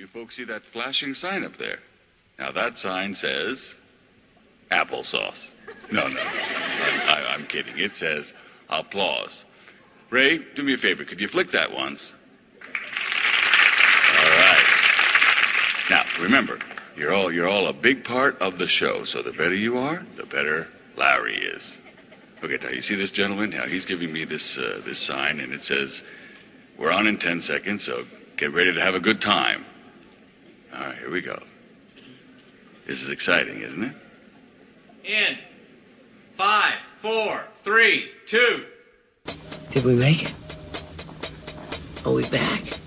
You 0.00 0.06
folks 0.06 0.36
see 0.36 0.44
that 0.44 0.64
flashing 0.64 1.12
sign 1.12 1.44
up 1.44 1.58
there? 1.58 1.80
Now 2.38 2.52
that 2.52 2.78
sign 2.78 3.14
says 3.14 3.74
applesauce. 4.70 5.48
No, 5.92 6.08
no, 6.08 6.20
I, 6.22 7.26
I'm 7.28 7.44
kidding. 7.46 7.78
It 7.78 7.94
says 7.96 8.32
applause. 8.70 9.44
Ray, 10.08 10.38
do 10.56 10.62
me 10.62 10.72
a 10.72 10.78
favor. 10.78 11.04
Could 11.04 11.20
you 11.20 11.28
flick 11.28 11.50
that 11.50 11.70
once? 11.70 12.14
All 14.18 14.30
right. 14.30 14.64
Now 15.90 16.06
remember, 16.18 16.58
you're 16.96 17.12
all 17.12 17.30
you're 17.30 17.48
all 17.48 17.66
a 17.66 17.74
big 17.74 18.02
part 18.02 18.38
of 18.40 18.56
the 18.56 18.68
show. 18.68 19.04
So 19.04 19.20
the 19.20 19.32
better 19.32 19.54
you 19.54 19.76
are, 19.76 20.02
the 20.16 20.24
better 20.24 20.66
Larry 20.96 21.36
is. 21.36 21.76
Okay, 22.42 22.56
now 22.62 22.70
you 22.70 22.80
see 22.80 22.94
this 22.94 23.10
gentleman? 23.10 23.50
Now 23.50 23.66
he's 23.66 23.84
giving 23.84 24.10
me 24.10 24.24
this 24.24 24.56
uh, 24.56 24.80
this 24.82 24.98
sign, 24.98 25.40
and 25.40 25.52
it 25.52 25.62
says, 25.62 26.00
"We're 26.78 26.90
on 26.90 27.06
in 27.06 27.18
ten 27.18 27.42
seconds, 27.42 27.84
so 27.84 28.06
get 28.38 28.54
ready 28.54 28.72
to 28.72 28.80
have 28.80 28.94
a 28.94 29.00
good 29.00 29.20
time." 29.20 29.66
All 30.80 30.86
right, 30.86 30.96
here 30.96 31.10
we 31.10 31.20
go. 31.20 31.42
This 32.86 33.02
is 33.02 33.10
exciting, 33.10 33.60
isn't 33.60 33.84
it? 33.84 33.94
In 35.04 35.38
five, 36.38 36.76
four, 37.02 37.44
three, 37.62 38.10
two. 38.26 38.64
Did 39.72 39.84
we 39.84 39.94
make 39.94 40.22
it? 40.22 40.34
Are 42.06 42.12
we 42.12 42.26
back? 42.30 42.79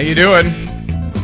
How 0.00 0.06
you 0.06 0.14
doing? 0.14 0.46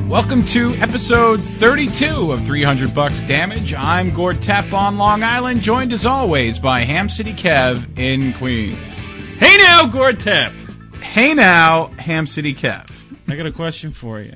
Welcome 0.06 0.42
to 0.48 0.74
episode 0.74 1.40
32 1.40 2.30
of 2.30 2.44
300 2.44 2.94
Bucks 2.94 3.22
Damage. 3.22 3.72
I'm 3.72 4.10
Gord 4.10 4.36
Tepp 4.36 4.74
on 4.74 4.98
Long 4.98 5.22
Island, 5.22 5.62
joined 5.62 5.94
as 5.94 6.04
always 6.04 6.58
by 6.58 6.80
Ham 6.80 7.08
City 7.08 7.32
Kev 7.32 7.98
in 7.98 8.34
Queens. 8.34 8.98
Hey 9.38 9.56
now, 9.56 9.86
Gord 9.86 10.20
Tap. 10.20 10.52
Hey 11.00 11.32
now, 11.32 11.86
Ham 11.98 12.26
City 12.26 12.52
Kev. 12.52 12.94
I 13.26 13.36
got 13.36 13.46
a 13.46 13.50
question 13.50 13.92
for 13.92 14.20
you. 14.20 14.34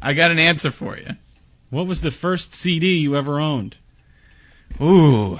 I 0.00 0.14
got 0.14 0.30
an 0.30 0.38
answer 0.38 0.70
for 0.70 0.96
you. 0.96 1.08
What 1.68 1.86
was 1.86 2.00
the 2.00 2.10
first 2.10 2.54
CD 2.54 2.94
you 2.94 3.14
ever 3.14 3.38
owned? 3.40 3.76
Ooh. 4.80 5.38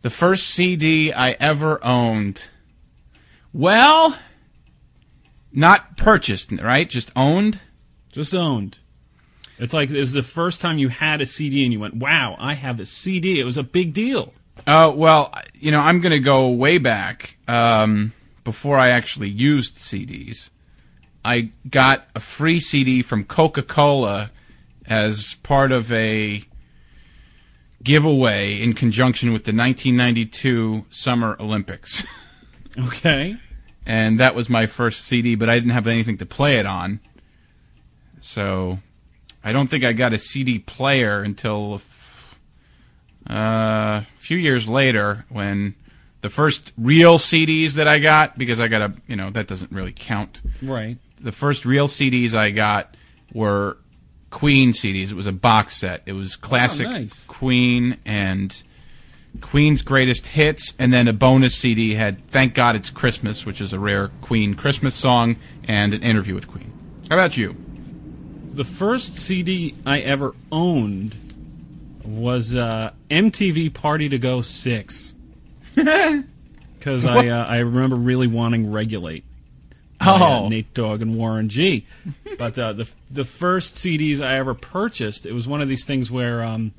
The 0.00 0.08
first 0.08 0.48
CD 0.48 1.12
I 1.12 1.32
ever 1.32 1.84
owned. 1.84 2.48
Well, 3.52 4.16
not 5.52 5.96
purchased, 5.96 6.52
right? 6.52 6.88
Just 6.88 7.12
owned. 7.16 7.60
Just 8.12 8.34
owned. 8.34 8.78
It's 9.58 9.74
like 9.74 9.90
it 9.90 10.00
was 10.00 10.12
the 10.12 10.22
first 10.22 10.60
time 10.60 10.78
you 10.78 10.88
had 10.88 11.20
a 11.20 11.26
CD 11.26 11.64
and 11.64 11.72
you 11.72 11.80
went, 11.80 11.94
"Wow, 11.94 12.36
I 12.38 12.54
have 12.54 12.80
a 12.80 12.86
CD." 12.86 13.38
It 13.40 13.44
was 13.44 13.58
a 13.58 13.62
big 13.62 13.92
deal. 13.92 14.32
Uh, 14.66 14.92
well, 14.94 15.34
you 15.54 15.70
know, 15.70 15.80
I'm 15.80 16.00
going 16.00 16.12
to 16.12 16.20
go 16.20 16.48
way 16.48 16.78
back 16.78 17.36
um, 17.48 18.12
before 18.44 18.76
I 18.76 18.90
actually 18.90 19.28
used 19.28 19.76
CDs. 19.76 20.50
I 21.24 21.52
got 21.68 22.08
a 22.14 22.20
free 22.20 22.60
CD 22.60 23.02
from 23.02 23.24
Coca 23.24 23.62
Cola 23.62 24.30
as 24.86 25.34
part 25.42 25.72
of 25.72 25.92
a 25.92 26.42
giveaway 27.82 28.60
in 28.60 28.74
conjunction 28.74 29.32
with 29.32 29.44
the 29.44 29.52
1992 29.52 30.86
Summer 30.90 31.36
Olympics. 31.40 32.06
Okay. 32.78 33.36
And 33.86 34.20
that 34.20 34.34
was 34.34 34.48
my 34.48 34.66
first 34.66 35.04
CD, 35.04 35.34
but 35.34 35.48
I 35.48 35.54
didn't 35.54 35.70
have 35.70 35.86
anything 35.86 36.18
to 36.18 36.26
play 36.26 36.58
it 36.58 36.66
on. 36.66 37.00
So 38.20 38.78
I 39.42 39.52
don't 39.52 39.68
think 39.68 39.84
I 39.84 39.92
got 39.92 40.12
a 40.12 40.18
CD 40.18 40.58
player 40.58 41.22
until 41.22 41.72
a 41.72 41.76
f- 41.76 42.40
uh, 43.28 44.02
a 44.02 44.06
few 44.16 44.36
years 44.36 44.68
later 44.68 45.24
when 45.28 45.74
the 46.20 46.28
first 46.28 46.72
real 46.76 47.18
CDs 47.18 47.74
that 47.74 47.88
I 47.88 47.98
got, 47.98 48.36
because 48.36 48.60
I 48.60 48.68
got 48.68 48.82
a, 48.82 48.92
you 49.06 49.16
know, 49.16 49.30
that 49.30 49.46
doesn't 49.46 49.72
really 49.72 49.94
count. 49.94 50.42
Right. 50.62 50.98
The 51.20 51.32
first 51.32 51.64
real 51.64 51.88
CDs 51.88 52.34
I 52.34 52.50
got 52.50 52.96
were 53.32 53.78
Queen 54.30 54.72
CDs. 54.72 55.10
It 55.10 55.14
was 55.14 55.26
a 55.26 55.32
box 55.32 55.76
set. 55.76 56.02
It 56.06 56.12
was 56.12 56.36
classic 56.36 56.88
nice. 56.88 57.24
Queen 57.26 57.98
and 58.04 58.62
Queen's 59.40 59.82
greatest 59.82 60.28
hits, 60.28 60.74
and 60.78 60.92
then 60.92 61.08
a 61.08 61.12
bonus 61.12 61.56
CD 61.56 61.94
had 61.94 62.24
"Thank 62.26 62.54
God 62.54 62.76
It's 62.76 62.90
Christmas," 62.90 63.46
which 63.46 63.60
is 63.60 63.72
a 63.72 63.78
rare 63.78 64.08
Queen 64.20 64.54
Christmas 64.54 64.94
song, 64.94 65.36
and 65.66 65.94
an 65.94 66.02
interview 66.02 66.34
with 66.34 66.48
Queen. 66.48 66.72
How 67.08 67.16
about 67.16 67.36
you? 67.36 67.56
The 68.50 68.64
first 68.64 69.16
CD 69.18 69.74
I 69.86 70.00
ever 70.00 70.34
owned 70.50 71.14
was 72.04 72.54
uh, 72.54 72.92
MTV 73.10 73.72
Party 73.72 74.08
to 74.08 74.18
Go 74.18 74.42
Six. 74.42 75.14
Because 76.78 77.04
I 77.04 77.28
uh, 77.28 77.44
I 77.44 77.58
remember 77.58 77.94
really 77.96 78.26
wanting 78.26 78.72
Regulate. 78.72 79.22
by, 79.98 80.06
uh, 80.06 80.18
Oh. 80.18 80.48
Nate 80.48 80.72
Dogg 80.72 81.02
and 81.02 81.14
Warren 81.14 81.48
G. 81.50 81.86
But 82.38 82.58
uh, 82.58 82.72
the 82.72 82.88
the 83.10 83.24
first 83.24 83.74
CDs 83.74 84.22
I 84.22 84.36
ever 84.38 84.54
purchased, 84.54 85.26
it 85.26 85.34
was 85.34 85.46
one 85.46 85.60
of 85.60 85.68
these 85.68 85.84
things 85.84 86.10
where, 86.10 86.42
um, 86.42 86.72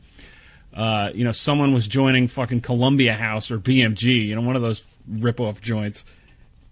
uh, 0.74 1.12
you 1.14 1.24
know, 1.24 1.32
someone 1.32 1.74
was 1.74 1.88
joining 1.88 2.28
fucking 2.28 2.62
Columbia 2.62 3.14
House 3.14 3.52
or 3.52 3.60
BMG, 3.60 4.28
you 4.28 4.36
know, 4.36 4.42
one 4.42 4.56
of 4.56 4.62
those 4.62 4.86
rip-off 5.08 5.62
joints, 5.62 6.06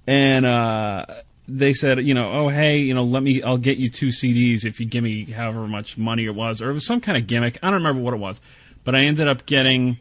and 0.07 0.45
uh, 0.45 1.05
they 1.47 1.73
said, 1.73 1.99
you 2.05 2.13
know, 2.13 2.31
oh 2.31 2.47
hey, 2.49 2.77
you 2.77 2.93
know, 2.93 3.03
let 3.03 3.23
me, 3.23 3.41
I'll 3.43 3.57
get 3.57 3.77
you 3.77 3.89
two 3.89 4.07
CDs 4.07 4.65
if 4.65 4.79
you 4.79 4.85
give 4.85 5.03
me 5.03 5.25
however 5.25 5.67
much 5.67 5.97
money 5.97 6.25
it 6.25 6.35
was, 6.35 6.61
or 6.61 6.69
it 6.69 6.73
was 6.73 6.85
some 6.85 7.01
kind 7.01 7.17
of 7.17 7.27
gimmick. 7.27 7.57
I 7.61 7.67
don't 7.67 7.75
remember 7.75 8.01
what 8.01 8.13
it 8.13 8.19
was, 8.19 8.39
but 8.83 8.95
I 8.95 9.01
ended 9.01 9.27
up 9.27 9.45
getting 9.45 9.99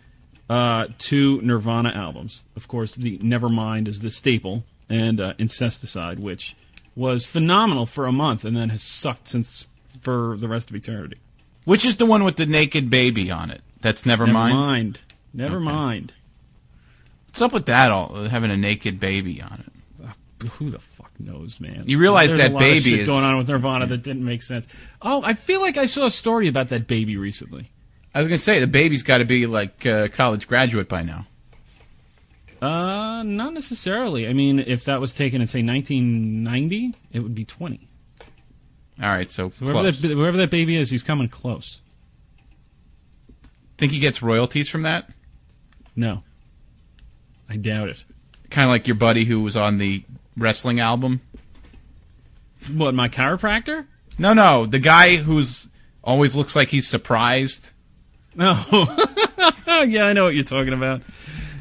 uh, 0.49 0.87
two 0.99 1.41
Nirvana 1.43 1.91
albums. 1.91 2.45
Of 2.57 2.69
course, 2.69 2.95
the 2.95 3.19
Nevermind 3.19 3.89
is 3.89 4.01
the 4.01 4.11
staple, 4.11 4.65
and 4.89 5.21
uh, 5.21 5.35
Incesticide, 5.35 6.21
which 6.21 6.57
was 6.99 7.25
phenomenal 7.25 7.87
for 7.87 8.07
a 8.07 8.13
month 8.13 8.45
and 8.45 8.57
then 8.57 8.71
has 8.71 8.83
sucked 8.83 9.29
since 9.29 9.69
for 9.85 10.37
the 10.37 10.49
rest 10.49 10.69
of 10.69 10.77
eternity. 10.77 11.19
Which 11.65 11.85
is 11.85 11.97
the 11.97 12.07
one 12.07 12.25
with 12.25 12.37
the 12.37 12.47
naked 12.47 12.91
baby 12.91 13.31
on 13.31 13.51
it? 13.51 13.61
That's 13.81 14.05
never, 14.07 14.27
mind. 14.27 14.57
mind. 14.57 15.01
Never 15.33 15.61
mind. 15.61 16.15
What's 17.27 17.43
up 17.43 17.53
with 17.53 17.67
that? 17.67 17.93
All 17.93 18.15
having 18.25 18.51
a 18.51 18.57
naked 18.57 18.99
baby 18.99 19.41
on 19.43 19.65
it. 19.67 19.73
Who 20.53 20.71
the 20.71 20.79
fuck 20.79 21.11
knows, 21.19 21.59
man? 21.59 21.83
You 21.87 21.99
realize 21.99 22.31
There's 22.31 22.43
that 22.43 22.51
a 22.53 22.55
lot 22.55 22.63
of 22.63 22.69
baby 22.69 23.01
is- 23.01 23.07
going 23.09 23.25
on 23.25 23.37
with 23.37 23.49
Nirvana 23.49 23.87
that 23.87 24.05
didn't 24.05 24.25
make 24.25 24.43
sense. 24.43 24.69
Oh, 25.03 25.21
I 25.25 25.35
feel 25.35 25.61
like 25.61 25.77
I 25.77 25.87
saw 25.87 26.07
a 26.07 26.11
story 26.13 26.47
about 26.47 26.69
that 26.69 26.87
baby 26.87 27.17
recently. 27.17 27.71
I 28.15 28.21
was 28.21 28.29
gonna 28.29 28.39
say 28.39 28.61
the 28.61 28.69
baby's 28.69 29.03
got 29.03 29.19
to 29.19 29.25
be 29.25 29.47
like 29.47 29.85
a 29.85 30.09
college 30.09 30.47
graduate 30.47 30.89
by 30.89 31.03
now. 31.03 31.27
Uh, 32.63 33.23
not 33.25 33.53
necessarily. 33.53 34.27
I 34.27 34.33
mean, 34.33 34.59
if 34.59 34.85
that 34.85 35.01
was 35.01 35.15
taken 35.15 35.41
in 35.41 35.47
say 35.47 35.63
1990, 35.63 36.95
it 37.13 37.21
would 37.21 37.35
be 37.35 37.45
20. 37.45 37.89
All 39.01 39.09
right, 39.09 39.31
so, 39.31 39.51
Whoever 39.51 39.81
close. 39.81 40.01
that, 40.03 40.11
whoever 40.11 40.37
that 40.39 40.51
baby 40.51 40.75
is, 40.77 40.91
he's 40.91 41.05
coming 41.05 41.29
close. 41.29 41.81
Think 43.79 43.93
he 43.93 44.01
gets 44.01 44.23
royalties 44.23 44.69
from 44.69 44.83
that? 44.83 45.09
No, 45.97 46.23
I 47.49 47.57
doubt 47.57 47.89
it. 47.89 48.05
Kind 48.51 48.65
of 48.65 48.71
like 48.71 48.87
your 48.87 48.97
buddy 48.97 49.25
who 49.25 49.41
was 49.41 49.57
on 49.57 49.79
the 49.79 50.05
wrestling 50.37 50.81
album. 50.81 51.21
What, 52.73 52.95
my 52.95 53.09
chiropractor? 53.09 53.87
No, 54.19 54.33
no, 54.35 54.67
the 54.67 54.79
guy 54.79 55.17
who's 55.17 55.69
always 56.03 56.35
looks 56.35 56.57
like 56.57 56.69
he's 56.69 56.89
surprised. 56.89 57.71
No. 58.35 58.55
Oh. 58.73 59.85
yeah, 59.89 60.07
I 60.07 60.13
know 60.13 60.25
what 60.25 60.35
you're 60.35 60.43
talking 60.43 60.73
about. 60.73 61.03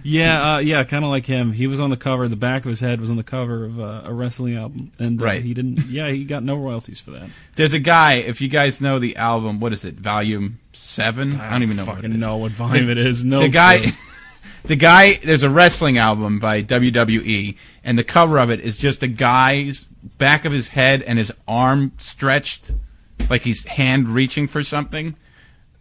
Yeah, 0.10 0.54
uh, 0.56 0.58
yeah, 0.60 0.84
kind 0.86 1.04
of 1.04 1.12
like 1.12 1.26
him. 1.26 1.52
He 1.52 1.68
was 1.68 1.80
on 1.82 1.90
the 1.90 1.98
cover. 1.98 2.28
The 2.30 2.36
back 2.38 2.64
of 2.64 2.70
his 2.70 2.80
head 2.80 3.02
was 3.02 3.10
on 3.12 3.18
the 3.18 3.24
cover 3.24 3.66
of 3.66 3.78
uh, 3.80 4.04
a 4.06 4.14
wrestling 4.14 4.56
album, 4.56 4.92
and 5.00 5.22
uh, 5.22 5.26
Right. 5.26 5.44
he 5.44 5.54
didn't. 5.54 5.86
Yeah, 5.88 6.10
he 6.10 6.24
got 6.24 6.44
no 6.44 6.56
royalties 6.56 7.00
for 7.02 7.12
that. 7.12 7.28
There's 7.56 7.74
a 7.74 7.80
guy. 7.80 8.14
If 8.14 8.40
you 8.40 8.48
guys 8.48 8.80
know 8.80 9.00
the 9.00 9.18
album, 9.18 9.60
what 9.60 9.74
is 9.74 9.84
it? 9.84 9.96
Volume 9.96 10.60
seven? 10.72 11.40
I 11.42 11.50
don't 11.50 11.64
even 11.64 11.76
know. 11.76 11.86
what 11.86 11.96
fucking 11.96 12.12
it 12.12 12.16
is. 12.16 12.22
know 12.22 12.38
what 12.38 12.52
volume 12.54 12.90
it 12.90 12.98
is. 12.98 13.26
No, 13.26 13.42
the 13.42 13.50
guy 13.50 13.82
the 14.64 14.76
guy 14.78 15.16
there's 15.24 15.44
a 15.44 15.50
wrestling 15.50 15.98
album 15.98 16.40
by 16.40 16.62
WWE 16.64 17.58
and 17.84 17.98
the 18.00 18.04
cover 18.04 18.38
of 18.40 18.50
it 18.50 18.60
is 18.62 18.78
just 18.78 19.04
a 19.04 19.08
guy's 19.08 19.86
back 20.18 20.46
of 20.46 20.52
his 20.54 20.70
head 20.70 21.02
and 21.02 21.18
his 21.18 21.32
arm 21.48 21.92
stretched 21.98 22.72
like 23.30 23.42
he's 23.44 23.66
hand 23.66 24.08
reaching 24.10 24.48
for 24.48 24.64
something 24.64 25.16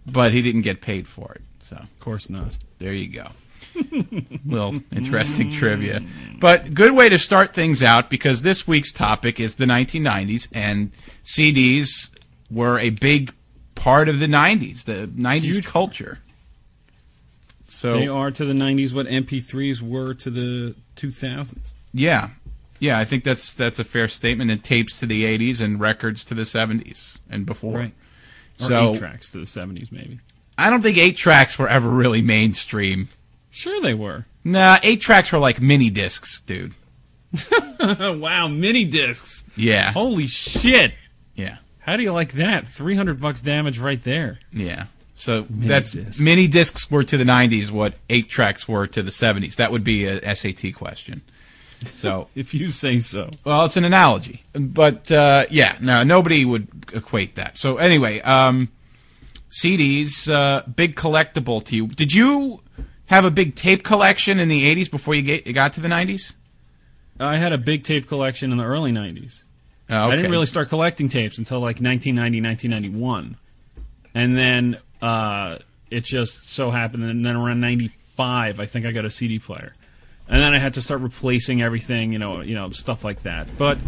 but 0.07 0.33
he 0.33 0.41
didn't 0.43 0.63
get 0.63 0.81
paid 0.81 1.07
for 1.09 1.33
it 1.33 1.43
so 1.61 1.77
Of 1.77 2.01
course 2.01 2.29
not. 2.31 2.53
there 2.79 2.93
you 2.93 3.09
go 3.09 3.29
little 4.47 4.81
interesting 4.93 5.51
trivia 5.51 6.03
but 6.41 6.73
good 6.75 6.93
way 6.93 7.09
to 7.09 7.19
start 7.19 7.53
things 7.53 7.83
out 7.83 8.09
because 8.11 8.43
this 8.43 8.67
week's 8.67 8.93
topic 8.93 9.39
is 9.41 9.57
the 9.57 9.67
1990s 9.67 10.49
and 10.53 10.93
CDs 11.25 12.11
were 12.51 12.79
a 12.79 12.91
big 12.91 13.33
part 13.75 14.09
of 14.09 14.19
the 14.19 14.27
90s 14.27 14.85
the 14.85 15.07
90s 15.07 15.41
Huge 15.41 15.67
culture 15.67 16.19
so 17.77 17.93
They 17.93 18.09
are 18.09 18.31
to 18.31 18.45
the 18.47 18.55
'90s 18.55 18.95
what 18.95 19.07
MP3s 19.07 19.83
were 19.83 20.15
to 20.15 20.31
the 20.31 20.75
2000s. 20.97 21.75
Yeah. 21.93 22.31
Yeah, 22.79 22.99
I 22.99 23.05
think 23.05 23.23
that's 23.23 23.53
that's 23.53 23.79
a 23.79 23.85
fair 23.85 24.09
statement. 24.09 24.51
And 24.51 24.65
tapes 24.65 24.99
to 25.01 25.07
the 25.07 25.25
'80s 25.25 25.61
and 25.61 25.79
records 25.79 26.25
to 26.25 26.35
the 26.35 26.45
'70s 26.45 27.21
and 27.29 27.45
before. 27.45 27.75
Right. 27.75 27.95
Or 28.61 28.67
So 28.67 28.93
eight 28.93 28.99
tracks 28.99 29.31
to 29.33 29.39
the 29.41 29.47
seventies, 29.47 29.93
maybe. 29.93 30.21
I 30.57 30.71
don't 30.71 30.81
think 30.81 30.97
eight 30.97 31.17
tracks 31.17 31.59
were 31.59 31.69
ever 31.69 31.89
really 31.91 32.23
mainstream. 32.23 33.09
Sure, 33.57 33.81
they 33.81 33.95
were. 33.95 34.27
Nah, 34.45 34.79
eight 34.83 35.01
tracks 35.01 35.33
were 35.33 35.39
like 35.39 35.63
mini 35.63 35.89
discs, 35.89 36.41
dude. 36.41 36.75
wow, 37.81 38.49
mini 38.49 38.85
discs. 38.85 39.45
Yeah, 39.57 39.93
Holy 39.93 40.27
shit! 40.27 40.93
yeah, 41.35 41.57
How 41.81 41.97
do 41.97 42.03
you 42.03 42.13
like 42.13 42.33
that? 42.33 42.69
Three 42.69 42.95
hundred 42.97 43.19
bucks 43.19 43.41
damage 43.41 43.79
right 43.79 44.03
there. 44.03 44.41
yeah. 44.53 44.85
So 45.15 45.47
that's 45.49 45.93
discs. 45.93 46.21
mini 46.21 46.47
discs 46.49 46.91
were 46.91 47.03
to 47.05 47.17
the 47.17 47.25
'90s 47.25 47.71
what 47.71 47.95
eight 48.11 48.29
tracks 48.29 48.69
were 48.69 48.87
to 48.89 49.03
the 49.03 49.11
'70s. 49.11 49.57
That 49.57 49.73
would 49.73 49.83
be 49.85 50.05
a 50.05 50.37
SAT 50.37 50.75
question. 50.75 51.23
So 51.95 52.29
If 52.35 52.53
you 52.53 52.69
say 52.69 52.99
so. 52.99 53.31
Well, 53.43 53.65
it's 53.65 53.79
an 53.79 53.87
analogy, 53.87 54.43
but 54.53 55.11
uh, 55.11 55.47
yeah, 55.49 55.77
no, 55.81 56.03
nobody 56.03 56.45
would 56.45 56.69
equate 56.93 57.37
that. 57.37 57.57
So 57.57 57.79
anyway, 57.79 58.21
um, 58.21 58.69
CDs, 59.51 60.31
uh, 60.31 60.63
big 60.69 60.95
collectible 60.97 61.65
to 61.65 61.75
you. 61.75 61.87
Did 61.87 62.13
you 62.13 62.61
have 63.07 63.25
a 63.25 63.31
big 63.31 63.55
tape 63.55 63.83
collection 63.83 64.39
in 64.39 64.49
the 64.49 64.75
'80s 64.75 64.91
before 64.91 65.15
you, 65.15 65.23
get, 65.23 65.47
you 65.47 65.53
got 65.53 65.73
to 65.75 65.81
the 65.81 65.89
'90s? 65.89 66.35
I 67.19 67.37
had 67.37 67.53
a 67.53 67.59
big 67.59 67.83
tape 67.83 68.07
collection 68.07 68.53
in 68.53 68.59
the 68.59 68.65
early 68.65 68.93
nineties. 68.93 69.45
Oh, 69.89 70.05
okay. 70.05 70.13
I 70.13 70.17
didn't 70.17 70.31
really 70.31 70.47
start 70.47 70.69
collecting 70.69 71.09
tapes 71.09 71.39
until 71.39 71.59
like 71.61 71.81
1990, 71.81 72.41
1991. 72.43 73.37
And 74.15 74.37
then 74.37 74.79
uh, 75.01 75.59
it 75.91 76.05
just 76.05 76.49
so 76.49 76.71
happened 76.71 77.05
that 77.05 77.23
then 77.23 77.37
around 77.37 77.61
95, 77.61 78.59
I 78.59 78.67
think 78.67 78.87
I 78.87 78.93
got 78.93 79.05
a 79.05 79.11
CD 79.11 79.39
player. 79.39 79.75
And 80.29 80.43
then 80.43 80.55
I 80.55 80.59
had 80.59 80.75
to 80.75 80.83
start 80.83 81.03
replacing 81.03 81.63
everything, 81.63 82.13
you 82.13 82.19
know, 82.19 82.41
you 82.41 82.55
know, 82.55 82.71
stuff 82.71 83.05
like 83.05 83.23
that. 83.23 83.47
But 83.57 83.79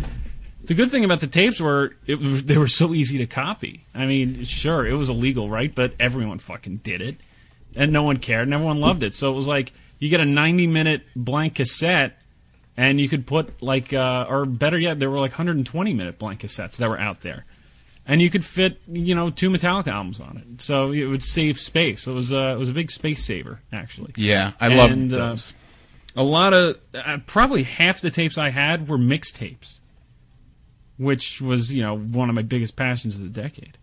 the 0.64 0.74
good 0.74 0.90
thing 0.90 1.04
about 1.04 1.20
the 1.20 1.26
tapes 1.26 1.60
were 1.60 1.96
it 2.06 2.16
they 2.46 2.58
were 2.58 2.68
so 2.68 2.94
easy 2.94 3.18
to 3.18 3.26
copy. 3.26 3.84
I 3.92 4.06
mean, 4.06 4.44
sure, 4.44 4.86
it 4.86 4.92
was 4.92 5.10
illegal, 5.10 5.50
right? 5.50 5.74
But 5.74 5.94
everyone 5.98 6.38
fucking 6.38 6.78
did 6.78 7.00
it. 7.00 7.16
And 7.76 7.92
no 7.92 8.02
one 8.02 8.16
cared 8.16 8.48
and 8.48 8.54
everyone 8.54 8.80
loved 8.80 9.02
it. 9.02 9.14
So 9.14 9.30
it 9.30 9.34
was 9.34 9.46
like 9.46 9.72
you 9.98 10.08
get 10.08 10.20
a 10.20 10.24
90 10.24 10.66
minute 10.66 11.02
blank 11.14 11.56
cassette 11.56 12.18
and 12.76 13.00
you 13.00 13.08
could 13.08 13.26
put 13.26 13.62
like 13.62 13.92
uh, 13.92 14.26
or 14.28 14.46
better 14.46 14.78
yet 14.78 14.98
there 14.98 15.10
were 15.10 15.20
like 15.20 15.32
120 15.32 15.92
minute 15.94 16.18
blank 16.18 16.40
cassettes 16.40 16.76
that 16.78 16.88
were 16.88 16.98
out 16.98 17.20
there. 17.20 17.44
And 18.06 18.22
you 18.22 18.30
could 18.30 18.44
fit 18.44 18.80
you 18.88 19.14
know 19.14 19.30
two 19.30 19.50
metallica 19.50 19.88
albums 19.88 20.18
on 20.20 20.38
it. 20.38 20.62
So 20.62 20.92
it 20.92 21.04
would 21.04 21.22
save 21.22 21.58
space. 21.60 22.06
It 22.06 22.12
was 22.12 22.32
a, 22.32 22.52
it 22.52 22.58
was 22.58 22.70
a 22.70 22.74
big 22.74 22.90
space 22.90 23.24
saver 23.24 23.60
actually. 23.72 24.12
Yeah, 24.16 24.52
I 24.60 24.68
loved 24.68 24.92
And, 24.94 25.12
uh, 25.14 25.16
those. 25.28 25.52
a 26.16 26.22
lot 26.22 26.54
of 26.54 26.78
uh, 26.94 27.18
probably 27.26 27.62
half 27.64 28.00
the 28.00 28.10
tapes 28.10 28.38
i 28.38 28.48
had 28.50 28.88
were 28.88 28.98
mixtapes 28.98 29.80
which 30.96 31.40
was 31.40 31.72
you 31.74 31.82
know 31.82 31.96
one 31.96 32.28
of 32.28 32.34
my 32.34 32.42
biggest 32.42 32.76
passions 32.76 33.16
of 33.18 33.22
the 33.32 33.40
decade. 33.42 33.76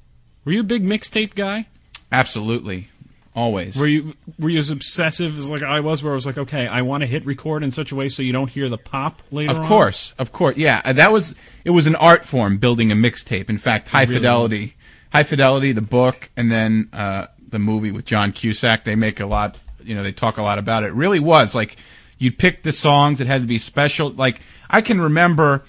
Were 0.43 0.51
you 0.51 0.59
a 0.59 0.63
big 0.63 0.83
mixtape 0.83 1.33
guy? 1.35 1.67
Absolutely, 2.11 2.89
always. 3.35 3.77
were 3.77 3.87
you 3.87 4.13
were 4.39 4.49
you 4.49 4.59
as 4.59 4.69
obsessive 4.69 5.37
as 5.37 5.51
like 5.51 5.63
I 5.63 5.81
was, 5.81 6.03
where 6.03 6.13
I 6.13 6.15
was 6.15 6.25
like, 6.25 6.37
okay, 6.37 6.67
I 6.67 6.81
want 6.81 7.01
to 7.01 7.07
hit 7.07 7.25
record 7.25 7.63
in 7.63 7.71
such 7.71 7.91
a 7.91 7.95
way 7.95 8.09
so 8.09 8.23
you 8.23 8.31
don't 8.31 8.49
hear 8.49 8.69
the 8.69 8.77
pop 8.77 9.21
later. 9.31 9.51
Of 9.51 9.59
on? 9.59 9.67
course, 9.67 10.13
of 10.17 10.31
course, 10.31 10.57
yeah. 10.57 10.81
uh, 10.85 10.93
That 10.93 11.11
was 11.11 11.35
it 11.63 11.71
was 11.71 11.87
an 11.87 11.95
art 11.95 12.23
form 12.23 12.57
building 12.57 12.91
a 12.91 12.95
mixtape. 12.95 13.49
In 13.49 13.57
fact, 13.57 13.89
High 13.89 14.03
really 14.03 14.15
Fidelity, 14.15 14.75
High 15.11 15.23
Fidelity, 15.23 15.71
the 15.73 15.81
book, 15.81 16.29
and 16.37 16.51
then 16.51 16.89
uh, 16.93 17.27
the 17.47 17.59
movie 17.59 17.91
with 17.91 18.05
John 18.05 18.31
Cusack. 18.31 18.83
They 18.83 18.95
make 18.95 19.19
a 19.19 19.25
lot, 19.25 19.57
you 19.83 19.93
know, 19.95 20.03
they 20.03 20.11
talk 20.11 20.37
a 20.37 20.41
lot 20.41 20.57
about 20.57 20.83
it. 20.83 20.87
It 20.87 20.93
really 20.93 21.19
was 21.19 21.53
like 21.53 21.77
you'd 22.17 22.39
pick 22.39 22.63
the 22.63 22.71
songs. 22.71 23.21
It 23.21 23.27
had 23.27 23.41
to 23.41 23.47
be 23.47 23.59
special. 23.59 24.09
Like 24.09 24.41
I 24.69 24.81
can 24.81 24.99
remember 25.01 25.63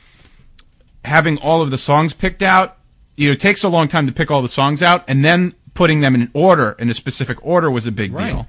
having 1.05 1.39
all 1.39 1.63
of 1.63 1.71
the 1.71 1.79
songs 1.79 2.15
picked 2.15 2.43
out. 2.43 2.77
You 3.17 3.29
know, 3.29 3.33
it 3.33 3.41
takes 3.41 3.65
a 3.65 3.69
long 3.69 3.89
time 3.89 4.07
to 4.07 4.13
pick 4.13 4.31
all 4.31 4.43
the 4.43 4.49
songs 4.49 4.83
out, 4.83 5.05
and 5.09 5.25
then 5.25 5.55
putting 5.77 6.01
them 6.01 6.15
in 6.15 6.23
an 6.23 6.31
order 6.33 6.75
in 6.79 6.91
a 6.91 6.95
specific 6.95 7.39
order 7.47 7.71
was 7.71 7.87
a 7.87 7.93
big 7.93 8.13
Right. 8.13 8.33
deal. 8.33 8.49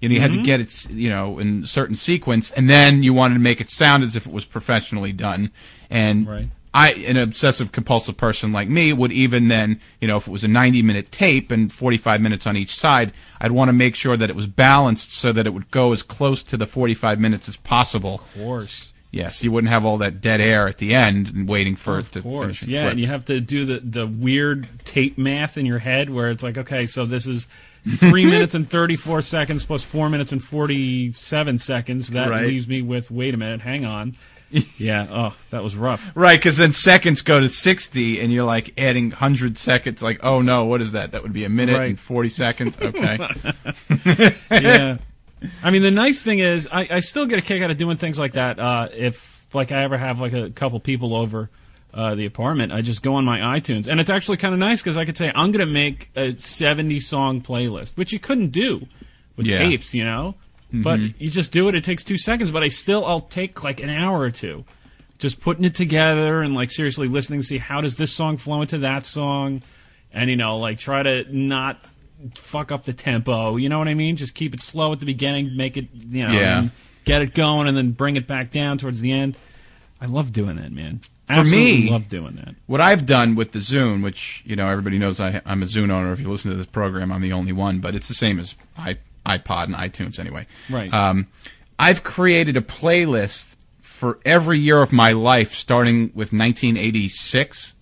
You 0.00 0.08
know, 0.08 0.14
you 0.14 0.20
had 0.20 0.30
to 0.30 0.36
mm-hmm. 0.36 0.44
get 0.44 0.60
it, 0.60 0.90
you 0.90 1.10
know, 1.10 1.38
in 1.40 1.64
a 1.64 1.66
certain 1.66 1.96
sequence, 1.96 2.52
and 2.52 2.70
then 2.70 3.02
you 3.02 3.12
wanted 3.12 3.34
to 3.34 3.40
make 3.40 3.60
it 3.60 3.68
sound 3.68 4.04
as 4.04 4.14
if 4.14 4.26
it 4.26 4.32
was 4.32 4.44
professionally 4.44 5.12
done. 5.12 5.50
And 5.90 6.26
Right. 6.26 6.48
I, 6.72 6.92
an 6.92 7.16
obsessive 7.16 7.72
compulsive 7.72 8.16
person 8.16 8.52
like 8.52 8.68
me, 8.68 8.92
would 8.92 9.10
even 9.10 9.48
then, 9.48 9.80
you 10.00 10.06
know, 10.06 10.18
if 10.18 10.28
it 10.28 10.30
was 10.30 10.44
a 10.44 10.48
90 10.48 10.82
minute 10.82 11.10
tape 11.10 11.50
and 11.50 11.72
45 11.72 12.20
minutes 12.20 12.46
on 12.46 12.56
each 12.56 12.72
side, 12.72 13.12
I'd 13.40 13.50
want 13.50 13.70
to 13.70 13.72
make 13.72 13.96
sure 13.96 14.16
that 14.16 14.30
it 14.30 14.36
was 14.36 14.46
balanced 14.46 15.12
so 15.12 15.32
that 15.32 15.46
it 15.46 15.50
would 15.50 15.70
go 15.72 15.92
as 15.92 16.02
close 16.02 16.42
to 16.44 16.56
the 16.56 16.66
45 16.66 17.18
minutes 17.18 17.48
as 17.48 17.56
possible. 17.56 18.16
Of 18.16 18.34
course. 18.44 18.92
Yes, 19.10 19.42
you 19.42 19.50
wouldn't 19.50 19.70
have 19.72 19.86
all 19.86 19.96
that 19.98 20.20
dead 20.20 20.40
air 20.40 20.68
at 20.68 20.76
the 20.76 20.94
end 20.94 21.28
and 21.28 21.48
waiting 21.48 21.76
for 21.76 21.96
Of 21.98 22.08
it 22.08 22.12
to 22.12 22.22
course, 22.22 22.44
finish. 22.44 22.62
and 22.62 22.70
yeah, 22.72 22.80
flip. 22.82 22.90
and 22.92 23.00
you 23.00 23.06
have 23.06 23.24
to 23.26 23.40
do 23.40 23.64
the 23.64 23.80
the 23.80 24.06
weird 24.06 24.68
tape 24.84 25.16
math 25.16 25.56
in 25.56 25.64
your 25.64 25.78
head 25.78 26.10
where 26.10 26.28
it's 26.30 26.42
like, 26.42 26.58
okay, 26.58 26.84
so 26.86 27.06
this 27.06 27.26
is 27.26 27.48
three 27.96 28.26
minutes 28.30 28.54
and 28.54 28.68
thirty 28.68 28.96
four 28.96 29.22
seconds 29.22 29.64
plus 29.64 29.82
four 29.82 30.10
minutes 30.10 30.30
and 30.32 30.44
forty 30.44 31.10
seven 31.12 31.56
seconds. 31.56 32.10
That 32.10 32.28
Right. 32.28 32.46
leaves 32.46 32.68
me 32.68 32.82
with 32.82 33.10
wait 33.10 33.32
a 33.32 33.38
minute, 33.38 33.62
hang 33.62 33.86
on. 33.86 34.12
yeah, 34.78 35.06
oh, 35.10 35.36
that 35.50 35.62
was 35.62 35.74
rough. 35.76 36.10
Right, 36.14 36.38
because 36.38 36.56
then 36.56 36.72
seconds 36.72 37.20
go 37.20 37.38
to 37.38 37.50
60, 37.50 38.18
and 38.18 38.32
you're 38.32 38.46
like 38.46 38.72
adding 38.80 39.10
100 39.10 39.58
seconds. 39.58 40.02
Like, 40.02 40.24
oh 40.24 40.40
no, 40.40 40.64
what 40.64 40.80
is 40.80 40.92
that? 40.92 41.12
That 41.12 41.22
would 41.22 41.34
be 41.34 41.44
a 41.44 41.50
minute 41.50 41.76
Right. 41.78 41.88
and 41.90 42.00
40 42.00 42.28
seconds. 42.30 42.78
Okay. 42.80 43.18
yeah. 44.50 44.96
I 45.62 45.70
mean, 45.70 45.82
the 45.82 45.90
nice 45.90 46.22
thing 46.22 46.38
is, 46.40 46.68
I, 46.70 46.86
I 46.90 47.00
still 47.00 47.26
get 47.26 47.38
a 47.38 47.42
kick 47.42 47.62
out 47.62 47.70
of 47.70 47.76
doing 47.76 47.96
things 47.96 48.18
like 48.18 48.32
that. 48.32 48.58
Uh, 48.58 48.88
if 48.92 49.46
like 49.54 49.72
I 49.72 49.82
ever 49.82 49.96
have 49.96 50.20
like 50.20 50.32
a 50.32 50.50
couple 50.50 50.78
people 50.80 51.14
over 51.14 51.48
uh, 51.94 52.14
the 52.14 52.26
apartment, 52.26 52.72
I 52.72 52.82
just 52.82 53.02
go 53.02 53.14
on 53.14 53.24
my 53.24 53.58
iTunes, 53.58 53.88
and 53.88 53.98
it's 54.00 54.10
actually 54.10 54.36
kind 54.36 54.52
of 54.52 54.60
nice 54.60 54.80
because 54.82 54.96
I 54.96 55.04
could 55.04 55.16
say 55.16 55.30
I'm 55.34 55.52
going 55.52 55.66
to 55.66 55.72
make 55.72 56.10
a 56.16 56.32
70 56.38 57.00
song 57.00 57.40
playlist, 57.40 57.96
which 57.96 58.12
you 58.12 58.18
couldn't 58.18 58.48
do 58.48 58.86
with 59.36 59.46
Yeah. 59.46 59.58
tapes, 59.58 59.94
you 59.94 60.04
know. 60.04 60.34
But 60.70 61.00
you 61.18 61.30
just 61.30 61.50
do 61.50 61.66
it. 61.68 61.74
It 61.74 61.82
takes 61.82 62.04
two 62.04 62.18
seconds, 62.18 62.50
but 62.50 62.62
I 62.62 62.68
still 62.68 63.06
I'll 63.06 63.20
take 63.20 63.64
like 63.64 63.80
an 63.82 63.88
hour 63.88 64.20
or 64.20 64.30
two, 64.30 64.66
just 65.18 65.40
putting 65.40 65.64
it 65.64 65.74
together 65.74 66.42
and 66.42 66.54
like 66.54 66.70
seriously 66.70 67.08
listening 67.08 67.40
to 67.40 67.46
see 67.46 67.56
how 67.56 67.80
does 67.80 67.96
this 67.96 68.12
song 68.12 68.36
flow 68.36 68.60
into 68.60 68.76
that 68.78 69.06
song, 69.06 69.62
and 70.12 70.28
you 70.28 70.36
know 70.36 70.58
like 70.58 70.76
try 70.78 71.02
to 71.02 71.24
not 71.34 71.82
fuck 72.34 72.72
up 72.72 72.84
the 72.84 72.92
tempo. 72.92 73.56
You 73.56 73.68
know 73.68 73.78
what 73.78 73.88
I 73.88 73.94
mean? 73.94 74.16
Just 74.16 74.34
keep 74.34 74.54
it 74.54 74.60
slow 74.60 74.92
at 74.92 75.00
the 75.00 75.06
beginning, 75.06 75.56
make 75.56 75.76
it 75.76 75.88
you 75.92 76.26
know, 76.26 76.32
Yeah. 76.32 76.68
get 77.04 77.22
it 77.22 77.34
going, 77.34 77.68
and 77.68 77.76
then 77.76 77.92
bring 77.92 78.16
it 78.16 78.26
back 78.26 78.50
down 78.50 78.78
towards 78.78 79.00
the 79.00 79.12
end. 79.12 79.36
I 80.00 80.06
love 80.06 80.32
doing 80.32 80.56
that, 80.56 80.70
man. 80.72 81.00
For 81.26 81.32
Absolutely 81.34 81.82
me- 81.84 81.90
love 81.90 82.08
doing 82.08 82.36
that. 82.36 82.54
what 82.66 82.80
I've 82.80 83.04
done 83.04 83.34
with 83.34 83.52
the 83.52 83.58
Zune, 83.58 84.02
which 84.02 84.42
you 84.46 84.56
know 84.56 84.68
everybody 84.68 84.98
knows 84.98 85.20
I, 85.20 85.42
I'm 85.44 85.62
a 85.62 85.66
Zune 85.66 85.90
owner. 85.90 86.12
If 86.12 86.20
you 86.20 86.30
listen 86.30 86.50
to 86.50 86.56
this 86.56 86.66
program, 86.66 87.12
I'm 87.12 87.20
the 87.20 87.32
only 87.32 87.52
one, 87.52 87.80
but 87.80 87.94
it's 87.94 88.08
the 88.08 88.14
same 88.14 88.38
as 88.38 88.54
I, 88.78 88.96
iPod 89.26 89.64
and 89.64 89.74
iTunes 89.74 90.18
anyway. 90.18 90.46
Right. 90.70 90.92
Um, 90.92 91.26
I've 91.78 92.02
created 92.02 92.56
a 92.56 92.62
playlist 92.62 93.56
for 93.82 94.18
every 94.24 94.58
year 94.58 94.80
of 94.80 94.90
my 94.92 95.12
life, 95.12 95.52
starting 95.52 96.04
with 96.14 96.32
1986. 96.32 97.74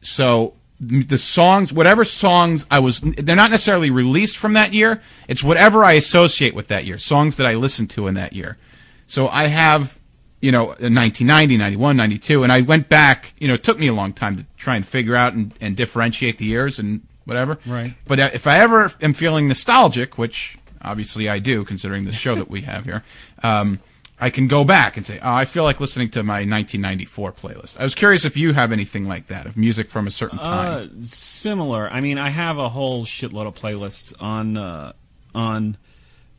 So 0.00 0.54
the 0.82 1.18
songs, 1.18 1.72
whatever 1.72 2.04
songs 2.04 2.66
I 2.70 2.80
was, 2.80 3.00
they're 3.00 3.36
not 3.36 3.50
necessarily 3.50 3.90
released 3.90 4.36
from 4.36 4.54
that 4.54 4.72
year. 4.72 5.00
It's 5.28 5.42
whatever 5.42 5.84
I 5.84 5.92
associate 5.92 6.54
with 6.54 6.66
that 6.68 6.84
year, 6.84 6.98
songs 6.98 7.36
that 7.36 7.46
I 7.46 7.54
listened 7.54 7.90
to 7.90 8.08
in 8.08 8.14
that 8.14 8.32
year. 8.32 8.58
So 9.06 9.28
I 9.28 9.44
have, 9.44 9.98
you 10.40 10.50
know, 10.50 10.66
1990, 10.66 11.56
91, 11.56 11.96
92, 11.96 12.42
and 12.42 12.52
I 12.52 12.62
went 12.62 12.88
back, 12.88 13.32
you 13.38 13.46
know, 13.46 13.54
it 13.54 13.62
took 13.62 13.78
me 13.78 13.86
a 13.86 13.92
long 13.92 14.12
time 14.12 14.36
to 14.36 14.46
try 14.56 14.74
and 14.74 14.84
figure 14.84 15.14
out 15.14 15.34
and, 15.34 15.54
and 15.60 15.76
differentiate 15.76 16.38
the 16.38 16.46
years 16.46 16.80
and 16.80 17.06
whatever. 17.26 17.58
Right. 17.64 17.94
But 18.08 18.18
uh, 18.18 18.30
if 18.34 18.48
I 18.48 18.58
ever 18.58 18.90
am 19.00 19.12
feeling 19.12 19.46
nostalgic, 19.46 20.18
which 20.18 20.58
obviously 20.82 21.28
I 21.28 21.38
do, 21.38 21.64
considering 21.64 22.06
the 22.06 22.12
show 22.12 22.34
that 22.34 22.50
we 22.50 22.62
have 22.62 22.84
here, 22.86 23.04
um, 23.44 23.78
I 24.22 24.30
can 24.30 24.46
go 24.46 24.62
back 24.62 24.96
and 24.96 25.04
say, 25.04 25.18
oh, 25.20 25.34
I 25.34 25.44
feel 25.44 25.64
like 25.64 25.80
listening 25.80 26.08
to 26.10 26.22
my 26.22 26.44
1994 26.44 27.32
playlist. 27.32 27.80
I 27.80 27.82
was 27.82 27.96
curious 27.96 28.24
if 28.24 28.36
you 28.36 28.52
have 28.52 28.70
anything 28.70 29.08
like 29.08 29.26
that, 29.26 29.46
of 29.46 29.56
music 29.56 29.90
from 29.90 30.06
a 30.06 30.12
certain 30.12 30.38
time. 30.38 30.92
Uh, 31.00 31.04
similar. 31.04 31.90
I 31.90 32.00
mean, 32.00 32.18
I 32.18 32.28
have 32.30 32.56
a 32.56 32.68
whole 32.68 33.04
shitload 33.04 33.48
of 33.48 33.56
playlists 33.56 34.14
on 34.22 34.56
uh, 34.56 34.92
on 35.34 35.76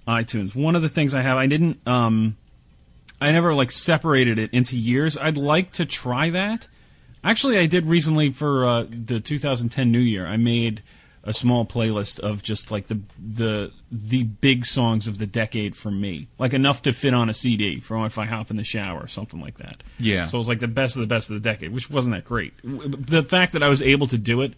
iTunes. 0.08 0.56
One 0.56 0.78
of 0.78 0.82
the 0.82 0.88
things 0.88 1.13
I 1.13 1.24
have, 1.24 1.36
I 1.36 1.48
didn't, 1.48 1.86
um, 1.86 2.38
I 3.20 3.34
never 3.34 3.54
like 3.54 3.70
separated 3.70 4.40
it 4.40 4.54
into 4.54 4.78
years. 4.78 5.18
I'd 5.18 5.36
like 5.36 5.74
to 5.74 5.86
try 5.86 6.30
that. 6.30 6.70
Actually, 7.22 7.58
I 7.58 7.66
did 7.66 7.86
recently 7.86 8.32
for 8.32 8.66
uh, 8.66 8.86
the 8.90 9.20
2010 9.20 9.92
New 9.92 10.00
Year. 10.00 10.25
I 10.25 10.38
made 10.38 10.84
a 11.24 11.34
small 11.34 11.65
playlist 11.65 12.20
of 12.20 12.44
just 12.44 12.70
like 12.72 12.88
the 12.88 13.00
the 13.18 13.72
the 13.92 14.24
big 14.24 14.65
songs 14.65 15.08
of 15.08 15.20
the 15.20 15.25
decade 15.25 15.75
for 15.75 15.89
me, 15.89 16.27
like 16.38 16.53
enough 16.53 16.82
to 16.82 16.92
fit 16.92 17.13
on 17.13 17.30
a 17.30 17.34
CD 17.34 17.80
for 17.80 18.06
if 18.06 18.18
I 18.18 18.25
hop 18.25 18.51
in 18.51 18.58
the 18.58 18.63
shower 18.63 19.00
or 19.00 19.08
something 19.08 19.39
like 19.39 19.58
that. 19.58 19.84
Yeah. 20.00 20.25
So 20.25 20.38
it 20.38 20.39
was 20.39 20.50
like 20.50 20.60
the 20.60 20.68
best 20.68 20.96
of 20.96 21.01
the 21.01 21.08
best 21.08 21.30
of 21.30 21.42
the 21.42 21.50
decade, 21.50 21.72
which 21.72 21.89
wasn't 21.89 22.15
that 22.15 22.25
great. 22.25 22.53
The 22.63 23.24
fact 23.24 23.53
that 23.53 23.63
I 23.63 23.70
was 23.70 23.82
able 23.82 24.08
to 24.08 24.18
do 24.18 24.42
it 24.42 24.53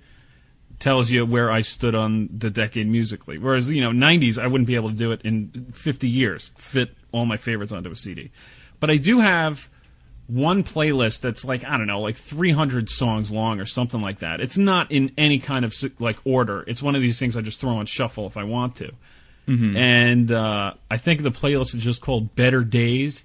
tells 0.79 1.12
you 1.12 1.25
where 1.25 1.51
I 1.51 1.62
stood 1.62 1.95
on 1.95 2.29
the 2.36 2.50
decade 2.50 2.88
musically. 2.88 3.38
Whereas, 3.38 3.72
you 3.72 3.81
know, 3.81 3.91
90s, 3.91 4.41
I 4.41 4.48
wouldn't 4.48 4.67
be 4.67 4.75
able 4.75 4.89
to 4.89 4.95
do 4.95 5.12
it 5.12 5.22
in 5.22 5.50
50 5.72 6.10
years, 6.10 6.51
fit 6.57 6.95
all 7.12 7.25
my 7.25 7.38
favorites 7.38 7.72
onto 7.72 7.89
a 7.89 7.95
CD. 7.95 8.31
But 8.79 8.89
I 8.89 8.98
do 8.98 9.19
have 9.19 9.69
one 10.27 10.63
playlist 10.63 11.22
that's 11.22 11.46
like 11.46 11.63
I 11.63 11.77
don't 11.77 11.88
know, 11.88 12.01
like 12.01 12.15
300 12.17 12.89
songs 12.89 13.32
long 13.32 13.60
or 13.60 13.65
something 13.65 14.01
like 14.01 14.20
that. 14.20 14.41
It's 14.41 14.58
not 14.58 14.91
in 14.91 15.12
any 15.17 15.39
kind 15.39 15.63
of 15.65 15.74
like 16.00 16.17
order. 16.25 16.63
It's 16.67 16.82
one 16.82 16.96
of 16.96 17.01
these 17.01 17.20
things 17.20 17.38
I 17.38 17.41
just 17.41 17.60
throw 17.62 17.75
on 17.77 17.86
shuffle 17.86 18.25
if 18.25 18.38
I 18.38 18.44
want 18.44 18.75
to. 18.77 18.91
And 19.77 20.32
uh, 20.32 20.74
I 20.89 20.98
think 20.98 21.22
the 21.22 21.29
playlist 21.29 21.75
is 21.75 21.84
just 21.84 22.01
called 22.01 22.34
Better 22.36 22.63
Days, 22.63 23.24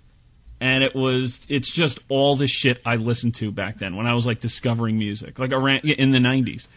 and 0.61 0.85
it 0.85 0.95
was 0.95 1.47
it's 1.49 1.71
just 1.71 1.99
all 2.11 2.37
the 2.37 2.47
shit 2.47 2.83
I 2.85 2.97
listened 2.97 3.37
to 3.37 3.51
back 3.51 3.79
then 3.79 3.97
when 3.97 4.07
I 4.07 4.13
was 4.13 4.27
like 4.27 4.41
discovering 4.41 4.99
music, 4.99 5.39
like 5.39 5.53
around 5.53 5.85
in 5.87 6.11
the 6.11 6.19
90s. 6.19 6.69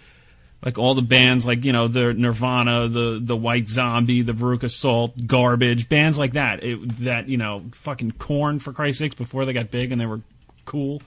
Like 0.65 0.77
all 0.77 0.93
the 0.95 1.01
bands, 1.01 1.45
like 1.45 1.65
you 1.65 1.73
know, 1.73 1.87
the 1.87 2.13
Nirvana, 2.13 2.87
the 2.87 3.19
the 3.21 3.35
White 3.35 3.67
Zombie, 3.67 4.21
the 4.21 4.33
Veruca 4.33 4.71
Salt, 4.71 5.27
Garbage, 5.27 5.89
bands 5.89 6.17
like 6.17 6.33
that. 6.33 6.63
It, 6.63 6.97
that 6.99 7.27
you 7.27 7.37
know, 7.37 7.63
fucking 7.73 8.11
Korn 8.11 8.59
for 8.59 8.71
Christ's 8.71 8.99
sakes, 8.99 9.15
before 9.15 9.45
they 9.45 9.51
got 9.51 9.71
big 9.71 9.91
and 9.91 9.99
they 9.99 10.05
were 10.05 10.21
cool. 10.65 11.01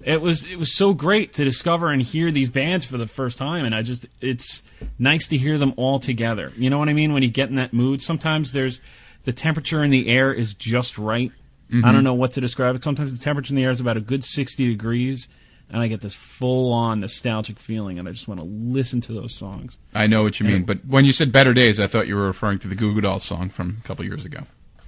It 0.00 0.20
was 0.20 0.44
it 0.46 0.56
was 0.56 0.76
so 0.76 0.92
great 0.94 1.32
to 1.34 1.44
discover 1.44 1.90
and 1.90 2.02
hear 2.02 2.30
these 2.30 2.50
bands 2.50 2.84
for 2.84 2.98
the 2.98 3.06
first 3.06 3.38
time, 3.38 3.64
and 3.64 3.74
I 3.74 3.82
just 3.82 4.06
it's 4.20 4.62
nice 4.98 5.26
to 5.28 5.36
hear 5.36 5.58
them 5.58 5.72
all 5.76 5.98
together. 5.98 6.52
You 6.56 6.70
know 6.70 6.78
what 6.78 6.88
I 6.88 6.92
mean? 6.92 7.12
When 7.12 7.22
you 7.22 7.30
get 7.30 7.48
in 7.48 7.56
that 7.56 7.72
mood, 7.72 8.02
sometimes 8.02 8.52
there's 8.52 8.80
the 9.22 9.32
temperature 9.32 9.82
in 9.82 9.90
the 9.90 10.08
air 10.08 10.32
is 10.32 10.54
just 10.54 10.98
right. 10.98 11.32
I 11.70 11.72
don't 11.72 11.82
mm-hmm. 11.82 12.04
know 12.04 12.14
what 12.14 12.32
to 12.32 12.40
describe 12.40 12.76
it. 12.76 12.84
Sometimes 12.84 13.16
the 13.16 13.24
temperature 13.24 13.52
in 13.52 13.56
the 13.56 13.64
air 13.64 13.70
is 13.70 13.80
about 13.80 13.96
a 13.96 14.00
good 14.00 14.22
sixty 14.22 14.68
degrees, 14.68 15.28
and 15.70 15.82
I 15.82 15.88
get 15.88 16.00
this 16.00 16.14
full 16.14 16.72
on 16.72 17.00
nostalgic 17.00 17.58
feeling, 17.58 17.98
and 17.98 18.08
I 18.08 18.12
just 18.12 18.28
want 18.28 18.40
to 18.40 18.46
listen 18.46 19.00
to 19.02 19.12
those 19.12 19.34
songs. 19.34 19.78
I 19.94 20.06
know 20.06 20.22
what 20.22 20.40
you 20.40 20.46
mean, 20.46 20.64
but 20.64 20.84
when 20.86 21.04
you 21.04 21.12
said 21.12 21.32
"Better 21.32 21.54
Days," 21.54 21.80
I 21.80 21.86
thought 21.86 22.06
you 22.06 22.16
were 22.16 22.26
referring 22.26 22.58
to 22.60 22.68
the 22.68 22.74
Goo 22.74 22.94
Goo 22.94 23.00
Dolls 23.00 23.24
song 23.24 23.48
from 23.50 23.78
a 23.82 23.86
couple 23.86 24.04
years 24.04 24.24
ago. 24.24 24.40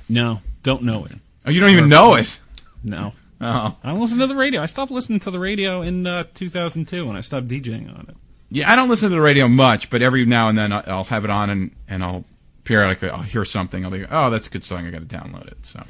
No, 0.08 0.40
don't 0.62 0.82
know 0.82 1.04
it. 1.04 1.12
Oh, 1.44 1.50
you 1.50 1.60
don't 1.60 1.70
even 1.70 1.88
know 1.88 2.14
it. 2.14 2.40
No. 2.84 3.12
Oh, 3.40 3.76
I 3.84 3.90
don't 3.90 4.00
listen 4.00 4.18
to 4.18 4.26
the 4.26 4.34
radio. 4.34 4.62
I 4.62 4.66
stopped 4.66 4.90
listening 4.90 5.18
to 5.20 5.30
the 5.30 5.38
radio 5.38 5.82
in 5.82 6.06
uh, 6.06 6.24
2002 6.34 7.06
when 7.06 7.16
I 7.16 7.20
stopped 7.20 7.48
DJing 7.48 7.88
on 7.94 8.06
it. 8.08 8.16
yeah. 8.50 8.70
I 8.70 8.76
don't 8.76 8.88
listen 8.88 9.10
to 9.10 9.14
the 9.14 9.20
radio 9.20 9.46
much, 9.46 9.90
but 9.90 10.00
every 10.00 10.24
now 10.24 10.48
and 10.48 10.56
then 10.56 10.72
I'll 10.72 11.04
have 11.04 11.24
it 11.24 11.30
on 11.30 11.50
and 11.50 11.70
and 11.88 12.02
I'll 12.02 12.24
periodically 12.64 13.10
I'll 13.10 13.22
hear 13.22 13.44
something. 13.44 13.84
I'll 13.84 13.90
be, 13.90 14.06
oh, 14.10 14.30
that's 14.30 14.46
a 14.46 14.50
good 14.50 14.64
song. 14.64 14.86
I 14.86 14.90
got 14.90 15.08
to 15.08 15.16
download 15.16 15.48
it. 15.48 15.58
So, 15.66 15.82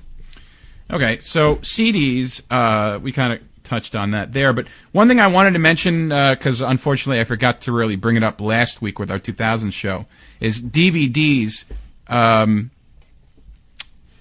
okay. 0.91 1.19
So 1.21 1.57
CDs, 1.57 2.43
uh, 2.51 2.99
we 2.99 3.13
kind 3.13 3.33
of 3.35 3.41
touched 3.67 3.95
on 3.95 4.13
that 4.13 4.33
there, 4.33 4.53
but 4.53 4.67
one 4.93 5.09
thing 5.09 5.21
I 5.21 5.27
wanted 5.27 5.53
to 5.53 5.59
mention 5.59 6.09
because 6.09 6.61
unfortunately 6.61 7.21
I 7.21 7.25
forgot 7.25 7.61
to 7.63 7.73
really 7.73 7.97
bring 7.97 8.17
it 8.17 8.23
up 8.23 8.41
last 8.41 8.81
week 8.81 8.99
with 8.99 9.11
our 9.11 9.19
2000 9.19 9.73
show 9.73 10.07
is 10.41 10.63
DVDs. 10.63 11.65
Um, 12.09 12.71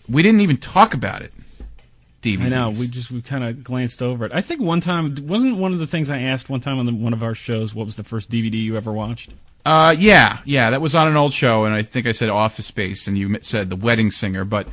we 0.09 0.21
didn't 0.23 0.41
even 0.41 0.57
talk 0.57 0.93
about 0.93 1.21
it. 1.21 1.31
DVDs. 2.21 2.41
I 2.41 2.49
know 2.49 2.69
we 2.71 2.87
just 2.87 3.11
we 3.11 3.21
kind 3.21 3.43
of 3.43 3.63
glanced 3.63 4.01
over 4.01 4.25
it. 4.25 4.31
I 4.33 4.41
think 4.41 4.59
one 4.59 4.81
time 4.81 5.15
wasn't 5.21 5.57
one 5.57 5.73
of 5.73 5.79
the 5.79 5.87
things 5.87 6.09
I 6.09 6.21
asked 6.21 6.49
one 6.49 6.59
time 6.59 6.79
on 6.79 6.87
the, 6.87 6.93
one 6.93 7.13
of 7.13 7.21
our 7.21 7.35
shows. 7.35 7.75
What 7.75 7.85
was 7.85 7.95
the 7.97 8.03
first 8.03 8.31
DVD 8.31 8.55
you 8.55 8.75
ever 8.77 8.91
watched? 8.91 9.31
Uh, 9.65 9.95
yeah, 9.97 10.39
yeah, 10.45 10.69
that 10.71 10.81
was 10.81 10.93
on 10.93 11.07
an 11.07 11.15
old 11.15 11.33
show, 11.33 11.65
and 11.65 11.73
I 11.73 11.81
think 11.81 12.05
I 12.05 12.11
said 12.11 12.29
Office 12.29 12.67
Space, 12.67 13.07
and 13.07 13.17
you 13.17 13.35
said 13.41 13.71
The 13.71 13.75
Wedding 13.75 14.11
Singer, 14.11 14.45
but 14.45 14.67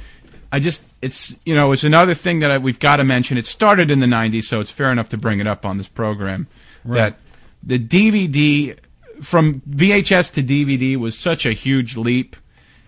I 0.52 0.60
just, 0.60 0.84
it's, 1.00 1.34
you 1.46 1.54
know, 1.54 1.72
it's 1.72 1.82
another 1.82 2.12
thing 2.14 2.40
that 2.40 2.50
I, 2.50 2.58
we've 2.58 2.78
got 2.78 2.96
to 2.96 3.04
mention. 3.04 3.38
It 3.38 3.46
started 3.46 3.90
in 3.90 4.00
the 4.00 4.06
90s, 4.06 4.44
so 4.44 4.60
it's 4.60 4.70
fair 4.70 4.92
enough 4.92 5.08
to 5.08 5.16
bring 5.16 5.40
it 5.40 5.46
up 5.46 5.64
on 5.64 5.78
this 5.78 5.88
program. 5.88 6.46
That 6.84 7.16
the 7.62 7.78
DVD, 7.78 8.78
from 9.22 9.60
VHS 9.62 10.32
to 10.34 10.42
DVD, 10.42 10.96
was 10.96 11.18
such 11.18 11.46
a 11.46 11.52
huge 11.52 11.96
leap. 11.96 12.36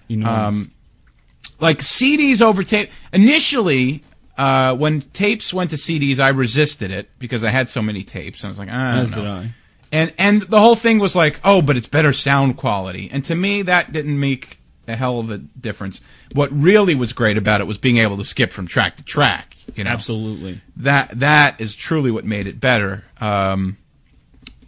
You 0.08 0.18
know, 0.18 0.28
Um, 0.28 0.70
like 1.60 1.78
CDs 1.78 2.42
over 2.42 2.62
tape. 2.64 2.90
Initially, 3.12 4.02
uh, 4.36 4.76
when 4.76 5.00
tapes 5.00 5.54
went 5.54 5.70
to 5.70 5.76
CDs, 5.76 6.20
I 6.20 6.28
resisted 6.28 6.90
it 6.90 7.08
because 7.18 7.44
I 7.44 7.50
had 7.50 7.68
so 7.68 7.80
many 7.80 8.02
tapes. 8.02 8.44
I 8.44 8.48
was 8.48 8.58
like, 8.58 8.68
ah, 8.70 8.94
I 8.94 8.98
as 8.98 9.12
don't 9.12 9.20
did 9.20 9.26
know. 9.26 9.36
I. 9.36 9.54
And 9.92 10.12
and 10.18 10.42
the 10.42 10.58
whole 10.60 10.74
thing 10.74 10.98
was 10.98 11.14
like, 11.14 11.38
oh, 11.44 11.62
but 11.62 11.76
it's 11.76 11.86
better 11.86 12.12
sound 12.12 12.56
quality. 12.56 13.08
And 13.12 13.24
to 13.26 13.34
me, 13.34 13.62
that 13.62 13.92
didn't 13.92 14.18
make 14.18 14.58
a 14.86 14.96
hell 14.96 15.18
of 15.18 15.30
a 15.30 15.38
difference. 15.38 16.00
What 16.32 16.50
really 16.52 16.94
was 16.94 17.12
great 17.12 17.36
about 17.36 17.60
it 17.60 17.66
was 17.66 17.78
being 17.78 17.98
able 17.98 18.16
to 18.18 18.24
skip 18.24 18.52
from 18.52 18.66
track 18.66 18.96
to 18.96 19.04
track. 19.04 19.56
You 19.74 19.84
know, 19.84 19.90
Absolutely. 19.90 20.60
that 20.76 21.18
that 21.20 21.60
is 21.60 21.74
truly 21.74 22.10
what 22.10 22.24
made 22.24 22.46
it 22.46 22.60
better. 22.60 23.04
Um, 23.20 23.78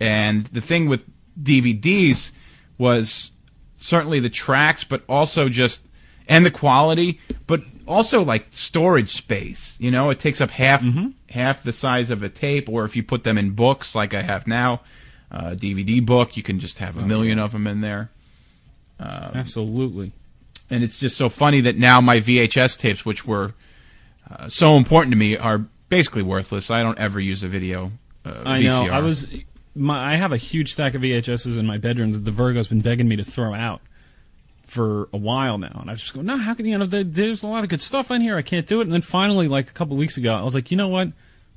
and 0.00 0.46
the 0.46 0.60
thing 0.60 0.88
with 0.88 1.04
DVDs 1.40 2.32
was 2.78 3.32
certainly 3.78 4.20
the 4.20 4.30
tracks, 4.30 4.84
but 4.84 5.02
also 5.08 5.48
just 5.48 5.80
and 6.28 6.44
the 6.44 6.50
quality, 6.50 7.20
but 7.46 7.62
also 7.86 8.22
like 8.22 8.46
storage 8.50 9.10
space. 9.10 9.76
You 9.80 9.90
know, 9.90 10.10
it 10.10 10.18
takes 10.18 10.40
up 10.40 10.50
half 10.50 10.82
half 11.30 11.62
the 11.62 11.72
size 11.72 12.10
of 12.10 12.22
a 12.22 12.28
tape, 12.28 12.68
or 12.68 12.84
if 12.84 12.96
you 12.96 13.02
put 13.02 13.24
them 13.24 13.38
in 13.38 13.50
books 13.50 13.94
like 13.94 14.14
I 14.14 14.22
have 14.22 14.46
now, 14.46 14.80
uh, 15.30 15.50
DVD 15.50 16.04
book, 16.04 16.36
you 16.36 16.42
can 16.42 16.58
just 16.58 16.78
have 16.78 16.96
a 16.96 17.02
million 17.02 17.38
of 17.38 17.52
them 17.52 17.66
in 17.66 17.80
there. 17.80 18.10
Absolutely. 19.00 20.12
And 20.70 20.82
it's 20.82 20.98
just 20.98 21.16
so 21.16 21.28
funny 21.28 21.60
that 21.62 21.76
now 21.76 22.00
my 22.00 22.20
VHS 22.20 22.78
tapes, 22.78 23.04
which 23.04 23.26
were 23.26 23.54
uh, 24.30 24.48
so 24.48 24.76
important 24.76 25.12
to 25.12 25.18
me, 25.18 25.36
are 25.36 25.58
basically 25.88 26.22
worthless. 26.22 26.70
I 26.70 26.82
don't 26.82 26.98
ever 26.98 27.20
use 27.20 27.42
a 27.42 27.48
video. 27.48 27.92
Uh, 28.24 28.42
I 28.44 28.60
VCR. 28.60 28.86
know. 28.86 28.92
I 28.92 29.00
was. 29.00 29.28
My, 29.74 30.14
I 30.14 30.16
have 30.16 30.32
a 30.32 30.38
huge 30.38 30.72
stack 30.72 30.94
of 30.94 31.02
VHSs 31.02 31.58
in 31.58 31.66
my 31.66 31.76
bedroom 31.76 32.12
that 32.12 32.24
the 32.24 32.30
Virgo's 32.30 32.66
been 32.66 32.80
begging 32.80 33.06
me 33.06 33.16
to 33.16 33.24
throw 33.24 33.52
out 33.52 33.82
for 34.64 35.08
a 35.12 35.16
while 35.16 35.58
now, 35.58 35.78
and 35.80 35.90
I 35.90 35.94
just 35.94 36.12
go, 36.12 36.22
no, 36.22 36.36
how 36.36 36.54
can 36.54 36.66
you 36.66 36.76
know? 36.76 36.86
There's 36.86 37.42
a 37.42 37.46
lot 37.46 37.62
of 37.62 37.68
good 37.68 37.80
stuff 37.80 38.10
in 38.10 38.20
here. 38.22 38.36
I 38.36 38.42
can't 38.42 38.66
do 38.66 38.80
it. 38.80 38.84
And 38.84 38.92
then 38.92 39.02
finally, 39.02 39.48
like 39.48 39.70
a 39.70 39.72
couple 39.72 39.96
weeks 39.96 40.16
ago, 40.16 40.34
I 40.34 40.42
was 40.42 40.54
like, 40.54 40.70
you 40.70 40.76
know 40.76 40.88
what? 40.88 41.12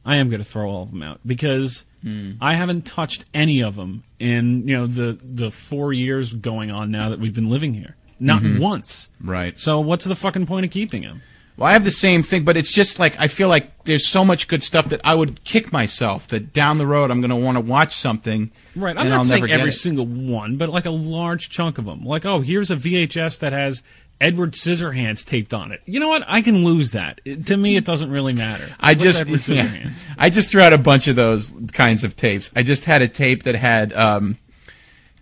I 0.05 0.17
am 0.17 0.29
going 0.29 0.41
to 0.41 0.47
throw 0.47 0.69
all 0.69 0.83
of 0.83 0.91
them 0.91 1.01
out 1.01 1.19
because 1.25 1.85
Hmm. 2.01 2.33
I 2.39 2.53
haven't 2.53 2.85
touched 2.85 3.25
any 3.33 3.61
of 3.61 3.75
them 3.75 4.03
in 4.19 4.67
you 4.67 4.77
know 4.77 4.87
the 4.87 5.19
the 5.21 5.51
four 5.51 5.93
years 5.93 6.33
going 6.33 6.71
on 6.71 6.91
now 6.91 7.09
that 7.09 7.19
we've 7.19 7.35
been 7.35 7.49
living 7.49 7.73
here. 7.73 7.95
Not 8.19 8.41
mm-hmm. 8.41 8.61
once. 8.61 9.09
right. 9.21 9.57
So 9.57 9.79
what's 9.79 10.05
the 10.05 10.15
fucking 10.15 10.45
point 10.45 10.65
of 10.65 10.71
keeping 10.71 11.03
them? 11.03 11.21
Well, 11.59 11.67
I 11.67 11.73
have 11.73 11.83
the 11.83 11.91
same 11.91 12.21
thing, 12.21 12.45
but 12.45 12.55
it's 12.55 12.71
just 12.71 12.99
like 12.99 13.19
I 13.19 13.27
feel 13.27 13.49
like 13.49 13.83
there's 13.83 14.07
so 14.07 14.23
much 14.23 14.47
good 14.47 14.63
stuff 14.63 14.87
that 14.89 15.01
I 15.03 15.13
would 15.13 15.43
kick 15.43 15.73
myself 15.73 16.25
that 16.29 16.53
down 16.53 16.77
the 16.77 16.87
road 16.87 17.11
I'm 17.11 17.19
going 17.19 17.31
to 17.31 17.35
want 17.35 17.55
to 17.55 17.61
watch 17.61 17.97
something. 17.97 18.51
Right. 18.77 18.97
I'm 18.97 19.09
not 19.09 19.17
I'll 19.17 19.23
saying 19.25 19.51
every 19.51 19.73
single 19.73 20.05
one, 20.05 20.55
but 20.55 20.69
like 20.69 20.85
a 20.85 20.89
large 20.89 21.49
chunk 21.49 21.77
of 21.77 21.83
them. 21.83 22.05
Like, 22.05 22.25
oh, 22.25 22.39
here's 22.39 22.71
a 22.71 22.77
VHS 22.77 23.39
that 23.39 23.51
has 23.51 23.83
Edward 24.21 24.51
Scissorhands 24.53 25.25
taped 25.25 25.53
on 25.53 25.71
it. 25.71 25.81
You 25.85 25.99
know 25.99 26.09
what? 26.09 26.23
I 26.27 26.41
can 26.41 26.63
lose 26.65 26.91
that. 26.91 27.21
It- 27.23 27.45
to 27.47 27.57
me, 27.57 27.77
it 27.77 27.85
doesn't 27.85 28.11
really 28.11 28.33
matter. 28.33 28.67
I 28.79 28.91
What's 28.91 29.03
just 29.03 29.21
Edward 29.21 29.47
yeah. 29.47 29.89
I 30.17 30.29
just 30.29 30.51
threw 30.51 30.61
out 30.61 30.73
a 30.73 30.77
bunch 30.77 31.07
of 31.07 31.15
those 31.15 31.53
kinds 31.71 32.03
of 32.03 32.15
tapes. 32.15 32.51
I 32.55 32.63
just 32.63 32.85
had 32.85 33.01
a 33.01 33.07
tape 33.07 33.43
that 33.43 33.55
had 33.55 33.93
um, 33.93 34.37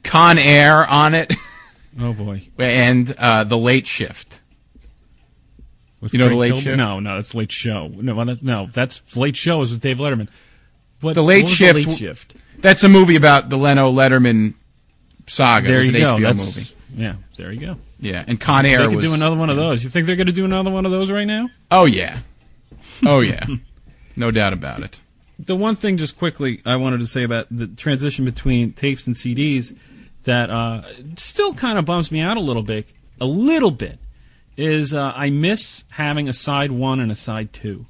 Con 0.04 0.38
Air 0.40 0.86
on 0.88 1.14
it 1.14 1.32
Oh 2.00 2.14
boy. 2.14 2.48
and 2.60 3.14
uh, 3.18 3.44
the 3.44 3.58
Late 3.58 3.88
Shift. 3.88 4.42
You 6.12 6.20
know 6.20 6.26
Craig 6.28 6.32
The 6.32 6.36
Late 6.40 6.54
Kilborn? 6.54 6.62
Shift? 6.62 6.78
No, 6.78 7.00
no, 7.00 7.16
that's 7.16 7.36
Late 7.36 7.52
Show. 7.52 7.88
No, 7.88 8.24
no, 8.42 8.68
that's 8.72 9.18
Late 9.18 9.36
Show 9.36 9.62
is 9.62 9.72
with 9.72 9.82
Dave 9.82 9.98
Letterman. 9.98 10.30
What, 11.02 11.14
The 11.14 11.24
Late 11.24 11.48
Shift 11.48 11.82
The 11.82 11.88
late 11.90 11.98
shift. 11.98 12.36
That's 12.60 12.84
a 12.84 12.90
movie 12.90 13.16
about 13.16 13.50
the 13.50 13.58
Leno 13.58 13.92
Letterman 13.92 14.56
saga. 15.28 15.68
There 15.68 15.82
you 15.84 15.90
an 15.90 16.00
go. 16.00 16.16
HBO 16.18 16.22
That's 16.22 16.58
movie. 16.58 17.02
yeah. 17.04 17.16
There 17.36 17.52
you 17.52 17.60
go. 17.60 17.78
Yeah, 18.00 18.24
and 18.28 18.40
Con 18.40 18.66
Air 18.66 18.80
They 18.80 18.88
could 18.88 18.96
was 18.98 19.06
do 19.06 19.14
another 19.14 19.36
one 19.36 19.50
of 19.50 19.56
those. 19.56 19.84
You 19.84 19.90
think 19.90 20.06
they're 20.06 20.16
going 20.16 20.28
to 20.28 20.34
do 20.34 20.46
another 20.46 20.70
one 20.70 20.86
of 20.86 20.92
those 20.92 21.10
right 21.12 21.26
now? 21.26 21.50
Oh 21.72 21.86
yeah, 21.86 22.20
oh 23.06 23.22
yeah, 23.22 23.46
no 24.16 24.30
doubt 24.32 24.54
about 24.54 24.82
it. 24.82 25.02
the 25.40 25.56
one 25.56 25.76
thing 25.76 25.98
just 25.98 26.18
quickly 26.18 26.62
I 26.66 26.76
wanted 26.76 27.00
to 27.00 27.08
say 27.08 27.24
about 27.24 27.48
the 27.50 27.68
transition 27.68 28.24
between 28.26 28.74
tapes 28.74 29.08
and 29.08 29.16
CDs 29.16 29.76
that 30.24 30.50
uh, 30.50 30.84
still 31.16 31.54
kind 31.54 31.80
of 31.80 31.86
bums 31.86 32.12
me 32.12 32.20
out 32.20 32.38
a 32.38 32.42
little 32.42 32.64
bit, 32.64 32.92
a 33.20 33.26
little 33.26 33.72
bit, 33.72 33.98
is 34.58 34.94
uh, 34.94 35.14
I 35.16 35.30
miss 35.30 35.84
having 35.92 36.28
a 36.28 36.34
side 36.34 36.72
one 36.72 37.00
and 37.00 37.12
a 37.12 37.16
side 37.16 37.52
two. 37.54 37.86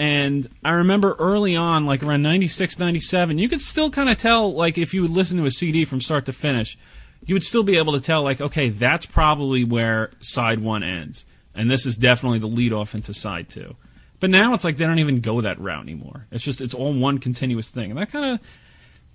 And 0.00 0.46
I 0.64 0.70
remember 0.72 1.16
early 1.18 1.56
on, 1.56 1.84
like 1.84 2.02
around 2.04 2.22
96, 2.22 2.78
97, 2.78 3.38
you 3.38 3.48
could 3.48 3.60
still 3.60 3.90
kind 3.90 4.08
of 4.08 4.16
tell, 4.16 4.52
like, 4.54 4.78
if 4.78 4.94
you 4.94 5.02
would 5.02 5.10
listen 5.10 5.38
to 5.38 5.44
a 5.44 5.50
CD 5.50 5.84
from 5.84 6.00
start 6.00 6.24
to 6.26 6.32
finish, 6.32 6.78
you 7.24 7.34
would 7.34 7.44
still 7.44 7.62
be 7.62 7.76
able 7.78 7.92
to 7.92 8.00
tell, 8.00 8.22
like, 8.22 8.40
okay, 8.40 8.68
that's 8.68 9.06
probably 9.06 9.64
where 9.64 10.10
side 10.20 10.60
one 10.60 10.82
ends. 10.82 11.24
And 11.54 11.70
this 11.70 11.86
is 11.86 11.96
definitely 11.96 12.38
the 12.38 12.46
lead 12.46 12.72
off 12.72 12.94
into 12.94 13.12
side 13.12 13.48
two. 13.48 13.76
But 14.20 14.30
now 14.30 14.54
it's 14.54 14.64
like 14.64 14.76
they 14.76 14.86
don't 14.86 14.98
even 14.98 15.20
go 15.20 15.40
that 15.40 15.60
route 15.60 15.82
anymore. 15.82 16.26
It's 16.30 16.44
just, 16.44 16.60
it's 16.60 16.74
all 16.74 16.92
one 16.92 17.18
continuous 17.18 17.70
thing. 17.70 17.90
And 17.90 17.98
that 17.98 18.10
kind 18.10 18.24
of, 18.24 18.48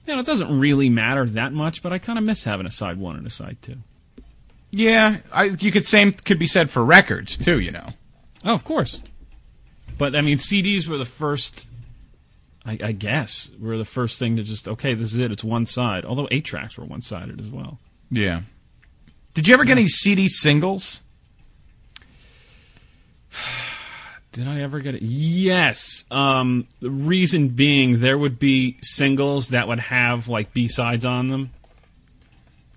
you 0.05 0.13
know, 0.13 0.19
it 0.19 0.25
doesn't 0.25 0.59
really 0.59 0.89
matter 0.89 1.25
that 1.25 1.53
much, 1.53 1.81
but 1.81 1.93
I 1.93 1.97
kind 1.97 2.17
of 2.17 2.25
miss 2.25 2.43
having 2.43 2.65
a 2.65 2.71
side 2.71 2.97
one 2.97 3.15
and 3.15 3.25
a 3.25 3.29
side 3.29 3.57
two. 3.61 3.77
Yeah, 4.75 5.17
I, 5.31 5.45
you 5.45 5.71
could 5.71 5.85
same 5.85 6.13
could 6.13 6.39
be 6.39 6.47
said 6.47 6.71
for 6.71 6.83
records 6.83 7.37
too. 7.37 7.59
You 7.59 7.71
know. 7.71 7.89
Oh, 8.43 8.53
of 8.53 8.63
course. 8.63 9.03
But 9.99 10.15
I 10.15 10.21
mean, 10.21 10.37
CDs 10.37 10.87
were 10.87 10.97
the 10.97 11.05
first. 11.05 11.67
I, 12.65 12.79
I 12.81 12.91
guess 12.93 13.49
were 13.59 13.77
the 13.77 13.85
first 13.85 14.17
thing 14.17 14.37
to 14.37 14.43
just 14.43 14.67
okay, 14.67 14.95
this 14.95 15.13
is 15.13 15.19
it. 15.19 15.31
It's 15.31 15.43
one 15.43 15.65
side. 15.65 16.05
Although 16.05 16.27
eight 16.31 16.43
tracks 16.43 16.77
were 16.77 16.85
one 16.85 17.01
sided 17.01 17.39
as 17.39 17.51
well. 17.51 17.77
Yeah. 18.13 18.41
Did 19.33 19.47
you 19.47 19.53
ever 19.55 19.65
get 19.65 19.77
any 19.77 19.87
CD 19.87 20.27
singles? 20.29 21.01
Did 24.31 24.47
I 24.47 24.61
ever 24.61 24.79
get 24.79 24.95
it? 24.95 25.01
Yes. 25.01 26.05
Um, 26.09 26.67
the 26.79 26.89
reason 26.89 27.49
being, 27.49 27.99
there 27.99 28.17
would 28.17 28.39
be 28.39 28.77
singles 28.81 29.49
that 29.49 29.67
would 29.67 29.79
have 29.79 30.27
like 30.27 30.53
B 30.53 30.67
sides 30.67 31.05
on 31.05 31.27
them, 31.27 31.51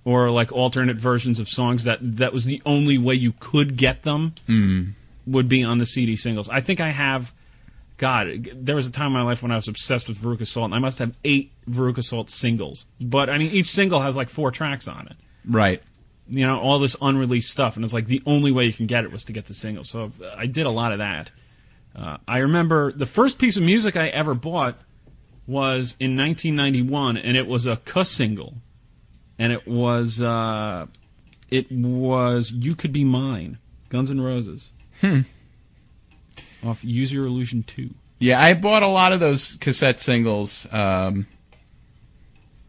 or 0.05 0.31
like 0.31 0.53
alternate 0.53 0.97
versions 0.97 1.39
of 1.39 1.49
songs 1.49 1.85
that 1.85 1.99
that 2.03 2.33
was 2.33 2.45
the 2.45 2.61
only 2.67 2.99
way 2.99 3.15
you 3.15 3.33
could 3.39 3.77
get 3.77 4.03
them. 4.03 4.35
Would 5.27 5.49
be 5.49 5.65
on 5.65 5.79
the 5.79 5.87
CD 5.87 6.17
singles. 6.17 6.49
I 6.49 6.61
think 6.61 6.81
I 6.81 6.91
have. 6.91 7.33
God, 7.99 8.51
there 8.55 8.77
was 8.77 8.87
a 8.87 8.93
time 8.93 9.07
in 9.07 9.13
my 9.15 9.23
life 9.23 9.43
when 9.43 9.51
I 9.51 9.57
was 9.57 9.69
obsessed 9.69 10.09
with 10.09 10.19
Veruca 10.19 10.47
Salt, 10.47 10.67
and 10.67 10.75
I 10.75 10.79
must 10.79 10.99
have 10.99 11.17
eight 11.25 11.53
Veruca 11.69 12.05
Salt 12.05 12.29
singles. 12.29 12.85
But 13.01 13.31
I 13.31 13.39
mean, 13.39 13.51
each 13.51 13.69
single 13.69 14.03
has 14.03 14.17
like 14.17 14.29
four 14.29 14.51
tracks 14.51 14.87
on 14.87 15.07
it 15.09 15.17
Right. 15.47 15.83
you 16.29 16.45
know 16.47 16.59
all 16.59 16.79
this 16.79 16.97
unreleased 17.01 17.51
stuff 17.51 17.77
and 17.77 17.85
it's 17.85 17.95
like 17.95 18.07
the 18.07 18.23
only 18.27 18.51
way 18.51 18.65
you 18.65 18.73
can 18.73 18.87
get 18.87 19.05
it 19.05 19.13
was 19.13 19.25
to 19.25 19.33
get 19.33 19.45
the 19.47 19.55
single. 19.55 19.85
So 19.85 20.13
i 20.37 20.47
did 20.47 20.67
a 20.67 20.71
lot 20.71 20.93
of 20.93 20.99
that. 20.99 21.31
Uh, 21.95 22.17
i 22.27 22.39
remember 22.39 22.93
the 22.93 23.07
first 23.07 23.39
piece 23.39 23.57
of 23.57 23.63
music 23.63 23.97
i 23.97 24.09
ever 24.09 24.35
bought 24.35 24.79
was 25.47 25.97
in 26.01 26.17
1991 26.17 27.17
and 27.17 27.37
it 27.37 27.47
was 27.47 27.67
a 27.67 27.77
cuss 27.77 28.11
single. 28.11 28.55
And 29.39 29.53
it 29.53 29.69
was 29.69 30.21
uh, 30.23 30.87
it 31.51 31.71
was 31.71 32.51
you 32.53 32.75
could 32.75 32.93
be 32.93 33.05
mine 33.05 33.59
guns 33.89 34.11
n' 34.11 34.21
roses. 34.21 34.73
Hmm. 35.01 35.21
Off 36.65 36.83
use 36.83 37.13
your 37.13 37.27
illusion 37.27 37.63
2 37.63 37.91
Yeah, 38.19 38.43
I 38.43 38.55
bought 38.55 38.83
a 38.83 38.89
lot 38.89 39.13
of 39.13 39.21
those 39.21 39.57
cassette 39.61 40.01
singles 40.01 40.67
um, 40.73 41.27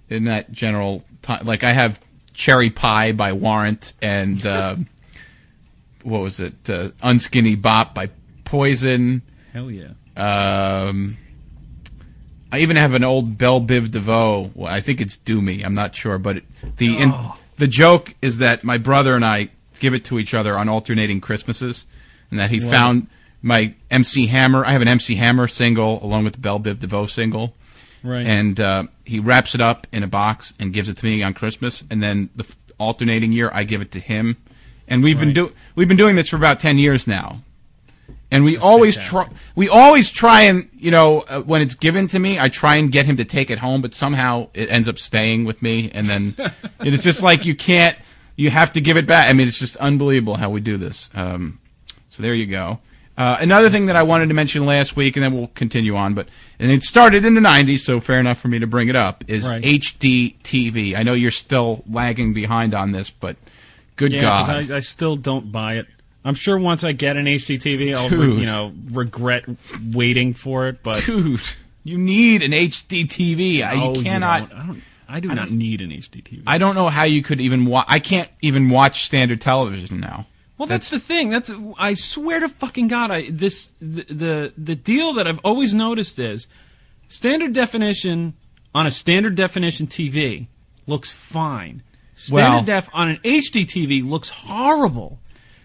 in 0.09 0.25
that 0.25 0.51
general 0.51 1.03
time. 1.21 1.45
Like 1.45 1.63
I 1.63 1.71
have 1.71 1.99
Cherry 2.37 2.69
Pie 2.69 3.13
by 3.13 3.33
Warrant 3.33 3.93
and 3.99 4.45
uh, 4.45 4.75
what 6.03 6.19
was 6.21 6.39
it? 6.39 6.53
Uh, 6.69 6.89
Unskinny 7.01 7.59
Bop 7.59 7.95
by 7.95 8.09
Poison. 8.45 9.23
hell 9.51 9.71
yeah 9.71 9.89
Um, 10.15 11.17
I 12.51 12.59
even 12.59 12.77
have 12.77 12.93
an 12.93 13.03
old 13.03 13.37
Belle 13.37 13.59
Biv 13.59 13.89
DeVoe. 13.91 14.51
Well, 14.53 14.71
I 14.71 14.79
think 14.81 15.01
it's 15.01 15.17
Do 15.17 15.41
Me. 15.41 15.63
I'm 15.63 15.73
not 15.73 15.95
sure, 15.95 16.17
but 16.19 16.37
it, 16.37 16.43
the 16.77 16.97
in, 16.97 17.13
the 17.57 17.67
joke 17.67 18.13
is 18.21 18.37
that 18.37 18.63
my 18.63 18.77
brother 18.77 19.15
and 19.15 19.25
I 19.25 19.49
give 19.79 19.93
it 19.93 20.05
to 20.05 20.19
each 20.19 20.33
other 20.33 20.57
on 20.57 20.69
alternating 20.69 21.19
Christmases, 21.19 21.85
and 22.31 22.39
that 22.39 22.51
he 22.51 22.59
found 22.59 23.07
my 23.41 23.73
MC 23.91 24.27
Hammer. 24.27 24.63
I 24.63 24.71
have 24.71 24.81
an 24.81 24.87
MC 24.87 25.15
Hammer 25.15 25.47
single 25.47 26.01
along 26.03 26.23
with 26.23 26.33
the 26.33 26.39
Belle 26.39 26.59
Biv 26.59 26.79
DeVoe 26.79 27.07
single, 27.07 27.53
right 28.03 28.25
and 28.25 28.59
uh, 28.59 28.83
he 29.05 29.19
wraps 29.19 29.55
it 29.55 29.61
up 29.61 29.87
in 29.91 30.03
a 30.03 30.07
box 30.07 30.53
and 30.59 30.73
gives 30.73 30.89
it 30.89 30.97
to 30.97 31.05
me 31.05 31.23
on 31.23 31.33
Christmas, 31.33 31.83
and 31.89 32.01
then 32.01 32.29
the 32.35 32.43
f- 32.43 32.55
alternating 32.79 33.31
year 33.31 33.49
I 33.53 33.63
give 33.63 33.81
it 33.81 33.91
to 33.91 33.99
him, 33.99 34.37
and 34.87 35.03
we've 35.03 35.19
been 35.19 35.29
Right. 35.29 35.35
do 35.35 35.53
we've 35.75 35.87
been 35.87 35.97
doing 35.97 36.15
this 36.15 36.29
for 36.29 36.35
about 36.35 36.59
ten 36.59 36.77
years 36.77 37.07
now, 37.07 37.41
and 38.31 38.43
we 38.43 38.57
always 38.57 38.95
try 38.97 39.27
we 39.55 39.67
always 39.69 40.11
try 40.11 40.41
and 40.43 40.69
you 40.77 40.91
know 40.91 41.21
uh, 41.27 41.41
when 41.41 41.61
it's 41.61 41.75
given 41.75 42.07
to 42.07 42.19
me, 42.19 42.39
I 42.39 42.49
try 42.49 42.75
and 42.75 42.91
get 42.91 43.05
him 43.05 43.17
to 43.17 43.25
take 43.25 43.49
it 43.49 43.59
home, 43.59 43.81
but 43.81 43.93
somehow 43.93 44.49
it 44.53 44.69
ends 44.69 44.87
up 44.87 44.97
staying 44.99 45.45
with 45.45 45.61
me, 45.61 45.89
and 45.93 46.07
then 46.07 46.33
it's 46.81 47.03
just 47.03 47.23
like 47.23 47.45
you 47.45 47.55
can't 47.55 47.97
you 48.35 48.49
have 48.51 48.71
to 48.73 48.81
give 48.81 48.97
it 48.97 49.07
back. 49.07 49.29
I 49.29 49.33
mean, 49.33 49.47
it's 49.47 49.59
just 49.59 49.75
unbelievable 49.77 50.35
how 50.35 50.49
we 50.51 50.61
do 50.61 50.77
this. 50.77 51.09
Um, 51.15 51.59
so 52.09 52.21
there 52.21 52.33
you 52.35 52.45
go. 52.45 52.79
Uh, 53.17 53.37
another 53.39 53.69
thing 53.69 53.87
that 53.87 53.95
I 53.95 54.03
wanted 54.03 54.27
to 54.27 54.35
mention 54.35 54.65
last 54.67 54.95
week, 54.95 55.15
and 55.15 55.23
then 55.23 55.33
we'll 55.35 55.47
continue 55.55 55.95
on, 55.95 56.13
but 56.13 56.27
and 56.59 56.71
it 56.71 56.83
started 56.83 57.25
in 57.25 57.33
the 57.33 57.41
'90s, 57.41 57.79
so 57.79 57.99
fair 57.99 58.19
enough 58.19 58.37
for 58.37 58.47
me 58.47 58.59
to 58.59 58.67
bring 58.67 58.89
it 58.89 58.95
up. 58.95 59.23
Is 59.27 59.49
Right. 59.49 59.63
HD 59.63 60.35
TV? 60.43 60.95
I 60.95 61.01
know 61.03 61.13
you're 61.13 61.31
still 61.31 61.83
lagging 61.89 62.33
behind 62.33 62.75
on 62.75 62.91
this, 62.91 63.09
but 63.09 63.35
good 63.95 64.13
Yeah, 64.13 64.21
God, 64.21 64.71
I, 64.71 64.75
I 64.75 64.79
still 64.81 65.15
don't 65.15 65.51
buy 65.51 65.75
it. 65.77 65.87
I'm 66.23 66.35
sure 66.35 66.59
once 66.59 66.83
I 66.83 66.91
get 66.91 67.17
an 67.17 67.25
HD 67.25 67.57
TV, 67.57 67.95
I'll 67.95 68.07
Dude. 68.09 68.39
you 68.39 68.45
know 68.45 68.71
regret 68.91 69.45
waiting 69.93 70.33
for 70.33 70.67
it. 70.67 70.83
But 70.83 71.01
dude, 71.03 71.41
you 71.83 71.97
need 71.97 72.43
an 72.43 72.51
HD 72.51 73.05
TV. 73.07 73.63
I, 73.63 73.81
Oh, 73.81 73.95
you 73.95 74.03
cannot. 74.03 74.49
don't. 74.49 74.59
I 74.59 74.65
don't. 74.67 74.81
I 75.09 75.19
do 75.21 75.29
not 75.29 75.49
need 75.49 75.81
an 75.81 75.89
HDTV. 75.91 76.43
I 76.45 76.57
don't 76.57 76.75
know 76.75 76.89
how 76.89 77.03
you 77.03 77.23
could 77.23 77.39
even 77.39 77.65
watch. 77.65 77.85
I 77.87 77.99
can't 77.99 78.29
even 78.41 78.69
watch 78.69 79.05
standard 79.05 79.39
television 79.39 80.01
now. 80.01 80.25
Well, 80.57 80.67
that's, 80.67 80.89
the 80.89 80.99
thing. 80.99 81.29
That's 81.29 81.51
I 81.77 81.93
swear 81.93 82.39
to 82.39 82.49
fucking 82.49 82.87
God, 82.87 83.11
I 83.11 83.29
this 83.29 83.73
the, 83.79 84.03
the 84.03 84.53
the 84.57 84.75
deal 84.75 85.13
that 85.13 85.27
I've 85.27 85.39
always 85.43 85.73
noticed 85.73 86.17
is 86.19 86.47
standard 87.09 87.53
definition 87.53 88.33
on 88.73 88.87
a 88.87 88.91
standard 88.91 89.35
definition 89.35 89.87
TV 89.87 90.47
looks 90.87 91.11
fine. 91.11 91.83
Standard 92.15 92.55
Well- 92.55 92.63
def 92.63 92.89
on 92.93 93.09
an 93.09 93.17
HD 93.17 93.65
TV 93.65 94.07
looks 94.07 94.29
horrible. 94.29 95.19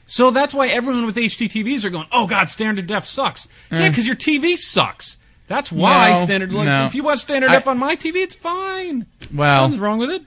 So 0.07 0.31
that's 0.31 0.53
why 0.53 0.69
everyone 0.69 1.07
with 1.07 1.17
HD 1.17 1.49
TVs 1.49 1.85
are 1.85 1.91
going, 1.91 2.07
"Oh 2.13 2.27
God, 2.27 2.51
standard 2.51 2.87
def 2.87 3.07
sucks." 3.07 3.49
Mm. 3.71 3.81
Yeah, 3.81 3.89
because 3.89 4.07
your 4.07 4.17
TV 4.17 4.57
sucks. 4.57 5.19
That's 5.47 5.73
why. 5.73 6.13
No, 6.13 6.25
standard. 6.25 6.53
Like, 6.53 6.67
no. 6.67 6.85
If 6.85 6.95
you 6.95 7.03
watch 7.03 7.21
standard 7.21 7.51
I- 7.51 7.55
def 7.55 7.67
on 7.69 7.79
my 7.79 7.97
TV, 7.97 8.17
it's 8.17 8.35
fine. 8.35 9.07
Well, 9.33 9.63
Nothing's 9.63 9.81
wrong 9.81 9.99
with 9.99 10.11
it. 10.11 10.23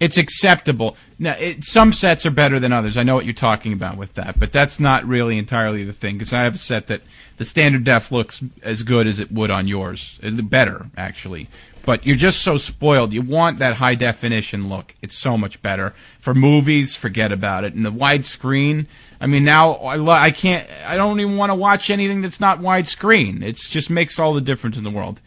It's 0.00 0.16
acceptable. 0.16 0.96
Now, 1.18 1.36
it, 1.38 1.64
some 1.64 1.92
sets 1.92 2.24
are 2.24 2.30
better 2.30 2.58
than 2.58 2.72
others. 2.72 2.96
I 2.96 3.02
know 3.02 3.14
what 3.14 3.26
you're 3.26 3.34
talking 3.34 3.74
about 3.74 3.98
with 3.98 4.14
that, 4.14 4.40
but 4.40 4.50
that's 4.50 4.80
not 4.80 5.04
really 5.04 5.36
entirely 5.36 5.84
the 5.84 5.92
thing. 5.92 6.16
Because 6.16 6.32
I 6.32 6.44
have 6.44 6.54
a 6.54 6.58
set 6.58 6.86
that 6.86 7.02
the 7.36 7.44
standard 7.44 7.84
def 7.84 8.10
looks 8.10 8.42
as 8.62 8.82
good 8.82 9.06
as 9.06 9.20
it 9.20 9.30
would 9.30 9.50
on 9.50 9.68
yours, 9.68 10.18
Uh, 10.24 10.30
better 10.42 10.86
actually. 10.96 11.48
But 11.84 12.06
you're 12.06 12.16
just 12.16 12.42
so 12.42 12.56
spoiled. 12.56 13.12
You 13.12 13.22
want 13.22 13.58
that 13.58 13.76
high 13.76 13.94
definition 13.94 14.68
look. 14.68 14.94
It's 15.00 15.16
so 15.16 15.38
much 15.38 15.60
better 15.62 15.94
for 16.18 16.34
movies. 16.34 16.94
Forget 16.94 17.32
about 17.32 17.64
it. 17.64 17.74
And 17.74 17.84
the 17.86 17.92
widescreen. 17.92 18.86
I 19.20 19.26
mean, 19.26 19.44
now 19.44 19.72
I 19.72 19.96
lo- 19.96 20.12
I 20.12 20.30
can't. 20.30 20.66
I 20.86 20.96
don't 20.96 21.20
even 21.20 21.36
want 21.36 21.50
to 21.50 21.54
watch 21.54 21.88
anything 21.90 22.20
that's 22.20 22.40
not 22.40 22.60
widescreen. 22.60 23.42
It 23.42 23.56
just 23.56 23.90
makes 23.90 24.18
all 24.18 24.34
the 24.34 24.40
difference 24.42 24.76
in 24.76 24.84
the 24.84 24.90
world. 24.90 25.20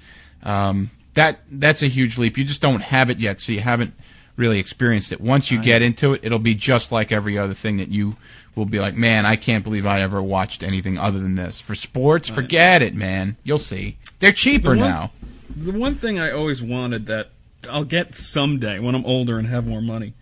Um, 0.44 0.92
that 1.16 1.40
that's 1.52 1.84
a 1.84 1.88
huge 1.88 2.18
leap. 2.18 2.38
You 2.38 2.44
just 2.44 2.62
don't 2.62 2.82
have 2.82 3.10
it 3.10 3.20
yet, 3.20 3.42
so 3.42 3.52
you 3.52 3.62
haven't 3.62 3.94
really 4.36 4.60
experienced 4.60 5.12
it. 5.12 5.22
Once 5.22 5.52
you 5.52 5.62
get 5.62 5.82
into 5.82 6.13
it, 6.13 6.22
it'll 6.24 6.39
be 6.39 6.56
just 6.56 6.91
like 6.91 7.12
every 7.12 7.38
other 7.38 7.54
thing 7.54 7.78
that 7.78 7.89
you 7.89 8.15
will 8.56 8.65
be 8.65 8.80
like, 8.80 8.96
man, 8.96 9.26
I 9.26 9.36
can't 9.36 9.63
believe 9.63 9.86
I 9.86 10.02
ever 10.02 10.22
watched 10.22 10.63
anything 10.63 10.98
other 10.98 11.19
than 11.19 11.36
this. 11.36 11.60
For 11.62 11.76
sports, 11.76 12.30
forget 12.30 12.82
it, 12.82 12.93
man. 12.96 13.38
You'll 13.43 13.58
see. 13.58 13.98
They're 14.19 14.32
cheaper 14.32 14.74
The 14.76 14.80
one- 14.82 14.89
now. 14.89 15.12
The 15.56 15.72
one 15.72 15.96
thing 15.96 16.17
I 16.19 16.32
always 16.32 16.63
wanted 16.63 17.06
that 17.08 17.30
I'll 17.69 17.84
get 17.84 18.15
someday 18.15 18.80
when 18.80 18.96
I'm 18.96 19.06
older 19.06 19.38
and 19.38 19.48
have 19.48 19.67
more 19.67 19.82
money 19.82 20.13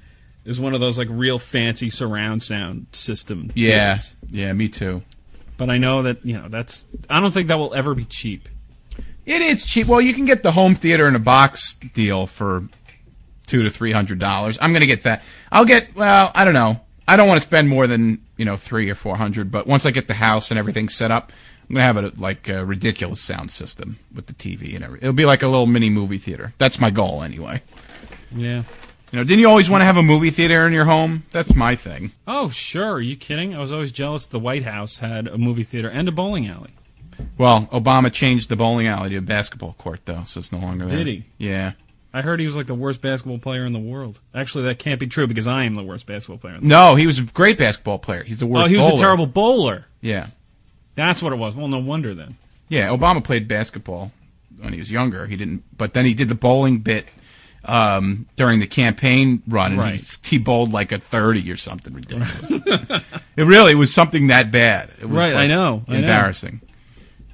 is 0.44 0.60
one 0.60 0.74
of 0.74 0.80
those 0.80 0.98
like 0.98 1.08
real 1.10 1.40
fancy 1.40 1.90
surround 1.90 2.44
sound 2.44 2.88
system. 2.92 3.50
Yeah, 3.56 3.94
deals. 3.96 4.16
yeah, 4.30 4.54
me 4.54 4.68
too. 4.68 5.04
But 5.58 5.70
I 5.70 5.78
know 5.78 6.02
that 6.04 6.26
you 6.26 6.34
know 6.38 6.48
that's. 6.50 6.88
I 7.10 7.20
don't 7.20 7.32
think 7.32 7.48
that 7.48 7.58
will 7.60 7.74
ever 7.74 7.94
be 7.96 8.04
cheap. 8.06 8.50
It 9.26 9.42
is 9.42 9.64
cheap. 9.66 9.88
Well, 9.88 10.02
you 10.02 10.14
can 10.14 10.26
get 10.26 10.42
the 10.44 10.52
home 10.52 10.74
theater 10.76 11.08
in 11.08 11.16
a 11.16 11.20
box 11.20 11.76
deal 11.94 12.26
for 12.26 12.68
two 13.52 13.64
to 13.64 13.70
three 13.70 13.92
hundred 13.92 14.18
dollars. 14.18 14.58
I'm 14.62 14.72
going 14.72 14.82
to 14.82 14.88
get 14.88 15.04
that. 15.04 15.24
I'll 15.52 15.66
get. 15.66 15.94
Well, 15.94 16.32
I 16.34 16.46
don't 16.46 16.54
know. 16.54 16.80
I 17.06 17.18
don't 17.18 17.28
want 17.28 17.42
to 17.42 17.46
spend 17.46 17.68
more 17.68 17.86
than 17.86 18.24
you 18.38 18.46
know 18.46 18.56
three 18.56 18.90
or 18.90 18.96
four 18.96 19.18
hundred. 19.18 19.52
But 19.52 19.68
once 19.68 19.86
I 19.86 19.92
get 19.92 20.08
the 20.08 20.14
house 20.14 20.50
and 20.52 20.58
everything 20.58 20.88
set 20.88 21.12
up, 21.12 21.34
I'm 21.70 21.76
going 21.76 21.82
to 21.82 21.94
have 21.94 21.98
a 21.98 22.22
like 22.22 22.48
a 22.48 22.66
ridiculous 22.66 23.20
sound 23.20 23.52
system 23.52 24.00
with 24.16 24.28
the 24.28 24.34
TV 24.34 24.74
and 24.74 24.86
everything. 24.86 25.04
It'll 25.04 25.14
be 25.14 25.26
like 25.26 25.44
a 25.44 25.48
little 25.48 25.68
mini 25.68 25.90
movie 25.90 26.18
theater. 26.18 26.54
That's 26.58 26.80
my 26.80 26.90
goal 26.90 27.24
anyway. 27.24 27.62
Yeah. 28.34 28.64
You 29.12 29.20
know, 29.20 29.26
didn't 29.26 29.42
you 29.42 29.50
always 29.50 29.70
want 29.70 29.82
to 29.82 29.86
have 29.86 29.98
a 29.98 30.04
movie 30.04 30.30
theater 30.30 30.66
in 30.66 30.72
your 30.72 30.86
home? 30.86 31.24
That's 31.32 31.54
my 31.54 31.76
thing. 31.76 32.14
Oh 32.26 32.50
sure. 32.50 32.94
Are 32.94 33.02
you 33.02 33.18
kidding? 33.18 33.54
I 33.54 33.60
was 33.60 33.74
always 33.74 33.92
jealous. 33.92 34.26
The 34.26 34.40
White 34.40 34.64
House 34.64 35.00
had 35.00 35.28
a 35.28 35.38
movie 35.38 35.64
theater 35.64 35.90
and 35.90 36.08
a 36.08 36.14
bowling 36.14 36.48
alley. 36.48 36.72
Well, 37.38 37.68
Obama 37.74 38.12
changed 38.12 38.48
the 38.48 38.56
bowling 38.56 38.88
alley 38.88 39.10
to 39.10 39.18
a 39.18 39.22
basketball 39.22 39.74
court, 39.74 40.06
though, 40.06 40.24
so 40.24 40.38
it's 40.38 40.54
no 40.54 40.60
longer 40.60 40.86
there. 40.86 41.00
Did 41.00 41.08
he? 41.08 41.24
Yeah. 41.38 41.74
I 42.14 42.22
heard 42.22 42.40
he 42.40 42.46
was 42.46 42.58
like 42.58 42.66
the 42.66 42.76
worst 42.76 43.02
basketball 43.02 43.38
player 43.40 43.64
in 43.66 43.72
the 43.74 43.80
world. 43.80 44.20
Actually, 44.36 44.66
that 44.66 44.80
can't 44.80 45.00
be 45.00 45.08
true 45.08 45.28
because 45.28 45.48
I 45.48 45.64
am 45.64 45.76
the 45.76 45.84
worst 45.84 46.06
basketball 46.06 46.38
player. 46.40 46.56
In 46.56 46.62
the 46.62 46.68
No, 46.68 46.96
he 46.96 47.08
was 47.08 47.20
a 47.20 47.24
great 47.24 47.58
basketball 47.58 48.00
player. 48.00 48.24
He's 48.24 48.40
the 48.40 48.48
worst. 48.48 48.66
Oh, 48.66 48.70
he 48.70 48.76
was 48.78 48.86
bowler. 48.88 48.96
a 48.98 49.00
terrible 49.00 49.28
bowler. 49.28 49.86
Yeah. 50.02 50.28
That's 50.96 51.24
what 51.24 51.32
it 51.32 51.38
was. 51.38 51.56
Well, 51.56 51.70
no 51.70 51.80
wonder 51.80 52.14
then. 52.14 52.36
Yeah, 52.68 52.90
Obama 52.90 53.24
played 53.24 53.48
basketball 53.48 54.12
when 54.60 54.74
he 54.74 54.80
was 54.80 54.92
younger. 54.92 55.26
He 55.26 55.36
didn't, 55.38 55.64
but 55.78 55.94
then 55.94 56.06
he 56.06 56.14
did 56.14 56.28
the 56.30 56.36
bowling 56.36 56.80
bit 56.80 57.06
um, 57.64 58.28
during 58.36 58.60
the 58.60 58.68
campaign 58.68 59.42
run, 59.48 59.72
and 59.74 59.80
Right. 59.80 60.00
he, 60.24 60.36
he 60.38 60.38
bowled 60.38 60.72
like 60.74 60.92
a 60.92 60.98
thirty 60.98 61.50
or 61.52 61.58
something 61.58 61.94
ridiculous. 61.94 62.42
it 63.38 63.44
really 63.44 63.76
was 63.76 63.94
something 63.94 64.28
that 64.28 64.52
bad. 64.52 64.90
It 65.00 65.06
was 65.06 65.12
Right, 65.18 65.34
I 65.34 65.40
like, 65.42 65.50
know, 65.50 65.84
I 65.88 66.02
know. 66.02 66.08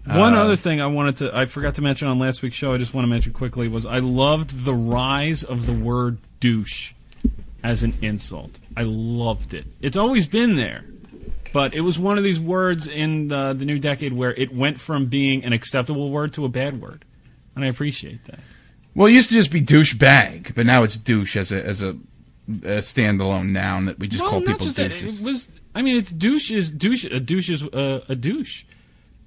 One 0.08 0.34
Uh, 0.34 0.44
other 0.44 0.56
thing 0.56 0.80
I 0.80 0.88
wanted 0.88 1.18
to, 1.18 1.36
I 1.38 1.46
forgot 1.46 1.76
to 1.76 1.82
mention 1.82 2.08
on 2.08 2.18
last 2.18 2.42
week's 2.42 2.56
show, 2.56 2.74
I 2.74 2.78
just 2.78 2.94
want 2.94 3.04
to 3.04 3.10
mention 3.10 3.34
quickly, 3.34 3.68
was 3.68 3.86
I 3.86 4.00
loved 4.00 4.64
the 4.64 4.74
rise 4.74 5.44
of 5.44 5.66
the 5.66 5.74
word 5.74 6.18
douche 6.40 6.94
as 7.64 7.84
an 7.84 7.94
insult. 8.02 8.60
I 8.76 8.84
loved 8.84 9.54
it. 9.54 9.66
It's 9.82 9.98
always 9.98 10.28
been 10.28 10.56
there. 10.56 10.86
But 11.54 11.74
it 11.74 11.82
was 11.82 11.98
one 11.98 12.18
of 12.18 12.24
these 12.24 12.40
words 12.40 12.88
in 12.88 13.30
the, 13.30 13.54
the 13.54 13.66
new 13.66 13.80
decade 13.80 14.14
where 14.14 14.34
it 14.34 14.54
went 14.54 14.80
from 14.80 15.08
being 15.08 15.44
an 15.44 15.54
acceptable 15.54 16.10
word 16.12 16.34
to 16.34 16.46
a 16.46 16.50
bad 16.50 16.82
word. 16.82 17.04
And 17.56 17.66
I 17.66 17.68
appreciate 17.70 18.26
that. 18.26 18.40
Well, 18.94 19.08
it 19.08 19.14
used 19.14 19.30
to 19.30 19.36
just 19.36 19.52
be 19.52 19.62
douchebag, 19.62 20.56
but 20.56 20.66
now 20.66 20.84
it's 20.84 20.98
douche 20.98 21.36
as 21.36 21.52
a 21.52 21.66
as 21.66 21.82
a, 21.82 21.90
a 21.90 22.82
standalone 22.82 23.52
noun 23.52 23.86
that 23.86 23.98
we 24.00 24.08
just 24.08 24.22
well, 24.22 24.32
call 24.32 24.40
not 24.42 24.48
people 24.48 24.66
just 24.66 24.78
that. 24.78 24.92
It 24.92 25.22
was, 25.22 25.50
I 25.74 25.82
mean, 25.82 25.98
it's 25.98 26.12
douche 26.12 26.52
is 26.52 26.70
douche. 26.70 27.06
A 27.06 27.20
douche 27.20 27.50
is 27.50 27.64
uh, 27.64 28.04
a 28.08 28.16
douche. 28.16 28.64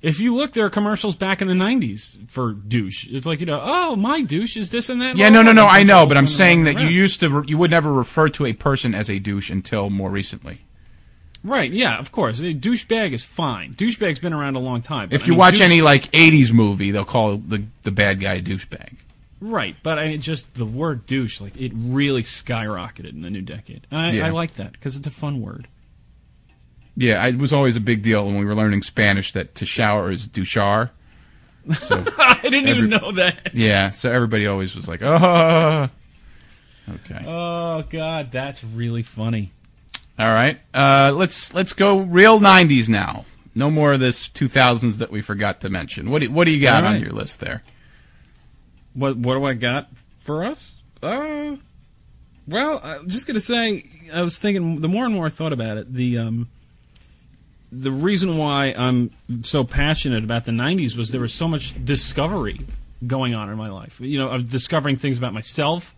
If 0.03 0.19
you 0.19 0.35
look, 0.35 0.53
there 0.53 0.65
are 0.65 0.71
commercials 0.71 1.15
back 1.15 1.43
in 1.43 1.49
the 1.49 1.55
'90s 1.55 2.17
for 2.31 2.53
douche. 2.53 3.07
It's 3.11 3.27
like 3.27 3.41
you 3.41 3.47
know, 3.47 3.61
oh, 3.63 3.97
my 3.97 4.23
douche 4.23 4.57
is 4.57 4.71
this 4.71 4.89
and 4.89 5.01
that. 5.03 5.17
Yeah, 5.17 5.29
no, 5.29 5.43
no, 5.43 5.53
no. 5.53 5.67
I 5.67 5.83
know, 5.83 6.07
but 6.07 6.17
I'm 6.17 6.27
saying 6.27 6.65
that 6.65 6.79
you 6.81 6.87
used 6.87 7.21
to 7.21 7.29
re- 7.29 7.45
you 7.47 7.59
would 7.59 7.71
never 7.71 7.93
refer 7.93 8.29
to 8.31 8.47
a 8.47 8.53
person 8.55 8.95
as 8.95 9.11
a 9.11 9.19
douche 9.19 9.51
until 9.51 9.91
more 9.91 10.11
recently. 10.11 10.63
Right? 11.43 11.71
Yeah, 11.71 11.99
of 11.99 12.13
course. 12.13 12.41
A 12.41 12.55
douchebag 12.55 13.13
is 13.13 13.25
fine. 13.25 13.73
Douchebag's 13.75 14.21
been 14.21 14.35
around 14.35 14.57
a 14.57 14.59
long 14.59 14.83
time. 14.83 15.09
but 15.09 15.15
If 15.17 15.23
I 15.23 15.27
you 15.27 15.33
mean, 15.33 15.39
watch 15.39 15.55
douche- 15.55 15.63
any 15.63 15.81
like 15.83 16.11
'80s 16.13 16.53
movie, 16.53 16.91
they'll 16.91 17.05
call 17.05 17.37
the 17.37 17.65
the 17.83 17.91
bad 17.91 18.21
guy 18.21 18.35
a 18.35 18.43
douchebag. 18.43 18.95
right, 19.43 19.77
but 19.83 19.99
I 19.99 20.09
mean, 20.09 20.21
just 20.21 20.53
the 20.55 20.67
word 20.67 21.05
douche, 21.07 21.41
like 21.43 21.57
it 21.61 21.73
really 21.75 22.23
skyrocketed 22.23 23.11
in 23.11 23.23
the 23.23 23.31
new 23.31 23.41
decade. 23.43 23.87
And 23.91 24.01
I, 24.01 24.11
Yeah. 24.13 24.27
I 24.27 24.31
like 24.31 24.55
that 24.55 24.73
because 24.73 24.97
it's 24.97 25.07
a 25.07 25.11
fun 25.11 25.41
word. 25.43 25.69
Yeah, 27.01 27.27
it 27.27 27.39
was 27.39 27.53
always 27.53 27.77
a 27.77 27.81
big 27.81 28.03
deal 28.03 28.27
when 28.27 28.39
we 28.39 28.45
were 28.45 28.55
learning 28.55 28.83
Spanish 28.83 29.33
that 29.33 29.55
to 29.57 29.65
shower 29.67 30.11
is 30.11 30.29
duchar. 30.29 30.91
So 31.73 32.05
I 32.19 32.39
didn't 32.43 32.67
Every- 32.69 32.87
even 32.89 32.91
know 32.91 33.13
that. 33.13 33.51
yeah, 33.55 33.89
so 33.91 34.11
everybody 34.13 34.47
always 34.47 34.77
was 34.77 34.87
like, 34.87 35.01
oh. 35.03 35.89
Okay. 36.91 37.25
Oh 37.27 37.85
God, 37.89 38.31
that's 38.31 38.63
really 38.65 39.03
funny. 39.03 39.53
All 40.19 40.31
right. 40.31 40.61
Uh, 40.75 41.13
let's 41.15 41.55
let's 41.55 41.73
go 41.73 42.01
real 42.01 42.39
'90s 42.41 42.89
now. 42.89 43.25
No 43.55 43.71
more 43.71 43.95
of 43.95 44.01
this 44.01 44.29
2000s 44.29 44.99
that 44.99 45.11
we 45.11 45.21
forgot 45.23 45.61
to 45.63 45.71
mention. 45.71 46.11
What 46.11 46.23
do, 46.23 46.31
what 46.31 46.45
do 46.45 46.51
you 46.51 46.61
got 46.61 46.85
All 46.85 46.91
on 46.93 47.01
your 47.01 47.11
list 47.13 47.41
there? 47.41 47.63
What 48.95 49.17
what 49.17 49.35
do 49.35 49.45
I 49.45 49.55
got 49.55 49.89
for 50.17 50.45
us? 50.45 50.75
Uh, 51.03 51.57
well, 52.47 52.81
I'm 52.83 53.09
just 53.09 53.27
gonna 53.27 53.41
say, 53.41 53.85
I 54.13 54.23
was 54.23 54.39
thinking. 54.39 54.81
The 54.81 54.89
more 54.89 55.07
and 55.07 55.15
more 55.15 55.27
I 55.27 55.31
thought 55.31 55.53
about 55.53 55.79
it, 55.79 55.93
the 55.95 56.19
um, 56.19 56.49
the 57.73 57.91
reason 57.91 58.37
why 58.37 58.75
I'm 58.77 59.11
so 59.43 59.65
passionate 59.65 60.25
about 60.25 60.45
the 60.45 60.53
'90s 60.53 60.97
was 60.97 61.11
there 61.11 61.21
was 61.21 61.35
so 61.35 61.49
much 61.49 61.75
discovery 61.85 62.61
going 63.07 63.35
on 63.35 63.49
in 63.49 63.57
my 63.57 63.69
life. 63.69 64.01
You 64.01 64.19
know, 64.19 64.29
I 64.29 64.35
was 64.35 64.45
discovering 64.45 64.97
things 64.97 65.19
about 65.19 65.33
myself, 65.33 65.95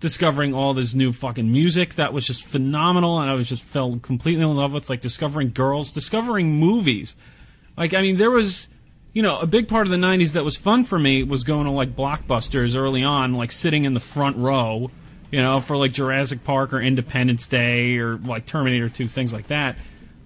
discovering 0.00 0.54
all 0.54 0.74
this 0.74 0.94
new 0.94 1.12
fucking 1.12 1.50
music 1.50 1.94
that 1.94 2.12
was 2.12 2.26
just 2.26 2.44
phenomenal, 2.44 3.20
and 3.20 3.30
I 3.30 3.34
was 3.34 3.48
just 3.48 3.64
fell 3.64 3.96
completely 3.98 4.42
in 4.42 4.56
love 4.56 4.72
with. 4.72 4.90
Like 4.90 5.00
discovering 5.00 5.50
girls, 5.50 5.92
discovering 5.92 6.52
movies. 6.54 7.14
Like, 7.76 7.94
I 7.94 8.02
mean, 8.02 8.16
there 8.18 8.30
was, 8.30 8.68
you 9.14 9.22
know, 9.22 9.38
a 9.38 9.46
big 9.46 9.66
part 9.66 9.86
of 9.86 9.90
the 9.90 9.96
90s 9.96 10.34
that 10.34 10.44
was 10.44 10.56
fun 10.56 10.84
for 10.84 10.98
me 10.98 11.22
was 11.22 11.42
going 11.42 11.64
to, 11.64 11.70
like, 11.70 11.96
blockbusters 11.96 12.76
early 12.76 13.02
on, 13.02 13.32
like, 13.32 13.50
sitting 13.50 13.84
in 13.84 13.94
the 13.94 14.00
front 14.00 14.36
row, 14.36 14.90
you 15.30 15.40
know, 15.40 15.58
for, 15.60 15.76
like, 15.78 15.90
Jurassic 15.90 16.44
Park 16.44 16.74
or 16.74 16.82
Independence 16.82 17.48
Day 17.48 17.96
or, 17.96 18.16
like, 18.16 18.44
Terminator 18.44 18.90
2, 18.90 19.08
things 19.08 19.32
like 19.32 19.46
that. 19.46 19.78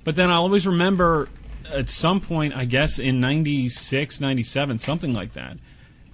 But 0.07 0.15
then 0.15 0.31
I'll 0.31 0.43
always 0.43 0.69
remember 0.69 1.29
at 1.69 1.91
some 1.91 2.21
point, 2.21 2.57
I 2.57 2.65
guess 2.65 3.01
in 3.01 3.19
96, 3.19 4.21
97, 4.21 4.79
something 4.79 5.13
like 5.13 5.33
that, 5.33 5.57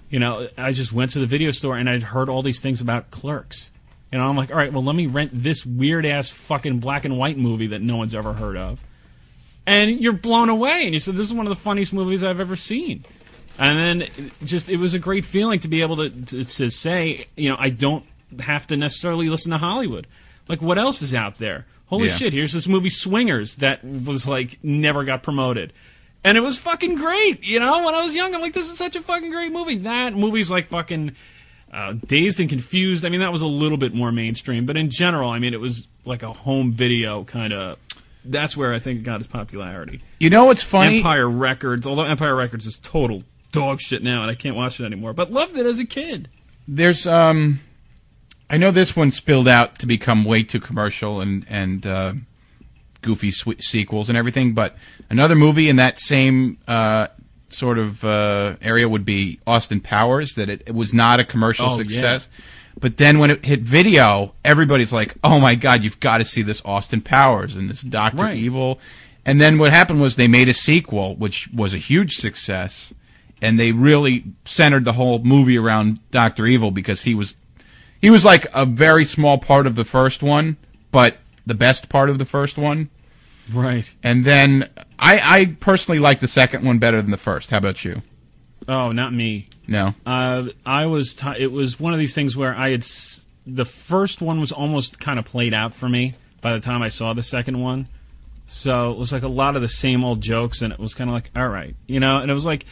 you 0.09 0.17
know, 0.17 0.47
I 0.57 0.71
just 0.71 0.91
went 0.91 1.11
to 1.11 1.19
the 1.19 1.27
video 1.27 1.51
store 1.51 1.77
and 1.77 1.87
I'd 1.87 2.01
heard 2.01 2.27
all 2.27 2.41
these 2.41 2.59
things 2.59 2.81
about 2.81 3.11
clerks. 3.11 3.69
And 4.11 4.19
I'm 4.19 4.35
like, 4.35 4.49
all 4.49 4.57
right, 4.57 4.73
well, 4.73 4.81
let 4.81 4.95
me 4.95 5.05
rent 5.05 5.29
this 5.31 5.63
weird 5.63 6.07
ass 6.07 6.27
fucking 6.29 6.79
black 6.79 7.05
and 7.05 7.19
white 7.19 7.37
movie 7.37 7.67
that 7.67 7.83
no 7.83 7.95
one's 7.95 8.15
ever 8.15 8.33
heard 8.33 8.57
of. 8.57 8.83
And 9.67 10.01
you're 10.01 10.13
blown 10.13 10.49
away. 10.49 10.85
And 10.85 10.95
you 10.95 10.99
said 10.99 11.13
this 11.15 11.27
is 11.27 11.33
one 11.33 11.45
of 11.45 11.51
the 11.51 11.61
funniest 11.61 11.93
movies 11.93 12.23
i've 12.23 12.39
ever 12.39 12.55
seen. 12.55 13.05
And 13.59 13.77
then 13.77 14.31
just 14.43 14.69
it 14.69 14.77
was 14.77 14.95
a 14.95 14.99
great 14.99 15.23
feeling 15.23 15.59
to 15.59 15.67
be 15.67 15.83
able 15.83 15.97
to, 15.97 16.09
to 16.09 16.43
to 16.43 16.71
say 16.71 17.27
you 17.35 17.49
know 17.49 17.55
i 17.59 17.69
don't 17.69 18.03
have 18.39 18.65
to 18.67 18.75
necessarily 18.75 19.29
listen 19.29 19.51
to 19.51 19.59
hollywood. 19.59 20.07
Like 20.47 20.63
what 20.63 20.79
else 20.79 21.03
is 21.03 21.13
out 21.13 21.37
there 21.37 21.67
holy 21.93 22.07
Yeah. 22.07 22.15
shit 22.15 22.33
here's 22.33 22.53
this 22.53 22.67
movie 22.67 22.89
swingers 22.89 23.57
that 23.57 23.83
was 23.83 24.27
like 24.27 24.57
never 24.63 25.03
got 25.03 25.23
promoted 25.23 25.73
and 26.23 26.37
it 26.37 26.41
was 26.41 26.57
fucking 26.59 26.95
great 26.95 27.45
you 27.45 27.59
know 27.59 27.83
when 27.85 27.95
i 27.95 28.01
was 28.01 28.13
young 28.13 28.33
i'm 28.33 28.41
like 28.41 28.53
this 28.53 28.69
is 28.71 28.77
such 28.77 28.95
a 28.95 29.01
fucking 29.01 29.31
great 29.31 29.51
movie 29.51 29.77
that 29.77 30.13
movie's 30.13 30.49
like 30.51 30.69
fucking 30.69 31.15
uh, 31.71 31.93
dazed 32.05 32.39
and 32.39 32.49
confused 32.49 33.03
i 33.05 33.09
mean 33.09 33.19
that 33.19 33.31
was 33.31 33.41
a 33.41 33.47
little 33.47 33.77
bit 33.77 33.93
more 33.95 34.11
mainstream 34.11 34.65
but 34.65 34.77
in 34.77 34.89
general 34.89 35.29
i 35.29 35.39
mean 35.39 35.53
it 35.53 35.59
was 35.59 35.87
like 36.05 36.21
a 36.23 36.31
home 36.33 36.71
video 36.71 37.23
kind 37.23 37.51
of 37.53 37.77
that's 38.25 38.55
where 38.55 38.73
I 38.73 38.79
think 38.79 38.99
it 38.99 39.03
got 39.03 39.19
its 39.19 39.27
popularity. 39.27 39.99
You 40.21 40.29
know 40.29 40.45
what's 40.45 40.63
funny? 40.63 40.99
Empire 40.99 41.27
Records, 41.29 41.85
although 41.85 42.05
Empire 42.05 42.33
Records 42.33 42.65
is 42.65 42.79
total 42.79 43.21
dog 43.51 43.81
shit 43.81 44.01
now, 44.01 44.21
and 44.21 44.31
I 44.31 44.35
can't 44.35 44.55
watch 44.55 44.79
it 44.79 44.85
anymore. 44.85 45.11
But 45.11 45.29
loved 45.29 45.57
it 45.57 45.65
as 45.65 45.79
a 45.79 45.85
kid. 45.85 46.29
There's 46.65 47.05
um, 47.05 47.59
I 48.53 48.57
know 48.57 48.69
this 48.69 48.95
one 48.95 49.11
spilled 49.11 49.47
out 49.47 49.79
to 49.79 49.87
become 49.87 50.23
way 50.25 50.43
too 50.43 50.59
commercial 50.59 51.21
and 51.21 51.43
and 51.49 51.87
uh, 51.87 52.13
goofy 53.01 53.31
sw- 53.31 53.59
sequels 53.59 54.09
and 54.09 54.17
everything. 54.17 54.53
But 54.53 54.77
another 55.09 55.33
movie 55.33 55.69
in 55.69 55.77
that 55.77 55.99
same 55.99 56.59
uh, 56.67 57.07
sort 57.49 57.79
of 57.79 58.05
uh, 58.05 58.57
area 58.61 58.87
would 58.87 59.05
be 59.05 59.39
Austin 59.47 59.81
Powers. 59.81 60.35
That 60.35 60.51
it, 60.51 60.61
it 60.67 60.75
was 60.75 60.93
not 60.93 61.19
a 61.19 61.23
commercial 61.23 61.65
Oh, 61.65 61.77
success. 61.77 62.29
But 62.79 62.97
then 62.97 63.17
when 63.17 63.31
it 63.31 63.43
hit 63.43 63.61
video, 63.61 64.35
everybody's 64.45 64.93
like, 64.93 65.15
"Oh 65.23 65.39
my 65.39 65.55
God, 65.55 65.83
you've 65.83 65.99
got 65.99 66.19
to 66.19 66.23
see 66.25 66.43
this 66.43 66.61
Austin 66.63 67.01
Powers 67.01 67.55
and 67.55 67.71
this 67.71 67.81
Doctor 67.81 68.21
Right. 68.21 68.37
Evil." 68.37 68.79
And 69.25 69.41
then 69.41 69.57
what 69.57 69.71
happened 69.71 69.99
was 69.99 70.15
they 70.15 70.27
made 70.27 70.47
a 70.47 70.53
sequel, 70.53 71.15
which 71.15 71.49
was 71.51 71.73
a 71.73 71.77
huge 71.77 72.11
success, 72.11 72.93
and 73.41 73.59
they 73.59 73.71
really 73.71 74.25
centered 74.45 74.85
the 74.85 74.93
whole 74.93 75.17
movie 75.23 75.57
around 75.57 76.01
Doctor 76.11 76.45
Evil 76.45 76.69
because 76.69 77.01
he 77.01 77.15
was 77.15 77.35
he 78.03 78.09
was 78.09 78.25
like 78.25 78.45
a 78.53 78.65
very 78.65 79.05
small 79.05 79.37
part 79.37 79.65
of 79.65 79.75
the 79.75 79.85
first 79.85 80.21
one, 80.21 80.57
but 80.91 81.15
the 81.45 81.53
best 81.53 81.87
part 81.87 82.09
of 82.09 82.17
the 82.19 82.25
first 82.25 82.57
one. 82.57 82.89
Right. 83.49 83.89
And 84.03 84.25
then 84.25 84.69
I, 84.99 85.21
I 85.23 85.45
personally 85.61 85.99
like 85.99 86.19
the 86.19 86.27
second 86.27 86.65
one 86.65 86.79
better 86.79 87.01
than 87.01 87.11
the 87.11 87.17
first. 87.17 87.49
How 87.49 87.59
about 87.59 87.85
you? 87.85 88.01
Oh, 88.67 88.91
not 88.91 89.13
me. 89.13 89.47
No. 89.69 89.95
Uh, 90.05 90.49
I 90.65 90.85
was. 90.87 91.15
T- 91.15 91.33
it 91.37 91.53
was 91.53 91.79
one 91.79 91.93
of 91.93 91.99
these 91.99 92.13
things 92.13 92.35
where 92.35 92.53
I 92.53 92.71
had. 92.71 92.81
S- 92.81 93.25
the 93.47 93.63
first 93.63 94.21
one 94.21 94.41
was 94.41 94.51
almost 94.51 94.99
kind 94.99 95.17
of 95.17 95.23
played 95.23 95.53
out 95.53 95.73
for 95.73 95.87
me 95.87 96.15
by 96.41 96.51
the 96.51 96.59
time 96.59 96.81
I 96.81 96.89
saw 96.89 97.13
the 97.13 97.23
second 97.23 97.61
one. 97.61 97.87
So 98.47 98.91
it 98.91 98.97
was 98.97 99.13
like 99.13 99.23
a 99.23 99.29
lot 99.29 99.55
of 99.55 99.61
the 99.61 99.69
same 99.69 100.03
old 100.03 100.19
jokes, 100.19 100.61
and 100.61 100.73
it 100.73 100.79
was 100.79 100.93
kind 100.93 101.09
of 101.09 101.13
like, 101.13 101.29
all 101.37 101.47
right, 101.47 101.73
you 101.87 102.01
know. 102.01 102.19
And 102.19 102.29
it 102.29 102.33
was 102.33 102.45
like, 102.45 102.65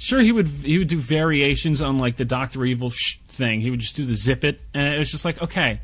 sure, 0.00 0.20
he 0.20 0.32
would 0.32 0.48
he 0.48 0.78
would 0.78 0.88
do 0.88 0.98
variations 0.98 1.80
on 1.80 1.98
like 1.98 2.16
the 2.16 2.24
Doctor 2.24 2.64
Evil 2.64 2.90
sh- 2.90 3.18
thing. 3.28 3.60
He 3.60 3.70
would 3.70 3.80
just 3.80 3.94
do 3.96 4.04
the 4.04 4.16
zip 4.16 4.42
it, 4.44 4.60
and 4.74 4.94
it 4.94 4.98
was 4.98 5.10
just 5.10 5.24
like, 5.24 5.40
okay, 5.42 5.80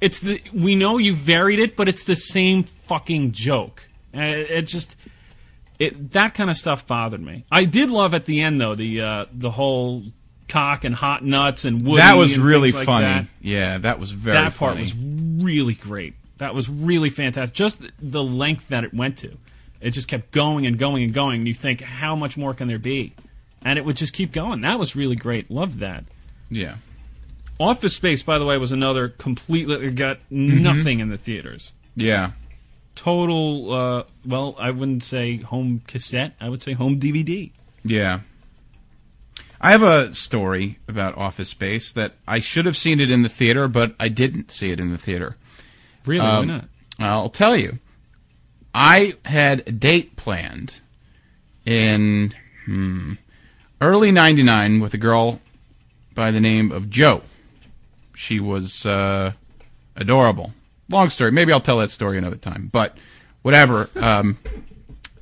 it's 0.00 0.20
the 0.20 0.40
we 0.52 0.76
know 0.76 0.98
you 0.98 1.14
varied 1.14 1.58
it, 1.58 1.74
but 1.76 1.88
it's 1.88 2.04
the 2.04 2.14
same 2.16 2.62
fucking 2.62 3.32
joke. 3.32 3.88
It, 4.12 4.50
it 4.50 4.62
just 4.62 4.96
it 5.78 6.12
that 6.12 6.34
kind 6.34 6.50
of 6.50 6.56
stuff 6.56 6.86
bothered 6.86 7.20
me. 7.22 7.44
I 7.50 7.64
did 7.64 7.90
love 7.90 8.14
at 8.14 8.26
the 8.26 8.40
end 8.42 8.60
though 8.60 8.74
the 8.74 9.00
uh, 9.00 9.24
the 9.32 9.50
whole 9.50 10.02
cock 10.48 10.84
and 10.84 10.94
hot 10.94 11.24
nuts 11.24 11.64
and 11.64 11.82
Woody 11.86 12.02
that 12.02 12.14
was 12.14 12.38
really 12.38 12.70
like 12.70 12.84
funny. 12.86 13.04
that. 13.06 13.26
Yeah, 13.40 13.78
that 13.78 13.98
was 13.98 14.10
very 14.12 14.36
That 14.36 14.54
part 14.54 14.72
funny. 14.72 14.82
was 14.82 14.94
really 15.44 15.74
great. 15.74 16.14
That 16.38 16.54
was 16.54 16.68
really 16.68 17.08
fantastic. 17.08 17.54
Just 17.54 17.80
the 18.00 18.22
length 18.22 18.68
that 18.68 18.84
it 18.84 18.92
went 18.92 19.16
to, 19.18 19.36
it 19.80 19.90
just 19.90 20.06
kept 20.08 20.32
going 20.32 20.66
and 20.66 20.78
going 20.78 21.02
and 21.04 21.14
going. 21.14 21.40
And 21.40 21.48
you 21.48 21.54
think, 21.54 21.80
how 21.80 22.14
much 22.14 22.36
more 22.36 22.52
can 22.52 22.68
there 22.68 22.78
be? 22.78 23.14
And 23.64 23.78
it 23.78 23.84
would 23.84 23.96
just 23.96 24.12
keep 24.12 24.30
going. 24.32 24.60
That 24.60 24.78
was 24.78 24.94
really 24.94 25.16
great. 25.16 25.50
Loved 25.50 25.78
that. 25.80 26.04
yeah. 26.50 26.76
Office 27.60 27.94
Space, 27.94 28.22
by 28.22 28.36
the 28.38 28.44
way, 28.44 28.58
was 28.58 28.72
another 28.72 29.08
completely 29.08 29.90
got 29.92 30.18
Mm-hmm. 30.30 30.62
nothing 30.62 30.98
in 31.00 31.08
the 31.08 31.16
theaters. 31.16 31.72
Yeah. 31.94 32.32
Total. 32.96 33.72
Uh, 33.72 34.02
well, 34.26 34.56
I 34.58 34.72
wouldn't 34.72 35.04
say 35.04 35.36
home 35.36 35.80
cassette. 35.86 36.34
I 36.40 36.48
would 36.48 36.60
say 36.60 36.72
home 36.72 36.98
DVD. 36.98 37.52
Yeah. 37.84 38.20
I 39.60 39.70
have 39.70 39.82
a 39.84 40.12
story 40.14 40.78
about 40.88 41.16
Office 41.16 41.48
Space 41.48 41.92
that 41.92 42.14
I 42.26 42.40
should 42.40 42.66
have 42.66 42.76
seen 42.76 42.98
it 43.00 43.10
in 43.10 43.22
the 43.22 43.28
theater, 43.28 43.68
but 43.68 43.94
I 44.00 44.08
didn't 44.08 44.50
see 44.50 44.70
it 44.72 44.80
in 44.80 44.90
the 44.90 44.98
theater. 44.98 45.36
Really? 46.04 46.26
Um, 46.26 46.48
Why 46.48 46.54
not? 46.56 46.64
I'll 46.98 47.28
tell 47.30 47.56
you. 47.56 47.78
I 48.74 49.14
had 49.24 49.60
a 49.68 49.72
date 49.72 50.16
planned 50.16 50.80
in 51.64 52.34
hmm, 52.66 53.12
early 53.84 54.10
99 54.10 54.80
with 54.80 54.94
a 54.94 54.98
girl 54.98 55.40
by 56.14 56.30
the 56.30 56.40
name 56.40 56.72
of 56.72 56.90
Joe. 56.90 57.22
She 58.14 58.40
was 58.40 58.86
uh, 58.86 59.32
adorable. 59.96 60.52
Long 60.88 61.10
story. 61.10 61.32
Maybe 61.32 61.52
I'll 61.52 61.60
tell 61.60 61.78
that 61.78 61.90
story 61.90 62.18
another 62.18 62.36
time. 62.36 62.70
But 62.72 62.96
whatever. 63.42 63.90
Um, 63.96 64.38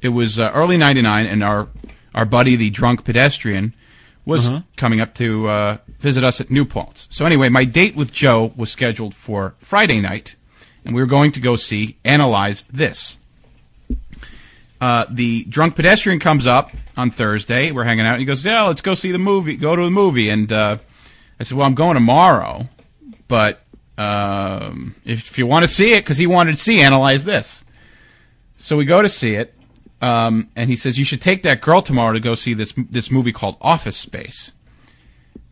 it 0.01 0.11
was 0.11 0.39
uh, 0.39 0.51
early 0.55 0.77
99, 0.77 1.27
and 1.27 1.45
our, 1.45 1.69
our 2.15 2.25
buddy, 2.25 2.57
the 2.57 2.71
drunk 2.71 3.05
pedestrian, 3.05 3.75
was 4.25 4.51
coming 4.77 5.01
up 5.01 5.15
to 5.15 5.49
uh, 5.49 5.77
visit 5.99 6.23
us 6.23 6.41
at 6.41 6.51
New 6.51 6.65
Paltz. 6.65 7.09
So 7.11 7.27
anyway, 7.27 7.49
my 7.49 7.65
date 7.65 7.97
with 7.97 8.13
Joe 8.13 8.53
was 8.57 8.71
scheduled 8.71 9.15
for 9.15 9.55
Friday 9.59 10.01
night, 10.01 10.37
and 10.85 10.95
we 10.95 11.01
were 11.01 11.07
going 11.07 11.33
to 11.33 11.41
go 11.41 11.57
see 11.57 11.99
Analyze 12.05 12.63
This. 12.63 13.19
Uh, 14.83 15.07
the 15.09 15.45
drunk 15.45 15.77
pedestrian 15.77 16.19
comes 16.19 16.45
up 16.45 16.73
on 16.97 17.09
Thursday. 17.09 17.71
We're 17.71 17.85
hanging 17.85 18.05
out, 18.05 18.15
and 18.15 18.21
he 18.21 18.27
goes, 18.27 18.45
"Yeah, 18.45 18.63
let's 18.65 18.81
go 18.81 18.95
see 18.95 19.13
the 19.13 19.19
movie. 19.19 19.55
Go 19.55 19.77
to 19.77 19.85
the 19.85 19.93
movie." 19.93 20.29
And 20.29 20.53
uh, 20.53 20.79
I 21.39 21.45
said, 21.45 21.57
"Well, 21.57 21.65
I'm 21.69 21.77
going 21.77 21.95
tomorrow, 21.95 22.69
but 23.29 23.63
um, 23.97 24.97
if, 25.05 25.39
you 25.39 25.47
want 25.47 25.65
to 25.65 25.71
see 25.71 25.93
it, 25.93 26.01
because 26.01 26.19
he 26.19 26.27
wanted 26.27 26.57
to 26.57 26.61
see 26.61 26.81
Analyze 26.81 27.25
This." 27.25 27.63
So 28.57 28.77
we 28.77 28.85
go 28.85 29.03
to 29.03 29.09
see 29.09 29.35
it. 29.35 29.55
um, 30.01 30.49
and 30.57 30.69
he 30.69 30.75
says 30.75 30.99
you 30.99 31.05
should 31.05 31.21
take 31.21 31.45
that 31.45 31.61
girl 31.61 31.81
tomorrow 31.81 32.13
to 32.13 32.21
go 32.21 32.35
see 32.35 32.53
this 32.53 32.75
this 32.77 33.09
movie 33.09 33.33
called 33.33 33.57
Office 33.61 33.97
Space. 33.97 34.51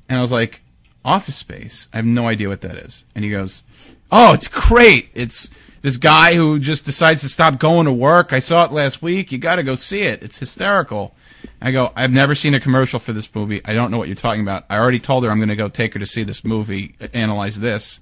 And 0.09 0.19
I 0.19 0.23
was 0.23 0.33
like, 0.33 0.63
Office 1.05 1.37
Space? 1.37 1.87
I 1.93 1.99
have 1.99 2.05
no 2.05 2.27
idea 2.27 2.49
what 2.49 2.63
that 2.63 2.75
is. 2.75 3.05
And 3.15 3.25
he 3.25 3.31
goes, 3.31 3.63
Oh, 4.11 4.35
it's 4.35 4.49
great. 4.49 5.11
It's 5.15 5.51
this 5.83 5.97
guy 5.97 6.35
who 6.35 6.59
just 6.59 6.85
decides 6.85 7.23
to 7.23 7.29
stop 7.29 7.59
going 7.59 7.87
to 7.87 7.93
work. 7.93 8.33
I 8.33 8.39
saw 8.39 8.65
it 8.65 8.73
last 8.73 9.01
week. 9.01 9.33
You 9.33 9.39
got 9.39 9.57
to 9.57 9.63
go 9.63 9.75
see 9.75 10.03
it. 10.03 10.23
It's 10.23 10.39
hysterical. 10.39 11.15
I 11.63 11.73
go, 11.73 11.93
I've 11.97 12.13
never 12.13 12.35
seen 12.35 12.55
a 12.55 12.61
commercial 12.61 12.99
for 12.99 13.13
this 13.13 13.35
movie. 13.35 13.61
I 13.65 13.73
don't 13.73 13.91
know 13.91 13.99
what 13.99 14.09
you're 14.09 14.15
talking 14.15 14.43
about. 14.43 14.65
I 14.69 14.79
already 14.79 14.99
told 14.99 15.25
her 15.25 15.31
I'm 15.31 15.39
going 15.39 15.49
to 15.49 15.57
go 15.57 15.69
take 15.69 15.95
her 15.95 16.01
to 16.01 16.07
see 16.07 16.23
this 16.23 16.45
movie, 16.45 16.97
analyze 17.15 17.61
this. 17.61 18.01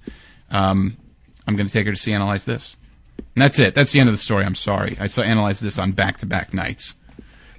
Um, 0.51 0.97
I'm 1.47 1.55
going 1.55 1.67
to 1.67 1.73
take 1.73 1.85
her 1.85 1.93
to 1.93 1.97
see 1.97 2.13
analyze 2.13 2.45
this. 2.45 2.77
And 3.17 3.41
that's 3.41 3.59
it. 3.59 3.75
That's 3.75 3.91
the 3.91 3.99
end 3.99 4.09
of 4.09 4.13
the 4.13 4.19
story. 4.19 4.45
I'm 4.45 4.55
sorry. 4.55 4.97
I 4.99 5.07
saw 5.07 5.21
analyze 5.21 5.59
this 5.59 5.79
on 5.79 5.91
back 5.91 6.17
to 6.17 6.25
back 6.25 6.53
nights. 6.53 6.97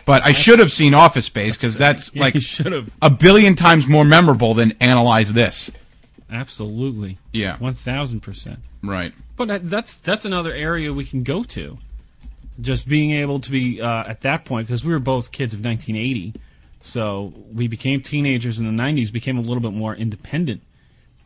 But 0.05 0.25
I 0.25 0.33
should 0.33 0.59
have 0.59 0.73
seen 0.73 0.95
Office 0.95 1.27
Space 1.27 1.57
because 1.57 1.77
that's 1.77 2.15
like 2.17 2.35
you 2.35 2.41
should 2.41 2.73
have. 2.73 2.95
a 3.01 3.11
billion 3.11 3.55
times 3.55 3.87
more 3.87 4.05
memorable 4.05 4.55
than 4.55 4.73
analyze 4.81 5.33
this. 5.33 5.71
Absolutely. 6.31 7.19
Yeah. 7.33 7.57
One 7.59 7.75
thousand 7.75 8.21
percent. 8.21 8.61
Right. 8.83 9.13
But 9.37 9.69
that's 9.69 9.97
that's 9.97 10.25
another 10.25 10.53
area 10.53 10.93
we 10.93 11.05
can 11.05 11.23
go 11.23 11.43
to. 11.45 11.77
Just 12.61 12.89
being 12.89 13.13
able 13.13 13.41
to 13.41 13.51
be 13.51 13.81
uh, 13.81 14.05
at 14.07 14.21
that 14.23 14.45
point 14.45 14.67
because 14.67 14.85
we 14.85 14.93
were 14.93 14.99
both 14.99 15.33
kids 15.33 15.55
of 15.55 15.65
1980, 15.65 16.35
so 16.83 17.33
we 17.55 17.69
became 17.69 18.03
teenagers 18.03 18.61
in 18.61 18.67
the 18.77 18.83
90s, 18.83 19.11
became 19.13 19.39
a 19.39 19.41
little 19.41 19.61
bit 19.61 19.73
more 19.73 19.95
independent 19.95 20.61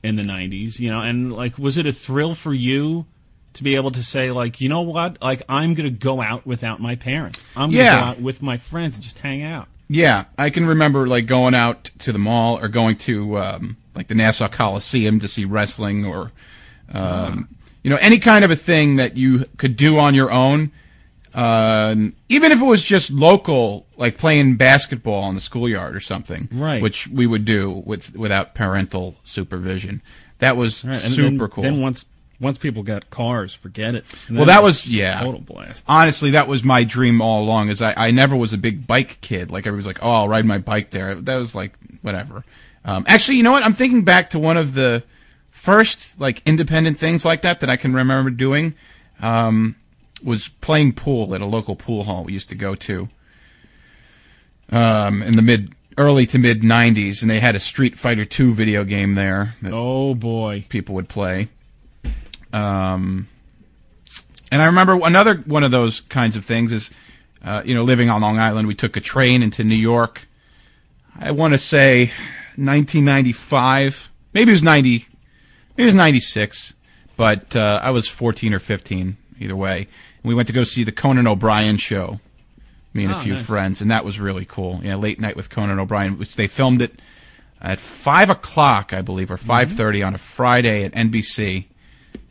in 0.02 0.14
the 0.16 0.22
90s, 0.22 0.78
you 0.78 0.90
know. 0.90 1.00
And 1.00 1.32
like, 1.32 1.58
was 1.58 1.76
it 1.76 1.86
a 1.86 1.92
thrill 1.92 2.34
for 2.36 2.54
you 2.54 3.06
to 3.54 3.64
be 3.64 3.74
able 3.74 3.90
to 3.92 4.02
say 4.02 4.30
like, 4.30 4.60
you 4.60 4.68
know 4.68 4.82
what, 4.82 5.20
like 5.22 5.42
I'm 5.48 5.74
gonna 5.74 5.90
go 5.90 6.20
out 6.22 6.46
without 6.46 6.80
my 6.80 6.94
parents, 6.94 7.44
I'm 7.56 7.70
gonna 7.70 7.82
Yeah. 7.82 7.98
go 8.00 8.06
out 8.06 8.20
with 8.20 8.40
my 8.42 8.56
friends 8.56 8.96
and 8.96 9.02
just 9.02 9.18
hang 9.18 9.42
out. 9.42 9.66
Yeah, 9.88 10.24
I 10.38 10.50
can 10.50 10.66
remember 10.66 11.06
like 11.08 11.26
going 11.26 11.54
out 11.54 11.90
to 12.00 12.12
the 12.12 12.18
mall 12.18 12.58
or 12.58 12.68
going 12.68 12.96
to 12.98 13.38
um, 13.38 13.76
like 13.94 14.08
the 14.08 14.14
Nassau 14.14 14.48
Coliseum 14.48 15.20
to 15.20 15.28
see 15.28 15.44
wrestling 15.44 16.04
or 16.04 16.32
um, 16.92 17.48
you 17.82 17.90
know 17.90 17.96
any 18.00 18.18
kind 18.18 18.44
of 18.44 18.50
a 18.50 18.56
thing 18.56 18.96
that 18.96 19.16
you 19.16 19.46
could 19.56 19.76
do 19.76 19.98
on 19.98 20.14
your 20.14 20.30
own. 20.30 20.72
Uh, 21.32 21.96
even 22.28 22.52
if 22.52 22.60
it 22.60 22.64
was 22.64 22.80
just 22.80 23.10
local, 23.10 23.86
like 23.96 24.16
playing 24.16 24.54
basketball 24.54 25.28
in 25.28 25.34
the 25.34 25.40
schoolyard 25.40 25.96
or 25.96 26.00
something, 26.00 26.48
Right. 26.52 26.80
Which 26.80 27.08
we 27.08 27.26
would 27.26 27.44
do 27.44 27.82
with 27.84 28.16
without 28.16 28.54
parental 28.54 29.16
supervision. 29.24 30.00
That 30.38 30.56
was 30.56 30.84
Right, 30.84 30.94
super 30.94 31.30
then, 31.30 31.48
cool. 31.48 31.62
Then 31.64 31.80
once 31.80 32.06
once 32.40 32.56
people 32.58 32.84
got 32.84 33.10
cars, 33.10 33.52
forget 33.52 33.96
it. 33.96 34.04
Well, 34.30 34.44
that 34.44 34.60
it 34.60 34.62
was- 34.62 34.82
just 34.82 34.94
yeah. 34.94 35.20
total 35.20 35.40
blast. 35.40 35.84
honestly, 35.88 36.30
that 36.32 36.46
was 36.46 36.62
my 36.62 36.84
dream 36.84 37.20
all 37.20 37.42
along. 37.42 37.68
Is 37.68 37.82
I, 37.82 37.94
I 37.96 38.10
never 38.12 38.36
was 38.36 38.52
a 38.52 38.58
big 38.58 38.86
bike 38.86 39.18
kid. 39.20 39.50
Like 39.50 39.66
everybody's 39.66 39.88
like, 39.88 40.04
oh, 40.04 40.10
I'll 40.12 40.28
ride 40.28 40.44
my 40.46 40.58
bike 40.58 40.90
there. 40.90 41.16
That 41.16 41.36
was 41.36 41.56
like 41.56 41.72
whatever. 42.02 42.44
Um, 42.84 43.04
actually, 43.06 43.36
you 43.38 43.42
know 43.42 43.52
what? 43.52 43.62
I'm 43.62 43.72
thinking 43.72 44.04
back 44.04 44.30
to 44.30 44.38
one 44.38 44.56
of 44.56 44.74
the 44.74 45.02
first 45.50 46.20
like 46.20 46.42
independent 46.46 46.98
things 46.98 47.24
like 47.24 47.42
that 47.42 47.60
that 47.60 47.70
I 47.70 47.76
can 47.76 47.94
remember 47.94 48.30
doing. 48.30 48.74
Um, 49.22 49.76
was 50.22 50.48
playing 50.48 50.92
pool 50.92 51.34
at 51.34 51.40
a 51.40 51.46
local 51.46 51.76
pool 51.76 52.04
hall 52.04 52.24
we 52.24 52.32
used 52.32 52.48
to 52.48 52.54
go 52.54 52.74
to. 52.74 53.08
Um, 54.70 55.22
in 55.22 55.36
the 55.36 55.42
mid 55.42 55.74
early 55.96 56.26
to 56.26 56.38
mid 56.38 56.62
90s, 56.62 57.22
and 57.22 57.30
they 57.30 57.40
had 57.40 57.54
a 57.54 57.60
Street 57.60 57.96
Fighter 57.98 58.24
2 58.24 58.52
video 58.54 58.84
game 58.84 59.14
there 59.14 59.54
that 59.62 59.72
Oh 59.72 60.14
boy. 60.14 60.64
people 60.68 60.94
would 60.94 61.08
play. 61.08 61.48
Um, 62.52 63.28
and 64.50 64.62
I 64.62 64.66
remember 64.66 64.98
another 65.02 65.36
one 65.46 65.64
of 65.64 65.70
those 65.70 66.00
kinds 66.00 66.36
of 66.36 66.44
things 66.44 66.72
is, 66.72 66.90
uh, 67.44 67.62
you 67.64 67.74
know, 67.74 67.82
living 67.82 68.08
on 68.10 68.20
Long 68.22 68.38
Island, 68.38 68.66
we 68.68 68.74
took 68.74 68.96
a 68.96 69.00
train 69.00 69.42
into 69.42 69.62
New 69.64 69.74
York. 69.76 70.26
I 71.18 71.30
want 71.30 71.54
to 71.54 71.58
say 71.58 72.10
1995, 72.56 74.10
maybe 74.32 74.50
it 74.50 74.54
was 74.54 74.62
90, 74.62 74.90
maybe 74.90 75.06
it 75.82 75.84
was 75.84 75.94
96, 75.94 76.74
but 77.16 77.54
uh, 77.56 77.80
I 77.82 77.90
was 77.90 78.08
14 78.08 78.54
or 78.54 78.58
15, 78.58 79.16
either 79.40 79.56
way. 79.56 79.78
And 79.78 79.88
we 80.24 80.34
went 80.34 80.46
to 80.48 80.52
go 80.54 80.64
see 80.64 80.84
the 80.84 80.92
Conan 80.92 81.26
O'Brien 81.26 81.76
show, 81.76 82.20
me 82.92 83.04
and 83.04 83.12
a 83.12 83.16
Oh, 83.16 83.20
few 83.20 83.34
nice. 83.34 83.46
friends, 83.46 83.80
and 83.82 83.90
that 83.90 84.04
was 84.04 84.18
really 84.20 84.44
cool. 84.44 84.80
Yeah, 84.82 84.96
late 84.96 85.20
night 85.20 85.36
with 85.36 85.50
Conan 85.50 85.78
O'Brien, 85.78 86.18
which 86.18 86.36
they 86.36 86.46
filmed 86.46 86.80
it 86.82 87.00
at 87.60 87.80
five 87.80 88.30
o'clock, 88.30 88.92
I 88.92 89.00
believe, 89.02 89.30
or 89.30 89.36
five 89.36 89.70
thirty 89.72 90.02
on 90.02 90.14
a 90.14 90.18
Friday 90.18 90.84
at 90.84 90.92
NBC, 90.92 91.64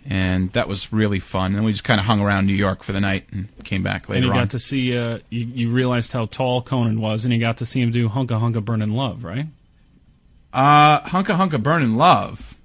and 0.06 0.52
that 0.52 0.68
was 0.68 0.94
really 0.94 1.20
fun. 1.20 1.56
And 1.56 1.66
we 1.66 1.72
just 1.72 1.84
kind 1.84 2.00
of 2.00 2.06
hung 2.06 2.22
around 2.22 2.46
New 2.46 2.54
York 2.54 2.84
for 2.84 2.92
the 2.94 3.02
night 3.02 3.26
and 3.32 3.48
came 3.64 3.84
back 3.84 4.08
later. 4.10 4.18
And 4.18 4.26
you 4.26 4.32
on. 4.32 4.38
got 4.38 4.50
to 4.52 4.60
see, 4.60 4.98
uh, 4.98 5.20
you, 5.30 5.46
you 5.46 5.70
realized 5.70 6.12
how 6.14 6.26
tall 6.28 6.62
Conan 6.62 7.00
was, 7.02 7.26
and 7.26 7.34
you 7.34 7.40
got 7.40 7.58
to 7.58 7.66
see 7.66 7.82
him 7.82 7.92
do 7.92 8.10
Hunka 8.10 8.40
Hunka 8.40 8.64
Burnin' 8.64 8.94
Love, 8.94 9.24
right? 9.24 9.48
Uh, 10.54 11.02
Hunka 11.02 11.38
Hunka 11.38 11.62
Burnin' 11.62 11.98
Love. 11.98 12.56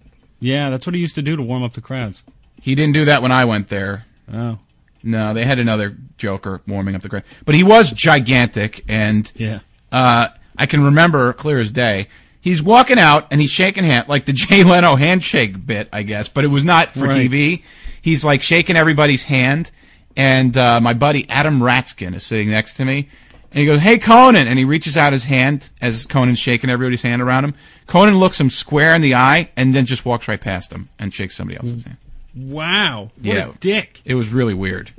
Yeah, 0.40 0.70
that's 0.70 0.86
what 0.86 0.94
he 0.94 1.00
used 1.00 1.14
to 1.16 1.22
do 1.22 1.34
to 1.36 1.42
warm 1.42 1.62
up 1.64 1.72
the 1.72 1.80
crowds. 1.80 2.22
He 2.60 2.74
didn't 2.74 2.94
do 2.94 3.04
that 3.06 3.22
when 3.22 3.32
I 3.32 3.44
went 3.44 3.68
there. 3.68 4.04
Oh, 4.32 4.58
No, 5.02 5.32
they 5.34 5.44
had 5.44 5.58
another 5.58 5.96
Joker 6.18 6.60
warming 6.66 6.94
up 6.94 7.02
the 7.02 7.08
crowd, 7.08 7.24
but 7.44 7.54
he 7.54 7.64
was 7.64 7.90
gigantic, 7.92 8.84
and 8.88 9.30
yeah. 9.36 9.60
uh, 9.90 10.28
I 10.56 10.66
can 10.66 10.82
remember 10.84 11.32
clear 11.32 11.60
as 11.60 11.70
day. 11.72 12.08
He's 12.40 12.62
walking 12.62 12.98
out 12.98 13.26
and 13.32 13.40
he's 13.40 13.50
shaking 13.50 13.84
hand 13.84 14.08
like 14.08 14.24
the 14.26 14.32
Jay 14.34 14.62
Leno 14.64 14.94
handshake 14.96 15.66
bit, 15.66 15.88
I 15.92 16.02
guess, 16.02 16.28
but 16.28 16.44
it 16.44 16.48
was 16.48 16.64
not 16.64 16.92
for 16.92 17.06
Right. 17.06 17.28
TV. 17.30 17.62
He's 18.00 18.24
like 18.24 18.42
shaking 18.42 18.76
everybody's 18.76 19.24
hand, 19.24 19.70
and 20.16 20.56
uh, 20.56 20.80
my 20.80 20.94
buddy 20.94 21.28
Adam 21.28 21.60
Ratskin 21.60 22.14
is 22.14 22.22
sitting 22.24 22.50
next 22.50 22.74
to 22.74 22.84
me, 22.84 23.08
and 23.50 23.60
he 23.60 23.66
goes, 23.66 23.80
"Hey 23.80 23.98
Conan," 23.98 24.46
and 24.48 24.58
he 24.58 24.64
reaches 24.64 24.96
out 24.96 25.12
his 25.12 25.24
hand 25.24 25.70
as 25.80 26.04
Conan's 26.06 26.38
shaking 26.38 26.68
everybody's 26.70 27.02
hand 27.02 27.22
around 27.22 27.44
him. 27.44 27.54
Conan 27.86 28.18
looks 28.18 28.40
him 28.40 28.50
square 28.50 28.94
in 28.94 29.00
the 29.02 29.14
eye 29.14 29.50
and 29.56 29.74
then 29.74 29.86
just 29.86 30.04
walks 30.04 30.28
right 30.28 30.40
past 30.40 30.72
him 30.72 30.88
and 30.98 31.12
shakes 31.14 31.34
somebody 31.34 31.58
else's 31.58 31.84
hand. 31.84 31.96
Wow. 32.36 33.10
What 33.16 33.24
Yeah. 33.24 33.48
a 33.48 33.52
dick. 33.54 34.00
It 34.04 34.14
was 34.14 34.28
really 34.28 34.54
weird. 34.54 34.92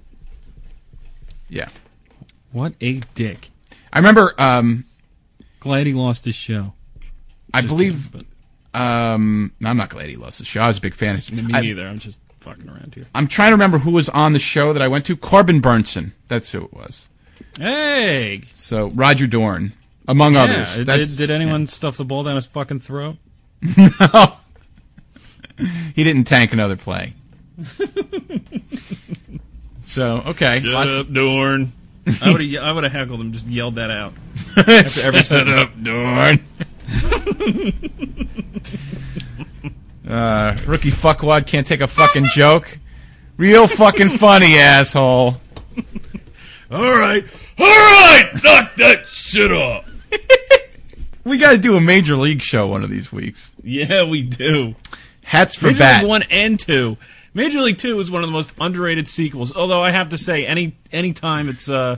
Yeah, 1.47 1.69
What 2.51 2.73
a 2.81 3.01
dick. 3.15 3.49
I 3.91 3.97
remember. 3.99 4.33
Um, 4.39 4.85
Glad 5.59 5.87
he 5.87 5.93
lost 5.93 6.25
his 6.25 6.35
show. 6.35 6.73
I 7.53 7.61
Just 7.61 7.69
believe. 7.73 8.09
kidding, 8.11 8.27
Um, 8.73 9.51
I'm 9.65 9.77
not 9.77 9.89
glad 9.89 10.09
he 10.09 10.15
lost 10.15 10.37
the 10.39 10.45
show. 10.45 10.61
I 10.61 10.67
was 10.67 10.77
a 10.77 10.81
big 10.81 10.93
fan. 10.95 11.15
of 11.15 11.25
but 11.33 11.43
me 11.43 11.53
I- 11.53 11.61
neither. 11.61 11.87
I'm 11.87 11.97
just 11.99 12.21
fucking 12.41 12.69
around 12.69 12.93
here. 12.95 13.07
I'm 13.15 13.27
trying 13.27 13.49
to 13.49 13.53
remember 13.55 13.79
who 13.79 13.91
was 13.91 14.09
on 14.09 14.33
the 14.33 14.39
show 14.39 14.71
that 14.73 14.81
I 14.81 14.87
went 14.87 15.05
to. 15.07 15.17
Corbin 15.17 15.59
Bernsen. 15.61 16.11
That's 16.27 16.51
who 16.51 16.63
it 16.65 16.73
was. 16.73 17.09
Hey. 17.59 18.41
So 18.55 18.87
Roger 18.89 19.27
Dorn, 19.27 19.73
among 20.07 20.33
Yeah, 20.35 20.43
others. 20.43 20.85
did, 20.85 21.17
did 21.17 21.29
anyone 21.31 21.67
stuff 21.67 21.97
the 21.97 22.05
ball 22.05 22.23
down 22.23 22.35
his 22.35 22.45
fucking 22.45 22.79
throat? 22.79 23.17
No. 23.77 24.33
he 25.93 26.03
didn't 26.03 26.23
tank 26.23 26.53
another 26.53 26.77
play. 26.77 27.13
so 29.81 30.23
okay. 30.27 30.61
shut 30.61 30.65
Lots- 30.87 31.09
Dorn. 31.09 31.73
I 32.21 32.31
would 32.31 32.41
have 32.41 32.63
I 32.63 32.71
would 32.71 32.83
have 32.85 32.93
heckled 32.93 33.21
him, 33.21 33.33
just 33.33 33.45
yelled 33.47 33.75
that 33.75 33.91
out. 33.91 34.13
After 34.57 35.01
every 35.07 35.21
Shut 35.23 35.47
up, 35.47 35.71
Dorn. 35.83 36.39
uh, 40.07 40.55
rookie 40.65 40.89
fuckwad 40.91 41.45
can't 41.45 41.67
take 41.67 41.81
a 41.81 41.87
fucking 41.87 42.25
joke. 42.33 42.79
Real 43.37 43.67
fucking 43.67 44.09
funny, 44.09 44.57
asshole. 44.57 45.35
All 46.71 46.97
right. 46.97 47.23
All 47.59 47.65
right. 47.65 48.29
Knock 48.43 48.73
that 48.75 49.05
shit 49.07 49.51
off. 49.51 49.85
We 51.25 51.37
got 51.37 51.51
to 51.51 51.57
do 51.59 51.75
a 51.75 51.81
major 51.81 52.15
league 52.15 52.41
show 52.41 52.65
one 52.65 52.81
of 52.83 52.89
these 52.89 53.11
weeks. 53.11 53.53
Yeah, 53.61 54.03
we 54.09 54.23
do. 54.23 54.73
Hats 55.21 55.53
for 55.53 55.67
Major 55.67 55.79
bat. 55.79 56.01
League 56.01 56.09
One 56.09 56.23
and 56.31 56.59
Two. 56.59 56.97
Major 57.35 57.61
League 57.61 57.77
Two 57.77 57.99
is 57.99 58.09
one 58.09 58.23
of 58.23 58.29
the 58.29 58.33
most 58.33 58.51
underrated 58.59 59.07
sequels. 59.07 59.55
Although 59.55 59.83
I 59.83 59.91
have 59.91 60.09
to 60.09 60.17
say, 60.17 60.47
any 60.47 60.75
any 60.91 61.13
time 61.13 61.47
it's 61.47 61.69
uh, 61.69 61.97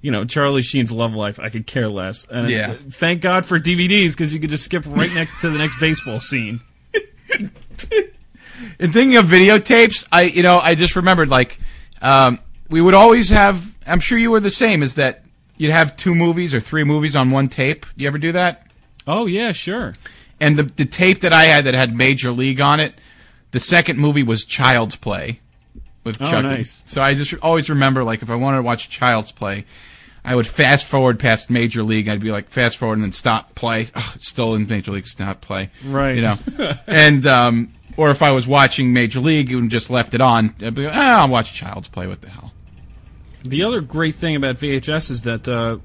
you 0.00 0.10
know, 0.10 0.24
Charlie 0.24 0.62
Sheen's 0.62 0.90
Love 0.90 1.14
Life, 1.14 1.38
I 1.38 1.50
could 1.50 1.68
care 1.68 1.88
less. 1.88 2.26
And 2.28 2.50
Yeah. 2.50 2.70
uh, 2.72 2.74
thank 2.90 3.20
God 3.20 3.46
for 3.46 3.60
DVDs 3.60 4.12
because 4.12 4.34
you 4.34 4.40
could 4.40 4.50
just 4.50 4.64
skip 4.64 4.82
right 4.86 5.14
next 5.14 5.40
to 5.42 5.50
the 5.50 5.58
next 5.58 5.78
baseball 5.78 6.18
scene. 6.18 6.58
And 8.80 8.92
thinking 8.92 9.16
of 9.16 9.26
videotapes, 9.26 10.06
I 10.10 10.22
you 10.22 10.42
know 10.42 10.58
I 10.58 10.74
just 10.74 10.96
remembered 10.96 11.28
like 11.28 11.58
um, 12.00 12.38
we 12.68 12.80
would 12.80 12.94
always 12.94 13.30
have. 13.30 13.72
I'm 13.86 14.00
sure 14.00 14.18
you 14.18 14.30
were 14.30 14.40
the 14.40 14.50
same. 14.50 14.82
Is 14.82 14.94
that 14.96 15.22
you'd 15.56 15.70
have 15.70 15.96
two 15.96 16.14
movies 16.14 16.54
or 16.54 16.60
three 16.60 16.84
movies 16.84 17.14
on 17.16 17.30
one 17.30 17.48
tape? 17.48 17.86
Do 17.96 18.02
you 18.02 18.08
ever 18.08 18.18
do 18.18 18.32
that? 18.32 18.66
Oh 19.06 19.26
yeah, 19.26 19.52
sure. 19.52 19.94
And 20.40 20.56
the 20.56 20.62
the 20.64 20.84
tape 20.86 21.20
that 21.20 21.32
I 21.32 21.44
had 21.44 21.64
that 21.64 21.74
had 21.74 21.94
Major 21.96 22.30
League 22.30 22.60
on 22.60 22.80
it, 22.80 22.94
the 23.52 23.60
second 23.60 23.98
movie 23.98 24.22
was 24.22 24.44
Child's 24.44 24.96
Play 24.96 25.40
with 26.02 26.20
Oh, 26.20 26.30
Chucky. 26.30 26.42
nice. 26.48 26.82
So 26.86 27.02
I 27.02 27.14
just 27.14 27.34
always 27.42 27.68
remember 27.70 28.04
like 28.04 28.22
if 28.22 28.30
I 28.30 28.34
wanted 28.34 28.58
to 28.58 28.62
watch 28.62 28.88
Child's 28.88 29.32
Play. 29.32 29.64
I 30.26 30.34
would 30.34 30.46
fast 30.46 30.86
forward 30.86 31.18
past 31.20 31.50
Major 31.50 31.82
League. 31.82 32.08
I'd 32.08 32.18
be 32.20 32.32
like 32.32 32.48
fast 32.48 32.78
forward 32.78 32.94
and 32.94 33.02
then 33.02 33.12
stop 33.12 33.54
play. 33.54 33.88
Oh, 33.94 34.14
still 34.20 34.54
in 34.54 34.66
Major 34.66 34.92
League, 34.92 35.06
stop 35.06 35.42
play. 35.42 35.68
Right. 35.84 36.16
You 36.16 36.22
know, 36.22 36.36
and 36.86 37.26
um, 37.26 37.72
or 37.98 38.10
if 38.10 38.22
I 38.22 38.30
was 38.30 38.46
watching 38.46 38.94
Major 38.94 39.20
League 39.20 39.52
and 39.52 39.70
just 39.70 39.90
left 39.90 40.14
it 40.14 40.22
on, 40.22 40.54
I'd 40.62 40.74
be 40.74 40.86
like, 40.86 40.96
ah, 40.96 41.20
I'll 41.20 41.28
watch 41.28 41.52
Child's 41.52 41.88
Play. 41.88 42.06
What 42.06 42.22
the 42.22 42.30
hell? 42.30 42.53
The 43.44 43.62
other 43.62 43.82
great 43.82 44.14
thing 44.14 44.36
about 44.36 44.56
VHS 44.56 45.10
is 45.10 45.22
that 45.22 45.46
uh, 45.46 45.78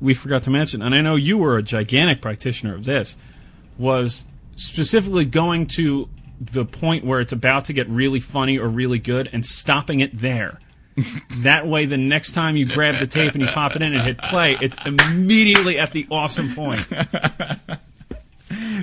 we 0.00 0.14
forgot 0.14 0.44
to 0.44 0.50
mention, 0.50 0.80
and 0.80 0.94
I 0.94 1.02
know 1.02 1.14
you 1.14 1.36
were 1.36 1.58
a 1.58 1.62
gigantic 1.62 2.22
practitioner 2.22 2.74
of 2.74 2.84
this, 2.84 3.16
was 3.76 4.24
specifically 4.56 5.26
going 5.26 5.66
to 5.66 6.08
the 6.40 6.64
point 6.64 7.04
where 7.04 7.20
it's 7.20 7.32
about 7.32 7.66
to 7.66 7.74
get 7.74 7.88
really 7.88 8.18
funny 8.18 8.58
or 8.58 8.66
really 8.66 8.98
good 8.98 9.28
and 9.32 9.44
stopping 9.44 10.00
it 10.00 10.18
there. 10.18 10.58
that 11.38 11.66
way, 11.66 11.84
the 11.84 11.98
next 11.98 12.32
time 12.32 12.56
you 12.56 12.66
grab 12.66 12.96
the 12.96 13.06
tape 13.06 13.34
and 13.34 13.42
you 13.42 13.48
pop 13.48 13.76
it 13.76 13.82
in 13.82 13.94
and 13.94 14.02
hit 14.02 14.18
play, 14.18 14.56
it's 14.60 14.76
immediately 14.86 15.78
at 15.78 15.92
the 15.92 16.06
awesome 16.10 16.54
point. 16.54 16.86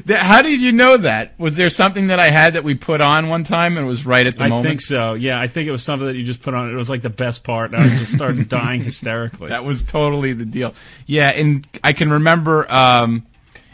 How 0.08 0.41
did 0.41 0.62
you 0.62 0.71
know 0.71 0.97
that? 0.97 1.39
Was 1.39 1.55
there 1.55 1.69
something 1.69 2.08
that 2.08 2.19
I 2.19 2.29
had 2.29 2.53
that 2.53 2.63
we 2.63 2.75
put 2.75 3.01
on 3.01 3.29
one 3.29 3.43
time 3.43 3.77
and 3.77 3.86
it 3.86 3.89
was 3.89 4.05
right 4.05 4.25
at 4.25 4.38
the 4.38 4.45
I 4.45 4.49
moment? 4.49 4.65
I 4.65 4.69
think 4.69 4.82
so. 4.82 5.13
Yeah, 5.13 5.39
I 5.39 5.47
think 5.47 5.67
it 5.67 5.71
was 5.71 5.84
something 5.84 6.08
that 6.08 6.15
you 6.15 6.23
just 6.23 6.41
put 6.41 6.53
on. 6.53 6.71
It 6.71 6.75
was 6.75 6.89
like 6.89 7.01
the 7.01 7.10
best 7.10 7.43
part, 7.43 7.73
and 7.73 7.84
I 7.84 7.89
just 7.97 8.13
started 8.13 8.49
dying 8.49 8.84
hysterically. 8.84 9.49
That 9.49 9.65
was 9.65 9.84
totally 9.84 10.34
the 10.34 10.45
deal. 10.45 10.73
Yeah, 11.05 11.29
and 11.29 11.67
I 11.84 11.93
can 11.93 12.12
remember, 12.12 12.71
um, 12.71 13.25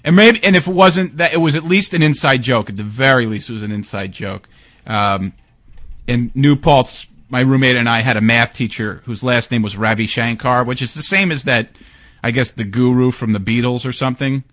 and 0.04 0.16
maybe, 0.16 0.44
and 0.44 0.56
if 0.56 0.68
it 0.68 0.74
wasn't 0.74 1.18
that, 1.18 1.34
it 1.34 1.38
was 1.38 1.56
at 1.56 1.64
least 1.64 1.94
an 1.94 2.02
inside 2.02 2.42
joke. 2.44 2.70
At 2.70 2.78
the 2.78 2.84
very 2.84 3.26
least, 3.26 3.50
it 3.50 3.54
was 3.54 3.64
an 3.64 3.72
inside 3.72 4.12
joke. 4.12 4.48
Um, 4.86 5.34
in 6.08 6.32
New 6.36 6.56
Paltz, 6.56 7.08
my 7.30 7.42
roommate 7.42 7.76
and 7.76 7.90
I 7.90 8.02
had 8.02 8.18
a 8.18 8.22
math 8.22 8.54
teacher 8.54 9.02
whose 9.06 9.24
last 9.24 9.52
name 9.52 9.62
was 9.62 9.78
Ravi 9.78 10.06
Shankar, 10.06 10.64
which 10.64 10.82
is 10.82 10.94
the 10.94 11.02
same 11.02 11.32
as 11.32 11.44
that, 11.44 11.70
I 12.24 12.32
guess, 12.32 12.52
the 12.52 12.64
guru 12.64 13.12
from 13.12 13.34
the 13.34 13.40
Beatles 13.40 13.86
or 13.86 13.92
something. 13.92 14.44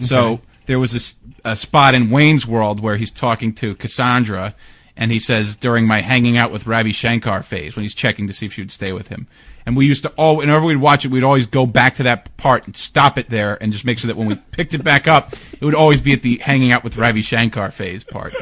So 0.00 0.40
there 0.66 0.78
was 0.78 1.14
a 1.44 1.56
spot 1.56 1.94
in 1.94 2.10
Wayne's 2.10 2.46
World 2.46 2.80
where 2.80 2.96
he's 2.96 3.10
talking 3.10 3.52
to 3.54 3.74
Cassandra, 3.74 4.54
and 4.96 5.10
he 5.10 5.18
says 5.18 5.56
during 5.56 5.86
my 5.86 6.00
hanging 6.00 6.36
out 6.36 6.50
with 6.50 6.66
Ravi 6.66 6.92
Shankar 6.92 7.42
phase 7.42 7.76
when 7.76 7.82
he's 7.82 7.94
checking 7.94 8.26
to 8.26 8.32
see 8.32 8.46
if 8.46 8.54
she 8.54 8.62
would 8.62 8.72
stay 8.72 8.92
with 8.92 9.08
him. 9.08 9.26
And 9.66 9.76
we 9.76 9.86
used 9.86 10.02
to 10.02 10.10
all, 10.10 10.36
whenever 10.36 10.64
we'd 10.64 10.76
watch 10.76 11.04
it, 11.04 11.10
we'd 11.10 11.24
always 11.24 11.46
go 11.46 11.64
back 11.64 11.94
to 11.94 12.02
that 12.02 12.36
part 12.36 12.66
and 12.66 12.76
stop 12.76 13.18
it 13.18 13.30
there, 13.30 13.62
and 13.62 13.72
just 13.72 13.84
make 13.84 13.98
sure 13.98 14.08
that 14.08 14.16
when 14.16 14.28
we 14.28 14.34
picked 14.52 14.74
it 14.74 14.84
back 14.84 15.08
up, 15.08 15.32
it 15.32 15.62
would 15.62 15.74
always 15.74 16.00
be 16.00 16.12
at 16.12 16.22
the 16.22 16.38
hanging 16.38 16.72
out 16.72 16.84
with 16.84 16.96
Ravi 16.96 17.22
Shankar 17.22 17.70
phase 17.70 18.04
part. 18.04 18.34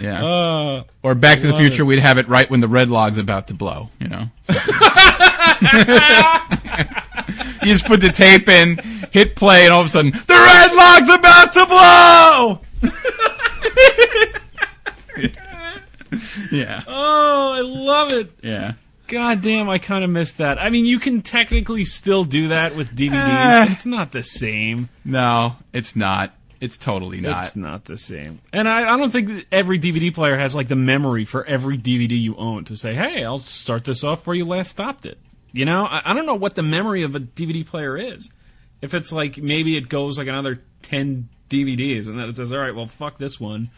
Yeah. 0.00 0.24
Uh, 0.24 0.84
or 1.02 1.14
Back 1.14 1.40
to 1.40 1.46
the 1.46 1.56
Future, 1.56 1.82
it. 1.82 1.86
we'd 1.86 1.98
have 2.00 2.18
it 2.18 2.28
right 2.28 2.50
when 2.50 2.60
the 2.60 2.68
red 2.68 2.88
log's 2.88 3.18
about 3.18 3.48
to 3.48 3.54
blow. 3.54 3.90
You 4.00 4.08
know. 4.08 4.30
You 7.62 7.68
just 7.72 7.84
put 7.86 8.00
the 8.00 8.08
tape 8.10 8.48
in, 8.48 8.78
hit 9.12 9.36
play, 9.36 9.64
and 9.64 9.72
all 9.72 9.80
of 9.82 9.86
a 9.86 9.90
sudden, 9.90 10.12
the 10.12 10.18
red 10.28 10.74
log's 10.74 11.10
about 11.10 11.52
to 11.52 11.66
blow. 11.66 12.60
yeah. 16.50 16.82
oh, 16.86 17.52
I 17.56 17.60
love 17.62 18.12
it. 18.12 18.30
Yeah. 18.42 18.72
God 19.08 19.42
damn, 19.42 19.68
I 19.68 19.78
kind 19.78 20.04
of 20.04 20.10
missed 20.10 20.38
that. 20.38 20.58
I 20.60 20.70
mean, 20.70 20.84
you 20.86 20.98
can 21.00 21.20
technically 21.22 21.84
still 21.84 22.24
do 22.24 22.48
that 22.48 22.76
with 22.76 22.94
DVDs, 22.94 23.12
Eh. 23.68 23.72
it's 23.72 23.86
not 23.86 24.12
the 24.12 24.22
same. 24.22 24.88
No, 25.04 25.56
it's 25.72 25.96
not. 25.96 26.32
It's 26.60 26.76
totally 26.76 27.20
not. 27.20 27.44
It's 27.44 27.56
not 27.56 27.86
the 27.86 27.96
same. 27.96 28.40
And 28.52 28.68
I, 28.68 28.82
I 28.92 28.96
don't 28.96 29.10
think 29.10 29.28
that 29.28 29.46
every 29.50 29.78
DVD 29.78 30.14
player 30.14 30.36
has 30.38 30.54
like 30.54 30.68
the 30.68 30.76
memory 30.76 31.24
for 31.24 31.44
every 31.44 31.76
DVD 31.78 32.20
you 32.20 32.36
own 32.36 32.64
to 32.66 32.76
say, 32.76 32.94
hey, 32.94 33.24
I'll 33.24 33.38
start 33.38 33.84
this 33.84 34.04
off 34.04 34.26
where 34.26 34.36
you 34.36 34.44
last 34.44 34.70
stopped 34.70 35.06
it. 35.06 35.18
You 35.52 35.64
know, 35.64 35.84
I, 35.86 36.02
I 36.04 36.12
don't 36.14 36.26
know 36.26 36.34
what 36.34 36.54
the 36.54 36.62
memory 36.62 37.02
of 37.02 37.14
a 37.14 37.20
DVD 37.20 37.64
player 37.66 37.96
is. 37.96 38.30
If 38.80 38.94
it's 38.94 39.12
like 39.12 39.38
maybe 39.38 39.76
it 39.76 39.88
goes 39.88 40.18
like 40.18 40.28
another 40.28 40.62
10 40.82 41.28
DVDs 41.48 42.08
and 42.08 42.18
then 42.18 42.28
it 42.28 42.36
says, 42.36 42.52
all 42.52 42.60
right, 42.60 42.74
well, 42.74 42.86
fuck 42.86 43.18
this 43.18 43.38
one. 43.38 43.70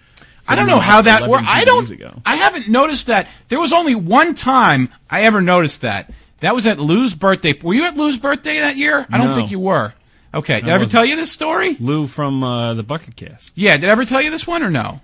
I 0.47 0.57
don't 0.57 0.67
know 0.67 0.81
how 0.81 1.03
that 1.03 1.23
11 1.23 1.31
works. 1.31 1.45
I 1.49 1.65
don't. 1.65 1.91
ago. 1.91 2.21
I 2.27 2.37
haven't 2.37 2.69
noticed 2.69 3.07
that. 3.07 3.29
There 3.49 3.61
was 3.61 3.73
only 3.73 3.95
one 3.95 4.35
time 4.35 4.89
I 5.09 5.23
ever 5.23 5.41
noticed 5.41 5.83
that. 5.83 6.13
That 6.41 6.55
was 6.55 6.67
at 6.67 6.79
Lou's 6.81 7.15
birthday. 7.15 7.55
Were 7.63 7.75
you 7.75 7.87
at 7.87 7.97
Lou's 7.97 8.19
birthday 8.19 8.59
that 8.59 8.77
year? 8.77 9.07
I 9.11 9.19
don't 9.19 9.35
think 9.35 9.51
you 9.53 9.61
were. 9.61 9.95
Okay. 10.35 10.61
Did 10.61 10.69
I, 10.69 10.73
ever 10.75 10.87
tell 10.87 11.05
you 11.05 11.15
this 11.15 11.31
story? 11.31 11.77
Lou 11.79 12.07
from 12.07 12.43
uh, 12.43 12.75
the 12.75 12.83
Bucket 12.83 13.15
Cast. 13.17 13.57
Yeah. 13.57 13.77
Did 13.77 13.89
I 13.89 13.93
ever 13.93 14.05
tell 14.05 14.21
you 14.21 14.31
this 14.31 14.47
one 14.47 14.63
or 14.63 14.71
no? 14.71 15.01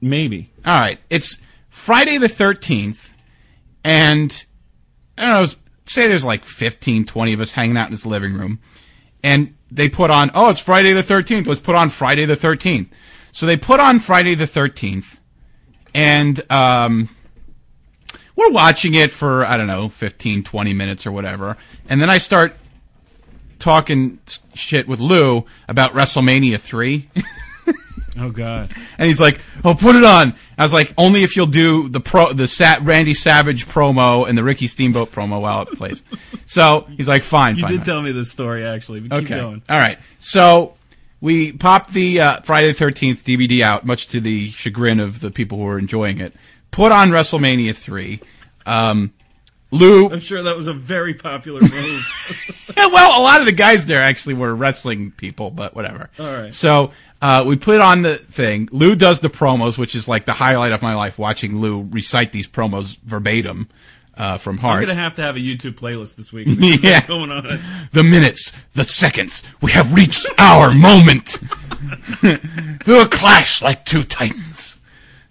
Maybe. 0.00 0.50
All 0.66 0.78
right. 0.78 0.98
It's 1.08 1.38
Friday 1.70 2.18
the 2.18 2.26
13th, 2.26 3.12
and 3.84 4.44
I 5.16 5.22
don't 5.22 5.30
know, 5.30 5.42
it's- 5.42 5.56
say 5.86 6.08
there's 6.08 6.24
like 6.24 6.44
15, 6.44 7.04
20 7.04 7.32
of 7.32 7.40
us 7.40 7.52
hanging 7.52 7.76
out 7.76 7.86
in 7.86 7.92
this 7.92 8.06
living 8.06 8.34
room, 8.34 8.58
and 9.22 9.54
they 9.70 9.88
put 9.88 10.10
on, 10.10 10.30
oh, 10.34 10.50
it's 10.50 10.60
Friday 10.60 10.92
the 10.92 11.02
13th. 11.02 11.46
Let's 11.46 11.60
put 11.60 11.74
on 11.74 11.88
Friday 11.88 12.24
the 12.24 12.34
13th. 12.34 12.88
So 13.32 13.46
they 13.46 13.56
put 13.56 13.80
on 13.80 14.00
Friday 14.00 14.34
the 14.34 14.44
13th, 14.44 15.18
and 15.94 16.40
um, 16.50 17.08
we're 18.36 18.52
watching 18.52 18.94
it 18.94 19.10
for, 19.10 19.44
I 19.44 19.56
don't 19.56 19.66
know, 19.66 19.88
15, 19.88 20.42
20 20.42 20.74
minutes 20.74 21.06
or 21.06 21.12
whatever. 21.12 21.56
And 21.88 22.00
then 22.00 22.10
I 22.10 22.18
start 22.18 22.56
talking 23.58 24.18
shit 24.54 24.86
with 24.86 25.00
Lou 25.00 25.44
about 25.68 25.92
WrestleMania 25.92 26.60
3. 26.60 27.08
Oh, 28.18 28.30
God. 28.30 28.72
And 28.98 29.08
he's 29.08 29.20
like, 29.20 29.40
"Oh, 29.64 29.74
put 29.74 29.94
it 29.96 30.04
on." 30.04 30.34
I 30.58 30.62
was 30.62 30.72
like, 30.72 30.92
"Only 30.96 31.22
if 31.22 31.36
you'll 31.36 31.46
do 31.46 31.88
the 31.88 32.00
pro, 32.00 32.32
the 32.32 32.48
Sa- 32.48 32.78
Randy 32.82 33.14
Savage 33.14 33.66
promo 33.66 34.28
and 34.28 34.36
the 34.38 34.42
Ricky 34.44 34.66
Steamboat 34.66 35.10
promo 35.12 35.40
while 35.40 35.62
it 35.62 35.68
plays." 35.76 36.02
So 36.44 36.86
he's 36.96 37.08
like, 37.08 37.22
"Fine, 37.22 37.56
You 37.56 37.62
fine." 37.62 37.70
did 37.72 37.76
fine." 37.78 37.86
tell 37.86 38.02
me 38.02 38.12
this 38.12 38.30
story, 38.30 38.64
actually. 38.64 39.00
But 39.00 39.20
keep 39.20 39.30
Okay, 39.30 39.40
going. 39.40 39.62
all 39.68 39.78
right. 39.78 39.98
So 40.20 40.74
we 41.20 41.52
popped 41.52 41.92
the 41.92 42.20
uh, 42.20 42.40
Friday 42.42 42.68
the 42.68 42.74
Thirteenth 42.74 43.24
DVD 43.24 43.60
out, 43.62 43.84
much 43.84 44.06
to 44.08 44.20
the 44.20 44.48
chagrin 44.50 45.00
of 45.00 45.20
the 45.20 45.30
people 45.30 45.58
who 45.58 45.64
were 45.64 45.78
enjoying 45.78 46.20
it. 46.20 46.34
Put 46.70 46.92
on 46.92 47.10
WrestleMania 47.10 47.74
three. 47.76 48.20
Um, 48.64 49.12
Lou 49.72 50.08
I'm 50.10 50.20
sure 50.20 50.44
that 50.44 50.56
was 50.56 50.68
a 50.68 50.72
very 50.72 51.12
popular 51.14 51.60
move. 51.62 52.72
Yeah, 52.76 52.86
well, 52.86 53.20
a 53.20 53.22
lot 53.22 53.40
of 53.40 53.46
the 53.46 53.52
guys 53.52 53.84
there 53.86 54.00
actually 54.00 54.34
were 54.34 54.54
wrestling 54.54 55.10
people, 55.10 55.50
but 55.50 55.74
whatever. 55.74 56.08
All 56.20 56.32
right. 56.32 56.54
So 56.54 56.92
uh, 57.22 57.44
we 57.46 57.56
put 57.56 57.80
on 57.80 58.02
the 58.02 58.16
thing. 58.16 58.68
Lou 58.72 58.94
does 58.94 59.20
the 59.20 59.28
promos, 59.28 59.78
which 59.78 59.94
is 59.94 60.08
like 60.08 60.24
the 60.24 60.32
highlight 60.32 60.72
of 60.72 60.82
my 60.82 60.94
life, 60.94 61.18
watching 61.18 61.60
Lou 61.60 61.82
recite 61.90 62.32
these 62.32 62.46
promos 62.46 62.98
verbatim 63.00 63.68
uh, 64.16 64.38
from 64.38 64.58
heart. 64.58 64.78
I'm 64.80 64.84
going 64.86 64.96
to 64.96 65.02
have 65.02 65.14
to 65.14 65.22
have 65.22 65.36
a 65.36 65.40
YouTube 65.40 65.74
playlist 65.74 66.16
this 66.16 66.32
week. 66.32 66.48
Yeah. 66.82 67.06
going 67.06 67.30
on. 67.30 67.58
the 67.92 68.02
minutes, 68.02 68.52
the 68.74 68.84
seconds, 68.84 69.42
we 69.62 69.72
have 69.72 69.94
reached 69.94 70.26
our 70.38 70.72
moment. 70.72 71.38
we'll 72.86 73.08
clash 73.08 73.62
like 73.62 73.84
two 73.84 74.02
titans. 74.02 74.78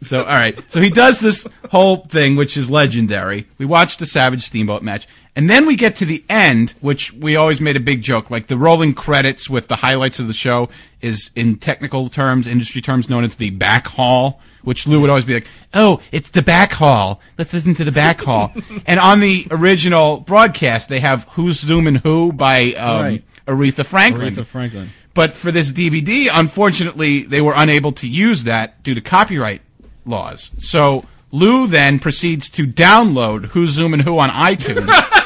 So, 0.02 0.19
all 0.19 0.26
right. 0.26 0.60
So 0.69 0.82
he 0.82 0.89
does 0.89 1.19
this 1.19 1.48
whole 1.71 1.98
thing, 1.98 2.36
which 2.36 2.58
is 2.58 2.69
legendary. 2.69 3.48
We 3.58 3.65
watched 3.65 4.00
the 4.00 4.06
Savage 4.06 4.43
Steamboat 4.43 4.84
match. 4.84 5.08
And 5.38 5.50
then 5.50 5.65
we 5.65 5.76
get 5.76 5.98
to 5.98 6.06
the 6.06 6.24
end, 6.30 6.76
which 6.80 7.12
we 7.12 7.36
always 7.36 7.60
made 7.60 7.76
a 7.76 7.82
big 7.82 8.02
joke. 8.02 8.32
Like 8.32 8.48
the 8.48 8.58
rolling 8.58 8.93
credits 8.93 9.50
with 9.50 9.67
the 9.67 9.76
highlights 9.76 10.17
of 10.19 10.28
the 10.28 10.34
show 10.34 10.69
is, 11.02 11.30
in 11.36 11.58
technical 11.58 12.08
terms, 12.08 12.48
industry 12.48 12.82
terms, 12.82 13.10
known 13.10 13.26
as 13.26 13.36
the 13.36 13.50
back 13.50 13.86
hall, 13.88 14.39
which 14.63 14.88
Lou 14.88 15.02
would 15.02 15.10
always 15.10 15.26
be 15.26 15.34
like, 15.34 15.48
oh, 15.74 16.00
it's 16.13 16.32
the 16.32 16.41
back 16.41 16.71
hall. 16.71 17.19
Let's 17.38 17.54
listen 17.54 17.74
to 17.76 17.84
the 17.84 17.91
back 17.91 18.21
hall. 18.21 18.54
and 18.88 18.98
on 18.98 19.19
the 19.19 19.45
original 19.52 20.21
broadcast, 20.21 20.88
they 20.88 21.02
have 21.02 21.26
Who's 21.32 21.60
Zooming 21.60 21.95
Who 21.95 22.32
by 22.32 22.74
um, 22.74 23.02
Right. 23.02 23.24
Aretha 23.45 23.86
Franklin. 23.86 24.34
Aretha 24.34 24.45
Franklin. 24.45 24.89
But 25.13 25.34
for 25.34 25.52
this 25.52 25.71
DVD, 25.71 26.30
unfortunately, 26.32 27.24
they 27.24 27.41
were 27.41 27.54
unable 27.56 27.91
to 27.93 28.08
use 28.08 28.45
that 28.45 28.84
due 28.84 28.95
to 28.95 29.02
copyright 29.02 29.62
laws. 30.06 30.52
So 30.58 31.06
Lou 31.32 31.67
then 31.67 32.00
proceeds 32.00 32.50
to 32.52 32.65
download 32.65 33.48
Who's 33.48 33.71
Zooming 33.71 34.00
Who 34.02 34.17
on 34.19 34.30
iTunes. 34.30 34.88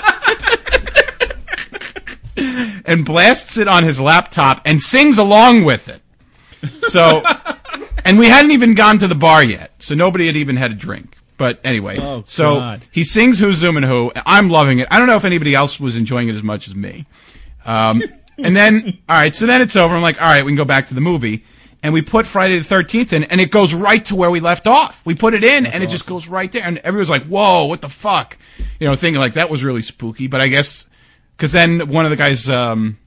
and 2.89 3.05
blasts 3.05 3.57
it 3.57 3.67
on 3.69 3.83
his 3.83 4.01
laptop 4.01 4.59
and 4.65 4.81
sings 4.81 5.17
along 5.17 5.63
with 5.63 5.87
it. 5.87 6.01
So, 6.89 7.23
and 8.05 8.19
we 8.19 8.27
hadn't 8.27 8.51
even 8.51 8.73
gone 8.73 8.97
to 8.97 9.07
the 9.07 9.15
bar 9.15 9.43
yet, 9.43 9.71
so 9.79 9.95
nobody 9.95 10.25
had 10.27 10.35
even 10.35 10.57
had 10.57 10.71
a 10.71 10.75
drink. 10.75 11.15
But 11.37 11.61
anyway, 11.63 11.97
Oh, 12.01 12.23
so 12.25 12.55
God. 12.59 12.87
he 12.91 13.05
sings 13.05 13.39
Who's 13.39 13.55
Zooming 13.57 13.83
Who. 13.83 14.11
I'm 14.25 14.49
loving 14.49 14.79
it. 14.79 14.87
I 14.91 14.97
don't 14.97 15.07
know 15.07 15.15
if 15.15 15.23
anybody 15.23 15.55
else 15.55 15.79
was 15.79 15.95
enjoying 15.95 16.27
it 16.27 16.35
as 16.35 16.43
much 16.43 16.67
as 16.67 16.75
me. 16.75 17.05
Um, 17.65 18.01
and 18.37 18.57
then, 18.57 18.97
all 19.07 19.15
right, 19.15 19.33
so 19.33 19.45
then 19.45 19.61
it's 19.61 19.77
over. 19.77 19.95
I'm 19.95 20.01
like, 20.01 20.21
all 20.21 20.27
right, 20.27 20.43
we 20.43 20.51
can 20.51 20.57
go 20.57 20.65
back 20.65 20.87
to 20.87 20.93
the 20.95 20.99
movie. 21.01 21.45
And 21.81 21.93
we 21.93 22.01
put 22.01 22.27
Friday 22.27 22.59
the 22.59 22.65
13th 22.75 23.13
in, 23.13 23.23
and 23.23 23.39
it 23.39 23.51
goes 23.51 23.73
right 23.73 24.03
to 24.05 24.15
where 24.17 24.29
we 24.29 24.41
left 24.41 24.67
off. 24.67 25.01
We 25.05 25.15
put 25.15 25.33
it 25.33 25.45
in, 25.45 25.65
and 25.65 25.81
it 25.81 25.89
just 25.89 26.07
goes 26.07 26.27
right 26.27 26.51
there. 26.51 26.63
And 26.65 26.77
everyone's 26.79 27.09
like, 27.09 27.23
whoa, 27.23 27.67
what 27.67 27.79
the 27.79 27.87
fuck? 27.87 28.37
You 28.81 28.87
know, 28.87 28.95
thinking 28.95 29.21
like 29.21 29.35
that 29.35 29.49
was 29.49 29.63
really 29.63 29.81
spooky. 29.81 30.27
But 30.27 30.41
I 30.41 30.49
guess, 30.49 30.85
because 31.39 31.53
then 31.53 31.87
one 31.87 32.03
of 32.03 32.11
the 32.11 32.17
guys, 32.17 32.49
um, 32.49 32.97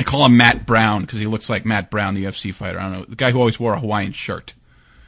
I 0.00 0.02
call 0.02 0.26
him 0.26 0.36
Matt 0.36 0.66
Brown 0.66 1.02
because 1.02 1.20
he 1.20 1.26
looks 1.26 1.48
like 1.48 1.64
Matt 1.64 1.88
Brown, 1.88 2.14
the 2.14 2.24
UFC 2.24 2.52
fighter. 2.52 2.80
I 2.80 2.82
don't 2.82 2.92
know. 2.92 3.04
The 3.04 3.14
guy 3.14 3.30
who 3.30 3.38
always 3.38 3.60
wore 3.60 3.74
a 3.74 3.78
Hawaiian 3.78 4.10
shirt. 4.10 4.54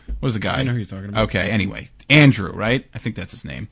What 0.06 0.22
was 0.22 0.34
the 0.34 0.40
guy? 0.40 0.60
I 0.60 0.62
know 0.62 0.70
who 0.70 0.76
you're 0.76 0.86
talking 0.86 1.08
about. 1.08 1.24
Okay, 1.24 1.50
anyway. 1.50 1.90
Andrew, 2.08 2.52
right? 2.52 2.86
I 2.94 2.98
think 2.98 3.16
that's 3.16 3.32
his 3.32 3.44
name. 3.44 3.66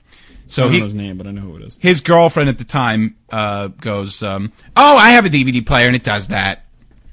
So 0.49 0.63
I 0.63 0.65
don't 0.65 0.73
he, 0.73 0.79
know 0.81 0.85
his 0.87 0.95
name, 0.97 1.17
but 1.17 1.29
I 1.29 1.31
know 1.31 1.43
who 1.43 1.57
it 1.57 1.63
is. 1.63 1.79
his 1.81 2.01
girlfriend 2.01 2.49
at 2.49 2.59
the 2.59 2.65
time 2.65 3.17
uh, 3.31 3.69
goes, 3.69 4.25
um, 4.25 4.51
"Oh, 4.77 4.97
I 4.97 5.11
have 5.11 5.25
a 5.25 5.31
DVD 5.31 5.65
player 5.65 5.87
and 5.87 5.95
it 5.95 6.03
does 6.03 6.29
that." 6.29 6.65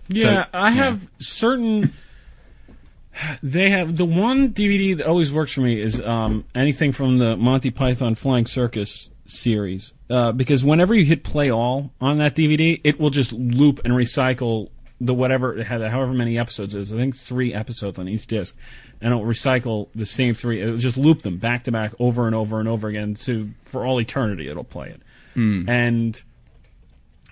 Yeah, 0.07 0.45
So- 0.45 0.49
I 0.53 0.71
have 0.71 1.07
certain. 1.19 1.93
They 3.43 3.69
have 3.69 3.97
the 3.97 4.05
one 4.05 4.51
DVD 4.51 4.97
that 4.97 5.05
always 5.05 5.31
works 5.31 5.51
for 5.53 5.61
me 5.61 5.79
is 5.79 6.01
um, 6.01 6.43
anything 6.55 6.91
from 6.91 7.19
the 7.19 7.37
Monty 7.37 7.69
Python 7.69 8.15
Flying 8.15 8.47
Circus 8.47 9.11
series 9.31 9.93
uh, 10.09 10.31
because 10.31 10.63
whenever 10.63 10.93
you 10.93 11.05
hit 11.05 11.23
play 11.23 11.49
all 11.51 11.93
on 12.01 12.17
that 12.17 12.35
DVD, 12.35 12.79
it 12.83 12.99
will 12.99 13.09
just 13.09 13.31
loop 13.31 13.79
and 13.85 13.93
recycle 13.93 14.69
the 14.99 15.13
whatever 15.15 15.57
it 15.57 15.65
had, 15.65 15.81
however 15.81 16.13
many 16.13 16.37
episodes 16.37 16.75
it 16.75 16.81
is. 16.81 16.93
I 16.93 16.97
think 16.97 17.15
three 17.15 17.53
episodes 17.53 17.97
on 17.97 18.07
each 18.07 18.27
disc, 18.27 18.55
and 19.01 19.11
it'll 19.11 19.25
recycle 19.25 19.87
the 19.95 20.05
same 20.05 20.35
three. 20.35 20.61
It'll 20.61 20.77
just 20.77 20.97
loop 20.97 21.21
them 21.21 21.37
back 21.37 21.63
to 21.63 21.71
back 21.71 21.93
over 21.99 22.27
and 22.27 22.35
over 22.35 22.59
and 22.59 22.69
over 22.69 22.87
again 22.87 23.15
to 23.15 23.49
for 23.61 23.83
all 23.85 23.99
eternity. 23.99 24.47
It'll 24.47 24.63
play 24.63 24.89
it, 24.89 25.01
and 25.67 26.21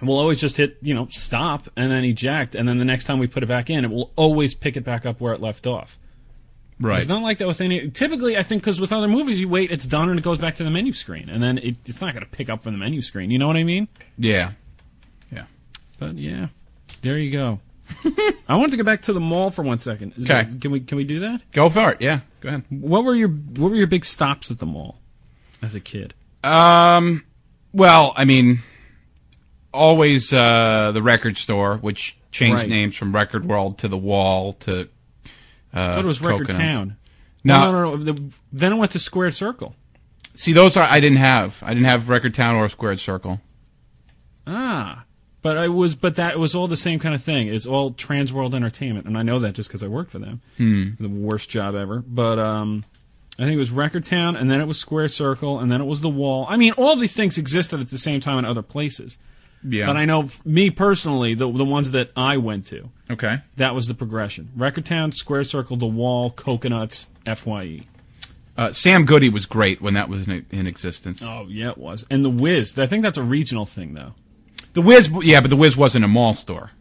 we'll 0.02 0.18
always 0.18 0.40
just 0.40 0.58
hit 0.58 0.78
you 0.82 0.96
know 0.96 1.08
stop 1.12 1.68
and 1.76 1.92
then 1.92 2.04
eject, 2.06 2.56
and 2.56 2.68
then 2.68 2.80
the 2.80 2.86
next 2.86 3.06
time 3.06 3.20
we 3.20 3.28
put 3.28 3.44
it 3.44 3.48
back 3.48 3.70
in, 3.70 3.86
it 3.86 3.92
will 3.92 4.12
always 4.16 4.56
pick 4.56 4.76
it 4.76 4.84
back 4.84 5.06
up 5.06 5.22
where 5.22 5.34
it 5.34 5.42
left 5.42 5.68
off. 5.68 5.99
Right. 6.82 7.00
It's 7.00 7.08
not 7.10 7.22
like 7.22 7.40
that 7.40 7.48
with 7.48 7.60
any. 7.60 7.90
Typically, 7.90 8.38
I 8.38 8.44
think 8.44 8.62
because 8.62 8.80
with 8.80 8.94
other 8.94 9.08
movies, 9.10 9.42
you 9.42 9.50
wait, 9.50 9.70
it's 9.72 9.86
done, 9.86 10.10
and 10.10 10.18
it 10.18 10.22
goes 10.24 10.38
back 10.38 10.56
to 10.56 10.64
the 10.64 10.70
menu 10.72 10.94
screen, 10.94 11.28
and 11.30 11.44
then 11.44 11.58
it, 11.58 11.76
it's 11.86 12.00
not 12.02 12.14
going 12.14 12.24
to 12.24 12.30
pick 12.32 12.50
up 12.50 12.64
from 12.64 12.72
the 12.72 12.78
menu 12.80 13.02
screen. 13.02 13.32
You 13.32 13.38
know 13.38 13.48
what 13.48 13.58
I 13.58 13.64
mean? 13.64 13.90
Yeah. 14.18 14.52
Yeah. 15.32 15.44
But 16.00 16.16
yeah, 16.18 16.48
there 17.02 17.18
you 17.18 17.32
go. 17.32 17.60
I 18.48 18.56
want 18.56 18.72
to 18.72 18.78
go 18.78 18.84
back 18.84 19.02
to 19.04 19.14
the 19.14 19.20
mall 19.20 19.50
for 19.52 19.62
one 19.64 19.80
second. 19.80 20.14
Is 20.16 20.24
Okay. 20.30 20.44
that- 20.50 20.62
can 20.62 20.72
we 20.72 20.80
can 20.80 20.96
we 20.96 21.04
do 21.04 21.20
that? 21.20 21.42
Go 21.52 21.68
for 21.70 21.92
it. 21.92 22.02
Yeah. 22.02 22.22
Go 22.40 22.48
ahead. 22.50 22.64
What 22.70 23.04
were 23.04 23.16
your 23.16 23.28
What 23.30 23.72
were 23.72 23.78
your 23.78 23.88
big 23.88 24.06
stops 24.06 24.50
at 24.50 24.60
the 24.60 24.66
mall 24.66 25.00
as 25.62 25.76
a 25.76 25.80
kid? 25.82 26.14
Um. 26.46 27.26
Well, 27.74 28.14
I 28.16 28.24
mean, 28.26 28.60
always 29.74 30.34
uh, 30.34 30.92
the 30.94 31.02
record 31.02 31.38
store, 31.38 31.78
which 31.78 32.18
changed 32.32 32.62
Right. 32.64 32.70
names 32.70 32.96
from 32.96 33.14
Record 33.14 33.46
World 33.46 33.78
to 33.80 33.88
the 33.88 33.98
Wall 33.98 34.54
to. 34.54 34.88
I 35.74 35.94
thought 35.94 36.04
it 36.04 36.08
was 36.08 36.22
Record 36.22 36.48
Coconuts. 36.48 36.74
Town. 36.74 36.98
No. 37.44 37.72
no, 37.72 37.72
no, 37.72 37.96
no. 37.96 38.04
The, 38.12 38.34
then 38.52 38.74
I 38.74 38.76
went 38.76 38.92
to 38.92 39.00
Square 39.00 39.32
Circle. 39.32 39.76
See, 40.34 40.54
those 40.54 40.78
are 40.78 40.86
I 40.86 41.00
didn't 41.00 41.18
have. 41.18 41.62
I 41.66 41.74
didn't 41.74 41.86
have 41.86 42.10
Record 42.10 42.34
Town 42.34 42.56
or 42.56 42.68
Squared 42.70 43.00
Circle. 43.00 43.42
Ah, 44.48 45.06
but 45.42 45.58
I 45.58 45.68
was, 45.68 45.96
but 45.96 46.16
that 46.16 46.40
was 46.40 46.56
all 46.56 46.68
the 46.68 46.78
same 46.78 47.00
kind 47.00 47.16
of 47.16 47.24
thing. 47.24 47.48
It's 47.48 47.66
all 47.66 47.92
Trans 47.92 48.34
World 48.34 48.56
Entertainment, 48.56 49.06
and 49.06 49.18
I 49.18 49.24
know 49.24 49.40
that 49.40 49.54
just 49.54 49.70
because 49.70 49.84
I 49.84 49.88
worked 49.88 50.12
for 50.12 50.20
them. 50.20 50.42
Hmm. 50.58 50.92
The 51.00 51.10
worst 51.10 51.50
job 51.50 51.76
ever. 51.76 52.04
But 52.06 52.40
um, 52.40 52.84
I 53.38 53.44
think 53.44 53.54
it 53.54 53.58
was 53.58 53.72
Record 53.72 54.06
Town, 54.06 54.36
and 54.36 54.50
then 54.52 54.60
it 54.60 54.68
was 54.68 54.78
Square 54.78 55.10
Circle, 55.10 55.60
and 55.60 55.72
then 55.72 55.82
it 55.82 55.86
was 55.86 56.02
the 56.02 56.10
Wall. 56.10 56.46
I 56.50 56.58
mean, 56.58 56.74
all 56.74 56.96
these 56.96 57.16
things 57.16 57.38
existed 57.38 57.80
at 57.80 57.90
the 57.90 57.98
same 57.98 58.20
time 58.20 58.38
in 58.38 58.46
other 58.46 58.62
places. 58.62 59.18
Yeah. 59.68 59.88
But 59.88 59.98
I 59.98 60.06
know, 60.06 60.24
f- 60.24 60.46
me 60.46 60.70
personally, 60.70 61.34
the 61.34 61.52
the 61.52 61.66
ones 61.66 61.92
that 61.92 62.12
I 62.16 62.38
went 62.38 62.66
to, 62.68 62.90
Okay. 63.10 63.40
that 63.58 63.76
was 63.76 63.88
the 63.88 63.94
progression: 63.94 64.50
Record 64.56 64.86
Town, 64.86 65.12
Square 65.12 65.44
Circle, 65.46 65.78
the 65.78 65.86
Wall, 65.86 66.32
Coconuts, 66.32 67.10
Fye. 67.36 67.82
Uh, 68.58 68.72
Sam 68.74 69.06
Goody 69.06 69.30
was 69.30 69.46
great 69.46 69.82
when 69.82 69.94
that 69.94 70.10
was 70.10 70.28
in, 70.28 70.46
in 70.52 70.68
existence. 70.68 71.22
Oh 71.24 71.46
yeah, 71.50 71.70
it 71.70 71.78
was. 71.78 72.06
And 72.10 72.24
the 72.26 72.30
Wiz. 72.30 72.78
I 72.80 72.86
think 72.86 73.04
that's 73.04 73.18
a 73.18 73.24
regional 73.24 73.66
thing, 73.66 73.94
though. 73.94 74.14
The 74.74 74.82
Wiz, 74.82 75.10
yeah, 75.24 75.42
but 75.42 75.50
the 75.50 75.56
Wiz 75.56 75.76
wasn't 75.76 76.06
a 76.06 76.10
mall 76.10 76.34
store. 76.36 76.72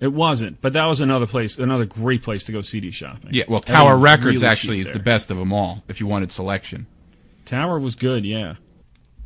It 0.00 0.12
wasn't, 0.12 0.60
but 0.60 0.72
that 0.72 0.86
was 0.86 1.00
another 1.00 1.26
place, 1.28 1.58
another 1.58 1.84
great 1.84 2.22
place 2.22 2.44
to 2.46 2.52
go 2.52 2.60
CD 2.60 2.90
shopping. 2.90 3.30
Yeah, 3.32 3.44
well, 3.48 3.60
Tower 3.60 3.90
Everything 3.92 4.00
was 4.00 4.02
Records 4.02 4.42
really 4.42 4.50
actually 4.50 4.78
is 4.80 4.84
there. 4.86 4.94
the 4.94 4.98
best 5.00 5.30
of 5.30 5.36
them 5.36 5.52
all 5.52 5.84
if 5.88 6.00
you 6.00 6.06
wanted 6.08 6.32
selection. 6.32 6.86
Tower 7.44 7.78
was 7.78 7.94
good, 7.94 8.24
yeah. 8.24 8.54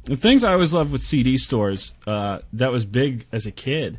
The 0.06 0.16
things 0.16 0.44
I 0.44 0.52
always 0.52 0.72
loved 0.72 0.92
with 0.92 1.02
CD 1.02 1.36
stores 1.36 1.92
uh, 2.06 2.38
that 2.52 2.70
was 2.70 2.84
big 2.84 3.26
as 3.32 3.44
a 3.44 3.50
kid, 3.50 3.98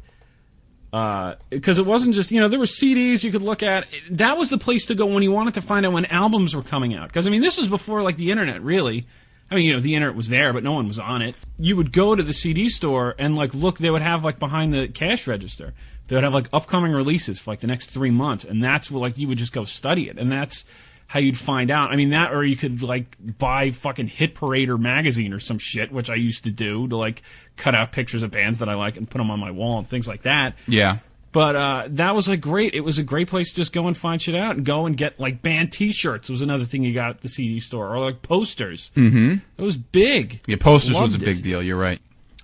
because 0.91 1.79
it 1.79 1.85
wasn't 1.85 2.15
just 2.15 2.31
you 2.31 2.39
know 2.39 2.47
there 2.47 2.59
were 2.59 2.65
CDs 2.65 3.25
you 3.25 3.31
could 3.31 3.41
look 3.41 3.61
at. 3.61 3.87
That 4.09 4.37
was 4.37 4.49
the 4.49 4.57
place 4.57 4.85
to 4.85 4.95
go 4.95 5.05
when 5.05 5.21
you 5.21 5.33
wanted 5.33 5.53
to 5.55 5.61
find 5.61 5.85
out 5.85 5.91
when 5.91 6.05
albums 6.05 6.55
were 6.55 6.63
coming 6.63 6.93
out. 6.93 7.09
Because 7.09 7.27
I 7.27 7.29
mean, 7.29 7.41
this 7.41 7.57
was 7.57 7.67
before 7.67 8.03
like 8.03 8.15
the 8.15 8.31
internet, 8.31 8.61
really. 8.61 9.05
I 9.51 9.55
mean, 9.55 9.65
you 9.65 9.73
know, 9.73 9.79
the 9.79 9.95
internet 9.95 10.15
was 10.15 10.29
there, 10.29 10.51
but 10.53 10.63
no 10.63 10.73
one 10.73 10.87
was 10.87 10.99
on 10.99 11.21
it. 11.21 11.35
You 11.57 11.75
would 11.77 11.93
go 11.93 12.15
to 12.15 12.23
the 12.23 12.33
CD 12.33 12.69
store 12.69 13.15
and 13.19 13.35
like 13.35 13.53
look. 13.53 13.77
They 13.77 13.89
would 13.89 14.01
have 14.01 14.23
like 14.23 14.39
behind 14.39 14.73
the 14.73 14.87
cash 14.87 15.27
register. 15.27 15.73
They 16.07 16.15
would 16.15 16.23
have 16.23 16.33
like 16.33 16.47
upcoming 16.53 16.93
releases 16.93 17.39
for 17.39 17.51
like 17.51 17.59
the 17.59 17.67
next 17.67 17.87
three 17.87 18.11
months, 18.11 18.45
and 18.45 18.63
that's 18.63 18.89
like 18.89 19.17
you 19.17 19.27
would 19.27 19.37
just 19.37 19.51
go 19.51 19.65
study 19.65 20.07
it, 20.07 20.17
and 20.17 20.31
that's 20.31 20.63
how 21.07 21.19
you'd 21.19 21.37
find 21.37 21.71
out. 21.71 21.91
I 21.91 21.95
mean, 21.95 22.09
that 22.09 22.33
or 22.33 22.43
you 22.43 22.55
could 22.55 22.81
like 22.81 23.15
buy 23.37 23.71
fucking 23.71 24.07
Hit 24.07 24.35
Parader 24.35 24.77
magazine 24.77 25.33
or 25.33 25.39
some 25.39 25.57
shit, 25.57 25.91
which 25.91 26.09
I 26.09 26.15
used 26.15 26.43
to 26.43 26.51
do 26.51 26.87
to 26.89 26.97
like 26.97 27.21
cut 27.55 27.73
out 27.73 27.91
pictures 27.93 28.23
of 28.23 28.31
bands 28.31 28.59
that 28.59 28.69
I 28.69 28.75
like 28.75 28.97
and 28.97 29.09
put 29.09 29.17
them 29.17 29.31
on 29.31 29.39
my 29.39 29.51
wall 29.51 29.79
and 29.79 29.89
things 29.89 30.07
like 30.07 30.23
that. 30.23 30.55
Yeah. 30.67 30.97
But 31.31 31.55
uh, 31.55 31.83
that 31.89 32.15
was 32.15 32.27
like 32.27 32.41
great. 32.41 32.73
It 32.73 32.81
was 32.81 32.99
a 32.99 33.03
great 33.03 33.27
place 33.29 33.51
to 33.51 33.55
just 33.55 33.71
go 33.71 33.87
and 33.87 33.95
find 33.95 34.21
shit 34.21 34.35
out 34.35 34.55
and 34.55 34.65
go 34.65 34.85
and 34.85 34.97
get 34.97 35.19
like 35.19 35.41
band 35.41 35.71
T-shirts 35.71 36.29
was 36.29 36.41
another 36.41 36.63
thing 36.63 36.83
you 36.83 36.93
got 36.93 37.11
at 37.11 37.21
the 37.21 37.29
CD 37.29 37.59
store 37.59 37.93
or 37.93 37.99
like 37.99 38.21
posters. 38.21 38.91
Mm-hmm. 38.95 39.35
It 39.57 39.61
was 39.61 39.77
big. 39.77 40.41
Yeah, 40.47 40.55
posters 40.59 40.95
was 40.99 41.15
a 41.15 41.19
big 41.19 41.39
it. 41.39 41.43
deal. 41.43 41.61
You're 41.61 41.77
right. 41.77 42.01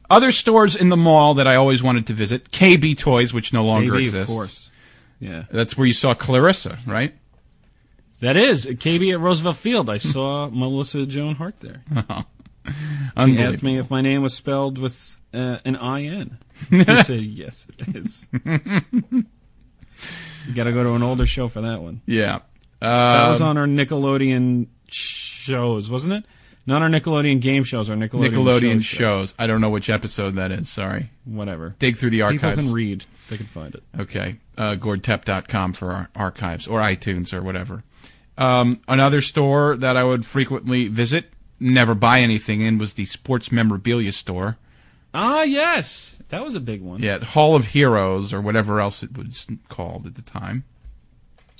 Other 0.10 0.32
stores 0.32 0.76
in 0.76 0.90
the 0.90 0.98
mall 0.98 1.34
that 1.36 1.48
I 1.48 1.56
always 1.56 1.82
wanted 1.82 2.08
to 2.08 2.14
visit: 2.14 2.52
KB 2.52 2.96
Toys, 2.98 3.34
which 3.34 3.52
no 3.52 3.66
longer 3.66 3.94
KB, 3.94 4.02
exists. 4.02 4.30
of 4.30 4.36
course. 4.36 4.72
Yeah, 5.20 5.46
That's 5.50 5.78
where 5.78 5.88
you 5.88 5.94
saw 5.94 6.14
Clarissa, 6.14 6.80
right? 6.86 7.16
That 8.24 8.36
is 8.36 8.66
KB 8.66 9.14
at 9.14 9.20
Roosevelt 9.20 9.58
Field. 9.58 9.90
I 9.90 9.98
saw 9.98 10.50
Melissa 10.52 11.06
Joan 11.06 11.36
Hart 11.36 11.60
there. 11.60 11.84
She 12.66 13.38
asked 13.40 13.62
me 13.62 13.78
if 13.78 13.92
my 13.92 14.00
name 14.00 14.22
was 14.22 14.34
spelled 14.34 14.78
with 14.78 15.20
uh, 15.34 15.58
an 15.66 15.76
I 15.76 16.04
N. 16.06 16.38
I 16.72 17.02
said 17.02 17.20
yes, 17.22 17.68
it 17.70 17.94
is. 17.94 18.30
you 18.34 19.26
got 20.56 20.64
to 20.64 20.72
go 20.72 20.82
to 20.84 20.94
an 20.94 21.04
older 21.04 21.26
show 21.26 21.50
for 21.50 21.60
that 21.62 21.82
one. 21.82 22.02
Yeah. 22.06 22.40
That 22.80 23.26
Uh, 23.26 23.30
was 23.30 23.42
on 23.42 23.58
our 23.58 23.66
Nickelodeon 23.66 24.68
shows, 24.88 25.90
wasn't 25.90 26.14
it? 26.14 26.26
Not 26.66 26.82
our 26.82 26.88
Nickelodeon 26.88 27.42
game 27.42 27.66
shows, 27.66 27.90
our 27.90 27.98
Nickelodeon, 27.98 28.32
Nickelodeon 28.32 28.74
shows. 28.76 28.86
shows. 28.86 29.34
I 29.38 29.46
don't 29.48 29.60
know 29.60 29.70
which 29.70 29.90
episode 29.90 30.36
that 30.36 30.52
is. 30.52 30.70
Sorry. 30.70 31.10
Whatever. 31.26 31.76
Dig 31.80 31.98
through 31.98 32.12
the 32.12 32.20
People 32.20 32.48
archives. 32.48 32.62
can 32.66 32.72
read. 32.74 33.06
They 33.30 33.36
can 33.36 33.46
find 33.46 33.76
it. 33.76 33.84
Okay. 34.00 34.38
Uh, 34.58 34.76
GordTep.com 34.76 35.74
for 35.74 35.92
our 35.92 36.10
archives 36.16 36.66
or 36.66 36.80
iTunes 36.80 37.34
or 37.34 37.42
whatever. 37.44 37.84
Um, 38.38 38.82
another 38.88 39.22
store 39.22 39.78
that 39.78 39.96
I 39.96 40.04
would 40.04 40.26
frequently 40.26 40.88
visit, 40.88 41.26
never 41.60 41.94
buy 41.94 42.20
anything 42.20 42.62
in, 42.62 42.78
was 42.78 42.94
the 42.94 43.06
Sports 43.06 43.52
Memorabilia 43.52 44.12
Store. 44.12 44.58
Ah, 45.14 45.44
yes. 45.44 46.22
That 46.30 46.44
was 46.44 46.56
a 46.56 46.60
big 46.60 46.82
one. 46.82 47.02
Yeah, 47.04 47.20
Hall 47.24 47.56
of 47.56 47.68
Heroes 47.68 48.34
or 48.34 48.42
whatever 48.42 48.80
else 48.82 49.04
it 49.04 49.16
was 49.16 49.48
called 49.70 50.08
at 50.08 50.16
the 50.16 50.24
time. 50.24 50.64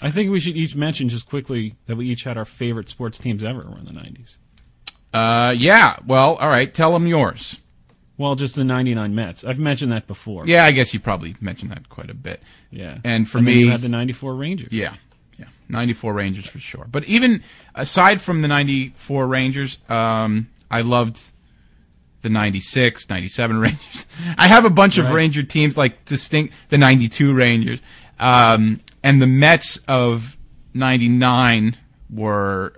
I 0.02 0.10
think 0.10 0.32
we 0.32 0.40
should 0.40 0.58
each 0.58 0.76
mention 0.76 1.08
just 1.08 1.30
quickly 1.30 1.76
that 1.86 1.96
we 1.96 2.08
each 2.08 2.24
had 2.24 2.38
our 2.38 2.46
favorite 2.46 2.90
sports 2.90 3.20
teams 3.20 3.44
ever 3.44 3.62
in 3.78 3.86
the 3.86 3.92
90s. 3.92 4.38
Uh, 5.14 5.54
yeah. 5.56 5.98
Well, 6.06 6.36
all 6.36 6.50
right. 6.50 6.74
Tell 6.74 6.92
them 6.92 7.06
yours. 7.06 7.60
Well, 8.18 8.36
just 8.36 8.56
the 8.56 8.64
99 8.64 9.14
Mets. 9.16 9.44
I've 9.44 9.60
mentioned 9.60 9.92
that 9.92 10.08
before. 10.08 10.46
Yeah, 10.48 10.66
I 10.66 10.72
guess 10.72 10.94
you 10.94 11.00
probably 11.00 11.36
mentioned 11.40 11.72
that 11.72 11.90
quite 11.90 12.10
a 12.10 12.14
bit. 12.16 12.42
Yeah. 12.72 12.98
And 13.04 13.30
for 13.30 13.38
then 13.38 13.46
me- 13.46 13.60
you 13.66 13.72
had 13.72 13.82
the 13.82 13.90
94 13.90 14.36
Rangers. 14.36 14.72
Yeah, 14.74 14.96
'94 15.70 16.14
Rangers 16.14 16.48
for 16.48 16.60
sure. 16.60 16.88
But 16.92 17.06
even 17.06 17.42
aside 17.76 18.22
from 18.22 18.40
the 18.42 18.48
'94 18.48 19.28
Rangers, 19.28 19.78
um, 19.90 20.50
I 20.72 20.82
loved 20.82 21.20
the 22.22 22.30
'96, 22.30 23.10
'97 23.10 23.58
Rangers. 23.60 24.06
I 24.38 24.48
have 24.48 24.66
a 24.66 24.70
bunch 24.70 24.98
of 24.98 25.10
Ranger 25.12 25.44
teams, 25.44 25.78
like 25.78 26.06
distinct 26.06 26.54
the 26.70 26.78
'92 26.78 27.34
Rangers, 27.34 27.80
um, 28.20 28.80
and 29.04 29.22
the 29.22 29.28
Mets 29.28 29.78
of 29.88 30.38
'99 30.74 31.76
were. 32.10 32.74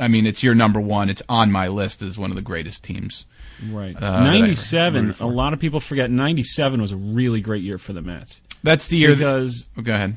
I 0.00 0.06
mean, 0.06 0.26
it's 0.26 0.42
your 0.44 0.54
number 0.54 0.80
one. 0.80 1.10
It's 1.10 1.22
on 1.28 1.50
my 1.50 1.66
list 1.66 2.02
as 2.02 2.16
one 2.18 2.30
of 2.30 2.36
the 2.36 2.42
greatest 2.42 2.84
teams. 2.84 3.26
Right. 3.68 3.96
Uh, 3.96 4.00
that 4.00 4.12
I 4.12 4.18
ever 4.18 4.22
97, 4.30 5.14
a 5.18 5.26
lot 5.26 5.52
of 5.52 5.58
people 5.58 5.80
forget 5.80 6.08
97 6.12 6.80
was 6.80 6.92
a 6.92 6.96
really 6.96 7.40
great 7.40 7.64
year 7.64 7.78
for 7.78 7.92
the 7.92 8.00
Mets. 8.02 8.40
That's 8.62 8.86
the 8.86 8.96
year. 8.96 9.10
that- 9.10 9.18
Because 9.18 9.68
oh, 9.76 9.82
go 9.82 9.94
ahead. 9.94 10.16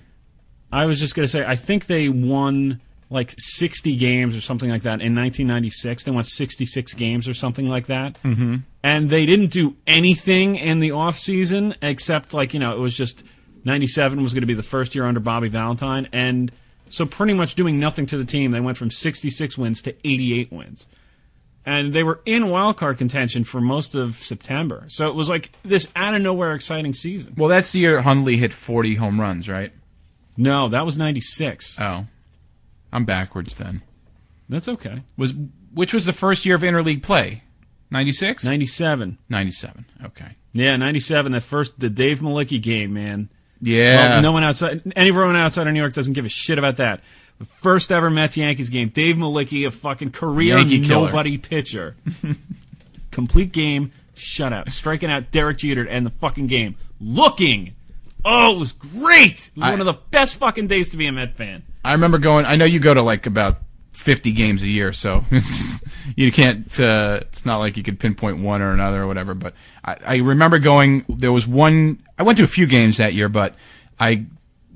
I 0.72 0.86
was 0.86 1.00
just 1.00 1.16
going 1.16 1.26
to 1.26 1.32
say, 1.32 1.46
I 1.46 1.56
think 1.56 1.86
they 1.86 2.10
won 2.10 2.82
like 3.10 3.34
60 3.38 3.96
games 3.98 4.38
or 4.38 4.42
something 4.42 4.70
like 4.70 4.84
that 4.84 5.02
in 5.02 5.14
1996. 5.14 6.06
They 6.06 6.12
won 6.12 6.24
66 6.24 6.94
games 6.94 7.28
or 7.28 7.34
something 7.34 7.68
like 7.68 7.88
that. 7.88 8.22
Mm-hmm. 8.24 8.58
And 8.84 9.10
they 9.10 9.26
didn't 9.26 9.52
do 9.52 9.76
anything 9.86 10.56
in 10.56 10.80
the 10.80 10.92
off 10.92 11.18
season 11.18 11.76
except 11.82 12.34
like, 12.34 12.54
you 12.54 12.60
know, 12.60 12.72
it 12.72 12.80
was 12.80 12.96
just 12.96 13.24
97 13.66 14.24
was 14.24 14.34
going 14.34 14.42
to 14.42 14.48
be 14.48 14.54
the 14.54 14.64
first 14.64 14.96
year 14.96 15.06
under 15.06 15.20
Bobby 15.20 15.50
Valentine. 15.50 16.08
And 16.14 16.52
so 16.90 17.06
pretty 17.06 17.34
much 17.34 17.56
doing 17.56 17.80
nothing 17.80 18.06
to 18.08 18.18
the 18.18 18.26
team. 18.26 18.52
They 18.52 18.62
went 18.62 18.78
from 18.78 18.90
66 18.90 19.58
wins 19.58 19.82
to 19.84 19.96
88 20.08 20.52
wins. 20.52 20.88
And 21.66 21.94
they 21.94 22.04
were 22.04 22.22
in 22.26 22.50
wild 22.50 22.78
card 22.78 22.98
contention 22.98 23.44
for 23.44 23.62
most 23.62 23.94
of 23.94 24.16
September. 24.16 24.86
So 24.88 25.08
it 25.08 25.16
was 25.16 25.30
like 25.30 25.52
this 25.64 25.90
out 25.96 26.16
of 26.16 26.22
nowhere 26.22 26.54
exciting 26.54 26.94
season. 26.94 27.36
Well, 27.38 27.50
that's 27.50 27.72
the 27.72 27.80
year 27.80 28.02
Hundley 28.02 28.38
hit 28.38 28.52
40 28.52 28.96
home 28.96 29.22
runs, 29.22 29.48
right? 29.48 29.72
No, 30.42 30.70
that 30.70 30.86
was 30.86 30.98
96. 30.98 31.80
Oh, 31.80 32.08
I'm 32.92 33.06
backwards 33.06 33.56
then. 33.56 33.84
That's 34.50 34.68
okay. 34.68 35.04
was 35.16 35.34
which 35.74 35.94
was 35.94 36.06
the 36.06 36.14
first 36.14 36.46
year 36.46 36.56
of 36.56 36.62
interleague 36.62 37.04
play 37.04 37.44
96 37.92 38.44
97. 38.44 39.18
97 39.30 39.86
okay 40.06 40.36
Yeah, 40.52 40.76
97, 40.76 41.32
that 41.32 41.42
first, 41.42 41.80
the 41.80 41.90
Dave 41.90 42.20
Mlicki 42.20 42.62
game, 42.62 42.94
man. 42.94 43.30
yeah 43.62 44.10
Well, 44.16 44.22
no 44.22 44.32
one 44.34 44.44
outside, 44.44 44.82
anyone 44.96 45.36
outside 45.38 45.68
of 45.68 45.74
New 45.74 45.80
York 45.80 45.94
doesn't 45.94 46.14
give 46.14 46.26
a 46.26 46.30
shit 46.30 46.58
about 46.58 46.78
that. 46.78 47.02
The 47.40 47.46
first 47.46 47.92
ever 47.92 48.10
Mets 48.10 48.36
Yankees 48.36 48.70
game, 48.70 48.90
Dave 48.90 49.16
Mlicki, 49.16 49.66
a 49.66 49.72
fucking 49.72 50.12
career 50.12 50.58
Yankee 50.58 50.82
killer. 50.82 51.08
nobody 51.08 51.38
pitcher. 51.38 51.96
complete 53.12 53.52
game 53.52 53.92
shutout, 54.16 54.70
striking 54.72 55.10
out 55.10 55.32
Derek 55.32 55.58
Jeter 55.58 55.88
and 55.88 56.06
the 56.06 56.12
fucking 56.12 56.48
game. 56.48 56.76
Looking, 57.00 57.74
oh, 58.26 58.56
it 58.56 58.60
was 58.60 58.72
great. 58.74 59.52
It 59.56 59.58
was 59.58 59.64
I- 59.64 59.72
one 59.72 59.80
of 59.80 59.86
the 59.86 59.98
best 60.12 60.38
fucking 60.38 60.68
days 60.68 60.90
to 60.92 60.98
be 60.98 61.08
a 61.08 61.12
Met 61.12 61.36
fan. 61.36 61.64
I 61.84 61.94
remember 61.94 62.18
going. 62.18 62.46
I 62.46 62.56
know 62.56 62.66
you 62.66 62.80
go 62.80 62.94
to 62.94 63.02
like 63.02 63.26
about 63.26 63.58
fifty 63.94 64.32
games 64.32 64.62
a 64.64 64.68
year, 64.68 64.94
so 64.94 65.26
you 66.16 66.32
can't. 66.32 66.80
Uh, 66.80 67.20
it's 67.24 67.46
not 67.46 67.58
like 67.58 67.78
you 67.78 67.84
could 67.84 68.00
pinpoint 68.00 68.40
one 68.40 68.62
or 68.62 68.72
another 68.72 69.02
or 69.02 69.08
whatever. 69.08 69.34
But 69.34 69.54
I, 69.84 69.98
I 70.06 70.16
remember 70.18 70.60
going. 70.60 71.06
There 71.10 71.32
was 71.32 71.48
one. 71.48 72.04
I 72.20 72.24
went 72.24 72.38
to 72.38 72.44
a 72.44 72.48
few 72.48 72.68
games 72.68 72.98
that 72.98 73.14
year, 73.14 73.30
but 73.30 73.56
I 74.00 74.26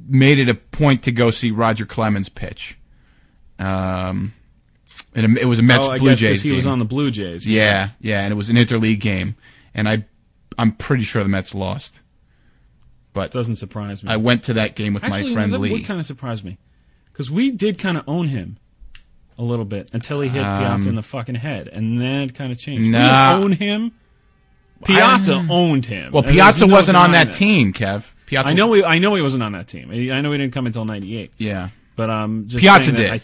made 0.08 0.39
it 0.39 0.50
a 0.50 0.56
point 0.56 1.04
to 1.04 1.12
go 1.12 1.32
see 1.32 1.52
Roger 1.52 1.86
Clemens 1.86 2.30
pitch. 2.30 2.78
Um, 3.60 4.34
and 5.14 5.38
it 5.38 5.46
was 5.46 5.60
a 5.60 5.64
Mets 5.64 5.86
oh, 5.86 5.98
Blue 5.98 6.10
guess 6.12 6.20
Jays 6.20 6.41
he 6.41 6.50
game. 6.50 6.58
was 6.58 6.68
on 6.68 6.80
the 6.80 6.86
Blue 6.86 7.10
Jays. 7.12 7.48
yeah, 7.48 7.89
yeah, 8.02 8.22
and 8.22 8.32
it 8.32 8.36
was 8.36 8.50
an 8.50 8.58
interleague 8.58 9.00
game, 9.00 9.36
and 9.74 9.88
I, 9.88 10.06
I'm 10.58 10.74
pretty 10.74 11.04
sure 11.04 11.24
the 11.24 11.30
Mets 11.30 11.56
lost. 11.56 12.02
But 13.16 13.28
it 13.28 13.32
doesn't 13.32 13.55
surprise 13.55 14.03
me. 14.03 14.11
I 14.11 14.18
went 14.18 14.43
to 14.43 14.53
that 14.53 14.76
game 14.76 14.93
with 14.93 15.03
Actually, 15.03 15.24
my 15.30 15.34
friend 15.34 15.53
that 15.53 15.59
Lee. 15.59 15.72
would 15.72 15.86
kind 15.86 15.99
of 15.99 16.05
surprise 16.05 16.43
me 16.43 16.59
because 17.11 17.32
we 17.32 17.49
did 17.49 17.80
kind 17.80 17.97
of 17.97 18.03
own 18.07 18.28
him 18.28 18.57
a 19.39 19.43
little 19.43 19.66
bit 19.66 19.89
until 19.93 20.22
he 20.22 20.30
hit 20.30 20.43
Piazza 20.43 20.88
in 20.89 20.95
the 20.95 21.01
fucking 21.01 21.36
head, 21.36 21.68
and 21.74 21.99
then 21.99 22.22
it 22.22 22.36
kind 22.36 22.51
of 22.51 22.59
changed. 22.59 22.82
We 22.84 22.88
Um, 22.89 22.91
Nah. 22.93 23.32
didn't 23.39 23.43
own 23.43 23.51
him. 23.53 23.91
Piazza 24.84 25.47
owned 25.49 25.86
him. 25.86 26.11
well, 26.11 26.24
Piazza 26.24 26.68
no 26.68 26.74
wasn't 26.74 26.97
on 26.97 27.11
that 27.13 27.34
team, 27.34 27.74
Kev. 27.74 28.13
Piazza. 28.28 28.49
I 28.49 28.53
know. 28.53 28.72
He, 28.74 28.84
I 28.84 28.99
know 28.99 29.16
he 29.16 29.22
wasn't 29.22 29.43
on 29.43 29.53
that 29.53 29.68
team. 29.68 29.89
I 29.91 30.22
know 30.22 30.32
he 30.32 30.38
didn't 30.38 30.53
come 30.53 30.66
until 30.68 30.84
'98. 30.86 31.32
Yeah, 31.38 31.70
But 31.95 32.09
um, 32.09 32.43
just 32.47 32.61
Piazza 32.61 32.91
did. 32.91 33.09
I, 33.11 33.20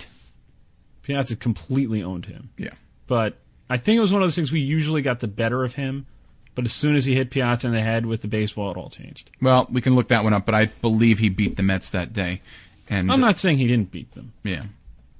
Piazza 1.03 1.35
completely 1.35 2.01
owned 2.03 2.25
him. 2.25 2.49
yeah. 2.57 2.69
But 3.07 3.37
I 3.69 3.77
think 3.77 3.97
it 3.97 4.01
was 4.01 4.13
one 4.13 4.21
of 4.21 4.25
those 4.27 4.35
things 4.35 4.51
we 4.51 4.61
usually 4.61 5.01
got 5.01 5.19
the 5.19 5.27
better 5.27 5.63
of 5.63 5.75
him. 5.75 6.05
But 6.53 6.65
as 6.65 6.73
soon 6.73 6.95
as 6.95 7.05
he 7.05 7.15
hit 7.15 7.29
Piazza 7.29 7.67
in 7.67 7.73
the 7.73 7.81
head 7.81 8.05
with 8.05 8.21
the 8.21 8.27
baseball, 8.27 8.71
it 8.71 8.77
all 8.77 8.89
changed. 8.89 9.29
Well, 9.41 9.67
we 9.71 9.79
can 9.81 9.95
look 9.95 10.09
that 10.09 10.23
one 10.23 10.33
up, 10.33 10.45
but 10.45 10.53
I 10.53 10.65
believe 10.65 11.19
he 11.19 11.29
beat 11.29 11.55
the 11.55 11.63
Mets 11.63 11.89
that 11.91 12.11
day. 12.13 12.41
And 12.89 13.09
I'm 13.11 13.21
not 13.21 13.37
saying 13.37 13.57
he 13.57 13.67
didn't 13.67 13.89
beat 13.91 14.11
them. 14.11 14.33
yeah, 14.43 14.63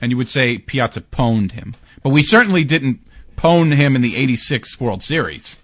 and 0.01 0.11
you 0.11 0.17
would 0.17 0.27
say 0.29 0.57
Piazza 0.57 1.01
pwned 1.01 1.53
him, 1.53 1.73
but 2.03 2.09
we 2.09 2.21
certainly 2.21 2.63
didn't 2.65 2.99
pwn 3.38 3.73
him 3.75 3.95
in 3.95 4.01
the 4.01 4.17
'86 4.17 4.79
World 4.82 5.01
Series. 5.01 5.57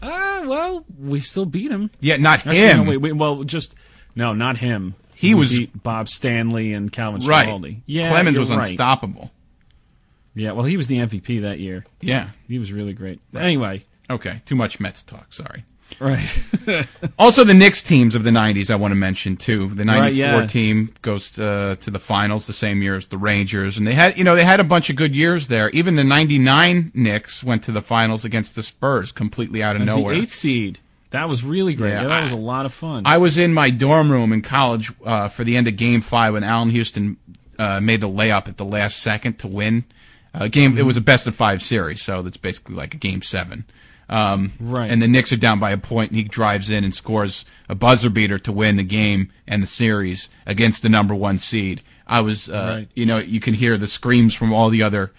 Ah, 0.00 0.44
well, 0.46 0.84
we 0.98 1.18
still 1.20 1.44
beat 1.46 1.70
him. 1.72 1.90
Yeah, 2.00 2.16
not 2.18 2.38
Actually, 2.46 2.58
him. 2.58 2.76
no, 2.84 2.90
wait, 2.90 2.96
wait, 2.98 3.12
well, 3.14 3.42
just 3.42 3.74
no, 4.14 4.32
not 4.32 4.58
him. 4.58 4.94
He 5.14 5.34
We 5.34 5.40
was- 5.40 5.50
beat 5.50 5.82
Bob 5.82 6.08
Stanley 6.08 6.72
and 6.72 6.92
Calvin 6.92 7.26
right. 7.26 7.76
Yeah, 7.86 8.10
Clemens 8.10 8.38
was 8.38 8.50
right. 8.50 8.68
unstoppable. 8.68 9.32
Yeah, 10.34 10.52
well, 10.52 10.64
he 10.64 10.76
was 10.76 10.86
the 10.86 10.98
MVP 10.98 11.42
that 11.42 11.58
year. 11.58 11.84
Yeah. 12.00 12.28
He 12.46 12.58
was 12.58 12.72
really 12.72 12.92
great. 12.92 13.20
Anyway, 13.34 13.84
Okay, 14.10 14.40
too 14.46 14.54
much 14.56 14.80
Mets 14.80 15.02
talk. 15.02 15.32
Sorry. 15.32 15.64
right. 16.00 16.28
Also, 17.18 17.44
the 17.44 17.54
Knicks 17.54 17.82
teams 17.82 18.14
of 18.14 18.22
the 18.24 18.30
'90s 18.30 18.70
I 18.70 18.76
want 18.76 18.92
to 18.92 18.96
mention 18.96 19.36
too. 19.36 19.68
The 19.68 19.84
'94 19.84 20.02
Right, 20.02 20.14
yeah. 20.40 20.46
team 20.46 20.92
goes 21.02 21.38
uh, 21.38 21.76
to 21.80 21.90
the 21.90 21.98
finals 21.98 22.46
the 22.46 22.52
same 22.52 22.80
year 22.82 22.94
as 22.94 23.06
the 23.06 23.16
Rangers, 23.18 23.76
and 23.78 23.86
they 23.86 23.94
had 23.94 24.16
you 24.18 24.22
know 24.24 24.34
they 24.36 24.44
had 24.44 24.60
a 24.60 24.64
bunch 24.64 24.90
of 24.90 24.96
good 24.96 25.16
years 25.16 25.48
there. 25.48 25.70
Even 25.70 25.94
the 25.96 26.04
'99 26.04 26.92
Knicks 26.94 27.42
went 27.42 27.62
to 27.64 27.72
the 27.72 27.82
finals 27.82 28.24
against 28.24 28.54
the 28.54 28.62
Spurs, 28.62 29.12
completely 29.12 29.62
out 29.62 29.76
of 29.76 29.82
As 29.82 29.88
nowhere. 29.88 30.14
the 30.14 30.20
eighth 30.22 30.30
seed. 30.30 30.78
That 31.10 31.28
was 31.28 31.42
really 31.42 31.72
great. 31.74 31.90
Yeah, 31.90 32.02
Yeah, 32.02 32.08
that 32.08 32.22
was 32.22 32.32
a 32.32 32.36
lot 32.36 32.66
of 32.66 32.72
fun. 32.74 33.02
I 33.06 33.16
was 33.18 33.38
in 33.38 33.54
my 33.54 33.70
dorm 33.70 34.12
room 34.12 34.32
in 34.32 34.42
college 34.42 34.92
uh, 35.04 35.28
for 35.28 35.42
the 35.42 35.56
end 35.56 35.66
of 35.68 35.76
Game 35.76 36.02
Five 36.02 36.34
when 36.34 36.44
Allan 36.44 36.68
Houston 36.70 37.16
uh, 37.58 37.80
made 37.80 38.02
the 38.02 38.08
layup 38.08 38.46
at 38.46 38.58
the 38.58 38.64
last 38.64 38.98
second 38.98 39.38
to 39.40 39.48
win. 39.48 39.84
Uh, 40.34 40.46
game 40.48 40.76
it 40.78 40.84
was 40.84 40.96
a 40.96 41.00
best 41.00 41.26
of 41.26 41.34
five 41.34 41.62
series, 41.62 42.02
so 42.02 42.22
that's 42.22 42.36
basically 42.36 42.74
like 42.74 42.94
a 42.94 42.98
game 42.98 43.22
seven. 43.22 43.64
Um, 44.10 44.52
Right. 44.58 44.90
And 44.90 45.02
the 45.02 45.08
Knicks 45.08 45.32
are 45.32 45.36
down 45.36 45.58
by 45.58 45.70
a 45.70 45.78
point, 45.78 46.10
and 46.10 46.16
he 46.18 46.24
drives 46.24 46.70
in 46.70 46.82
and 46.84 46.94
scores 46.94 47.44
a 47.68 47.74
buzzer 47.74 48.08
beater 48.10 48.38
to 48.38 48.52
win 48.52 48.76
the 48.76 48.82
game 48.84 49.28
and 49.46 49.62
the 49.62 49.66
series 49.66 50.28
against 50.46 50.82
the 50.82 50.88
number 50.88 51.14
one 51.14 51.38
seed. 51.38 51.82
I 52.06 52.20
was, 52.22 52.48
uh, 52.48 52.76
Right. 52.78 52.88
you 52.94 53.04
know, 53.04 53.18
you 53.18 53.38
can 53.40 53.52
hear 53.54 53.76
the 53.76 53.86
screams 53.86 54.34
from 54.34 54.52
all 54.52 54.70
the 54.70 54.82
other 54.82 55.12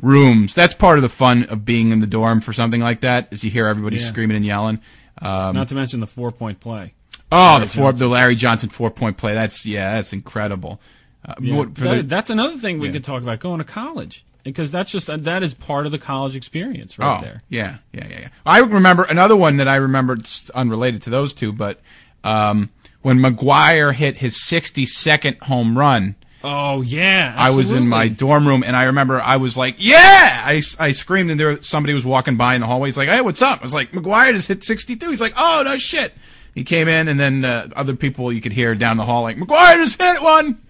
rooms. 0.00 0.54
That's 0.54 0.74
part 0.74 0.98
of 0.98 1.02
the 1.02 1.08
fun 1.08 1.44
of 1.44 1.64
being 1.64 1.90
in 1.92 2.00
the 2.00 2.06
dorm 2.06 2.40
for 2.40 2.52
something 2.52 2.80
like 2.80 3.00
that, 3.00 3.28
is 3.30 3.42
you 3.44 3.50
hear 3.50 3.66
everybody 3.66 3.96
Yeah. 3.96 4.06
screaming 4.06 4.36
and 4.36 4.46
yelling. 4.46 4.78
Um, 5.20 5.54
Not 5.56 5.68
to 5.68 5.74
mention 5.74 6.00
the 6.00 6.06
four 6.06 6.30
point 6.30 6.60
play. 6.60 6.94
Oh, 7.32 7.36
Larry 7.36 7.60
the 7.60 7.66
four, 7.66 7.84
Johnson. 7.90 7.98
the 8.06 8.08
Larry 8.12 8.34
Johnson 8.36 8.68
four 8.70 8.90
point 8.90 9.16
play. 9.16 9.34
That's 9.34 9.66
yeah, 9.66 9.94
that's 9.94 10.12
incredible. 10.12 10.80
Uh, 11.24 11.34
Yeah. 11.40 11.62
That- 11.64 11.74
the- 11.74 12.02
that's 12.04 12.30
another 12.30 12.56
thing 12.56 12.78
we 12.78 12.86
Yeah. 12.88 12.94
could 12.94 13.04
talk 13.04 13.22
about 13.22 13.40
going 13.40 13.58
to 13.58 13.64
college 13.64 14.24
because 14.44 14.70
that's 14.70 14.90
just 14.90 15.06
that 15.06 15.42
is 15.42 15.54
part 15.54 15.86
of 15.86 15.92
the 15.92 15.98
college 15.98 16.36
experience 16.36 16.98
right 16.98 17.18
oh, 17.18 17.22
there. 17.22 17.42
yeah, 17.48 17.78
yeah, 17.92 18.06
yeah, 18.08 18.20
yeah. 18.20 18.28
I 18.46 18.60
remember 18.60 19.04
another 19.04 19.36
one 19.36 19.56
that 19.58 19.68
I 19.68 19.76
remember 19.76 20.16
unrelated 20.54 21.02
to 21.02 21.10
those 21.10 21.32
two, 21.32 21.52
but 21.52 21.80
um, 22.24 22.70
when 23.02 23.18
McGwire 23.18 23.94
hit 23.94 24.18
his 24.18 24.42
sixty 24.42 24.86
second 24.86 25.38
home 25.42 25.76
run. 25.76 26.16
Oh 26.42 26.80
yeah, 26.80 27.34
I 27.36 27.50
was 27.50 27.70
in 27.70 27.86
my 27.86 28.08
dorm 28.08 28.48
room 28.48 28.64
and 28.64 28.74
I 28.74 28.84
remember 28.84 29.20
I 29.20 29.36
was 29.36 29.58
like, 29.58 29.74
"Yeah!" 29.76 29.98
I, 29.98 30.62
I 30.78 30.92
screamed 30.92 31.30
and 31.30 31.38
there 31.38 31.60
somebody 31.60 31.92
was 31.92 32.06
walking 32.06 32.38
by 32.38 32.54
in 32.54 32.62
the 32.62 32.66
hallway. 32.66 32.88
He's 32.88 32.96
like, 32.96 33.10
"Hey, 33.10 33.20
what's 33.20 33.42
up?" 33.42 33.58
I 33.58 33.62
was 33.62 33.74
like, 33.74 33.92
"McGwire 33.92 34.32
just 34.32 34.48
hit 34.48 34.64
62." 34.64 35.10
He's 35.10 35.20
like, 35.20 35.34
"Oh 35.36 35.62
no 35.66 35.76
shit!" 35.76 36.14
He 36.54 36.64
came 36.64 36.88
in 36.88 37.08
and 37.08 37.20
then 37.20 37.44
uh, 37.44 37.68
other 37.76 37.94
people 37.94 38.32
you 38.32 38.40
could 38.40 38.52
hear 38.52 38.74
down 38.74 38.96
the 38.96 39.04
hall 39.04 39.22
like, 39.22 39.36
"McGwire 39.36 39.76
just 39.76 40.00
hit 40.00 40.22
one," 40.22 40.60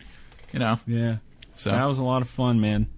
you 0.53 0.59
know. 0.59 0.81
Yeah, 0.87 1.17
So, 1.55 1.71
that 1.71 1.85
was 1.85 1.99
a 1.99 2.05
lot 2.05 2.23
of 2.23 2.29
fun, 2.29 2.61
man. 2.61 2.89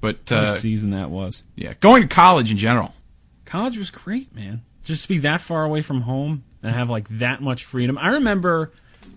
But 0.00 0.16
What 0.28 0.32
uh, 0.32 0.52
a 0.54 0.56
season 0.58 0.90
that 0.90 1.10
was. 1.10 1.44
yeah, 1.56 1.74
going 1.80 2.02
to 2.02 2.08
college 2.08 2.50
in 2.50 2.56
general. 2.58 2.94
College 3.44 3.76
was 3.78 3.90
great, 3.90 4.34
man. 4.34 4.62
Just 4.84 5.02
to 5.02 5.08
be 5.08 5.18
that 5.18 5.40
far 5.40 5.64
away 5.64 5.82
from 5.82 6.02
home 6.02 6.44
and 6.62 6.72
have 6.74 6.88
like 6.90 7.08
that 7.18 7.42
much 7.42 7.64
freedom. 7.64 7.98
I 7.98 8.10
remember 8.10 8.70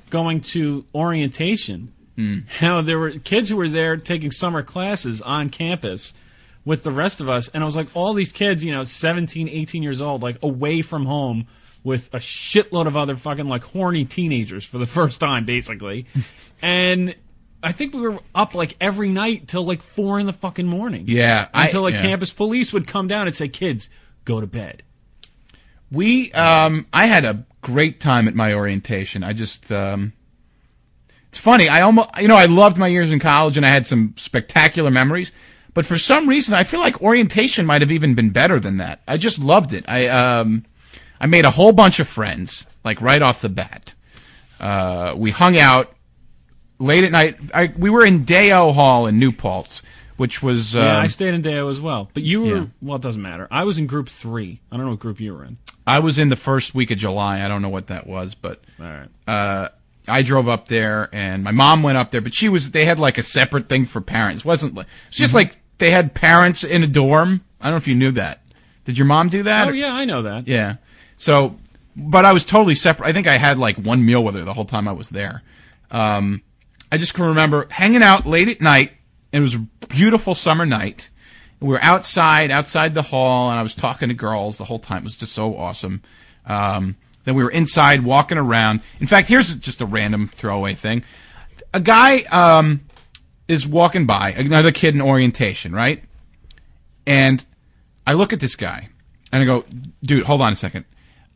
going 0.10 0.42
to 0.42 0.86
orientation. 0.94 1.94
How 2.60 2.82
there 2.82 3.00
were 3.00 3.12
kids 3.12 3.50
who 3.50 3.56
were 3.58 3.70
there 3.70 3.98
taking 3.98 4.30
summer 4.30 4.62
classes 4.62 5.22
on 5.22 5.50
campus 5.50 6.14
with 6.64 6.84
the 6.84 6.92
rest 6.92 7.20
of 7.22 7.28
us 7.28 7.50
and 7.50 7.64
it 7.64 7.66
was 7.66 7.76
like 7.76 7.88
all 7.96 8.14
these 8.14 8.32
kids, 8.32 8.64
you 8.64 8.72
know, 8.72 8.84
17, 8.84 9.50
18 9.50 9.82
years 9.84 10.00
old 10.00 10.22
like 10.22 10.38
away 10.44 10.82
from 10.84 11.06
home 11.06 11.48
with 11.84 12.14
a 12.14 12.18
shitload 12.20 12.86
of 12.86 12.96
other 12.96 13.16
fucking 13.16 13.48
like 13.50 13.64
horny 13.64 14.06
teenagers 14.06 14.64
for 14.64 14.78
the 14.78 14.86
first 15.00 15.20
time 15.20 15.44
basically. 15.46 16.06
and 16.62 17.16
I 17.64 17.72
think 17.72 17.94
we 17.94 18.02
were 18.02 18.20
up 18.36 18.54
like 18.56 18.76
every 18.82 19.10
night 19.10 19.48
till 19.48 19.64
like 19.64 19.82
4 19.82 20.20
in 20.20 20.26
the 20.26 20.34
fucking 20.34 20.68
morning. 20.68 21.06
Yeah, 21.08 21.48
I- 21.54 21.66
Until 21.66 21.82
like 21.84 21.94
yeah. 21.96 22.02
campus 22.02 22.32
police 22.34 22.74
would 22.74 22.86
come 22.88 23.08
down 23.08 23.26
and 23.28 23.36
say, 23.36 23.48
"Kids, 23.48 23.90
go 24.26 24.42
to 24.42 24.48
bed." 24.48 24.84
We, 25.92 26.32
um, 26.34 26.88
I 26.92 27.06
had 27.06 27.24
a 27.24 27.46
great 27.62 28.00
time 28.00 28.28
at 28.28 28.34
my 28.36 28.54
orientation. 28.54 29.24
I 29.24 29.34
just, 29.34 29.72
um, 29.72 30.14
it's 31.30 31.38
funny. 31.38 31.70
I 31.70 31.82
almost, 31.82 32.10
you 32.20 32.28
know, 32.28 32.36
I 32.36 32.46
loved 32.48 32.78
my 32.78 32.88
years 32.88 33.12
in 33.12 33.20
college 33.20 33.58
and 33.58 33.66
I 33.66 33.70
had 33.70 33.86
some 33.86 34.14
spectacular 34.18 34.90
memories. 34.90 35.32
But 35.76 35.86
for 35.86 35.98
some 35.98 36.28
reason, 36.28 36.54
I 36.56 36.64
feel 36.64 36.80
like 36.80 37.02
orientation 37.02 37.66
might 37.68 37.82
have 37.82 37.92
even 37.92 38.16
been 38.16 38.32
better 38.32 38.60
than 38.60 38.78
that. 38.78 39.02
I 39.08 39.18
just 39.18 39.38
loved 39.40 39.74
it. 39.74 39.86
I, 39.88 40.08
um, 40.08 40.66
I 41.22 41.28
made 41.28 41.46
a 41.46 41.52
whole 41.52 41.72
bunch 41.74 42.00
of 42.00 42.08
friends, 42.08 42.66
like 42.84 43.00
right 43.02 43.22
off 43.22 43.42
the 43.42 43.50
bat. 43.50 43.94
Uh, 44.60 45.14
we 45.16 45.30
hung 45.32 45.58
out 45.58 45.93
late 46.80 47.04
at 47.04 47.12
night. 47.12 47.38
I, 47.54 47.74
we 47.78 47.90
were 47.90 48.06
in 48.06 48.26
Deyo 48.26 48.74
Hall 48.74 49.08
in 49.08 49.20
New 49.20 49.32
Paltz, 49.32 49.82
which 50.18 50.42
was, 50.44 50.76
Yeah, 50.76 50.96
um, 50.98 51.02
I 51.02 51.08
stayed 51.08 51.34
in 51.34 51.42
Deyo 51.42 51.70
as 51.70 51.80
well. 51.80 52.10
But 52.14 52.24
you 52.24 52.42
were 52.42 52.56
Yeah. 52.58 52.66
well, 52.82 52.96
it 52.98 53.02
doesn't 53.02 53.22
matter. 53.22 53.48
I 53.52 53.64
was 53.64 53.78
in 53.78 53.88
group 53.88 54.10
three. 54.10 54.60
I 54.72 54.78
don't 54.78 54.86
know 54.86 54.92
what 54.92 55.00
group 55.00 55.20
you 55.20 55.34
were 55.34 55.44
in. 55.46 55.58
I 55.86 56.00
was 56.00 56.18
in 56.20 56.30
the 56.30 56.36
first 56.38 56.74
week 56.74 56.92
of 56.92 56.98
July. 56.98 57.44
I 57.44 57.48
don't 57.48 57.62
know 57.62 57.70
what 57.70 57.88
that 57.88 58.08
was, 58.08 58.36
but 58.36 58.62
All 58.80 58.86
right. 58.86 59.10
uh, 59.28 59.70
I 60.08 60.22
drove 60.22 60.48
up 60.50 60.68
there, 60.68 61.10
and 61.14 61.44
my 61.44 61.52
mom 61.52 61.84
went 61.84 61.98
up 61.98 62.12
there, 62.12 62.22
but 62.22 62.34
she 62.34 62.48
was. 62.50 62.72
They 62.72 62.86
had 62.86 63.00
like 63.00 63.18
a 63.18 63.24
separate 63.24 63.68
thing 63.70 63.86
for 63.86 64.00
parents. 64.02 64.42
It 64.44 64.46
wasn't 64.48 64.76
like 64.76 64.88
it's 65.08 65.16
Mm-hmm. 65.18 65.24
just 65.24 65.34
like 65.34 65.58
they 65.80 65.92
had 65.92 66.14
parents 66.14 66.64
in 66.64 66.84
a 66.84 66.88
dorm. 66.88 67.42
I 67.60 67.66
don't 67.66 67.74
know 67.74 67.78
if 67.78 67.88
you 67.88 67.96
knew 67.96 68.12
that. 68.12 68.42
Did 68.86 68.98
your 68.98 69.08
mom 69.08 69.30
do 69.30 69.44
that? 69.44 69.68
Oh 69.68 69.72
yeah, 69.72 69.94
I 69.94 70.06
know 70.06 70.22
that. 70.24 70.48
yeah. 70.48 70.76
So, 71.18 71.58
but 71.96 72.26
I 72.26 72.32
was 72.34 72.44
totally 72.46 72.76
separate. 72.76 73.08
I 73.08 73.14
think 73.14 73.28
I 73.28 73.38
had 73.38 73.58
like 73.58 73.78
one 73.78 74.06
meal 74.06 74.24
with 74.24 74.36
her 74.36 74.42
the 74.44 74.54
whole 74.54 74.66
time 74.66 74.88
I 74.88 74.92
was 74.94 75.10
there. 75.10 75.42
Um, 75.92 76.42
I 76.94 76.98
just 76.98 77.16
can 77.16 77.26
remember 77.26 77.66
hanging 77.72 78.04
out 78.04 78.28
late 78.28 78.48
at 78.50 78.62
night. 78.62 78.92
It 79.32 79.40
was 79.40 79.56
a 79.56 79.60
beautiful 79.90 80.36
summer 80.36 80.64
night. 80.64 81.10
We 81.60 81.70
were 81.70 81.82
outside, 81.82 82.52
outside 82.52 82.94
the 82.94 83.02
hall, 83.02 83.50
and 83.50 83.58
I 83.58 83.64
was 83.64 83.74
talking 83.74 84.10
to 84.10 84.14
girls 84.14 84.60
the 84.60 84.64
whole 84.64 84.78
time. 84.78 85.00
It 85.00 85.06
was 85.06 85.16
just 85.16 85.34
so 85.34 85.58
awesome. 85.58 86.04
Um, 86.46 86.96
then 87.24 87.34
we 87.34 87.44
were 87.44 87.50
inside 87.50 88.04
walking 88.04 88.38
around. 88.38 88.84
In 89.00 89.08
fact, 89.08 89.28
here's 89.28 89.56
just 89.56 89.82
a 89.82 89.88
random 89.88 90.30
throwaway 90.36 90.76
thing. 90.76 91.04
A 91.74 91.80
guy 91.80 92.26
um, 92.32 92.82
is 93.48 93.66
walking 93.66 94.06
by, 94.06 94.34
another 94.34 94.72
kid 94.72 94.94
in 94.94 95.02
orientation, 95.02 95.74
right? 95.74 96.04
And 97.08 97.44
I 98.06 98.14
look 98.14 98.34
at 98.34 98.40
this 98.40 98.56
guy 98.56 98.90
and 99.32 99.42
I 99.42 99.46
go, 99.48 99.66
dude, 100.04 100.26
hold 100.26 100.42
on 100.42 100.54
a 100.54 100.56
second. 100.56 100.86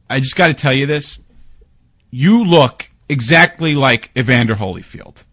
I 0.07 0.19
just 0.19 0.35
got 0.35 0.49
to 0.49 0.53
tell 0.53 0.73
you 0.73 0.85
this. 0.85 1.17
You 2.11 2.43
look 2.43 2.91
exactly 3.09 3.75
like 3.75 4.11
Evander 4.17 4.55
Holyfield. 4.55 5.25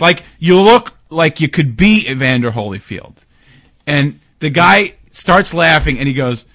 like, 0.00 0.22
you 0.38 0.60
look 0.60 0.94
like 1.10 1.40
you 1.40 1.48
could 1.48 1.76
be 1.76 2.08
Evander 2.08 2.50
Holyfield. 2.50 3.24
And 3.86 4.20
the 4.40 4.50
guy 4.50 4.94
starts 5.10 5.54
laughing 5.54 5.98
and 5.98 6.08
he 6.08 6.14
goes, 6.14 6.46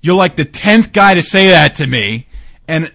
"You're 0.00 0.16
like 0.16 0.36
the 0.36 0.44
tenth 0.44 0.92
guy 0.92 1.14
to 1.14 1.22
say 1.22 1.48
that 1.48 1.76
to 1.76 1.86
me," 1.86 2.26
and 2.66 2.90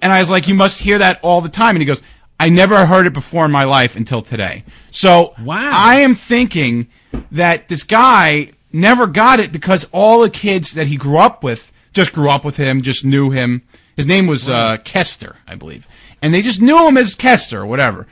and 0.00 0.12
I 0.12 0.20
was 0.20 0.30
like, 0.30 0.46
"You 0.48 0.54
must 0.54 0.80
hear 0.80 0.98
that 0.98 1.20
all 1.22 1.40
the 1.40 1.48
time." 1.48 1.70
And 1.70 1.82
he 1.82 1.86
goes, 1.86 2.02
"I 2.38 2.48
never 2.50 2.86
heard 2.86 3.06
it 3.06 3.12
before 3.12 3.44
in 3.44 3.50
my 3.50 3.64
life 3.64 3.96
until 3.96 4.22
today." 4.22 4.64
So 4.90 5.34
Wow. 5.42 5.70
I 5.72 5.96
am 5.96 6.14
thinking 6.14 6.86
that 7.32 7.68
this 7.68 7.82
guy 7.82 8.50
never 8.72 9.06
got 9.06 9.40
it 9.40 9.52
because 9.52 9.88
all 9.92 10.20
the 10.20 10.30
kids 10.30 10.72
that 10.72 10.86
he 10.86 10.96
grew 10.96 11.18
up 11.18 11.42
with 11.42 11.72
just 11.92 12.12
grew 12.12 12.28
up 12.28 12.44
with 12.44 12.56
him, 12.56 12.82
just 12.82 13.04
knew 13.04 13.30
him. 13.30 13.62
His 13.96 14.06
name 14.06 14.26
was 14.26 14.48
uh, 14.48 14.78
Kester, 14.78 15.36
I 15.46 15.54
believe, 15.54 15.86
and 16.22 16.34
they 16.34 16.42
just 16.42 16.60
knew 16.60 16.86
him 16.88 16.96
as 16.96 17.14
Kester 17.14 17.60
or 17.60 17.66
whatever. 17.66 18.06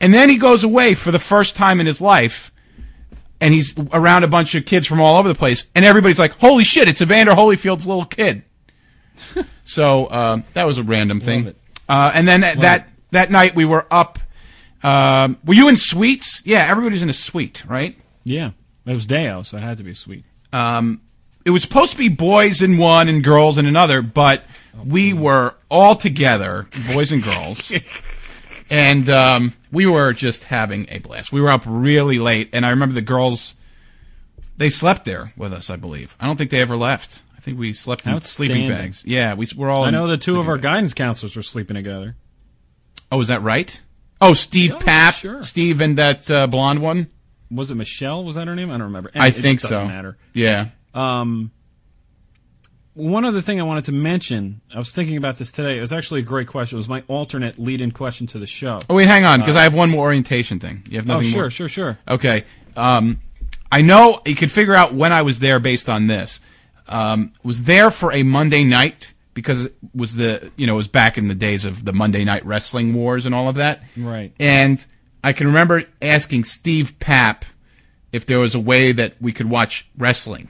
And 0.00 0.14
then 0.14 0.28
he 0.28 0.36
goes 0.36 0.64
away 0.64 0.94
for 0.94 1.10
the 1.10 1.18
first 1.18 1.56
time 1.56 1.80
in 1.80 1.86
his 1.86 2.00
life 2.00 2.52
and 3.40 3.54
he's 3.54 3.74
around 3.92 4.24
a 4.24 4.28
bunch 4.28 4.54
of 4.54 4.66
kids 4.66 4.86
from 4.86 5.00
all 5.00 5.16
over 5.16 5.28
the 5.28 5.34
place, 5.34 5.66
and 5.74 5.84
everybody's 5.84 6.18
like, 6.18 6.32
"Holy 6.38 6.64
shit, 6.64 6.88
it's 6.88 7.00
Evander 7.00 7.32
Holyfield's 7.32 7.86
little 7.86 8.04
kid." 8.04 8.42
so 9.64 10.10
um, 10.10 10.44
that 10.54 10.64
was 10.64 10.78
a 10.78 10.82
random 10.82 11.20
thing. 11.20 11.54
Uh, 11.88 12.12
and 12.14 12.26
then 12.26 12.40
that 12.40 12.88
that 13.10 13.30
night 13.30 13.54
we 13.54 13.64
were 13.64 13.86
up. 13.90 14.18
Um, 14.82 15.38
were 15.44 15.54
you 15.54 15.68
in 15.68 15.76
suites? 15.76 16.42
Yeah, 16.44 16.66
everybody's 16.68 17.02
in 17.02 17.10
a 17.10 17.14
suite, 17.14 17.64
right? 17.66 17.96
Yeah, 18.24 18.50
it 18.86 18.94
was 18.94 19.06
Deyo, 19.06 19.44
so 19.44 19.56
it 19.56 19.62
had 19.62 19.76
to 19.78 19.84
be 19.84 19.94
sweet. 19.94 20.24
It 20.52 21.50
was 21.50 21.62
supposed 21.62 21.92
to 21.92 21.98
be 21.98 22.08
boys 22.08 22.60
in 22.60 22.76
one 22.76 23.08
and 23.08 23.24
girls 23.24 23.56
in 23.56 23.64
another, 23.66 24.02
but 24.02 24.42
we 24.86 25.12
were 25.12 25.54
all 25.70 25.94
together, 25.94 26.68
boys 26.92 27.12
and 27.12 27.22
girls, 27.22 27.72
and 28.70 29.08
um, 29.10 29.54
we 29.72 29.86
were 29.86 30.12
just 30.12 30.44
having 30.44 30.86
a 30.90 30.98
blast. 30.98 31.32
We 31.32 31.40
were 31.40 31.50
up 31.50 31.62
really 31.66 32.18
late, 32.18 32.50
and 32.52 32.64
I 32.66 32.70
remember 32.70 32.94
the 32.94 33.02
girls. 33.02 33.54
They 34.56 34.70
slept 34.70 35.04
there 35.04 35.32
with 35.36 35.52
us, 35.52 35.70
I 35.70 35.76
believe. 35.76 36.16
I 36.18 36.26
don't 36.26 36.36
think 36.36 36.50
they 36.50 36.60
ever 36.60 36.76
left. 36.76 37.22
I 37.36 37.40
think 37.40 37.58
we 37.58 37.72
slept 37.72 38.06
in 38.06 38.20
sleeping 38.20 38.66
bags. 38.68 39.04
Yeah, 39.06 39.34
we 39.34 39.46
were 39.56 39.70
all. 39.70 39.84
I 39.84 39.90
know 39.90 40.06
the 40.06 40.16
two 40.18 40.40
of 40.40 40.48
our 40.48 40.56
bags. 40.56 40.62
guidance 40.64 40.94
counselors 40.94 41.36
were 41.36 41.42
sleeping 41.42 41.76
together. 41.76 42.16
Oh, 43.12 43.20
is 43.20 43.28
that 43.28 43.42
right? 43.42 43.80
Oh, 44.20 44.34
Steve 44.34 44.74
Oh, 44.74 44.78
Papp, 44.80 45.20
sure. 45.20 45.42
Steve, 45.44 45.80
and 45.80 45.96
that 45.96 46.28
uh, 46.30 46.46
blonde 46.48 46.82
one. 46.82 47.08
Was 47.50 47.70
it 47.70 47.76
Michelle? 47.76 48.24
Was 48.24 48.34
that 48.34 48.48
her 48.48 48.54
name? 48.56 48.68
I 48.68 48.72
don't 48.74 48.82
remember. 48.82 49.10
I 49.14 49.28
It 49.28 49.34
think 49.36 49.60
doesn't 49.62 49.76
so. 49.76 49.86
Matter. 49.86 50.18
Yeah. 50.34 50.66
Um, 50.92 51.50
one 52.98 53.24
other 53.24 53.40
thing 53.40 53.60
I 53.60 53.62
wanted 53.62 53.84
to 53.84 53.92
mention, 53.92 54.60
I 54.74 54.78
was 54.78 54.90
thinking 54.92 55.16
about 55.16 55.36
this 55.36 55.50
today. 55.52 55.78
It 55.78 55.80
was 55.80 55.92
actually 55.92 56.20
a 56.20 56.24
great 56.24 56.48
question. 56.48 56.76
It 56.76 56.80
was 56.80 56.88
my 56.88 57.02
alternate 57.08 57.58
lead-in 57.58 57.92
question 57.92 58.26
to 58.28 58.38
the 58.38 58.46
show. 58.46 58.80
Oh 58.90 58.94
wait, 58.96 59.06
hang 59.06 59.24
on, 59.24 59.38
because 59.40 59.56
I 59.56 59.62
have 59.62 59.74
one 59.74 59.90
more 59.90 60.06
orientation 60.06 60.58
thing. 60.58 60.82
You 60.90 60.98
have 60.98 61.08
Uh, 61.08 61.16
Oh, 61.18 61.22
sure, 61.22 61.42
more. 61.44 61.50
sure, 61.50 61.68
sure. 61.68 61.98
Okay. 62.08 62.44
Um, 62.76 63.20
I 63.70 63.82
know 63.82 64.20
you 64.26 64.34
could 64.34 64.50
figure 64.50 64.74
out 64.74 64.94
when 64.94 65.12
I 65.12 65.22
was 65.22 65.38
there 65.38 65.60
based 65.60 65.88
on 65.88 66.06
this. 66.08 66.40
Um, 66.88 67.32
was 67.42 67.64
there 67.64 67.90
for 67.90 68.12
a 68.12 68.22
Monday 68.22 68.64
night 68.64 69.12
because 69.34 69.66
it 69.66 69.74
was 69.94 70.16
the 70.16 70.50
you 70.56 70.66
know 70.66 70.74
it 70.74 70.78
was 70.78 70.88
back 70.88 71.18
in 71.18 71.28
the 71.28 71.34
days 71.34 71.64
of 71.64 71.84
the 71.84 71.92
Monday 71.92 72.24
night 72.24 72.44
wrestling 72.46 72.94
wars 72.94 73.26
and 73.26 73.34
all 73.34 73.48
of 73.48 73.56
that. 73.56 73.82
Right. 73.96 74.32
And 74.40 74.84
I 75.22 75.32
can 75.32 75.46
remember 75.48 75.84
asking 76.02 76.44
Steve 76.44 76.94
Papp 76.98 77.42
if 78.12 78.24
there 78.26 78.38
was 78.38 78.54
a 78.54 78.60
way 78.60 78.90
that 78.92 79.14
we 79.20 79.32
could 79.32 79.50
watch 79.50 79.86
wrestling. 79.98 80.48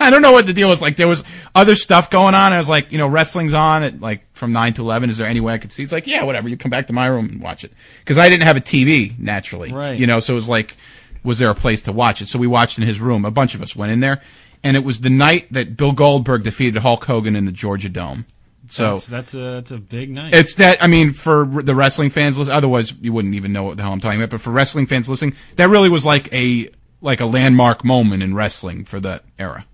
I 0.06 0.10
don't 0.10 0.22
know 0.22 0.32
what 0.32 0.46
the 0.46 0.52
deal 0.52 0.68
was. 0.68 0.80
Like 0.80 0.96
there 0.96 1.08
was 1.08 1.22
other 1.54 1.74
stuff 1.74 2.10
going 2.10 2.34
on. 2.34 2.52
I 2.52 2.58
was 2.58 2.68
like, 2.68 2.90
you 2.90 2.98
know, 2.98 3.06
wrestling's 3.06 3.52
on 3.52 3.82
at 3.82 4.00
like 4.00 4.22
from 4.34 4.52
nine 4.52 4.72
to 4.74 4.82
eleven. 4.82 5.10
Is 5.10 5.18
there 5.18 5.26
any 5.26 5.40
way 5.40 5.52
I 5.52 5.58
could 5.58 5.72
see? 5.72 5.82
It's 5.82 5.92
like, 5.92 6.06
yeah, 6.06 6.24
whatever. 6.24 6.48
You 6.48 6.56
come 6.56 6.70
back 6.70 6.86
to 6.86 6.92
my 6.92 7.06
room 7.06 7.28
and 7.28 7.42
watch 7.42 7.64
it 7.64 7.72
because 8.00 8.16
I 8.16 8.28
didn't 8.28 8.44
have 8.44 8.56
a 8.56 8.60
TV 8.60 9.18
naturally. 9.18 9.72
Right. 9.72 9.98
You 9.98 10.06
know, 10.06 10.18
so 10.20 10.32
it 10.32 10.36
was 10.36 10.48
like, 10.48 10.76
was 11.22 11.38
there 11.38 11.50
a 11.50 11.54
place 11.54 11.82
to 11.82 11.92
watch 11.92 12.22
it? 12.22 12.26
So 12.26 12.38
we 12.38 12.46
watched 12.46 12.78
in 12.78 12.84
his 12.84 13.00
room. 13.00 13.24
A 13.24 13.30
bunch 13.30 13.54
of 13.54 13.62
us 13.62 13.76
went 13.76 13.92
in 13.92 14.00
there, 14.00 14.22
and 14.64 14.76
it 14.76 14.84
was 14.84 15.00
the 15.00 15.10
night 15.10 15.52
that 15.52 15.76
Bill 15.76 15.92
Goldberg 15.92 16.44
defeated 16.44 16.80
Hulk 16.80 17.04
Hogan 17.04 17.36
in 17.36 17.44
the 17.44 17.52
Georgia 17.52 17.88
Dome. 17.88 18.24
So 18.68 18.92
that's, 18.92 19.06
that's 19.06 19.34
a 19.34 19.38
that's 19.38 19.70
a 19.72 19.78
big 19.78 20.10
night. 20.10 20.32
it's 20.32 20.54
that 20.54 20.82
I 20.82 20.86
mean, 20.86 21.12
for 21.12 21.44
the 21.44 21.74
wrestling 21.74 22.10
fans, 22.10 22.38
listen, 22.38 22.54
otherwise 22.54 22.94
you 23.00 23.12
wouldn't 23.12 23.34
even 23.34 23.52
know 23.52 23.64
what 23.64 23.76
the 23.76 23.82
hell 23.82 23.92
I'm 23.92 24.00
talking 24.00 24.20
about. 24.20 24.30
But 24.30 24.40
for 24.40 24.50
wrestling 24.50 24.86
fans 24.86 25.10
listening, 25.10 25.34
that 25.56 25.68
really 25.68 25.88
was 25.88 26.06
like 26.06 26.32
a 26.32 26.70
like 27.00 27.20
a 27.20 27.26
landmark 27.26 27.84
moment 27.84 28.22
in 28.22 28.34
wrestling 28.34 28.84
for 28.84 29.00
that 29.00 29.24
era. 29.38 29.66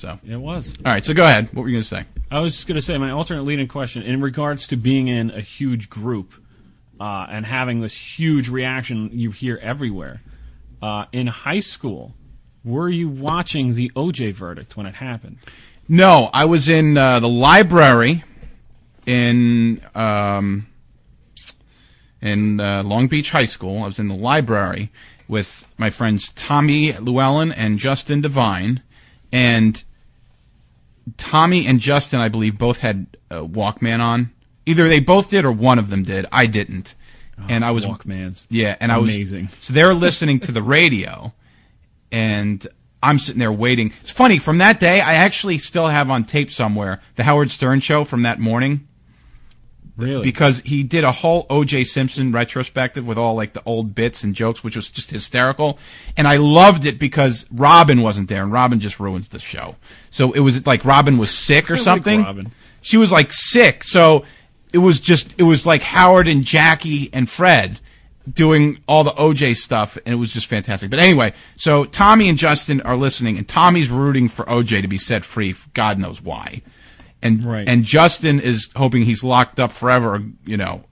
So, 0.00 0.18
it 0.26 0.36
was. 0.36 0.78
all 0.78 0.90
right, 0.90 1.04
so 1.04 1.12
go 1.12 1.24
ahead. 1.24 1.50
What 1.52 1.60
were 1.60 1.68
you 1.68 1.74
going 1.74 1.82
to 1.82 1.88
say? 1.88 2.04
I 2.30 2.40
was 2.40 2.54
just 2.54 2.66
going 2.66 2.76
to 2.76 2.80
say 2.80 2.96
my 2.96 3.10
alternate 3.10 3.42
leading 3.42 3.68
question 3.68 4.02
in 4.02 4.22
regards 4.22 4.66
to 4.68 4.76
being 4.76 5.08
in 5.08 5.30
a 5.30 5.42
huge 5.42 5.90
group 5.90 6.32
uh, 6.98 7.26
and 7.28 7.44
having 7.44 7.82
this 7.82 7.94
huge 8.18 8.48
reaction 8.48 9.10
you 9.12 9.30
hear 9.30 9.58
everywhere. 9.60 10.22
Uh, 10.80 11.04
in 11.12 11.26
high 11.26 11.60
school, 11.60 12.14
were 12.64 12.88
you 12.88 13.10
watching 13.10 13.74
the 13.74 13.90
OJ 13.94 14.32
verdict 14.32 14.74
when 14.74 14.86
it 14.86 14.94
happened? 14.94 15.36
No, 15.86 16.30
I 16.32 16.46
was 16.46 16.70
in 16.70 16.96
uh, 16.96 17.20
the 17.20 17.28
library 17.28 18.24
in 19.04 19.82
um, 19.94 20.66
in 22.22 22.58
uh, 22.58 22.82
Long 22.84 23.06
Beach 23.06 23.32
High 23.32 23.44
School. 23.44 23.82
I 23.82 23.86
was 23.86 23.98
in 23.98 24.08
the 24.08 24.14
library 24.14 24.90
with 25.28 25.66
my 25.76 25.90
friends 25.90 26.30
Tommy 26.30 26.94
Llewellyn 26.94 27.52
and 27.52 27.78
Justin 27.78 28.22
Devine, 28.22 28.82
and 29.30 29.84
Tommy 31.16 31.66
and 31.66 31.80
Justin, 31.80 32.20
I 32.20 32.28
believe, 32.28 32.58
both 32.58 32.78
had 32.78 33.06
uh, 33.30 33.40
Walkman 33.40 34.00
on. 34.00 34.30
Either 34.66 34.88
they 34.88 35.00
both 35.00 35.30
did 35.30 35.44
or 35.44 35.52
one 35.52 35.78
of 35.78 35.90
them 35.90 36.02
did. 36.02 36.26
I 36.30 36.46
didn't, 36.46 36.94
and 37.48 37.64
I 37.64 37.70
was 37.70 37.86
Walkmans. 37.86 38.46
yeah, 38.50 38.76
and 38.80 38.92
I 38.92 38.98
was 38.98 39.14
Amazing. 39.14 39.48
So 39.48 39.72
they're 39.72 39.94
listening 39.94 40.38
to 40.40 40.52
the 40.52 40.62
radio, 40.62 41.32
and 42.12 42.66
I'm 43.02 43.18
sitting 43.18 43.38
there 43.40 43.52
waiting. 43.52 43.92
It's 44.00 44.10
funny. 44.10 44.38
From 44.38 44.58
that 44.58 44.78
day, 44.78 45.00
I 45.00 45.14
actually 45.14 45.58
still 45.58 45.86
have 45.88 46.10
on 46.10 46.24
tape 46.24 46.50
somewhere 46.50 47.00
the 47.16 47.24
Howard 47.24 47.50
Stern 47.50 47.80
show 47.80 48.04
from 48.04 48.22
that 48.22 48.38
morning 48.38 48.86
Really? 50.02 50.22
because 50.22 50.60
he 50.60 50.82
did 50.82 51.04
a 51.04 51.12
whole 51.12 51.46
O.J. 51.50 51.84
Simpson 51.84 52.32
retrospective 52.32 53.06
with 53.06 53.18
all 53.18 53.34
like 53.34 53.52
the 53.52 53.62
old 53.64 53.94
bits 53.94 54.24
and 54.24 54.34
jokes, 54.34 54.64
which 54.64 54.76
was 54.76 54.90
just 54.90 55.10
hysterical. 55.10 55.78
And 56.16 56.26
I 56.26 56.36
loved 56.36 56.84
it 56.84 56.98
because 56.98 57.46
Robin 57.50 58.02
wasn't 58.02 58.28
there, 58.28 58.42
and 58.42 58.52
Robin 58.52 58.80
just 58.80 59.00
ruins 59.00 59.28
the 59.28 59.38
show. 59.38 59.76
So 60.10 60.32
it 60.32 60.40
was 60.40 60.66
like 60.66 60.84
Robin 60.84 61.18
was 61.18 61.30
sick 61.30 61.70
or 61.70 61.74
like 61.74 61.82
something. 61.82 62.22
Robin. 62.22 62.50
She 62.82 62.96
was 62.96 63.12
like 63.12 63.32
sick, 63.32 63.84
so 63.84 64.24
it 64.72 64.78
was 64.78 65.00
just 65.00 65.34
it 65.38 65.44
was 65.44 65.66
like 65.66 65.82
Howard 65.82 66.28
and 66.28 66.44
Jackie 66.44 67.10
and 67.12 67.28
Fred 67.28 67.80
doing 68.30 68.78
all 68.86 69.04
the 69.04 69.12
OJ 69.12 69.56
stuff, 69.56 69.96
and 70.04 70.12
it 70.12 70.16
was 70.16 70.32
just 70.32 70.46
fantastic. 70.46 70.90
But 70.90 70.98
anyway, 70.98 71.32
so 71.56 71.84
Tommy 71.84 72.28
and 72.28 72.38
Justin 72.38 72.80
are 72.82 72.96
listening, 72.96 73.38
and 73.38 73.48
Tommy's 73.48 73.90
rooting 73.90 74.28
for 74.28 74.44
OJ 74.44 74.82
to 74.82 74.88
be 74.88 74.98
set 74.98 75.24
free. 75.24 75.54
God 75.74 75.98
knows 75.98 76.22
why, 76.22 76.62
and 77.22 77.44
Right. 77.44 77.68
and 77.68 77.84
Justin 77.84 78.40
is 78.40 78.68
hoping 78.76 79.02
he's 79.02 79.22
locked 79.24 79.60
up 79.60 79.72
forever. 79.72 80.22
You 80.44 80.56
know, 80.56 80.84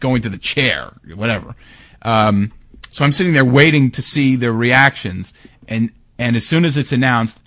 going 0.00 0.22
to 0.22 0.28
the 0.28 0.38
chair, 0.38 0.92
whatever. 1.14 1.54
Um, 2.02 2.52
so 2.90 3.04
I'm 3.04 3.12
sitting 3.12 3.32
there 3.32 3.44
waiting 3.44 3.90
to 3.92 4.02
see 4.02 4.36
their 4.36 4.52
reactions, 4.52 5.32
and 5.68 5.90
and 6.18 6.36
as 6.36 6.46
soon 6.46 6.64
as 6.64 6.76
it's 6.76 6.92
announced, 6.92 7.42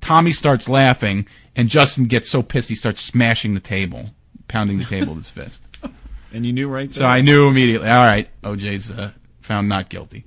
Tommy 0.00 0.32
starts 0.32 0.68
laughing, 0.68 1.26
and 1.56 1.68
Justin 1.68 2.04
gets 2.04 2.28
so 2.30 2.42
pissed 2.42 2.68
he 2.68 2.74
starts 2.74 3.00
smashing 3.00 3.54
the 3.54 3.60
table, 3.60 4.10
pounding 4.48 4.78
the 4.78 4.84
table 4.84 5.08
with 5.14 5.18
his 5.24 5.30
fist. 5.30 5.62
and 6.32 6.46
you 6.46 6.52
knew 6.52 6.68
right 6.68 6.90
So 6.90 7.00
there. 7.00 7.08
I 7.10 7.20
knew 7.20 7.48
immediately. 7.48 7.88
All 7.88 8.04
right, 8.04 8.28
OJ's 8.42 8.90
uh, 8.90 9.10
found 9.40 9.68
not 9.68 9.88
guilty. 9.88 10.24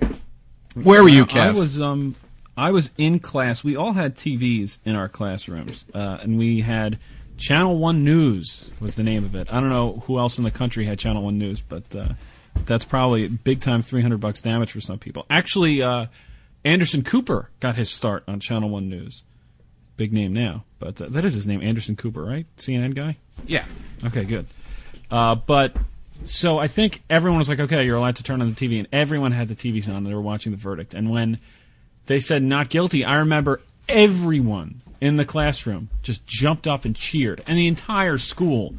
Where 0.76 1.04
were 1.04 1.10
you, 1.10 1.26
Kev? 1.26 1.40
I 1.42 1.52
was 1.52 1.82
um 1.82 2.16
I 2.58 2.72
was 2.72 2.92
in 2.98 3.20
class. 3.20 3.64
We 3.64 3.76
all 3.76 3.94
had 3.94 4.16
TVs 4.16 4.78
in 4.86 4.96
our 4.96 5.08
classrooms, 5.10 5.86
uh, 5.94 6.20
and 6.22 6.38
we 6.38 6.62
had 6.62 7.00
Channel 7.42 7.80
One 7.80 8.04
News 8.04 8.70
was 8.80 8.94
the 8.94 9.02
name 9.04 9.26
of 9.26 9.36
it. 9.36 9.52
I 9.52 9.60
don't 9.60 9.70
know 9.72 10.04
who 10.06 10.20
else 10.20 10.38
in 10.38 10.44
the 10.44 10.52
country 10.52 10.86
had 10.86 11.00
Channel 11.00 11.24
One 11.24 11.40
News, 11.40 11.60
but 11.60 11.96
uh, 11.96 12.10
that's 12.66 12.86
probably 12.86 13.28
big 13.28 13.62
time 13.62 13.82
three 13.82 14.04
hundred 14.04 14.20
bucks 14.20 14.42
damage 14.42 14.72
for 14.72 14.80
some 14.80 15.00
people. 15.00 15.26
Actually, 15.28 15.82
uh, 15.82 16.06
Anderson 16.64 17.04
Cooper 17.04 17.50
got 17.60 17.76
his 17.76 17.90
start 17.90 18.24
on 18.28 18.40
Channel 18.40 18.70
One 18.70 18.90
News. 18.90 19.24
Big 19.98 20.14
name 20.14 20.34
now, 20.34 20.66
but 20.78 21.02
uh, 21.02 21.08
that 21.10 21.26
is 21.26 21.34
his 21.34 21.48
name, 21.48 21.64
Anderson 21.64 21.96
Cooper, 21.96 22.24
right? 22.24 22.46
CNN 22.58 22.94
guy. 22.94 23.18
yeah. 23.48 23.66
Okay, 24.06 24.24
good. 24.24 24.46
Uh, 25.10 25.34
but 25.34 25.76
so 26.26 26.60
I 26.60 26.68
think 26.68 27.02
everyone 27.10 27.40
was 27.40 27.50
like, 27.50 27.60
okay, 27.60 27.84
you're 27.86 27.98
allowed 27.98 28.18
to 28.18 28.24
turn 28.24 28.42
on 28.42 28.50
the 28.54 28.56
TV, 28.56 28.78
and 28.78 28.88
everyone 28.92 29.32
had 29.32 29.48
the 29.48 29.56
TVs 29.56 29.90
on. 29.90 29.96
and 29.96 30.06
They 30.06 30.14
were 30.14 30.22
watching 30.22 30.52
the 30.52 30.60
verdict, 30.60 30.94
and 30.94 31.10
when 31.10 31.40
they 32.06 32.20
said 32.20 32.44
not 32.44 32.70
guilty, 32.70 33.04
I 33.04 33.16
remember 33.18 33.62
everyone 33.90 34.82
in 35.02 35.16
the 35.18 35.26
classroom 35.26 35.90
just 36.04 36.26
jumped 36.26 36.68
up 36.68 36.86
and 36.86 36.96
cheered, 36.96 37.44
and 37.48 37.58
the 37.58 37.68
entire 37.68 38.18
school 38.18 38.76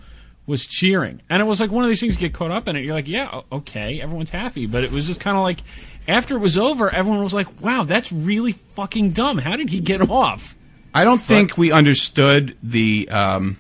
was 0.47 0.66
cheering. 0.66 1.20
And 1.29 1.43
it 1.43 1.45
was 1.45 1.61
like 1.61 1.70
one 1.70 1.85
of 1.85 1.89
these 1.91 2.01
things 2.01 2.14
you 2.14 2.20
get 2.20 2.35
caught 2.35 2.51
up 2.51 2.68
in 2.68 2.77
it. 2.77 2.85
You're 2.85 2.95
like, 2.95 3.09
yeah, 3.09 3.43
okay, 3.51 4.01
everyone's 4.01 4.31
happy, 4.31 4.66
but 4.66 4.85
it 4.85 4.91
was 4.91 5.07
just 5.07 5.20
kind 5.20 5.37
of 5.37 5.43
like 5.43 5.61
after 6.09 6.37
it 6.37 6.41
was 6.41 6.57
over, 6.59 6.91
everyone 6.91 7.23
was 7.23 7.35
like, 7.35 7.61
wow, 7.61 7.85
that's 7.85 8.12
really 8.12 8.53
fucking 8.53 9.11
dumb. 9.11 9.39
How 9.39 9.57
did 9.57 9.70
he 9.70 9.81
get 9.81 10.09
off? 10.11 10.57
I 10.95 11.05
don't 11.05 11.20
think 11.20 11.57
we 11.57 11.73
understood 11.73 12.57
the. 12.62 13.09
Um, 13.11 13.57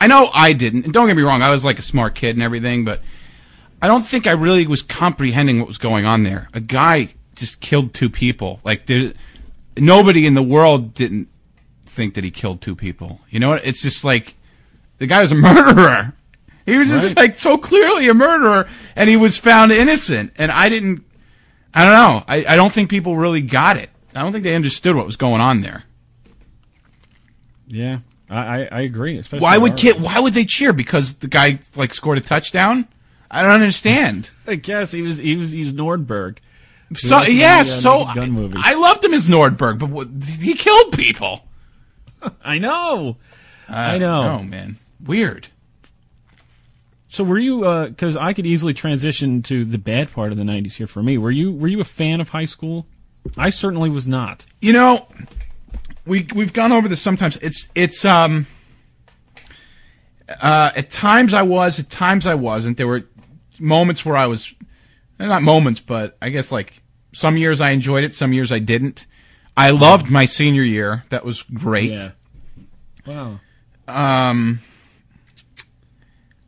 I 0.00 0.06
know 0.06 0.30
I 0.34 0.52
didn't, 0.52 0.84
and 0.84 0.92
don't 0.92 1.06
get 1.06 1.16
me 1.16 1.22
wrong. 1.22 1.40
I 1.40 1.50
was 1.50 1.64
like 1.64 1.78
a 1.78 1.82
smart 1.82 2.14
kid 2.14 2.36
and 2.36 2.42
everything, 2.42 2.84
but 2.84 3.00
I 3.80 3.88
don't 3.88 4.02
think 4.02 4.26
I 4.26 4.32
really 4.32 4.66
was 4.66 4.82
comprehending 4.82 5.60
what 5.60 5.68
was 5.68 5.78
going 5.78 6.04
on 6.04 6.24
there. 6.24 6.48
A 6.52 6.60
guy 6.60 7.08
just 7.36 7.60
killed 7.60 7.94
two 7.94 8.10
people. 8.10 8.60
Like 8.64 8.88
nobody 9.78 10.26
in 10.26 10.34
the 10.34 10.42
world 10.42 10.92
didn't 10.94 11.28
think 11.94 12.14
that 12.14 12.24
he 12.24 12.30
killed 12.30 12.60
two 12.60 12.76
people. 12.76 13.20
You 13.30 13.40
know 13.40 13.50
what? 13.50 13.64
It's 13.64 13.80
just 13.82 14.04
like 14.04 14.34
the 14.98 15.06
guy 15.06 15.20
was 15.20 15.32
a 15.32 15.34
murderer. 15.36 16.12
He 16.66 16.76
was 16.78 16.90
just 16.90 17.16
Right. 17.16 17.28
like 17.28 17.34
so 17.38 17.58
clearly 17.58 18.08
a 18.08 18.14
murderer, 18.14 18.66
and 18.96 19.08
he 19.10 19.16
was 19.16 19.38
found 19.38 19.70
innocent. 19.72 20.32
And 20.36 20.50
I 20.50 20.68
didn't. 20.68 21.04
I 21.74 21.84
don't 21.84 21.92
know. 21.92 22.24
I, 22.28 22.54
I 22.54 22.56
don't 22.56 22.72
think 22.72 22.88
people 22.90 23.16
really 23.16 23.42
got 23.42 23.76
it. 23.76 23.90
I 24.14 24.20
don't 24.22 24.32
think 24.32 24.44
they 24.44 24.54
understood 24.54 24.94
what 24.96 25.06
was 25.06 25.16
going 25.16 25.40
on 25.40 25.60
there. 25.60 25.82
Yeah, 27.66 27.98
I, 28.30 28.36
I, 28.62 28.68
I 28.70 28.80
agree. 28.82 29.18
Especially 29.18 29.42
Why 29.42 29.58
would 29.58 29.76
kid? 29.76 30.00
Why 30.00 30.20
would 30.20 30.34
they 30.34 30.44
cheer? 30.44 30.72
Because 30.72 31.14
the 31.16 31.28
guy 31.28 31.58
like 31.76 31.92
scored 31.94 32.18
a 32.18 32.20
touchdown? 32.20 32.86
I 33.30 33.42
don't 33.42 33.50
understand. 33.52 34.30
I 34.46 34.54
guess 34.56 34.92
he 34.92 35.02
was 35.02 35.18
he 35.18 35.36
was 35.36 35.50
he's 35.50 35.72
Nordberg. 35.72 36.38
So 36.94 37.22
yeah, 37.22 37.56
the, 37.56 37.60
uh, 37.60 37.64
so 37.64 38.26
movies. 38.26 38.60
I 38.62 38.74
loved 38.74 39.04
him 39.04 39.14
as 39.14 39.26
Nordberg, 39.26 39.78
but 39.80 39.90
what, 39.90 40.08
he 40.38 40.54
killed 40.54 40.92
people. 40.96 41.44
I 42.44 42.58
know. 42.58 43.16
I 43.68 43.98
know. 43.98 44.38
Oh 44.40 44.42
man, 44.42 44.78
weird. 45.04 45.48
So 47.08 47.22
were 47.24 47.38
you? 47.38 47.60
Because 47.86 48.16
I 48.16 48.32
could 48.32 48.46
easily 48.46 48.74
transition 48.74 49.42
to 49.42 49.64
the 49.64 49.78
bad 49.78 50.12
part 50.12 50.32
of 50.32 50.38
the 50.38 50.44
'90s 50.44 50.74
here 50.74 50.86
for 50.86 51.02
me. 51.02 51.16
Were 51.16 51.30
you? 51.30 51.52
Were 51.52 51.68
you 51.68 51.80
a 51.80 51.84
fan 51.84 52.20
of 52.20 52.30
high 52.30 52.44
school? 52.44 52.86
I 53.36 53.50
certainly 53.50 53.88
was 53.88 54.06
not. 54.06 54.46
You 54.60 54.72
know, 54.72 55.08
we 56.06 56.26
we've 56.34 56.52
gone 56.52 56.72
over 56.72 56.88
this 56.88 57.00
sometimes. 57.00 57.36
It's 57.38 57.68
it's 57.74 58.04
um 58.04 58.46
uh 60.42 60.72
at 60.76 60.90
times 60.90 61.34
I 61.34 61.42
was, 61.42 61.78
at 61.78 61.88
times 61.88 62.26
I 62.26 62.34
wasn't. 62.34 62.76
There 62.76 62.86
were 62.86 63.04
moments 63.58 64.04
where 64.04 64.16
I 64.16 64.26
was 64.26 64.54
not 65.18 65.42
moments, 65.42 65.80
but 65.80 66.16
I 66.20 66.30
guess 66.30 66.50
like 66.50 66.82
some 67.12 67.36
years 67.36 67.60
I 67.60 67.70
enjoyed 67.70 68.04
it, 68.04 68.14
some 68.14 68.32
years 68.32 68.50
I 68.50 68.58
didn't. 68.58 69.06
I 69.56 69.70
loved 69.70 70.10
my 70.10 70.24
senior 70.24 70.62
year. 70.62 71.04
That 71.10 71.24
was 71.24 71.42
great. 71.42 71.92
Yeah. 71.92 72.10
Wow. 73.06 73.40
Um 73.86 74.60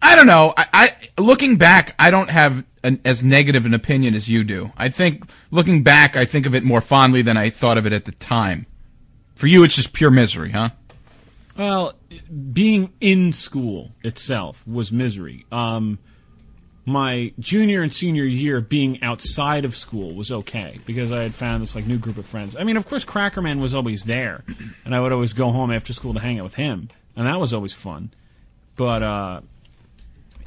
I 0.02 0.14
don't 0.14 0.26
know. 0.26 0.54
I, 0.56 0.66
I 0.72 1.20
looking 1.20 1.56
back, 1.56 1.94
I 1.98 2.10
don't 2.10 2.30
have 2.30 2.64
an, 2.84 3.00
as 3.04 3.22
negative 3.22 3.66
an 3.66 3.74
opinion 3.74 4.14
as 4.14 4.28
you 4.28 4.44
do. 4.44 4.72
I 4.76 4.88
think 4.88 5.28
looking 5.50 5.82
back, 5.82 6.16
I 6.16 6.24
think 6.24 6.46
of 6.46 6.54
it 6.54 6.62
more 6.62 6.80
fondly 6.80 7.22
than 7.22 7.36
I 7.36 7.50
thought 7.50 7.76
of 7.76 7.86
it 7.86 7.92
at 7.92 8.04
the 8.04 8.12
time. 8.12 8.66
For 9.34 9.48
you, 9.48 9.64
it's 9.64 9.76
just 9.76 9.92
pure 9.92 10.10
misery, 10.10 10.52
huh? 10.52 10.70
Well, 11.58 11.94
being 12.52 12.92
in 13.00 13.32
school 13.32 13.92
itself 14.02 14.66
was 14.66 14.92
misery. 14.92 15.44
Um, 15.50 15.98
my 16.86 17.32
junior 17.40 17.82
and 17.82 17.92
senior 17.92 18.24
year 18.24 18.60
being 18.60 19.02
outside 19.02 19.64
of 19.64 19.74
school 19.74 20.14
was 20.14 20.30
okay 20.30 20.78
because 20.86 21.10
I 21.10 21.22
had 21.22 21.34
found 21.34 21.60
this 21.60 21.74
like 21.74 21.84
new 21.84 21.98
group 21.98 22.16
of 22.16 22.26
friends. 22.26 22.56
I 22.56 22.62
mean, 22.62 22.76
of 22.76 22.86
course, 22.86 23.04
Crackerman 23.04 23.60
was 23.60 23.74
always 23.74 24.04
there, 24.04 24.44
and 24.84 24.94
I 24.94 25.00
would 25.00 25.12
always 25.12 25.32
go 25.32 25.50
home 25.50 25.72
after 25.72 25.92
school 25.92 26.14
to 26.14 26.20
hang 26.20 26.38
out 26.38 26.44
with 26.44 26.54
him, 26.54 26.88
and 27.16 27.26
that 27.26 27.40
was 27.40 27.52
always 27.52 27.74
fun. 27.74 28.12
But 28.76 29.02
uh, 29.02 29.40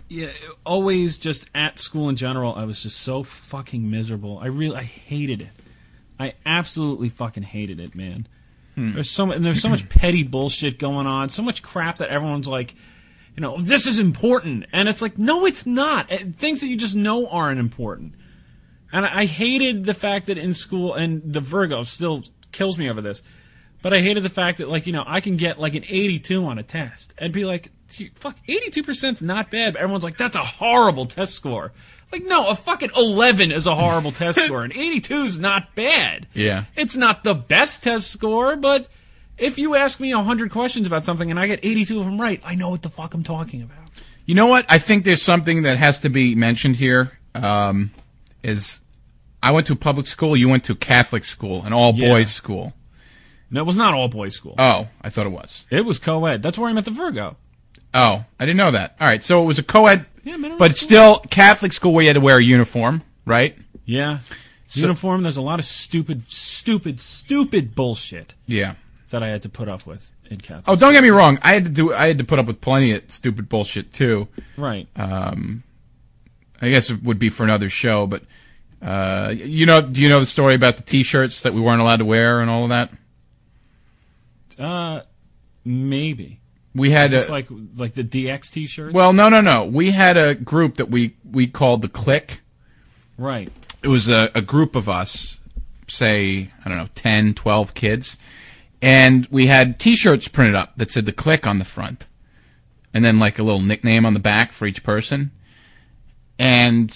yeah, 0.07 0.31
always 0.65 1.19
just 1.19 1.49
at 1.53 1.77
school 1.77 2.09
in 2.09 2.15
general, 2.15 2.55
I 2.55 2.63
was 2.63 2.83
just 2.83 3.01
so 3.01 3.21
fucking 3.21 3.89
miserable. 3.89 4.39
I 4.39 4.47
really, 4.47 4.77
I 4.77 4.83
hated 4.83 5.41
it. 5.41 5.51
I 6.19 6.33
absolutely 6.45 7.09
fucking 7.09 7.43
hated 7.43 7.79
it, 7.79 7.95
man. 7.95 8.27
There's 8.93 9.09
so 9.09 9.29
and 9.31 9.43
there's 9.43 9.61
so 9.61 9.67
much 9.67 9.89
petty 9.89 10.23
bullshit 10.23 10.79
going 10.79 11.05
on, 11.05 11.27
so 11.27 11.43
much 11.43 11.61
crap 11.61 11.97
that 11.97 12.09
everyone's 12.09 12.47
like, 12.47 12.75
you 13.39 13.41
know, 13.41 13.55
this 13.57 13.87
is 13.87 13.99
important, 13.99 14.65
and 14.73 14.89
it's 14.89 15.01
like, 15.01 15.17
no, 15.17 15.45
it's 15.45 15.65
not. 15.65 16.09
Things 16.09 16.59
that 16.59 16.67
you 16.67 16.75
just 16.75 16.93
know 16.93 17.25
aren't 17.27 17.57
important. 17.57 18.15
And 18.91 19.05
I 19.05 19.23
hated 19.23 19.85
the 19.85 19.93
fact 19.93 20.25
that 20.25 20.37
in 20.37 20.53
school, 20.53 20.93
and 20.93 21.21
the 21.23 21.39
Virgo 21.39 21.83
still 21.83 22.23
kills 22.51 22.77
me 22.77 22.89
over 22.89 22.99
this, 22.99 23.21
but 23.81 23.93
I 23.93 24.01
hated 24.01 24.23
the 24.23 24.29
fact 24.29 24.57
that 24.57 24.67
like 24.67 24.87
you 24.87 24.91
know 24.91 25.05
I 25.07 25.21
can 25.21 25.37
get 25.37 25.57
like 25.57 25.73
an 25.75 25.85
82 25.87 26.45
on 26.45 26.57
a 26.59 26.63
test 26.63 27.13
and 27.17 27.31
be 27.31 27.45
like, 27.45 27.71
fuck, 28.15 28.35
82 28.45 28.83
percent's 28.83 29.21
not 29.21 29.49
bad. 29.49 29.71
But 29.71 29.83
everyone's 29.83 30.03
like, 30.03 30.17
that's 30.17 30.35
a 30.35 30.43
horrible 30.43 31.05
test 31.05 31.33
score. 31.33 31.71
Like, 32.11 32.25
no, 32.25 32.49
a 32.49 32.55
fucking 32.55 32.91
11 32.97 33.53
is 33.53 33.67
a 33.67 33.75
horrible 33.75 34.11
test 34.11 34.41
score, 34.45 34.63
and 34.63 34.73
82 34.73 35.15
is 35.23 35.39
not 35.39 35.75
bad. 35.75 36.27
Yeah. 36.33 36.65
It's 36.75 36.97
not 36.97 37.23
the 37.23 37.35
best 37.35 37.83
test 37.83 38.11
score, 38.11 38.57
but 38.57 38.89
if 39.39 39.57
you 39.57 39.75
ask 39.75 39.99
me 39.99 40.13
100 40.13 40.51
questions 40.51 40.87
about 40.87 41.05
something 41.05 41.29
and 41.29 41.39
I 41.39 41.47
get 41.47 41.59
82 41.63 41.99
of 41.99 42.05
them 42.05 42.19
right, 42.19 42.41
I 42.45 42.55
know 42.55 42.69
what 42.69 42.81
the 42.81 42.89
fuck 42.89 43.13
I'm 43.13 43.23
talking 43.23 43.61
about. 43.61 43.77
You 44.25 44.35
know 44.35 44.47
what? 44.47 44.65
I 44.69 44.77
think 44.77 45.05
there's 45.05 45.21
something 45.21 45.63
that 45.63 45.77
has 45.77 45.99
to 46.01 46.09
be 46.09 46.35
mentioned 46.35 46.75
here. 46.75 47.17
Um, 47.35 47.91
is 48.43 48.81
I 49.41 49.51
went 49.51 49.67
to 49.67 49.75
public 49.75 50.07
school, 50.07 50.35
you 50.35 50.49
went 50.49 50.63
to 50.65 50.75
Catholic 50.75 51.23
school, 51.25 51.63
an 51.63 51.73
all 51.73 51.93
boys 51.93 52.01
Yeah. 52.01 52.23
school. 52.25 52.73
No, 53.51 53.61
it 53.61 53.65
was 53.65 53.75
not 53.75 53.93
all 53.95 54.07
boys 54.07 54.35
school. 54.35 54.53
Oh, 54.59 54.87
I 55.01 55.09
thought 55.09 55.25
it 55.25 55.31
was. 55.31 55.65
it 55.71 55.83
was 55.85 55.97
co 55.99 56.25
ed. 56.25 56.43
That's 56.43 56.57
where 56.57 56.69
I 56.69 56.73
met 56.73 56.85
the 56.85 56.91
Virgo. 56.91 57.35
Oh, 57.93 58.23
I 58.39 58.45
didn't 58.45 58.57
know 58.57 58.69
that. 58.71 58.95
All 59.01 59.07
right, 59.07 59.23
so 59.23 59.41
it 59.41 59.45
was 59.45 59.57
a 59.57 59.63
co-ed, 59.63 60.05
Yeah, 60.23 60.37
but 60.37 60.59
was 60.59 60.79
still 60.79 61.19
Catholic 61.31 61.73
school 61.73 61.91
where 61.91 62.03
you 62.03 62.09
had 62.09 62.13
to 62.13 62.19
wear 62.21 62.37
a 62.37 62.43
uniform, 62.43 63.01
right? 63.25 63.57
Yeah. 63.85 64.19
Uniform, 64.73 65.23
there's 65.23 65.37
a 65.37 65.41
lot 65.41 65.57
of 65.57 65.65
stupid, 65.65 66.29
stupid, 66.29 67.01
stupid 67.01 67.73
bullshit 67.73 68.35
Yeah. 68.45 68.75
That 69.09 69.23
I 69.23 69.27
had 69.29 69.41
to 69.43 69.49
put 69.49 69.67
up 69.67 69.85
with 69.85 70.11
in 70.29 70.37
Catholic. 70.37 70.65
Oh, 70.67 70.75
don't 70.75 70.93
get 70.93 71.03
me 71.03 71.09
wrong. 71.09 71.39
I 71.41 71.53
had 71.53 71.65
to 71.65 71.71
do. 71.71 71.93
I 71.93 72.07
had 72.07 72.17
to 72.19 72.23
put 72.23 72.39
up 72.39 72.45
with 72.45 72.61
plenty 72.61 72.91
of 72.93 73.03
stupid 73.07 73.49
bullshit 73.49 73.93
too. 73.93 74.27
Right. 74.57 74.87
Um, 74.95 75.63
I 76.61 76.69
guess 76.69 76.89
it 76.89 77.03
would 77.03 77.19
be 77.19 77.29
for 77.29 77.43
another 77.43 77.69
show, 77.69 78.05
but 78.07 78.23
uh, 78.81 79.33
you 79.35 79.65
know, 79.65 79.81
do 79.81 80.01
you 80.01 80.09
know 80.09 80.19
the 80.19 80.25
story 80.25 80.55
about 80.55 80.77
the 80.77 80.83
T-shirts 80.83 81.41
that 81.41 81.53
we 81.53 81.61
weren't 81.61 81.81
allowed 81.81 81.97
to 81.97 82.05
wear 82.05 82.41
and 82.41 82.49
all 82.49 82.63
of 82.63 82.69
that? 82.69 82.91
Uh, 84.57 85.01
maybe. 85.63 86.39
We 86.75 86.91
had 86.91 87.13
a, 87.13 87.31
like 87.31 87.47
like 87.77 87.93
the 87.93 88.03
DX 88.03 88.51
t-shirts. 88.51 88.93
well, 88.93 89.11
no, 89.11 89.27
no, 89.27 89.41
no. 89.41 89.65
We 89.65 89.91
had 89.91 90.17
a 90.17 90.35
group 90.35 90.75
that 90.75 90.89
we 90.89 91.15
we 91.29 91.47
called 91.47 91.81
the 91.81 91.89
Click. 91.89 92.41
right. 93.17 93.49
It 93.81 93.87
was 93.87 94.09
a, 94.09 94.29
a 94.35 94.41
group 94.41 94.75
of 94.75 94.89
us, 94.89 95.39
say 95.87 96.51
I 96.65 96.69
don't 96.69 96.77
know, 96.77 96.89
10, 96.95 97.33
12 97.33 97.73
kids, 97.73 98.17
and 98.81 99.27
we 99.29 99.47
had 99.47 99.79
T-shirts 99.79 100.27
printed 100.27 100.55
up 100.55 100.73
that 100.77 100.91
said 100.91 101.05
the 101.05 101.11
Click 101.11 101.45
on 101.45 101.57
the 101.57 101.65
front, 101.65 102.07
and 102.93 103.03
then 103.03 103.19
like 103.19 103.39
a 103.39 103.43
little 103.43 103.61
nickname 103.61 104.05
on 104.05 104.13
the 104.13 104.19
back 104.19 104.51
for 104.51 104.65
each 104.65 104.83
person. 104.83 105.31
And 106.37 106.95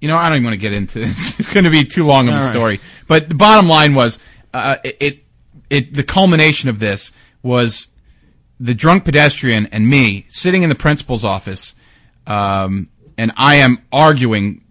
you 0.00 0.08
know, 0.08 0.16
I 0.16 0.28
don't 0.28 0.36
even 0.36 0.44
want 0.44 0.54
to 0.54 0.58
get 0.58 0.72
into 0.72 0.98
this. 0.98 1.38
It's 1.40 1.52
going 1.52 1.64
to 1.64 1.70
be 1.70 1.84
too 1.84 2.04
long 2.04 2.28
of 2.28 2.34
a 2.34 2.36
All 2.36 2.42
right. 2.42 2.52
story. 2.52 2.80
But 3.08 3.28
the 3.28 3.34
bottom 3.34 3.68
line 3.68 3.94
was, 3.94 4.18
uh, 4.52 4.76
it, 4.84 4.96
it, 5.00 5.24
it, 5.70 5.94
the 5.94 6.04
culmination 6.04 6.68
of 6.68 6.78
this 6.78 7.12
was 7.42 7.88
the 8.60 8.74
drunk 8.74 9.04
pedestrian 9.04 9.66
and 9.66 9.88
me 9.88 10.26
sitting 10.28 10.62
in 10.62 10.68
the 10.68 10.74
principal's 10.74 11.24
office, 11.24 11.74
um, 12.26 12.88
and 13.18 13.32
I 13.36 13.56
am 13.56 13.82
arguing 13.92 14.64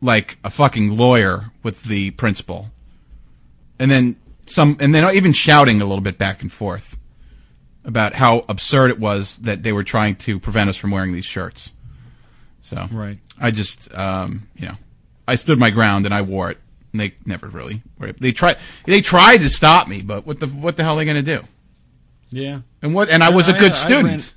like 0.00 0.38
a 0.44 0.50
fucking 0.50 0.96
lawyer 0.96 1.50
with 1.62 1.84
the 1.84 2.10
principal, 2.12 2.70
and 3.78 3.90
then 3.90 4.16
some, 4.52 4.76
and 4.80 4.94
then 4.94 5.14
even 5.14 5.32
shouting 5.32 5.80
a 5.80 5.84
little 5.84 6.02
bit 6.02 6.18
back 6.18 6.42
and 6.42 6.50
forth 6.52 6.98
about 7.84 8.14
how 8.14 8.44
absurd 8.48 8.90
it 8.90 8.98
was 9.00 9.38
that 9.38 9.62
they 9.62 9.72
were 9.72 9.82
trying 9.84 10.14
to 10.16 10.38
prevent 10.38 10.70
us 10.70 10.76
from 10.76 10.90
wearing 10.90 11.12
these 11.12 11.24
shirts. 11.24 11.72
So 12.60 12.86
Right. 12.92 13.18
I 13.40 13.50
just, 13.50 13.92
um, 13.96 14.48
you 14.56 14.68
know, 14.68 14.74
I 15.26 15.34
stood 15.34 15.58
my 15.58 15.70
ground 15.70 16.04
and 16.04 16.14
I 16.14 16.22
wore 16.22 16.50
it. 16.50 16.58
And 16.92 17.00
they 17.00 17.14
never 17.24 17.48
really. 17.48 17.82
They 18.20 18.32
tried. 18.32 18.58
They 18.84 19.00
tried 19.00 19.38
to 19.38 19.48
stop 19.48 19.88
me, 19.88 20.02
but 20.02 20.26
what 20.26 20.40
the 20.40 20.46
what 20.46 20.76
the 20.76 20.82
hell 20.84 20.94
are 20.94 20.98
they 20.98 21.06
going 21.06 21.24
to 21.24 21.38
do? 21.38 21.42
Yeah. 22.30 22.60
And 22.82 22.92
what? 22.94 23.08
And 23.08 23.24
I 23.24 23.30
was 23.30 23.48
a 23.48 23.54
I- 23.54 23.58
good 23.58 23.72
I 23.72 23.74
student. 23.74 24.34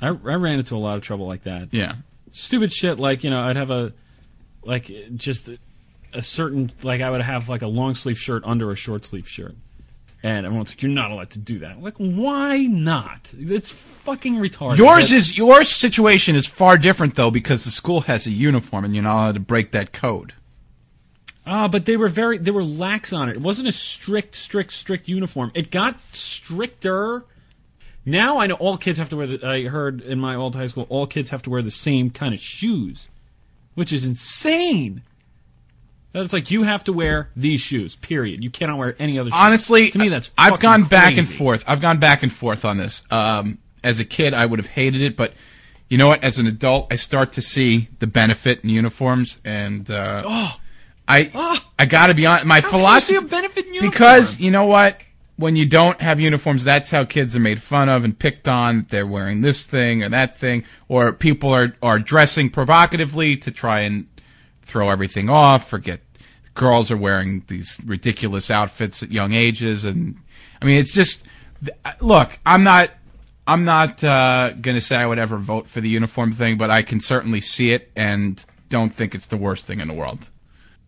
I, 0.00 0.08
I 0.08 0.10
ran 0.10 0.58
into 0.58 0.76
a 0.76 0.78
lot 0.78 0.96
of 0.96 1.02
trouble 1.02 1.26
like 1.26 1.42
that. 1.44 1.68
yeah. 1.72 1.94
Stupid 2.32 2.70
shit 2.70 3.00
like, 3.00 3.24
you 3.24 3.30
know, 3.30 3.40
I'd 3.40 3.56
have 3.56 3.70
a 3.70 3.94
like 4.62 4.92
just 5.16 5.48
a 6.12 6.22
certain 6.22 6.72
like 6.82 7.00
I 7.00 7.10
would 7.10 7.22
have 7.22 7.48
like 7.48 7.62
a 7.62 7.66
long 7.66 7.94
sleeve 7.94 8.18
shirt 8.18 8.42
under 8.44 8.70
a 8.70 8.76
short 8.76 9.04
sleeve 9.04 9.28
shirt. 9.28 9.54
And 10.22 10.44
everyone's 10.44 10.70
like, 10.72 10.82
You're 10.82 10.90
not 10.90 11.10
allowed 11.10 11.30
to 11.30 11.38
do 11.38 11.58
that. 11.60 11.72
I'm 11.72 11.82
like, 11.82 11.96
why 11.96 12.58
not? 12.58 13.32
It's 13.38 13.70
fucking 13.70 14.34
retarded. 14.34 14.78
Yours 14.78 15.12
is 15.12 15.38
your 15.38 15.62
situation 15.64 16.34
is 16.34 16.46
far 16.46 16.76
different 16.76 17.14
though 17.14 17.30
because 17.30 17.64
the 17.64 17.70
school 17.70 18.02
has 18.02 18.26
a 18.26 18.30
uniform 18.30 18.84
and 18.84 18.94
you're 18.94 19.04
not 19.04 19.16
allowed 19.16 19.34
to 19.34 19.40
break 19.40 19.70
that 19.72 19.92
code. 19.92 20.34
Ah, 21.46 21.66
but 21.66 21.86
they 21.86 21.96
were 21.96 22.08
very 22.08 22.36
they 22.36 22.50
were 22.50 22.64
lax 22.64 23.12
on 23.12 23.28
it. 23.28 23.36
It 23.36 23.42
wasn't 23.42 23.68
a 23.68 23.72
strict, 23.72 24.34
strict, 24.34 24.72
strict 24.72 25.08
uniform. 25.08 25.50
It 25.54 25.70
got 25.70 25.98
stricter. 26.12 27.24
Now 28.04 28.38
I 28.38 28.46
know 28.46 28.54
all 28.54 28.76
kids 28.76 28.98
have 28.98 29.08
to 29.10 29.16
wear. 29.16 29.26
The, 29.26 29.46
I 29.46 29.64
heard 29.68 30.00
in 30.00 30.18
my 30.18 30.34
old 30.34 30.56
high 30.56 30.66
school, 30.66 30.86
all 30.88 31.06
kids 31.06 31.30
have 31.30 31.42
to 31.42 31.50
wear 31.50 31.62
the 31.62 31.70
same 31.70 32.10
kind 32.10 32.34
of 32.34 32.40
shoes, 32.40 33.08
which 33.74 33.92
is 33.92 34.04
insane. 34.04 35.02
It's 36.14 36.32
like 36.32 36.50
you 36.50 36.62
have 36.62 36.84
to 36.84 36.92
wear 36.92 37.30
these 37.36 37.60
shoes. 37.60 37.94
Period. 37.96 38.42
You 38.42 38.50
cannot 38.50 38.78
wear 38.78 38.96
any 38.98 39.18
other. 39.18 39.30
shoes. 39.30 39.38
Honestly, 39.38 39.90
to 39.90 39.98
me 39.98 40.08
that's. 40.08 40.32
I've 40.38 40.58
gone 40.60 40.84
back 40.84 41.16
and 41.16 41.28
forth. 41.28 41.64
I've 41.66 41.80
gone 41.80 41.98
back 41.98 42.22
and 42.22 42.32
forth 42.32 42.64
on 42.64 42.76
this. 42.78 43.02
Um, 43.10 43.58
as 43.84 44.00
a 44.00 44.04
kid, 44.04 44.34
I 44.34 44.46
would 44.46 44.58
have 44.58 44.68
hated 44.68 45.00
it, 45.02 45.16
but 45.16 45.32
you 45.88 45.98
know 45.98 46.08
what? 46.08 46.24
As 46.24 46.38
an 46.38 46.46
adult, 46.46 46.92
I 46.92 46.96
start 46.96 47.32
to 47.34 47.42
see 47.42 47.88
the 47.98 48.06
benefit 48.06 48.64
in 48.64 48.70
uniforms, 48.70 49.38
and 49.44 49.88
uh, 49.90 50.22
I 51.06 51.60
I 51.78 51.86
got 51.86 52.08
to 52.08 52.14
be 52.14 52.26
honest. 52.26 52.46
My 52.46 52.58
Oh. 52.58 52.60
How 52.62 52.70
can 52.70 52.78
you 52.78 53.00
see 53.00 53.14
philosophy. 53.14 53.26
a 53.26 53.28
benefit 53.28 53.66
in 53.66 53.74
uniform. 53.74 53.90
Because 53.90 54.40
you 54.40 54.50
know 54.50 54.64
what? 54.64 55.00
When 55.36 55.54
you 55.54 55.66
don't 55.66 56.00
have 56.00 56.18
uniforms, 56.18 56.64
that's 56.64 56.90
how 56.90 57.04
kids 57.04 57.36
are 57.36 57.40
made 57.40 57.62
fun 57.62 57.88
of 57.88 58.02
and 58.04 58.18
picked 58.18 58.48
on. 58.48 58.86
They're 58.88 59.06
wearing 59.06 59.40
this 59.42 59.64
thing 59.66 60.02
or 60.02 60.08
that 60.08 60.36
thing, 60.36 60.64
or 60.88 61.12
people 61.12 61.52
are 61.52 61.74
are 61.82 61.98
dressing 62.00 62.50
provocatively 62.50 63.36
to 63.36 63.50
try 63.52 63.80
and 63.80 64.08
throw 64.68 64.90
everything 64.90 65.28
off. 65.28 65.68
Forget 65.68 66.00
girls 66.54 66.90
are 66.90 66.96
wearing 66.96 67.44
these 67.48 67.80
ridiculous 67.84 68.50
outfits 68.50 69.02
at 69.02 69.10
young 69.10 69.32
ages, 69.32 69.84
and 69.84 70.16
I 70.62 70.66
mean, 70.66 70.78
it's 70.78 70.94
just 70.94 71.24
look. 72.00 72.38
I'm 72.46 72.62
not. 72.62 72.90
I'm 73.46 73.64
not 73.64 74.04
uh, 74.04 74.52
going 74.60 74.76
to 74.76 74.80
say 74.82 74.96
I 74.96 75.06
would 75.06 75.18
ever 75.18 75.38
vote 75.38 75.68
for 75.68 75.80
the 75.80 75.88
uniform 75.88 76.32
thing, 76.32 76.58
but 76.58 76.70
I 76.70 76.82
can 76.82 77.00
certainly 77.00 77.40
see 77.40 77.72
it 77.72 77.90
and 77.96 78.44
don't 78.68 78.92
think 78.92 79.14
it's 79.14 79.28
the 79.28 79.38
worst 79.38 79.64
thing 79.64 79.80
in 79.80 79.88
the 79.88 79.94
world. 79.94 80.28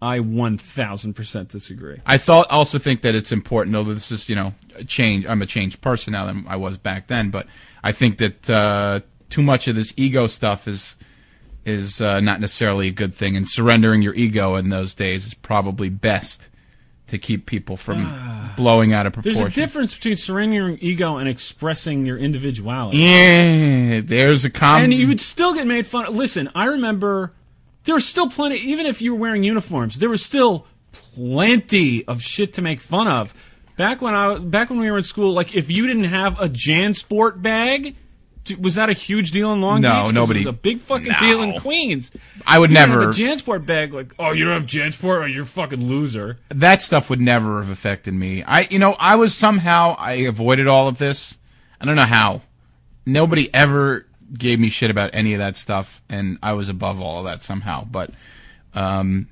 I 0.03 0.21
one 0.21 0.59
thousand 0.59 1.15
percent 1.15 1.49
disagree. 1.51 2.01
I 2.07 2.19
thought 2.19 2.51
also 2.51 2.79
think 2.79 3.03
that 3.03 3.15
it's 3.15 3.33
important. 3.33 3.77
although 3.77 3.95
this 3.95 4.13
is 4.13 4.29
you 4.29 4.37
know 4.37 4.55
a 4.77 4.85
change. 4.85 5.27
I'm 5.27 5.43
a 5.43 5.47
changed 5.47 5.81
person 5.81 6.13
now 6.13 6.27
than 6.27 6.45
I 6.49 6.57
was 6.57 6.79
back 6.79 7.09
then, 7.09 7.31
but 7.31 7.47
I 7.83 7.93
think 7.93 8.19
that 8.19 8.51
uh, 8.51 9.01
too 9.29 9.43
much 9.43 9.69
of 9.69 9.75
this 9.75 9.93
ego 9.97 10.27
stuff 10.27 10.67
is 10.69 10.97
is 11.65 12.01
uh, 12.01 12.21
not 12.21 12.41
necessarily 12.41 12.89
a 12.89 12.93
good 12.93 13.15
thing, 13.15 13.37
and 13.37 13.49
surrendering 13.49 14.03
your 14.03 14.15
ego 14.15 14.57
in 14.57 14.69
those 14.69 14.95
days 14.95 15.27
is 15.27 15.35
probably 15.35 15.89
best 15.89 16.49
to 17.09 17.19
keep 17.19 17.45
people 17.45 17.77
from 17.77 18.53
blowing 18.57 18.93
out 18.93 19.05
of 19.05 19.13
proportion. 19.13 19.43
There's 19.43 19.53
a 19.53 19.61
difference 19.61 19.95
between 19.95 20.17
surrendering 20.17 20.55
your 20.55 20.79
ego 20.81 21.17
and 21.17 21.29
expressing 21.29 22.07
your 22.07 22.17
individuality. 22.17 22.99
Yeah, 22.99 24.01
there's 24.01 24.45
a 24.45 24.51
com. 24.51 24.83
and 24.83 24.95
you 24.95 25.09
would 25.09 25.21
still 25.21 25.55
get 25.55 25.67
made 25.67 25.87
fun 25.87 26.07
of. 26.07 26.15
Listen, 26.15 26.51
I 26.55 26.67
remember 26.67 27.33
there 27.85 27.95
was 27.95 28.07
still 28.07 28.31
plenty, 28.31 28.57
even 28.59 28.87
if 28.87 29.03
you 29.03 29.15
were 29.15 29.21
wearing 29.21 29.43
uniforms, 29.43 29.99
there 29.99 30.09
was 30.09 30.25
still 30.25 30.67
plenty 30.93 32.05
of 32.07 32.23
shit 32.23 32.53
to 32.55 32.63
make 32.63 32.81
fun 32.81 33.09
of. 33.09 33.35
Back 33.77 34.03
when 34.03 34.15
I 34.15 34.39
back 34.39 34.71
when 34.71 34.79
we 34.79 34.91
were 34.91 34.99
in 34.99 35.05
school, 35.05 35.33
like 35.33 35.55
if 35.55 35.71
you 35.71 35.87
didn't 35.87 36.05
have 36.05 36.41
a 36.41 36.49
JanSport 36.49 37.43
bag, 37.43 37.97
was 38.59 38.75
that 38.77 38.89
a 38.91 38.93
huge 38.95 39.31
deal 39.33 39.53
in 39.53 39.61
Long 39.61 39.81
No, 39.81 39.91
Beach? 39.91 40.03
'Cause 40.05 40.13
nobody- 40.13 40.41
It 40.41 40.47
was 40.47 40.55
a 40.55 40.59
big 40.59 40.81
fucking 40.81 41.13
No. 41.13 41.19
deal 41.19 41.43
in 41.43 41.59
Queens. 41.61 42.11
I 42.47 42.59
would 42.59 42.71
You 42.71 42.75
never. 42.75 43.01
have 43.03 43.11
a 43.11 43.13
JanSport 43.13 43.67
bag. 43.67 43.93
Like, 43.95 44.15
oh, 44.19 44.33
you 44.33 44.45
don't 44.45 44.55
have 44.55 44.67
JanSport? 44.67 45.23
Oh, 45.23 45.27
you're 45.27 45.43
a 45.45 45.47
fucking 45.47 45.87
loser. 45.87 46.39
that 46.49 46.83
stuff 46.83 47.11
would 47.11 47.21
never 47.21 47.61
have 47.61 47.71
affected 47.71 48.15
me. 48.15 48.43
I, 48.43 48.67
you 48.71 48.79
know, 48.79 48.97
I 48.99 49.17
was 49.17 49.35
somehow 49.35 49.95
I 49.99 50.13
avoided 50.15 50.67
all 50.67 50.89
of 50.89 50.99
this. 50.99 51.39
I 51.81 51.85
don't 51.85 51.97
know 51.97 52.03
how. 52.03 52.43
Nobody 53.07 53.53
ever 53.55 54.07
gave 54.39 54.59
me 54.61 54.69
shit 54.69 54.91
about 54.91 55.11
any 55.13 55.33
of 55.35 55.39
that 55.39 55.57
stuff, 55.57 56.01
and 56.09 56.39
I 56.43 56.53
was 56.53 56.69
above 56.69 57.01
all 57.01 57.19
of 57.21 57.25
that 57.27 57.43
somehow. 57.43 57.85
But 57.85 58.11
um, 58.75 59.29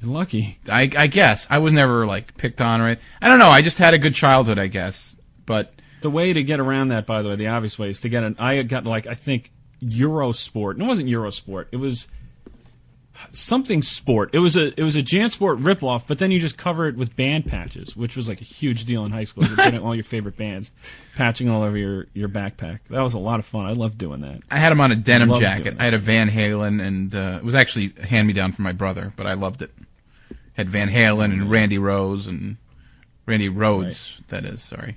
You're 0.00 0.12
lucky. 0.12 0.58
I, 0.70 0.90
I 0.96 1.06
guess 1.08 1.46
I 1.50 1.58
was 1.58 1.72
never 1.72 2.06
like 2.06 2.36
picked 2.36 2.60
on 2.60 2.80
or 2.80 2.86
anything. 2.86 3.04
I 3.20 3.28
don't 3.28 3.38
know. 3.38 3.48
I 3.50 3.62
just 3.62 3.78
had 3.78 3.94
a 3.94 3.98
good 3.98 4.14
childhood, 4.14 4.58
I 4.58 4.66
guess. 4.68 5.16
But 5.46 5.72
The 6.00 6.10
way 6.10 6.32
to 6.32 6.42
get 6.42 6.60
around 6.60 6.88
that, 6.88 7.06
by 7.06 7.22
the 7.22 7.30
way, 7.30 7.36
the 7.36 7.48
obvious 7.48 7.78
way 7.78 7.90
is 7.90 8.00
to 8.00 8.08
get 8.08 8.22
an. 8.22 8.36
I 8.38 8.62
got 8.62 8.84
like 8.84 9.06
I 9.06 9.14
think 9.14 9.50
Eurosport. 9.82 10.72
And 10.72 10.82
it 10.82 10.86
wasn't 10.86 11.08
Eurosport. 11.08 11.66
It 11.72 11.76
was 11.76 12.08
something 13.32 13.82
sport. 13.82 14.30
It 14.32 14.38
was 14.38 14.56
a 14.56 14.78
it 14.78 14.82
was 14.82 14.96
a 14.96 15.02
JanSport 15.02 15.60
ripoff, 15.60 16.04
but 16.06 16.18
then 16.18 16.30
you 16.30 16.38
just 16.38 16.58
cover 16.58 16.86
it 16.86 16.96
with 16.96 17.16
band 17.16 17.46
patches, 17.46 17.96
which 17.96 18.16
was 18.16 18.28
like 18.28 18.40
a 18.40 18.44
huge 18.44 18.84
deal 18.84 19.04
in 19.04 19.12
high 19.12 19.24
school. 19.24 19.44
You're 19.46 19.56
putting 19.56 19.80
all 19.80 19.94
your 19.94 20.04
favorite 20.04 20.36
bands, 20.36 20.74
patching 21.16 21.48
all 21.48 21.62
over 21.62 21.76
your 21.76 22.06
your 22.14 22.28
backpack. 22.28 22.80
That 22.90 23.00
was 23.00 23.14
a 23.14 23.18
lot 23.18 23.38
of 23.38 23.46
fun. 23.46 23.66
I 23.66 23.72
loved 23.72 23.98
doing 23.98 24.20
that. 24.22 24.40
I 24.50 24.58
had 24.58 24.70
them 24.70 24.80
on 24.80 24.92
a 24.92 24.96
denim 24.96 25.28
Love 25.30 25.40
jacket. 25.40 25.76
I 25.78 25.84
had 25.84 25.94
a 25.94 25.98
Van 25.98 26.28
Halen, 26.28 26.82
and 26.82 27.14
uh, 27.14 27.38
it 27.38 27.44
was 27.44 27.54
actually 27.54 27.92
a 27.98 28.06
hand 28.06 28.26
me 28.26 28.32
down 28.32 28.52
from 28.52 28.64
my 28.64 28.72
brother, 28.72 29.12
but 29.16 29.26
I 29.26 29.34
loved 29.34 29.62
it. 29.62 29.72
Had 30.54 30.70
Van 30.70 30.88
Halen 30.88 31.32
and 31.32 31.50
Randy 31.50 31.78
Rose 31.78 32.26
and 32.26 32.56
Randy 33.26 33.48
Rhodes. 33.48 34.20
That 34.28 34.44
is 34.44 34.62
sorry, 34.62 34.96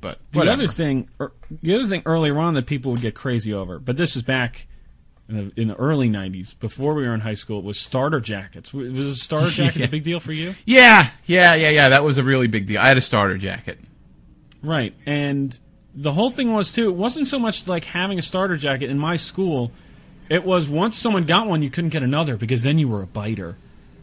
but 0.00 0.18
The 0.32 0.38
whatever. 0.40 0.62
other 0.62 0.66
thing, 0.66 1.08
er, 1.20 1.32
the 1.62 1.74
other 1.74 1.86
thing 1.86 2.02
earlier 2.06 2.38
on 2.38 2.54
that 2.54 2.66
people 2.66 2.92
would 2.92 3.00
get 3.00 3.14
crazy 3.14 3.52
over, 3.52 3.78
but 3.78 3.96
this 3.96 4.16
is 4.16 4.22
back 4.22 4.66
in 5.28 5.36
the, 5.54 5.60
in 5.60 5.68
the 5.68 5.76
early 5.76 6.08
'90s, 6.08 6.58
before 6.58 6.94
we 6.94 7.06
were 7.06 7.12
in 7.14 7.20
high 7.20 7.34
school, 7.34 7.60
was 7.62 7.78
starter 7.78 8.20
jackets. 8.20 8.72
Was 8.72 8.96
a 8.98 9.14
starter 9.14 9.50
jacket 9.50 9.80
Yeah. 9.80 9.84
a 9.86 9.88
big 9.88 10.02
deal 10.04 10.20
for 10.20 10.32
you? 10.32 10.54
Yeah, 10.64 11.10
yeah, 11.26 11.54
yeah, 11.54 11.68
yeah. 11.70 11.88
That 11.90 12.02
was 12.04 12.16
a 12.18 12.22
really 12.22 12.46
big 12.46 12.66
deal. 12.66 12.80
I 12.80 12.88
had 12.88 12.96
a 12.96 13.02
starter 13.02 13.36
jacket. 13.36 13.78
Right. 14.62 14.94
And 15.06 15.58
the 15.94 16.12
whole 16.12 16.30
thing 16.30 16.52
was 16.52 16.72
too, 16.72 16.88
it 16.88 16.94
wasn't 16.94 17.26
so 17.26 17.38
much 17.38 17.68
like 17.68 17.84
having 17.84 18.18
a 18.18 18.22
starter 18.22 18.56
jacket 18.56 18.88
in 18.90 18.98
my 18.98 19.16
school. 19.16 19.70
It 20.28 20.44
was 20.44 20.68
once 20.68 20.96
someone 20.96 21.24
got 21.24 21.46
one, 21.46 21.62
you 21.62 21.70
couldn't 21.70 21.90
get 21.90 22.02
another 22.02 22.36
because 22.36 22.62
then 22.62 22.78
you 22.78 22.88
were 22.88 23.02
a 23.02 23.06
biter. 23.06 23.56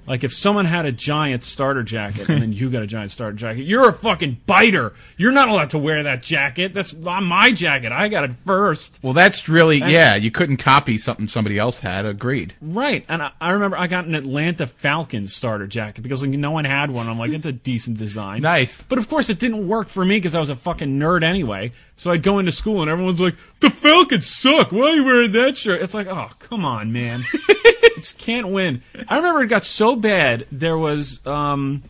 Like 0.07 0.23
if 0.23 0.33
someone 0.33 0.65
had 0.65 0.85
a 0.85 0.91
giant 0.91 1.43
starter 1.43 1.83
jacket 1.83 2.29
and 2.29 2.41
then 2.41 2.53
you 2.53 2.69
got 2.69 2.83
a 2.83 2.87
giant 2.87 3.11
starter 3.11 3.35
jacket, 3.35 3.63
you're 3.63 3.89
a 3.89 3.93
fucking 3.93 4.41
biter. 4.45 4.93
You're 5.17 5.31
not 5.31 5.49
allowed 5.49 5.71
to 5.71 5.77
wear 5.77 6.03
that 6.03 6.21
jacket. 6.21 6.73
That's 6.73 6.93
not 6.93 7.23
my 7.23 7.51
jacket. 7.51 7.91
I 7.91 8.07
got 8.07 8.23
it 8.23 8.31
first. 8.45 8.99
Well, 9.01 9.13
that's 9.13 9.49
really 9.49 9.77
yeah. 9.77 10.15
You 10.15 10.31
couldn't 10.31 10.57
copy 10.57 10.97
something 10.97 11.27
somebody 11.27 11.57
else 11.57 11.79
had. 11.79 12.05
Agreed. 12.05 12.53
Right. 12.61 13.05
And 13.07 13.23
I, 13.23 13.31
I 13.41 13.51
remember 13.51 13.77
I 13.77 13.87
got 13.87 14.05
an 14.05 14.15
Atlanta 14.15 14.67
Falcons 14.67 15.33
starter 15.33 15.67
jacket 15.67 16.01
because 16.01 16.21
like, 16.23 16.31
no 16.31 16.51
one 16.51 16.65
had 16.65 16.91
one. 16.91 17.07
I'm 17.07 17.17
like, 17.17 17.31
it's 17.31 17.45
a 17.45 17.51
decent 17.51 17.97
design. 17.97 18.41
Nice. 18.41 18.83
But 18.83 18.99
of 18.99 19.09
course, 19.09 19.29
it 19.29 19.39
didn't 19.39 19.67
work 19.67 19.87
for 19.87 20.05
me 20.05 20.17
because 20.17 20.35
I 20.35 20.39
was 20.39 20.49
a 20.49 20.55
fucking 20.55 20.99
nerd 20.99 21.23
anyway. 21.23 21.71
So 21.97 22.11
I'd 22.11 22.23
go 22.23 22.39
into 22.39 22.51
school 22.51 22.81
and 22.81 22.91
everyone's 22.91 23.21
like, 23.21 23.35
"The 23.61 23.69
Falcons 23.69 24.27
suck. 24.27 24.71
Why 24.71 24.89
are 24.89 24.95
you 24.95 25.05
wearing 25.05 25.31
that 25.31 25.57
shirt?" 25.57 25.81
It's 25.81 25.93
like, 25.93 26.07
oh, 26.07 26.29
come 26.39 26.65
on, 26.65 26.91
man. 26.91 27.23
can't 28.13 28.49
win. 28.49 28.81
I 29.07 29.17
remember 29.17 29.41
it 29.41 29.47
got 29.47 29.65
so 29.65 29.95
bad. 29.95 30.45
There 30.51 30.77
was, 30.77 31.25
um, 31.25 31.83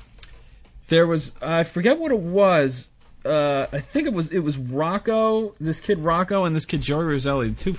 there 0.88 1.08
was, 1.08 1.34
I 1.42 1.64
forget 1.64 2.00
what 2.00 2.12
it 2.12 2.20
was. 2.20 2.90
Uh, 3.24 3.66
I 3.72 3.80
think 3.80 4.06
it 4.06 4.14
was 4.14 4.30
it 4.30 4.40
was 4.40 4.58
Rocco, 4.60 5.56
this 5.60 5.80
kid 5.80 5.98
Rocco, 5.98 6.44
and 6.44 6.56
this 6.56 6.66
kid 6.68 6.82
Joey 6.82 7.06
Roselli, 7.06 7.50
the 7.50 7.56
two, 7.56 7.76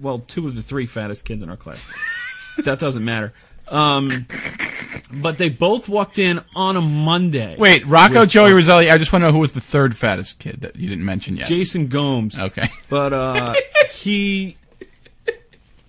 well, 0.00 0.18
two 0.18 0.44
of 0.46 0.56
the 0.56 0.62
three 0.62 0.86
fattest 0.86 1.24
kids 1.24 1.40
in 1.42 1.50
our 1.50 1.56
class. 1.56 1.86
that 2.64 2.80
doesn't 2.80 3.04
matter. 3.04 3.32
Um, 3.68 4.08
but 5.12 5.38
they 5.38 5.48
both 5.48 5.88
walked 5.88 6.18
in 6.18 6.40
on 6.54 6.76
a 6.76 6.80
Monday. 6.80 7.56
Wait, 7.58 7.86
Rocco, 7.86 8.20
With, 8.20 8.30
Joey 8.30 8.52
Roselli. 8.52 8.90
I 8.90 8.98
just 8.98 9.12
want 9.12 9.22
to 9.22 9.28
know 9.28 9.32
who 9.32 9.38
was 9.38 9.52
the 9.52 9.60
third 9.60 9.96
fattest 9.96 10.38
kid 10.38 10.60
that 10.62 10.76
you 10.76 10.88
didn't 10.88 11.04
mention 11.04 11.36
yet. 11.36 11.48
Jason 11.48 11.88
Gomes. 11.88 12.38
Okay. 12.38 12.68
But 12.88 13.12
uh 13.12 13.54
he 13.92 14.56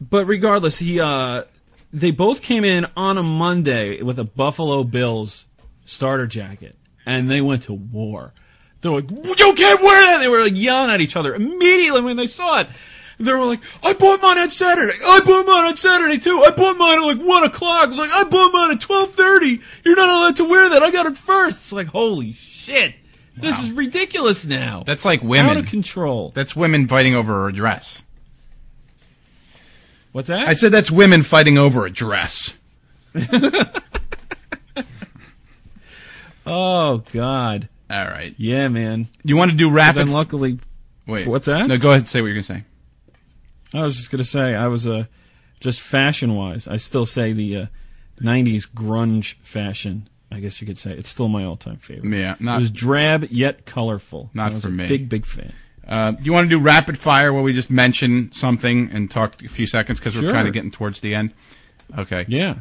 but 0.01 0.25
regardless, 0.25 0.79
he 0.79 0.99
uh 0.99 1.43
they 1.91 2.11
both 2.11 2.41
came 2.41 2.63
in 2.63 2.87
on 2.95 3.17
a 3.17 3.23
Monday 3.23 4.01
with 4.01 4.19
a 4.19 4.23
Buffalo 4.23 4.83
Bills 4.83 5.45
starter 5.85 6.27
jacket 6.27 6.75
and 7.05 7.29
they 7.29 7.41
went 7.41 7.63
to 7.63 7.73
war. 7.73 8.33
They're 8.81 8.91
like, 8.91 9.09
"You 9.09 9.53
can't 9.55 9.81
wear 9.81 10.01
that!" 10.05 10.19
They 10.19 10.27
were 10.27 10.43
like 10.43 10.55
yelling 10.55 10.91
at 10.91 11.01
each 11.01 11.15
other 11.15 11.35
immediately 11.35 12.01
when 12.01 12.15
they 12.15 12.27
saw 12.27 12.59
it. 12.61 12.69
They 13.19 13.33
were 13.33 13.43
like, 13.43 13.59
"I 13.83 13.93
bought 13.93 14.21
mine 14.21 14.37
on 14.37 14.49
Saturday. 14.49 14.93
I 15.05 15.19
bought 15.19 15.45
mine 15.45 15.65
on 15.65 15.75
Saturday 15.75 16.17
too. 16.17 16.41
I 16.45 16.51
bought 16.51 16.77
mine 16.77 16.99
at 16.99 17.05
like 17.05 17.17
one 17.17 17.43
o'clock." 17.43 17.85
I 17.85 17.87
was 17.87 17.97
like, 17.97 18.11
"I 18.13 18.23
bought 18.29 18.53
mine 18.53 18.71
at 18.71 18.79
twelve 18.79 19.13
thirty. 19.13 19.59
You're 19.83 19.97
not 19.97 20.09
allowed 20.09 20.35
to 20.37 20.45
wear 20.45 20.69
that. 20.69 20.83
I 20.83 20.91
got 20.91 21.07
it 21.07 21.17
first. 21.17 21.57
It's 21.57 21.73
like, 21.73 21.87
holy 21.87 22.31
shit, 22.31 22.95
this 23.35 23.59
is 23.59 23.71
ridiculous 23.71 24.45
now. 24.45 24.83
That's 24.85 25.03
like 25.03 25.21
women 25.21 25.57
out 25.57 25.63
of 25.63 25.65
control. 25.65 26.31
That's 26.33 26.55
women 26.55 26.87
fighting 26.87 27.15
over 27.15 27.47
a 27.47 27.53
dress. 27.53 28.03
What's 30.11 30.27
that? 30.29 30.47
I 30.47 30.53
said 30.53 30.71
that's 30.71 30.89
women 30.91 31.21
fighting 31.23 31.57
over 31.57 31.85
a 31.85 31.89
dress. 31.89 32.53
Oh 36.45 37.03
God. 37.13 37.69
All 37.91 38.05
right. 38.05 38.33
Yeah, 38.37 38.67
man. 38.69 39.07
You 39.23 39.37
want 39.37 39.51
to 39.51 39.57
do 39.57 39.67
But 39.69 39.73
rapid? 39.75 39.99
then 40.07 40.11
luckily, 40.13 40.59
Wait. 41.07 41.27
What's 41.27 41.47
that? 41.47 41.67
No, 41.67 41.77
go 41.77 41.89
ahead 41.89 42.01
and 42.01 42.07
say 42.07 42.21
what 42.21 42.27
you're 42.27 42.35
gonna 42.35 42.43
say. 42.43 42.63
I 43.73 43.83
was 43.83 43.97
just 43.97 44.11
gonna 44.11 44.23
say 44.23 44.55
I 44.55 44.67
was 44.67 44.87
uh, 44.87 45.05
just 45.59 45.81
fashion 45.81 46.35
wise. 46.35 46.67
I 46.67 46.77
still 46.77 47.05
say 47.05 47.33
the 47.33 47.55
uh, 47.57 47.65
'90s 48.21 48.67
grunge 48.69 49.35
fashion. 49.35 50.07
I 50.31 50.39
guess 50.39 50.61
you 50.61 50.67
could 50.67 50.77
say 50.77 50.91
it's 50.93 51.09
still 51.09 51.27
my 51.27 51.43
all 51.45 51.57
time 51.57 51.77
favorite. 51.77 52.13
Yeah, 52.15 52.33
It 52.33 52.41
not. 52.41 52.59
was 52.59 52.69
drab 52.71 53.25
yet 53.31 53.65
colorful. 53.65 54.29
Not 54.33 54.53
for 54.53 54.67
a 54.67 54.71
me. 54.71 54.87
Big 54.87 55.09
big 55.09 55.25
fan. 55.25 55.51
Uh, 55.89 56.11
do 56.11 56.23
you 56.23 56.31
want 56.31 56.45
to 56.45 56.49
do 56.49 56.59
rapid 56.59 56.97
fire 56.97 57.33
where 57.33 57.41
we 57.41 57.51
just 57.51 57.71
mention 57.71 58.31
something 58.31 58.89
and 58.93 59.09
talk 59.09 59.43
a 59.43 59.47
few 59.49 59.65
seconds 59.65 59.99
because 59.99 60.21
we're 60.21 60.31
kind 60.31 60.47
of 60.47 60.53
getting 60.53 60.69
towards 60.71 60.99
the 61.01 61.15
end? 61.15 61.33
Okay. 61.97 62.25
Yeah. 62.27 62.59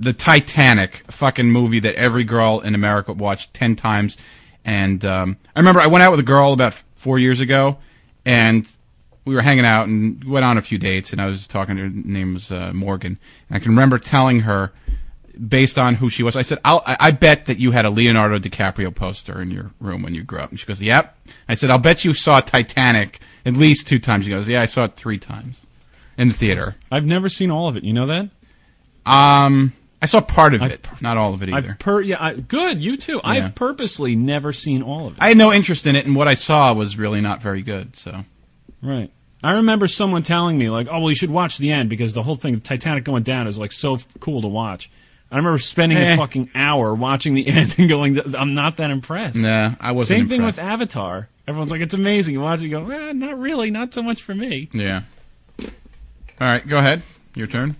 the 0.00 0.14
Titanic 0.14 1.04
fucking 1.08 1.50
movie 1.50 1.78
that 1.80 1.94
every 1.96 2.24
girl 2.24 2.60
in 2.60 2.74
America 2.74 3.12
watched 3.12 3.52
ten 3.52 3.76
times. 3.76 4.16
And 4.64 5.04
um, 5.04 5.36
I 5.54 5.60
remember 5.60 5.80
I 5.80 5.86
went 5.88 6.02
out 6.02 6.10
with 6.10 6.20
a 6.20 6.24
girl 6.24 6.52
about 6.54 6.72
four 6.94 7.18
years 7.18 7.40
ago, 7.40 7.76
and 8.24 8.66
we 9.26 9.34
were 9.34 9.42
hanging 9.42 9.66
out 9.66 9.86
and 9.88 10.24
went 10.24 10.44
on 10.46 10.56
a 10.56 10.62
few 10.62 10.78
dates. 10.78 11.12
And 11.12 11.20
I 11.20 11.26
was 11.26 11.46
talking 11.46 11.76
to 11.76 11.82
her. 11.82 11.88
her 11.88 11.94
name 11.94 12.32
was 12.34 12.50
uh, 12.50 12.72
Morgan, 12.74 13.18
and 13.50 13.56
I 13.56 13.58
can 13.58 13.72
remember 13.72 13.98
telling 13.98 14.40
her, 14.40 14.72
based 15.48 15.78
on 15.78 15.94
who 15.94 16.10
she 16.10 16.22
was, 16.22 16.36
I 16.36 16.42
said, 16.42 16.58
I'll, 16.64 16.82
I 16.86 16.96
I 17.00 17.10
bet 17.12 17.46
that 17.46 17.58
you 17.58 17.70
had 17.70 17.84
a 17.84 17.90
Leonardo 17.90 18.38
DiCaprio 18.38 18.94
poster 18.94 19.40
in 19.40 19.50
your 19.50 19.70
room 19.80 20.02
when 20.02 20.14
you 20.14 20.22
grew 20.22 20.40
up. 20.40 20.50
And 20.50 20.58
she 20.60 20.66
goes, 20.66 20.80
Yep. 20.80 21.16
I 21.48 21.54
said, 21.54 21.70
I'll 21.70 21.78
bet 21.78 22.04
you 22.04 22.12
saw 22.14 22.40
Titanic 22.40 23.18
at 23.46 23.54
least 23.54 23.86
two 23.88 23.98
times. 23.98 24.24
She 24.24 24.30
goes, 24.30 24.48
Yeah, 24.48 24.62
I 24.62 24.66
saw 24.66 24.84
it 24.84 24.92
three 24.92 25.18
times 25.18 25.64
in 26.18 26.28
the 26.28 26.34
theater. 26.34 26.76
I've 26.92 27.06
never 27.06 27.28
seen 27.28 27.50
all 27.50 27.68
of 27.68 27.76
it. 27.76 27.84
You 27.84 27.92
know 27.92 28.06
that? 28.06 28.28
Um, 29.06 29.72
I 30.02 30.06
saw 30.06 30.20
part 30.20 30.54
of 30.54 30.62
I've 30.62 30.72
it, 30.72 30.88
not 31.00 31.16
all 31.16 31.34
of 31.34 31.42
it 31.42 31.48
either. 31.50 31.70
I've 31.70 31.78
per 31.78 32.00
yeah, 32.00 32.22
I, 32.22 32.34
good. 32.34 32.78
You 32.78 32.96
too. 32.96 33.14
Yeah. 33.24 33.30
I've 33.30 33.54
purposely 33.54 34.16
never 34.16 34.52
seen 34.52 34.82
all 34.82 35.06
of 35.08 35.14
it. 35.14 35.22
I 35.22 35.28
had 35.28 35.36
no 35.36 35.52
interest 35.52 35.86
in 35.86 35.96
it, 35.96 36.06
and 36.06 36.16
what 36.16 36.28
I 36.28 36.34
saw 36.34 36.72
was 36.72 36.96
really 36.96 37.20
not 37.20 37.42
very 37.42 37.62
good. 37.62 37.96
So 37.96 38.24
Right. 38.82 39.10
I 39.42 39.52
remember 39.52 39.88
someone 39.88 40.22
telling 40.22 40.58
me 40.58 40.68
like, 40.68 40.86
"Oh, 40.90 41.00
well, 41.00 41.10
you 41.10 41.14
should 41.16 41.30
watch 41.30 41.58
the 41.58 41.70
end 41.72 41.88
because 41.90 42.12
the 42.12 42.22
whole 42.22 42.34
thing, 42.34 42.60
Titanic 42.60 43.04
going 43.04 43.22
down, 43.22 43.46
is 43.46 43.58
like 43.58 43.72
so 43.72 43.94
f- 43.94 44.06
cool 44.20 44.42
to 44.42 44.48
watch." 44.48 44.90
I 45.32 45.36
remember 45.36 45.58
spending 45.58 45.98
Eh. 45.98 46.14
a 46.14 46.16
fucking 46.16 46.50
hour 46.54 46.94
watching 46.94 47.34
the 47.34 47.46
end 47.48 47.76
and 47.78 47.88
going, 47.88 48.18
"I'm 48.36 48.54
not 48.54 48.78
that 48.78 48.90
impressed." 48.90 49.36
nah, 49.36 49.72
I 49.80 49.92
wasn't. 49.92 50.18
Same 50.20 50.28
thing 50.28 50.42
with. 50.42 50.58
Avatar. 50.58 51.28
Everyone's 51.46 51.70
like, 51.70 51.80
"It's 51.80 51.94
amazing." 51.94 52.34
You 52.34 52.40
watch 52.40 52.60
it, 52.60 52.64
you 52.64 52.70
go, 52.70 52.88
eh, 52.90 53.12
"Not 53.12 53.38
really, 53.38 53.70
not 53.70 53.94
so 53.94 54.02
much 54.02 54.22
for 54.22 54.34
me." 54.34 54.68
Yeah. 54.72 55.02
All 55.60 55.68
right, 56.46 56.66
go 56.66 56.78
ahead. 56.78 57.02
Your 57.34 57.46
turn. 57.46 57.76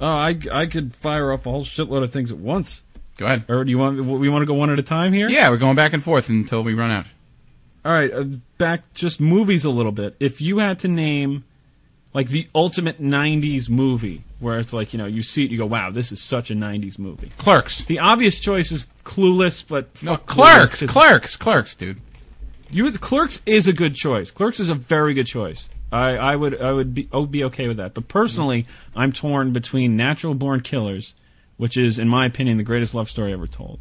Oh, 0.00 0.06
I 0.06 0.38
I 0.52 0.66
could 0.66 0.94
fire 0.94 1.32
off 1.32 1.46
a 1.46 1.50
whole 1.50 1.62
shitload 1.62 2.02
of 2.02 2.12
things 2.12 2.30
at 2.30 2.38
once. 2.38 2.82
Go 3.16 3.24
ahead. 3.26 3.44
Or 3.48 3.64
do 3.64 3.70
you 3.70 3.78
want 3.78 3.98
we 4.04 4.28
want 4.28 4.42
to 4.42 4.46
go 4.46 4.54
one 4.54 4.70
at 4.70 4.78
a 4.78 4.82
time 4.82 5.12
here? 5.12 5.28
Yeah, 5.28 5.48
we're 5.50 5.56
going 5.56 5.76
back 5.76 5.92
and 5.94 6.02
forth 6.02 6.28
until 6.28 6.62
we 6.62 6.74
run 6.74 6.90
out. 6.90 7.06
All 7.84 7.92
right, 7.92 8.12
uh, 8.12 8.24
back 8.58 8.82
just 8.94 9.20
movies 9.20 9.64
a 9.64 9.70
little 9.70 9.92
bit. 9.92 10.14
If 10.20 10.40
you 10.40 10.58
had 10.58 10.78
to 10.80 10.88
name 10.88 11.44
like 12.12 12.28
the 12.28 12.46
ultimate 12.54 13.00
90s 13.00 13.70
movie 13.70 14.22
where 14.40 14.58
it's 14.58 14.72
like, 14.72 14.92
you 14.92 14.98
know, 14.98 15.06
you 15.06 15.22
see 15.22 15.44
it 15.44 15.50
you 15.50 15.58
go, 15.58 15.66
"Wow, 15.66 15.90
this 15.90 16.12
is 16.12 16.22
such 16.22 16.50
a 16.50 16.54
90s 16.54 16.98
movie." 16.98 17.30
Clerks. 17.38 17.84
The 17.84 17.98
obvious 17.98 18.38
choice 18.38 18.70
is 18.72 18.86
Clueless, 19.04 19.66
but 19.66 20.02
No, 20.02 20.16
Clerks. 20.16 20.82
Clueless 20.82 20.88
Clerks. 20.88 21.36
Clerks, 21.36 21.74
dude. 21.74 21.98
You 22.70 22.90
Clerks 22.92 23.40
is 23.46 23.68
a 23.68 23.72
good 23.72 23.94
choice. 23.94 24.30
Clerks 24.30 24.60
is 24.60 24.68
a 24.68 24.74
very 24.74 25.14
good 25.14 25.26
choice. 25.26 25.68
I, 25.92 26.16
I 26.16 26.36
would 26.36 26.60
I 26.60 26.72
would 26.72 26.94
be 26.94 27.08
I 27.12 27.18
would 27.18 27.30
be 27.30 27.44
okay 27.44 27.68
with 27.68 27.76
that. 27.76 27.94
But 27.94 28.08
personally, 28.08 28.66
I'm 28.94 29.12
torn 29.12 29.52
between 29.52 29.96
Natural 29.96 30.34
Born 30.34 30.60
Killers, 30.60 31.14
which 31.56 31.76
is 31.76 31.98
in 31.98 32.08
my 32.08 32.26
opinion 32.26 32.56
the 32.56 32.64
greatest 32.64 32.94
love 32.94 33.08
story 33.08 33.32
ever 33.32 33.46
told, 33.46 33.80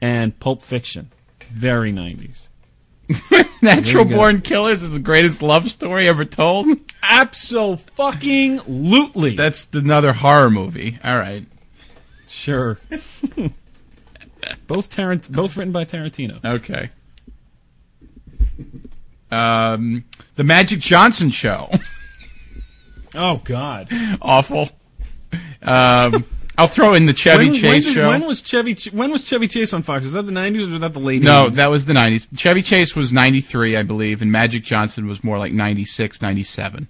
and 0.00 0.38
Pulp 0.38 0.62
Fiction. 0.62 1.08
Very 1.50 1.92
90s. 1.92 2.48
Natural. 3.62 4.04
Born 4.04 4.40
Killers 4.40 4.82
is 4.82 4.90
the 4.90 4.98
greatest 4.98 5.42
love 5.42 5.68
story 5.70 6.08
ever 6.08 6.24
told. 6.24 6.66
Absolutely. 7.02 9.34
That's 9.34 9.66
another 9.72 10.12
horror 10.12 10.50
movie. 10.50 10.98
All 11.02 11.18
right. 11.18 11.44
Sure. 12.28 12.78
both 14.66 14.90
Tarant- 14.90 15.32
both 15.32 15.56
written 15.56 15.72
by 15.72 15.84
Tarantino. 15.84 16.44
Okay. 16.44 16.90
Um, 19.30 20.04
the 20.36 20.44
Magic 20.44 20.80
Johnson 20.80 21.30
Show. 21.30 21.70
Oh 23.14 23.40
God. 23.44 23.88
Awful. 24.22 24.68
Um, 25.62 26.24
I'll 26.58 26.66
throw 26.66 26.92
in 26.94 27.06
the 27.06 27.12
Chevy 27.12 27.44
when, 27.44 27.52
when 27.52 27.60
Chase 27.60 27.84
did- 27.84 27.94
show. 27.94 28.08
when 28.08 28.26
was 28.26 28.42
Chevy 28.42 28.76
when 28.90 29.12
was 29.12 29.24
Chevy 29.24 29.46
Chase 29.46 29.72
on 29.72 29.82
Fox? 29.82 30.02
Was 30.02 30.12
that 30.12 30.26
the 30.26 30.32
90s 30.32 30.68
or 30.68 30.72
was 30.72 30.80
that 30.80 30.92
the 30.92 30.98
late 30.98 31.22
no, 31.22 31.46
80s? 31.48 31.54
that 31.54 31.68
was 31.68 31.86
the 31.86 31.92
90s. 31.92 32.28
Chevy 32.36 32.62
Chase 32.62 32.96
was 32.96 33.12
93, 33.12 33.76
I 33.76 33.84
believe, 33.84 34.20
and 34.20 34.32
Magic 34.32 34.64
Johnson 34.64 35.06
was 35.06 35.22
more 35.22 35.38
like 35.38 35.52
96, 35.52 36.20
97. 36.20 36.88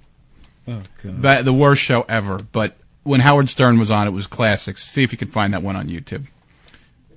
Oh 0.66 0.82
God. 1.02 1.22
That, 1.22 1.44
the 1.44 1.52
worst 1.52 1.82
show 1.82 2.06
ever. 2.08 2.38
But 2.50 2.76
when 3.02 3.20
Howard 3.20 3.48
Stern 3.48 3.78
was 3.78 3.90
on, 3.90 4.06
it 4.06 4.12
was 4.12 4.26
classics. 4.26 4.84
See 4.84 5.02
if 5.02 5.12
you 5.12 5.18
can 5.18 5.28
find 5.28 5.52
that 5.52 5.62
one 5.62 5.76
on 5.76 5.88
YouTube. 5.88 6.26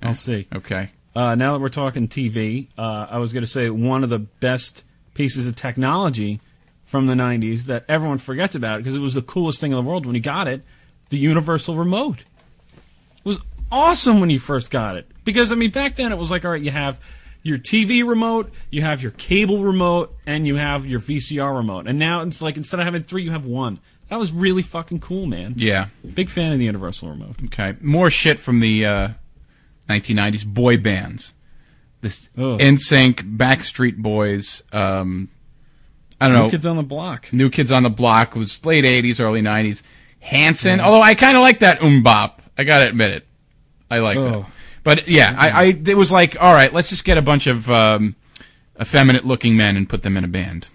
I'll 0.02 0.14
see. 0.14 0.46
Okay. 0.54 0.90
Uh, 1.14 1.34
now 1.34 1.52
that 1.52 1.60
we're 1.60 1.68
talking 1.68 2.08
TV, 2.08 2.68
uh, 2.76 3.06
I 3.10 3.18
was 3.18 3.32
going 3.32 3.42
to 3.44 3.50
say 3.50 3.70
one 3.70 4.04
of 4.04 4.10
the 4.10 4.18
best 4.18 4.84
pieces 5.14 5.46
of 5.46 5.54
technology 5.54 6.40
from 6.86 7.06
the 7.06 7.14
90s 7.14 7.64
that 7.64 7.84
everyone 7.88 8.18
forgets 8.18 8.54
about 8.54 8.78
because 8.78 8.96
it 8.96 9.00
was 9.00 9.14
the 9.14 9.22
coolest 9.22 9.60
thing 9.60 9.70
in 9.72 9.76
the 9.76 9.82
world 9.82 10.04
when 10.06 10.14
you 10.14 10.20
got 10.20 10.48
it 10.48 10.62
the 11.10 11.18
Universal 11.18 11.76
Remote. 11.76 12.24
Was 13.24 13.38
awesome 13.70 14.20
when 14.20 14.30
you 14.30 14.38
first 14.38 14.70
got 14.70 14.96
it. 14.96 15.06
Because, 15.24 15.52
I 15.52 15.54
mean, 15.54 15.70
back 15.70 15.96
then 15.96 16.12
it 16.12 16.18
was 16.18 16.30
like, 16.30 16.44
all 16.44 16.50
right, 16.50 16.62
you 16.62 16.70
have 16.70 17.00
your 17.42 17.58
TV 17.58 18.06
remote, 18.06 18.52
you 18.70 18.82
have 18.82 19.02
your 19.02 19.12
cable 19.12 19.62
remote, 19.62 20.14
and 20.26 20.46
you 20.46 20.56
have 20.56 20.86
your 20.86 21.00
VCR 21.00 21.56
remote. 21.56 21.86
And 21.86 21.98
now 21.98 22.22
it's 22.22 22.42
like 22.42 22.56
instead 22.56 22.80
of 22.80 22.86
having 22.86 23.02
three, 23.02 23.22
you 23.22 23.30
have 23.30 23.46
one. 23.46 23.78
That 24.08 24.18
was 24.18 24.32
really 24.32 24.62
fucking 24.62 25.00
cool, 25.00 25.24
man. 25.26 25.54
Yeah. 25.56 25.86
Big 26.14 26.28
fan 26.28 26.52
of 26.52 26.58
the 26.58 26.66
Universal 26.66 27.08
Remote. 27.08 27.36
Okay. 27.46 27.76
More 27.80 28.10
shit 28.10 28.38
from 28.38 28.60
the 28.60 28.84
uh, 28.84 29.08
1990s 29.88 30.46
boy 30.46 30.76
bands. 30.76 31.32
This 32.02 32.28
Ugh. 32.36 32.60
NSYNC, 32.60 33.38
Backstreet 33.38 33.96
Boys. 33.96 34.62
Um, 34.70 35.30
I 36.20 36.28
don't 36.28 36.36
know. 36.36 36.44
New 36.44 36.50
Kids 36.50 36.66
on 36.66 36.76
the 36.76 36.82
Block. 36.82 37.32
New 37.32 37.48
Kids 37.48 37.72
on 37.72 37.84
the 37.84 37.90
Block 37.90 38.34
was 38.34 38.62
late 38.66 38.84
80s, 38.84 39.18
early 39.18 39.40
90s. 39.40 39.82
Hanson, 40.20 40.80
although 40.80 41.00
I 41.00 41.14
kind 41.14 41.36
of 41.36 41.42
like 41.42 41.60
that 41.60 41.78
MMMBop. 41.80 42.32
I 42.62 42.64
got 42.64 42.78
to 42.78 42.88
admit 42.88 43.10
it. 43.10 43.26
I 43.90 43.98
like 43.98 44.16
that. 44.16 44.34
Oh. 44.34 44.46
But 44.84 45.08
yeah, 45.08 45.34
I, 45.36 45.50
I 45.50 45.64
it 45.86 45.96
was 45.96 46.12
like, 46.12 46.40
all 46.40 46.52
right, 46.52 46.72
let's 46.72 46.88
just 46.90 47.04
get 47.04 47.18
a 47.18 47.22
bunch 47.22 47.48
of 47.48 47.68
um, 47.68 48.14
effeminate 48.80 49.24
looking 49.24 49.56
men 49.56 49.76
and 49.76 49.88
put 49.88 50.04
them 50.04 50.16
in 50.16 50.22
a 50.22 50.28
band. 50.28 50.68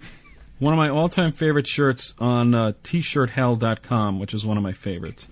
One 0.60 0.74
of 0.74 0.78
my 0.78 0.90
all-time 0.90 1.32
favorite 1.32 1.66
shirts 1.66 2.14
on 2.20 2.54
uh, 2.54 2.74
tshirthell.com, 2.84 4.20
which 4.20 4.34
is 4.34 4.46
one 4.46 4.58
of 4.58 4.64
my 4.64 4.74
favorites. 4.74 5.30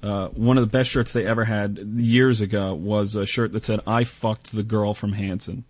Uh, 0.00 0.28
one 0.28 0.56
of 0.56 0.62
the 0.62 0.70
best 0.70 0.90
shirts 0.90 1.12
they 1.12 1.26
ever 1.26 1.44
had 1.44 1.78
years 1.78 2.40
ago 2.40 2.74
was 2.74 3.16
a 3.16 3.26
shirt 3.26 3.50
that 3.52 3.64
said 3.64 3.80
"I 3.86 4.04
fucked 4.04 4.52
the 4.52 4.62
girl 4.62 4.94
from 4.94 5.12
Hanson." 5.12 5.64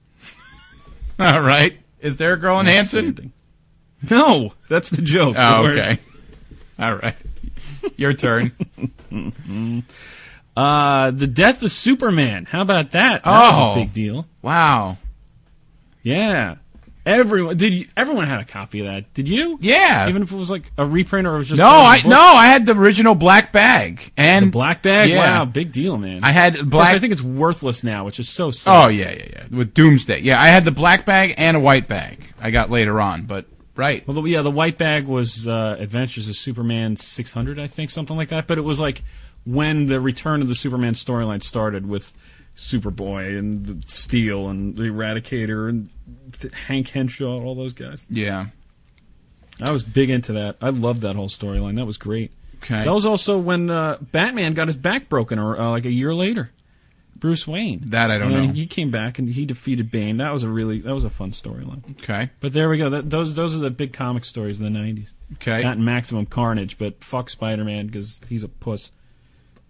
All 1.18 1.41
right. 1.41 1.78
Is 2.01 2.18
there 2.18 2.34
a 2.34 2.37
girl 2.37 2.61
in 2.61 2.66
Hanson? 2.66 3.32
No, 4.11 4.53
that's 4.68 4.91
the 4.91 5.01
joke. 5.01 5.37
Oh, 5.39 5.66
okay. 5.68 5.99
All 6.78 6.97
right. 6.97 7.16
Your 7.97 8.12
turn. 8.12 8.53
Uh, 10.57 11.11
the 11.11 11.27
death 11.27 11.63
of 11.63 11.71
Superman. 11.73 12.47
How 12.47 12.63
about 12.63 12.93
that? 12.93 13.23
That 13.25 13.31
Oh. 13.31 13.69
was 13.69 13.77
a 13.77 13.81
big 13.81 13.93
deal. 13.93 14.27
Wow. 14.43 14.97
Yeah. 16.03 16.57
Everyone 17.05 17.57
did. 17.57 17.73
You, 17.73 17.87
everyone 17.97 18.27
had 18.27 18.41
a 18.41 18.45
copy 18.45 18.81
of 18.81 18.87
that. 18.87 19.15
Did 19.15 19.29
you? 19.29 19.59
Yeah. 19.61 20.09
Even 20.09 20.23
if 20.23 20.33
it 20.33 20.37
was 20.37 20.51
like 20.51 20.73
a 20.77 20.85
reprint 20.85 21.29
or 21.29 21.35
it 21.37 21.39
was 21.39 21.49
just 21.51 21.61
no, 21.61 21.69
I 21.69 22.01
no, 22.05 22.19
I 22.21 22.49
had 22.49 22.67
the 22.67 22.75
original 22.75 23.15
black 23.15 23.53
bag 23.53 24.11
and 24.17 24.47
The 24.47 24.51
black 24.51 24.83
bag. 24.83 25.11
Yeah. 25.11 25.39
Wow, 25.39 25.45
big 25.45 25.71
deal, 25.71 25.97
man. 25.99 26.25
I 26.25 26.33
had 26.33 26.55
course, 26.55 26.67
black. 26.67 26.95
I 26.97 26.99
think 26.99 27.13
it's 27.13 27.23
worthless 27.23 27.85
now, 27.85 28.05
which 28.05 28.19
is 28.19 28.29
so 28.29 28.51
sad. 28.51 28.87
oh 28.87 28.89
yeah, 28.89 29.13
yeah, 29.13 29.25
yeah. 29.51 29.57
With 29.57 29.73
Doomsday. 29.73 30.21
Yeah, 30.23 30.41
I 30.41 30.49
had 30.49 30.65
the 30.65 30.73
black 30.73 31.05
bag 31.07 31.35
and 31.39 31.57
a 31.57 31.61
white 31.61 31.87
bag. 31.87 32.19
I 32.41 32.51
got 32.51 32.71
later 32.71 33.01
on, 33.01 33.23
but 33.23 33.45
right. 33.77 34.07
Well, 34.09 34.27
yeah, 34.27 34.43
the 34.43 34.51
white 34.51 34.77
bag 34.77 35.07
was 35.07 35.47
uh, 35.47 35.77
Adventures 35.79 36.29
of 36.29 36.35
Superman 36.35 36.97
600, 36.97 37.61
I 37.61 37.69
think, 37.69 37.91
something 37.91 38.17
like 38.17 38.31
that. 38.31 38.49
But 38.49 38.59
it 38.59 38.63
was 38.63 38.81
like 38.81 39.05
when 39.47 39.87
the 39.87 40.01
return 40.01 40.43
of 40.43 40.49
the 40.49 40.55
Superman 40.55 40.93
storyline 40.95 41.43
started 41.43 41.89
with 41.89 42.13
Superboy 42.57 43.39
and 43.39 43.83
Steel 43.85 44.49
and 44.49 44.77
the 44.77 44.85
Eradicator 44.85 45.69
and 45.69 45.89
Hank 46.67 46.89
Henshaw, 46.89 47.41
all 47.43 47.55
those 47.55 47.73
guys. 47.73 48.05
Yeah. 48.11 48.47
I 49.63 49.71
was 49.73 49.83
big 49.83 50.11
into 50.11 50.35
that. 50.35 50.57
I 50.61 50.71
loved 50.71 51.01
that 51.03 51.17
whole 51.17 51.29
storyline. 51.29 51.77
That 51.77 51.87
was 51.87 51.97
great. 51.97 52.31
Okay. 52.63 52.85
That 52.85 52.93
was 52.93 53.07
also 53.07 53.39
when 53.39 53.71
uh, 53.71 53.99
Batman 54.01 54.55
got 54.55 54.67
his 54.67 54.77
back 54.77 55.09
broken, 55.09 55.39
or 55.39 55.59
uh, 55.59 55.71
like 55.71 55.85
a 55.87 55.91
year 55.93 56.15
later. 56.15 56.51
Bruce 57.19 57.47
Wayne. 57.47 57.81
That 57.87 58.11
I 58.11 58.19
don't 58.19 58.33
And 58.33 58.47
know. 58.49 58.53
He 58.53 58.67
came 58.67 58.91
back 58.91 59.19
and 59.19 59.29
he 59.29 59.47
defeated 59.47 59.91
Bane. 59.91 60.19
That 60.19 60.33
was 60.33 60.43
a 60.43 60.49
really 60.51 60.81
that 60.81 60.93
was 60.93 61.05
a 61.05 61.11
fun 61.11 61.31
storyline. 61.31 61.89
Okay. 62.03 62.29
But 62.41 62.53
there 62.53 62.69
we 62.69 62.77
go. 62.77 62.91
That, 62.91 63.09
those 63.09 63.35
those 63.35 63.55
are 63.55 63.59
the 63.61 63.71
big 63.71 63.93
comic 63.95 64.25
stories 64.27 64.61
in 64.61 64.71
the 64.71 64.79
'90s. 64.79 65.09
Okay. 65.35 65.63
Not 65.63 65.79
Maximum 65.79 66.27
Carnage, 66.27 66.77
but 66.77 67.03
fuck 67.03 67.31
Spider 67.31 67.65
Man 67.65 67.87
because 67.87 68.21
he's 68.29 68.43
a 68.45 68.49
puss. 68.49 68.91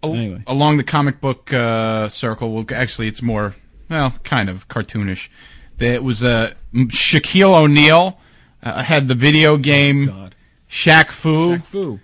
Al- 0.03 0.13
Anyway. 0.13 0.43
along 0.47 0.77
the 0.77 0.83
comic 0.83 1.19
book 1.19 1.51
uh, 1.53 2.07
circle, 2.09 2.53
well, 2.53 2.65
actually, 2.73 3.07
it's 3.07 3.21
more 3.21 3.55
well, 3.89 4.13
kind 4.23 4.49
of 4.49 4.67
cartoonish. 4.67 5.29
There 5.77 6.01
was 6.01 6.23
uh, 6.23 6.53
Shaquille 6.73 7.53
O'Neal 7.63 8.19
uh, 8.63 8.83
had 8.83 9.07
the 9.07 9.15
video 9.15 9.57
game 9.57 10.05
God. 10.07 10.35
Shaq 10.69 11.09
Fu, 11.09 11.57
Shaq 11.57 11.65
Fu. 11.65 11.99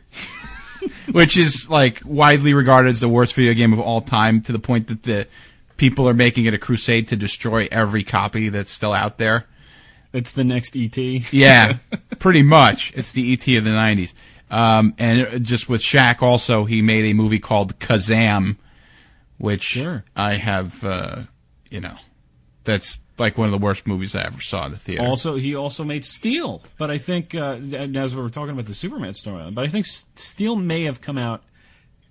which 1.12 1.38
is 1.38 1.70
like 1.70 2.02
widely 2.06 2.54
regarded 2.54 2.90
as 2.90 3.00
the 3.00 3.10
worst 3.10 3.34
video 3.36 3.54
game 3.54 3.74
of 3.74 3.80
all 3.80 4.02
time, 4.02 4.42
to 4.42 4.52
the 4.52 4.60
point 4.60 4.88
that 4.88 5.04
the 5.04 5.28
people 5.78 6.08
are 6.08 6.14
making 6.14 6.46
it 6.46 6.54
a 6.54 6.58
crusade 6.58 7.08
to 7.10 7.16
destroy 7.16 7.68
every 7.72 8.04
copy 8.04 8.50
that's 8.50 8.72
still 8.72 8.94
out 8.94 9.18
there. 9.18 9.46
It's 10.14 10.32
the 10.34 10.44
next 10.44 10.76
ET. 10.76 10.96
Yeah, 11.34 11.78
pretty 12.20 12.44
much. 12.44 12.94
It's 12.96 13.12
the 13.12 13.34
ET 13.34 13.48
of 13.58 13.64
the 13.64 13.72
'90s. 13.72 14.14
Um, 14.54 14.94
and 15.00 15.44
just 15.44 15.68
with 15.68 15.82
Shaq, 15.82 16.22
also 16.22 16.66
he 16.66 16.82
made 16.82 17.06
a 17.06 17.14
movie 17.14 17.40
called 17.40 17.80
Kazaam, 17.80 18.58
which 19.38 19.64
Sure. 19.64 20.04
I 20.16 20.34
have. 20.34 20.84
Uh, 20.84 21.24
you 21.70 21.80
know, 21.80 21.96
that's 22.64 23.00
like 23.18 23.38
one 23.38 23.48
of 23.48 23.52
the 23.52 23.58
worst 23.58 23.88
movies 23.88 24.16
I 24.16 24.22
ever 24.22 24.40
saw 24.40 24.66
in 24.68 24.72
the 24.72 24.78
theater. 24.78 25.04
Also, 25.04 25.36
he 25.36 25.56
also 25.56 25.84
made 25.84 26.06
Steel, 26.06 26.62
but 26.78 26.92
I 26.92 26.98
think 26.98 27.34
uh, 27.34 27.60
as 27.74 28.16
we 28.16 28.22
were 28.22 28.30
talking 28.30 28.52
about 28.52 28.66
the 28.66 28.76
Superman 28.76 29.14
storyline, 29.14 29.56
but 29.56 29.66
I 29.66 29.68
think 29.68 29.88
Steel 29.88 30.56
may 30.56 30.84
have 30.84 31.02
come 31.02 31.18
out 31.18 31.44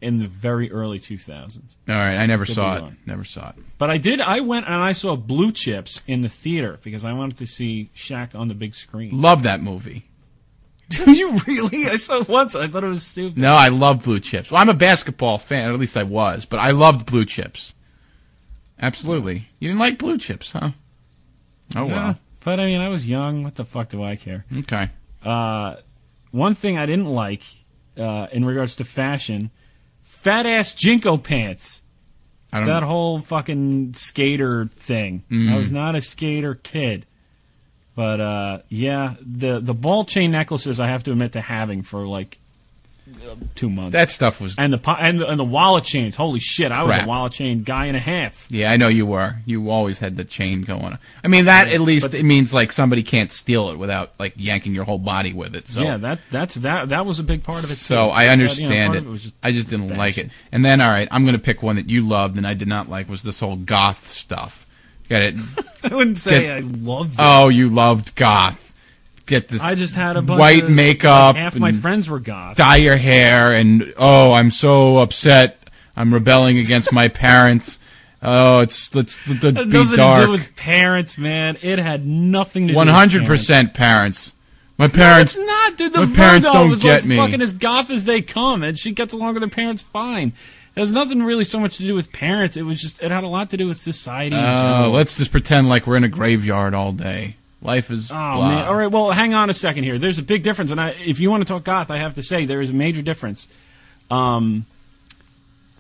in 0.01 0.18
the 0.18 0.26
very 0.26 0.70
early 0.72 0.99
2000s. 0.99 1.76
All 1.88 1.95
right, 1.95 2.16
I 2.16 2.26
never 2.26 2.45
Could 2.45 2.57
saw 2.57 2.86
it. 2.86 2.93
Never 3.07 3.24
saw 3.24 3.51
it. 3.51 3.57
But 3.78 3.88
I 3.90 3.99
did. 3.99 4.20
I 4.20 4.40
went 4.40 4.66
and 4.66 4.74
I 4.74 4.93
saw 4.93 5.14
Blue 5.14 5.53
Chips 5.53 6.03
in 6.09 6.22
the 6.22 6.28
theater 6.28 6.80
because 6.82 7.05
I 7.05 7.12
wanted 7.12 7.36
to 7.36 7.47
see 7.47 7.90
Shaq 7.95 8.34
on 8.34 8.49
the 8.49 8.55
big 8.55 8.74
screen. 8.74 9.22
Love 9.22 9.45
that 9.45 9.62
movie. 9.62 10.09
Do 11.05 11.11
you 11.16 11.38
really? 11.47 11.86
I 11.88 11.97
saw 11.97 12.16
it 12.20 12.28
once. 12.28 12.55
I 12.55 12.66
thought 12.68 12.84
it 12.84 12.88
was 12.88 13.03
stupid. 13.05 13.38
No, 13.38 13.55
I 13.55 13.68
love 13.68 14.05
blue 14.05 14.20
chips. 14.20 14.51
Well, 14.51 14.61
I'm 14.61 14.68
a 14.68 14.74
basketball 14.74 15.38
fan, 15.38 15.70
or 15.70 15.74
at 15.74 15.80
least 15.80 15.97
I 15.97 16.03
was, 16.05 16.45
but 16.45 16.59
I 16.59 16.70
loved 16.72 17.07
blue 17.07 17.24
chips. 17.24 17.74
Absolutely. 18.80 19.49
You 19.59 19.68
didn't 19.68 19.78
like 19.80 19.99
blue 19.99 20.18
chips, 20.18 20.53
huh? 20.53 20.70
Oh 21.76 21.86
Yeah, 21.86 21.93
well. 21.93 22.18
but 22.40 22.61
I 22.61 22.66
mean, 22.66 22.80
I 22.80 22.88
was 22.88 23.09
young. 23.09 23.43
What 23.45 23.55
the 23.55 23.64
fuck 23.64 23.88
do 23.88 24.03
I 24.03 24.16
care? 24.16 24.45
Okay. 24.59 24.90
Uh, 25.24 25.76
one 26.32 26.55
thing 26.55 26.78
I 26.78 26.86
didn't 26.86 27.07
like 27.07 27.43
uh, 27.97 28.26
in 28.32 28.45
regards 28.45 28.76
to 28.76 28.84
fashion, 28.84 29.51
fat 30.01 30.47
ass 30.47 30.74
JNCO 30.74 31.22
pants. 31.22 31.82
I 32.53 32.59
don't 32.59 32.68
That 32.68 32.82
whole 32.82 33.18
fucking 33.20 33.95
skater 33.95 34.66
thing. 34.76 35.22
I 35.30 35.57
was 35.57 35.72
not 35.72 35.95
a 35.95 36.03
skater 36.03 36.55
kid. 36.55 37.07
But 37.95 38.20
uh, 38.20 38.59
yeah, 38.68 39.14
the 39.20 39.61
the 39.61 39.74
ball 39.74 40.05
chain 40.05 40.30
necklaces 40.30 40.80
I 40.80 40.88
have 40.88 41.03
to 41.05 41.12
admit 41.12 41.32
to 41.32 41.40
having 41.40 41.82
for 41.82 42.07
like 42.07 42.38
two 43.55 43.68
months. 43.68 43.93
that 43.93 44.11
stuff 44.11 44.40
was 44.40 44.57
and 44.59 44.72
the 44.72 44.90
and 44.99 45.20
the, 45.20 45.28
and 45.28 45.38
the 45.38 45.45
wallet 45.45 45.84
chains. 45.84 46.16
Holy 46.16 46.40
shit! 46.40 46.72
I 46.72 46.84
was 46.84 46.97
a 46.97 47.07
wallet 47.07 47.32
chain 47.32 47.62
guy 47.64 47.86
and 47.86 47.97
a 47.97 48.01
half. 48.01 48.47
Yeah, 48.51 48.72
I 48.72 48.76
know 48.76 48.88
you 48.88 49.05
were. 49.05 49.36
You 49.45 49.68
always 49.70 49.99
had 49.99 50.16
the 50.16 50.24
chain 50.24 50.62
going 50.62 50.84
on. 50.84 50.99
I 51.22 51.28
mean, 51.28 51.45
that 51.47 51.68
at 51.68 51.80
least 51.80 52.12
but- 52.12 52.18
it 52.20 52.24
means 52.24 52.55
like 52.55 52.72
somebody 52.72 53.03
can't 53.03 53.30
steal 53.30 53.68
it 53.68 53.78
without 53.78 54.12
like 54.18 54.34
yanking 54.36 54.74
your 54.74 54.84
whole 54.84 54.99
body 54.99 55.32
with 55.34 55.55
it. 55.55 55.68
So 55.68 55.82
yeah, 55.82 55.99
that 55.99 56.20
that's 56.30 56.55
that 56.57 56.88
that 56.88 57.05
was 57.05 57.18
a 57.18 57.24
big 57.24 57.43
part 57.43 57.62
of 57.64 57.70
it. 57.70 57.74
So 57.76 58.07
too. 58.07 58.11
I 58.11 58.14
But, 58.14 58.20
you 58.20 58.26
know, 58.26 58.32
understand 58.32 58.95
it. 58.95 59.05
was 59.05 59.22
just 59.24 59.34
I 59.43 59.53
just 59.53 59.68
didn't 59.68 59.97
like 59.97 60.16
it. 60.16 60.30
And 60.51 60.64
then, 60.64 60.80
all 60.80 60.90
right, 60.90 61.09
I'm 61.11 61.24
going 61.24 61.34
to 61.36 61.43
pick 61.43 61.62
one 61.62 61.76
that 61.76 61.90
you 61.90 62.07
loved 62.07 62.36
and 62.38 62.47
I 62.47 62.55
did 62.55 62.68
not 62.68 62.88
like 62.88 63.09
was 63.09 63.22
this 63.22 63.40
whole 63.40 63.57
goth 63.57 64.07
stuff. 64.07 64.66
Get 65.09 65.22
it? 65.22 65.38
I 65.92 65.94
wouldn't 65.94 66.18
say 66.18 66.42
Get- 66.42 66.57
I 66.57 66.61
loved 66.61 67.14
it. 67.14 67.18
oh, 67.20 67.48
you 67.48 67.68
loved 67.68 68.14
goth. 68.14 68.74
Get 69.26 69.48
this. 69.48 69.62
I 69.62 69.74
just 69.74 69.94
had 69.94 70.16
a 70.16 70.22
bunch 70.22 70.40
white 70.40 70.64
of, 70.64 70.70
makeup. 70.70 71.34
Like 71.34 71.42
half 71.42 71.57
my 71.59 71.72
friends 71.72 72.09
were 72.11 72.18
goth. 72.18 72.57
Dye 72.57 72.76
your 72.76 72.96
hair 72.96 73.53
and 73.53 73.94
oh, 73.96 74.32
I'm 74.32 74.50
so 74.50 74.98
upset. 74.98 75.70
I'm 75.96 76.12
rebelling 76.12 76.59
against 76.59 76.92
my 76.92 77.09
parents. 77.09 77.78
Oh, 78.22 78.61
it's 78.61 78.94
let's, 78.94 79.16
let's 79.28 79.42
had 79.44 79.55
be 79.55 79.78
nothing 79.78 79.96
dark. 79.96 80.18
to 80.20 80.26
do 80.26 80.30
with 80.32 80.55
parents, 80.57 81.18
man. 81.18 81.57
It 81.62 81.78
had 81.78 82.07
nothing 82.07 82.68
to 82.68 82.72
do. 82.72 82.76
One 82.76 82.88
hundred 82.88 83.26
percent 83.26 83.74
parents. 83.74 84.34
My 84.78 84.86
No, 84.86 84.92
parents. 84.92 85.36
it's 85.36 85.46
not, 85.46 85.76
dude. 85.76 85.92
The 85.92 86.07
my 86.07 86.14
parents 86.16 86.50
don't 86.50 86.70
was 86.70 86.82
get 86.82 87.03
like 87.03 87.05
me. 87.09 87.16
fucking 87.16 87.42
as 87.42 87.53
goth 87.53 87.90
as 87.90 88.05
they 88.05 88.22
come, 88.22 88.62
and 88.62 88.78
she 88.78 88.92
gets 88.92 89.12
along 89.14 89.34
with 89.34 89.42
her 89.42 89.48
parents 89.48 89.82
fine. 89.82 90.32
It 90.75 90.81
has 90.81 90.93
nothing 90.93 91.23
really 91.23 91.45
so 91.45 91.61
much 91.61 91.77
to 91.77 91.83
do 91.83 91.95
with 91.95 92.12
parents. 92.12 92.57
It 92.57 92.62
was 92.62 92.81
just 92.81 93.03
it 93.03 93.11
had 93.11 93.25
a 93.25 93.29
lot 93.29 93.51
to 93.51 93.57
do 93.57 93.66
with 93.66 93.79
society. 93.79 94.37
Oh, 94.37 94.41
general. 94.41 94.91
let's 94.91 95.18
just 95.18 95.31
pretend 95.31 95.68
like 95.68 95.87
we're 95.87 95.97
in 95.97 96.05
a 96.05 96.09
graveyard 96.09 96.75
all 96.75 96.93
day. 96.93 97.37
Life 97.61 97.91
is. 97.91 98.11
Oh 98.11 98.14
blah. 98.14 98.49
man! 98.49 98.66
All 98.66 98.75
right, 98.75 98.91
well, 98.91 99.11
hang 99.12 99.35
on 99.35 99.51
a 99.51 99.55
second 99.55 99.85
here. 99.85 99.99
There's 99.99 100.18
a 100.18 100.23
big 100.23 100.43
difference, 100.43 100.70
and 100.70 100.81
I, 100.81 100.91
if 100.91 101.20
you 101.20 101.31
want 101.31 101.43
to 101.43 101.45
talk 101.45 101.64
goth, 101.64 101.91
I 101.91 101.99
have 101.99 102.14
to 102.14 102.23
say 102.23 102.45
there 102.45 102.61
is 102.61 102.70
a 102.70 102.75
major 102.75 103.03
difference. 103.03 103.49
Um, 104.11 104.66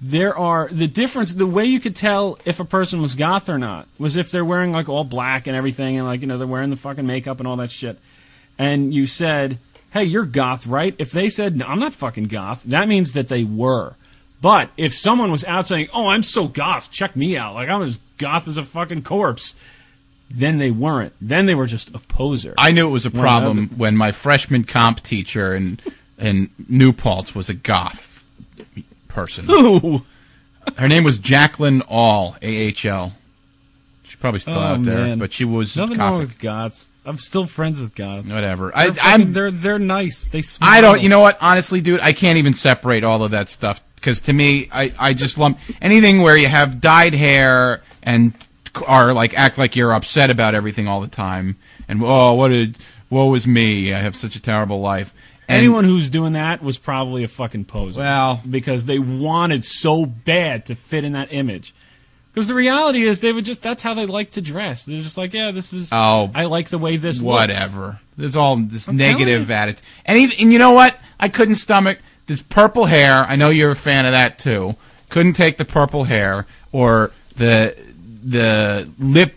there 0.00 0.36
are 0.36 0.68
the 0.70 0.86
difference. 0.86 1.34
The 1.34 1.46
way 1.46 1.64
you 1.64 1.80
could 1.80 1.96
tell 1.96 2.38
if 2.44 2.60
a 2.60 2.64
person 2.64 3.00
was 3.00 3.14
goth 3.14 3.48
or 3.48 3.58
not 3.58 3.88
was 3.98 4.16
if 4.16 4.30
they're 4.30 4.44
wearing 4.44 4.72
like 4.72 4.88
all 4.88 5.04
black 5.04 5.46
and 5.46 5.56
everything, 5.56 5.96
and 5.96 6.06
like 6.06 6.20
you 6.20 6.26
know 6.26 6.36
they're 6.36 6.46
wearing 6.46 6.70
the 6.70 6.76
fucking 6.76 7.06
makeup 7.06 7.38
and 7.38 7.48
all 7.48 7.56
that 7.56 7.72
shit. 7.72 7.98
And 8.58 8.92
you 8.92 9.06
said, 9.06 9.58
"Hey, 9.92 10.04
you're 10.04 10.26
goth, 10.26 10.66
right?" 10.66 10.94
If 10.98 11.12
they 11.12 11.28
said, 11.28 11.56
"No, 11.56 11.66
I'm 11.66 11.78
not 11.80 11.94
fucking 11.94 12.24
goth," 12.24 12.62
that 12.64 12.88
means 12.88 13.14
that 13.14 13.28
they 13.28 13.42
were. 13.42 13.94
But 14.42 14.68
if 14.76 14.92
someone 14.94 15.30
was 15.30 15.44
out 15.44 15.66
saying, 15.68 15.88
"Oh, 15.94 16.08
I'm 16.08 16.22
so 16.24 16.48
goth, 16.48 16.90
check 16.90 17.16
me 17.16 17.36
out," 17.38 17.54
like 17.54 17.68
I'm 17.70 17.80
as 17.82 18.00
goth 18.18 18.46
as 18.48 18.56
a 18.58 18.62
fucking 18.64 19.02
corpse, 19.04 19.54
then 20.28 20.58
they 20.58 20.70
weren't. 20.72 21.14
Then 21.20 21.46
they 21.46 21.54
were 21.54 21.66
just 21.66 21.94
a 21.94 21.98
poser. 22.00 22.52
I 22.58 22.72
knew 22.72 22.86
it 22.86 22.90
was 22.90 23.06
a 23.06 23.10
problem 23.10 23.56
another- 23.58 23.74
when 23.76 23.96
my 23.96 24.10
freshman 24.12 24.64
comp 24.64 25.02
teacher 25.02 25.54
in 25.54 25.78
in 26.18 26.50
New 26.68 26.92
Paltz 26.92 27.34
was 27.34 27.48
a 27.48 27.54
goth 27.54 28.26
person. 29.08 29.46
Ooh. 29.50 30.02
Her 30.76 30.88
name 30.88 31.04
was 31.04 31.18
Jacqueline 31.18 31.82
All, 31.82 32.36
A 32.42 32.46
H 32.48 32.84
L. 32.84 33.14
She's 34.04 34.16
probably 34.16 34.40
still 34.40 34.54
Oh, 34.58 34.60
out 34.60 34.82
there, 34.82 34.98
man. 35.06 35.18
but 35.18 35.32
she 35.32 35.44
was 35.44 35.76
Nothing 35.76 35.98
wrong 35.98 36.18
with 36.18 36.38
goths. 36.38 36.90
I'm 37.04 37.18
still 37.18 37.46
friends 37.46 37.80
with 37.80 37.94
goths. 37.94 38.30
Whatever. 38.30 38.72
They're 38.74 38.76
I, 38.90 39.14
I'm. 39.14 39.32
they're 39.32 39.50
they're 39.50 39.78
nice. 39.78 40.26
They 40.26 40.42
smile. 40.42 40.70
I 40.70 40.80
don't. 40.80 41.00
You 41.02 41.08
know 41.08 41.20
what? 41.20 41.38
Honestly, 41.40 41.80
dude, 41.80 42.00
I 42.00 42.12
can't 42.12 42.38
even 42.38 42.54
separate 42.54 43.02
all 43.04 43.22
of 43.24 43.32
that 43.32 43.48
stuff 43.48 43.80
because 44.02 44.20
to 44.22 44.32
me, 44.32 44.68
I 44.72 44.92
I 44.98 45.14
just 45.14 45.38
lump 45.38 45.58
anything 45.80 46.20
where 46.22 46.36
you 46.36 46.48
have 46.48 46.80
dyed 46.80 47.14
hair 47.14 47.80
and 48.02 48.34
are 48.86 49.12
like 49.12 49.38
act 49.38 49.56
like 49.58 49.76
you're 49.76 49.92
upset 49.92 50.28
about 50.30 50.54
everything 50.54 50.88
all 50.88 51.00
the 51.02 51.06
time 51.06 51.56
and 51.88 52.00
oh 52.02 52.32
what 52.32 52.48
did 52.48 52.78
woe 53.10 53.32
is 53.34 53.46
me 53.46 53.92
I 53.94 53.98
have 53.98 54.16
such 54.16 54.34
a 54.34 54.40
terrible 54.40 54.80
life. 54.80 55.14
And- 55.48 55.58
Anyone 55.58 55.84
who's 55.84 56.08
doing 56.08 56.32
that 56.32 56.62
was 56.62 56.78
probably 56.78 57.22
a 57.22 57.28
fucking 57.28 57.66
poser. 57.66 58.00
Well- 58.00 58.40
because 58.48 58.86
they 58.86 58.98
wanted 58.98 59.64
so 59.64 60.06
bad 60.06 60.66
to 60.66 60.74
fit 60.74 61.04
in 61.04 61.12
that 61.12 61.32
image. 61.32 61.74
Because 62.32 62.48
the 62.48 62.54
reality 62.54 63.02
is, 63.02 63.20
they 63.20 63.30
would 63.30 63.44
just—that's 63.44 63.82
how 63.82 63.92
they 63.92 64.06
like 64.06 64.30
to 64.30 64.40
dress. 64.40 64.86
They're 64.86 65.02
just 65.02 65.18
like, 65.18 65.34
yeah, 65.34 65.50
this 65.50 65.74
is. 65.74 65.90
Oh, 65.92 66.30
I 66.34 66.46
like 66.46 66.70
the 66.70 66.78
way 66.78 66.96
this 66.96 67.20
looks. 67.22 67.38
whatever. 67.38 68.00
There's 68.16 68.36
all 68.36 68.56
this 68.56 68.86
telling 68.86 68.96
negative 68.96 69.50
attitude. 69.50 69.84
And, 70.06 70.32
and 70.40 70.50
you 70.50 70.58
know 70.58 70.70
what? 70.72 70.96
I 71.20 71.28
couldn't 71.28 71.56
stomach 71.56 71.98
this 72.26 72.42
purple 72.42 72.86
hair. 72.86 73.24
I 73.28 73.36
know 73.36 73.50
you're 73.50 73.72
a 73.72 73.76
fan 73.76 74.06
of 74.06 74.12
that 74.12 74.38
too. 74.38 74.76
Couldn't 75.08 75.34
take 75.34 75.56
the 75.58 75.64
purple 75.64 76.04
hair 76.04 76.46
or 76.72 77.10
the 77.36 77.76
the 78.24 78.88
lip 78.98 79.34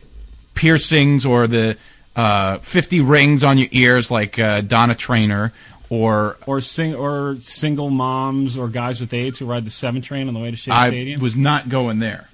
piercings 0.53 1.25
or 1.25 1.47
the 1.47 1.77
uh, 2.15 2.59
50 2.59 3.01
rings 3.01 3.43
on 3.43 3.57
your 3.57 3.67
ears 3.71 4.09
like 4.09 4.39
uh, 4.39 4.61
Donna 4.61 4.95
Trainer 4.95 5.51
or 5.89 6.37
Or 6.45 6.61
sing 6.61 6.95
or 6.95 7.35
single 7.39 7.89
moms 7.89 8.57
or 8.57 8.69
guys 8.69 9.01
with 9.01 9.13
AIDS 9.13 9.39
who 9.39 9.45
ride 9.45 9.65
the 9.65 9.71
seven 9.71 10.01
train 10.01 10.27
on 10.27 10.33
the 10.33 10.39
way 10.39 10.49
to 10.51 10.55
Shea 10.55 10.71
I 10.71 10.87
Stadium. 10.87 11.21
was 11.21 11.35
not 11.35 11.67
going 11.69 11.99
there. 11.99 12.29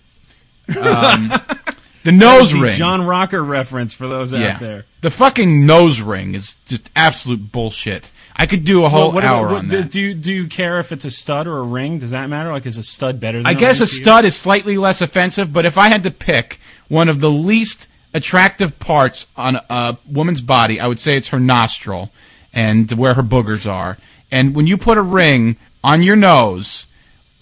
Um, 0.79 1.33
the 2.03 2.11
nose 2.11 2.53
ring. 2.53 2.71
John 2.73 3.05
Rocker 3.05 3.43
reference 3.43 3.93
for 3.93 4.07
those 4.07 4.33
yeah. 4.33 4.53
out 4.53 4.59
there. 4.59 4.85
The 5.01 5.11
fucking 5.11 5.65
nose 5.65 6.01
ring 6.01 6.35
is 6.35 6.55
just 6.65 6.89
absolute 6.95 7.51
bullshit. 7.51 8.11
I 8.35 8.45
could 8.45 8.63
do 8.63 8.85
a 8.85 8.89
whole 8.89 9.07
Well, 9.07 9.11
what 9.11 9.23
hour 9.23 9.47
about, 9.47 9.57
on 9.57 9.67
what- 9.67 9.71
that. 9.83 9.91
Do 9.91 9.99
you 9.99 10.13
do 10.13 10.33
you 10.33 10.47
care 10.47 10.79
if 10.79 10.91
it's 10.91 11.05
a 11.05 11.11
stud 11.11 11.47
or 11.47 11.57
a 11.57 11.63
ring? 11.63 11.99
Does 11.99 12.11
that 12.11 12.27
matter? 12.29 12.51
Like, 12.51 12.65
is 12.65 12.77
a 12.77 12.83
stud 12.83 13.19
better? 13.19 13.39
than 13.39 13.47
I 13.47 13.53
guess 13.53 13.79
a 13.79 13.87
stud 13.87 14.25
is 14.25 14.35
slightly 14.35 14.77
less 14.77 15.01
offensive, 15.01 15.51
but 15.53 15.65
if 15.65 15.77
I 15.77 15.89
had 15.89 16.03
to 16.03 16.11
pick 16.11 16.59
one 16.87 17.09
of 17.09 17.19
the 17.19 17.31
least 17.31 17.87
attractive 18.13 18.79
parts 18.79 19.27
on 19.37 19.59
a 19.69 19.97
woman's 20.09 20.41
body, 20.41 20.79
I 20.79 20.87
would 20.87 20.99
say 20.99 21.17
it's 21.17 21.29
her 21.29 21.39
nostril 21.39 22.11
and 22.53 22.91
where 22.91 23.13
her 23.13 23.23
boogers 23.23 23.69
are. 23.71 23.97
And 24.31 24.55
when 24.55 24.67
you 24.67 24.77
put 24.77 24.97
a 24.97 25.01
ring 25.01 25.57
on 25.83 26.03
your 26.03 26.15
nose, 26.15 26.87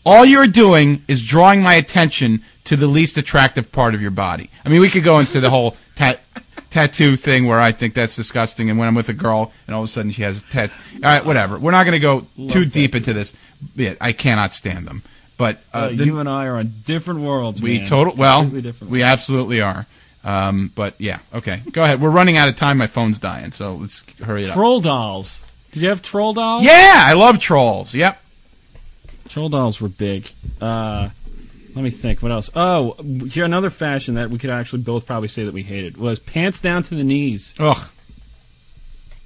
all 0.09 0.25
you're 0.25 0.47
doing 0.47 1.03
is 1.07 1.25
drawing 1.25 1.61
my 1.61 1.75
attention 1.75 2.43
to 2.63 2.75
the 2.75 2.87
least 2.87 3.17
attractive 3.17 3.71
part 3.71 3.93
of 3.93 4.01
your 4.01 4.11
body. 4.11 4.49
I 4.65 4.69
mean, 4.69 4.81
we 4.81 4.89
could 4.89 5.03
go 5.03 5.19
into 5.19 5.39
the 5.39 5.49
whole 5.49 5.75
tat- 5.95 6.21
tattoo 6.69 7.15
thing 7.15 7.45
where 7.47 7.59
I 7.59 7.71
think 7.71 7.93
that's 7.93 8.15
disgusting. 8.15 8.69
And 8.69 8.79
when 8.79 8.87
I'm 8.87 8.95
with 8.95 9.09
a 9.09 9.13
girl 9.13 9.51
and 9.67 9.75
all 9.75 9.83
of 9.83 9.89
a 9.89 9.91
sudden 9.91 10.11
she 10.11 10.23
has 10.23 10.39
a 10.39 10.43
tattoo. 10.49 10.75
all 10.95 10.99
right, 11.01 11.23
whatever. 11.25 11.59
We're 11.59 11.71
not 11.71 11.83
going 11.85 11.93
to 11.93 11.99
go 11.99 12.25
too 12.49 12.65
deep 12.65 12.95
into 12.95 13.13
this. 13.13 13.33
Yeah, 13.75 13.93
I 14.01 14.11
cannot 14.13 14.51
stand 14.51 14.87
them. 14.87 15.03
But 15.37 15.57
uh, 15.73 15.77
Uh, 15.77 15.89
the- 15.89 16.05
you 16.05 16.19
and 16.19 16.27
I 16.27 16.45
are 16.47 16.57
on 16.57 16.73
different 16.83 17.21
worlds. 17.21 17.61
we 17.61 17.77
man. 17.79 17.87
total 17.87 18.15
well, 18.15 18.45
different 18.45 18.91
we 18.91 19.03
absolutely 19.03 19.61
are. 19.61 19.85
Um, 20.23 20.71
but 20.75 20.95
yeah, 20.97 21.19
okay, 21.33 21.61
go 21.71 21.83
ahead. 21.83 22.01
We're 22.01 22.09
running 22.09 22.35
out 22.35 22.49
of 22.49 22.55
time. 22.57 22.77
My 22.77 22.87
phone's 22.87 23.19
dying, 23.19 23.51
so 23.53 23.75
let's 23.75 24.03
hurry 24.19 24.43
it 24.43 24.49
up. 24.49 24.55
Troll 24.55 24.81
dolls. 24.81 25.39
Did 25.71 25.83
you 25.83 25.89
have 25.89 26.01
troll 26.01 26.33
dolls? 26.33 26.63
Yeah, 26.65 26.93
I 27.05 27.13
love 27.13 27.39
trolls. 27.39 27.93
Yep. 27.95 28.19
Troll 29.29 29.47
dolls 29.49 29.79
were 29.79 29.87
big. 29.89 30.29
Uh, 30.59 31.09
let 31.75 31.83
me 31.83 31.89
think. 31.91 32.21
What 32.21 32.31
else? 32.31 32.49
Oh, 32.55 32.95
here 33.29 33.45
another 33.45 33.69
fashion 33.69 34.15
that 34.15 34.29
we 34.29 34.37
could 34.37 34.49
actually 34.49 34.81
both 34.81 35.05
probably 35.05 35.27
say 35.29 35.45
that 35.45 35.53
we 35.53 35.63
hated 35.63 35.95
was 35.97 36.19
pants 36.19 36.59
down 36.59 36.83
to 36.83 36.95
the 36.95 37.03
knees. 37.03 37.53
Ugh. 37.59 37.77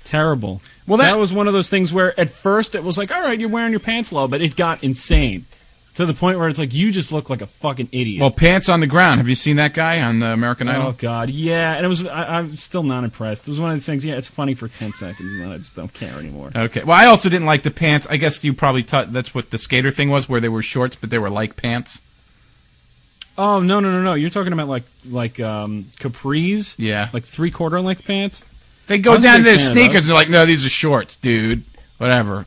Terrible. 0.03 0.61
Well, 0.85 0.97
that- 0.97 1.11
that 1.11 1.17
was 1.19 1.33
one 1.33 1.47
of 1.47 1.53
those 1.53 1.69
things 1.69 1.93
where 1.93 2.17
at 2.19 2.29
first 2.29 2.75
it 2.75 2.83
was 2.83 2.97
like, 2.97 3.11
all 3.11 3.21
right, 3.21 3.39
you're 3.39 3.49
wearing 3.49 3.71
your 3.71 3.79
pants 3.79 4.11
low, 4.11 4.27
but 4.27 4.41
it 4.41 4.55
got 4.55 4.83
insane 4.83 5.45
to 5.95 6.05
the 6.07 6.13
point 6.13 6.39
where 6.39 6.47
it's 6.49 6.57
like 6.57 6.73
you 6.73 6.91
just 6.91 7.11
look 7.11 7.29
like 7.29 7.41
a 7.41 7.45
fucking 7.45 7.89
idiot. 7.91 8.21
Well, 8.21 8.31
pants 8.31 8.67
on 8.69 8.79
the 8.79 8.87
ground. 8.87 9.19
Have 9.19 9.29
you 9.29 9.35
seen 9.35 9.57
that 9.57 9.73
guy 9.73 10.01
on 10.01 10.19
the 10.19 10.27
American 10.27 10.67
Idol? 10.67 10.87
Oh 10.87 10.91
God, 10.93 11.29
yeah, 11.29 11.73
and 11.75 11.85
it 11.85 11.89
was. 11.89 12.05
I, 12.05 12.39
I'm 12.39 12.57
still 12.57 12.83
not 12.83 13.03
impressed. 13.03 13.47
It 13.47 13.51
was 13.51 13.59
one 13.59 13.69
of 13.71 13.75
those 13.75 13.85
things. 13.85 14.03
Yeah, 14.03 14.15
it's 14.15 14.27
funny 14.27 14.55
for 14.55 14.67
ten 14.67 14.91
seconds, 14.91 15.31
and 15.31 15.41
then 15.41 15.51
I 15.51 15.57
just 15.57 15.75
don't 15.75 15.93
care 15.93 16.17
anymore. 16.17 16.51
Okay. 16.55 16.83
Well, 16.83 16.97
I 16.97 17.05
also 17.05 17.29
didn't 17.29 17.45
like 17.45 17.63
the 17.63 17.71
pants. 17.71 18.07
I 18.09 18.17
guess 18.17 18.43
you 18.43 18.53
probably 18.53 18.83
t- 18.83 19.03
that's 19.09 19.35
what 19.35 19.51
the 19.51 19.57
skater 19.57 19.91
thing 19.91 20.09
was, 20.09 20.27
where 20.27 20.39
they 20.39 20.49
were 20.49 20.61
shorts, 20.63 20.95
but 20.95 21.09
they 21.11 21.19
were 21.19 21.29
like 21.29 21.55
pants. 21.57 22.01
Oh 23.37 23.59
no, 23.61 23.79
no, 23.79 23.91
no, 23.91 24.01
no! 24.01 24.13
You're 24.13 24.29
talking 24.29 24.53
about 24.53 24.67
like 24.67 24.83
like 25.09 25.39
um 25.39 25.85
capris, 25.99 26.75
Yeah. 26.77 27.09
like 27.13 27.25
three 27.25 27.49
quarter 27.51 27.81
length 27.81 28.05
pants. 28.05 28.45
They 28.87 28.99
go 28.99 29.17
down 29.17 29.37
to 29.37 29.43
their 29.43 29.57
sneakers 29.57 30.03
and 30.03 30.09
they're 30.09 30.13
like, 30.15 30.29
"No, 30.29 30.45
these 30.45 30.65
are 30.65 30.69
shorts, 30.69 31.15
dude." 31.15 31.63
Whatever. 31.97 32.45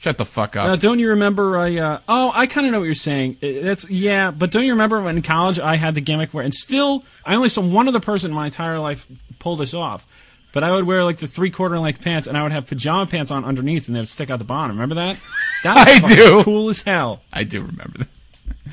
Shut 0.00 0.18
the 0.18 0.24
fuck 0.24 0.54
up. 0.56 0.66
Uh, 0.66 0.76
don't 0.76 0.98
you 0.98 1.08
remember? 1.10 1.56
I 1.58 1.76
uh, 1.78 1.98
oh, 2.08 2.30
I 2.34 2.46
kind 2.46 2.66
of 2.66 2.72
know 2.72 2.78
what 2.80 2.84
you're 2.84 2.94
saying. 2.94 3.38
That's 3.40 3.88
yeah, 3.90 4.30
but 4.30 4.50
don't 4.50 4.64
you 4.64 4.72
remember 4.72 5.00
when 5.00 5.16
in 5.16 5.22
college 5.22 5.58
I 5.58 5.76
had 5.76 5.94
the 5.94 6.00
gimmick 6.00 6.32
where, 6.34 6.44
and 6.44 6.54
still 6.54 7.04
I 7.24 7.34
only 7.34 7.48
saw 7.48 7.62
one 7.62 7.88
other 7.88 8.00
person 8.00 8.30
in 8.30 8.34
my 8.34 8.46
entire 8.46 8.78
life 8.78 9.06
pull 9.38 9.56
this 9.56 9.74
off. 9.74 10.06
but 10.52 10.62
I 10.64 10.70
would 10.70 10.86
wear 10.86 11.02
like 11.04 11.16
the 11.18 11.26
three 11.26 11.50
quarter 11.50 11.78
length 11.78 12.02
pants, 12.02 12.26
and 12.28 12.36
I 12.38 12.42
would 12.42 12.52
have 12.52 12.66
pajama 12.66 13.06
pants 13.06 13.30
on 13.30 13.44
underneath, 13.44 13.88
and 13.88 13.96
they 13.96 14.00
would 14.00 14.08
stick 14.08 14.30
out 14.30 14.38
the 14.38 14.44
bottom. 14.44 14.76
Remember 14.76 14.94
that? 14.96 15.18
That 15.64 16.02
was 16.02 16.10
I 16.12 16.14
do. 16.14 16.42
Cool 16.44 16.68
as 16.68 16.82
hell. 16.82 17.22
I 17.32 17.42
do 17.42 17.62
remember 17.62 17.98
that. 17.98 18.08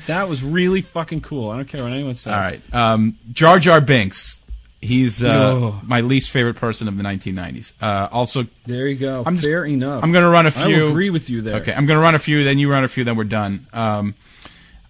That 0.06 0.28
was 0.28 0.44
really 0.44 0.82
fucking 0.82 1.22
cool. 1.22 1.50
I 1.50 1.56
don't 1.56 1.66
care 1.66 1.82
what 1.82 1.92
anyone 1.92 2.14
says. 2.14 2.32
All 2.32 2.38
right. 2.38 2.60
Um, 2.74 3.18
Jar 3.32 3.58
Jar 3.58 3.80
Binks. 3.80 4.42
He's 4.84 5.22
uh, 5.24 5.72
my 5.82 6.02
least 6.02 6.30
favorite 6.30 6.56
person 6.56 6.88
of 6.88 6.96
the 6.96 7.02
1990s. 7.02 7.72
Uh, 7.80 8.08
also, 8.12 8.46
There 8.66 8.86
you 8.86 8.96
go. 8.96 9.22
I'm 9.26 9.36
just- 9.36 9.46
Fair 9.46 9.64
enough. 9.64 10.04
I'm 10.04 10.12
going 10.12 10.24
to 10.24 10.30
run 10.30 10.46
a 10.46 10.50
few. 10.50 10.86
I 10.86 10.88
agree 10.88 11.10
with 11.10 11.30
you 11.30 11.40
there. 11.40 11.56
Okay, 11.56 11.72
I'm 11.72 11.86
going 11.86 11.96
to 11.96 12.02
run 12.02 12.14
a 12.14 12.18
few, 12.18 12.44
then 12.44 12.58
you 12.58 12.70
run 12.70 12.84
a 12.84 12.88
few, 12.88 13.02
then 13.04 13.16
we're 13.16 13.24
done. 13.24 13.66
Um, 13.72 14.14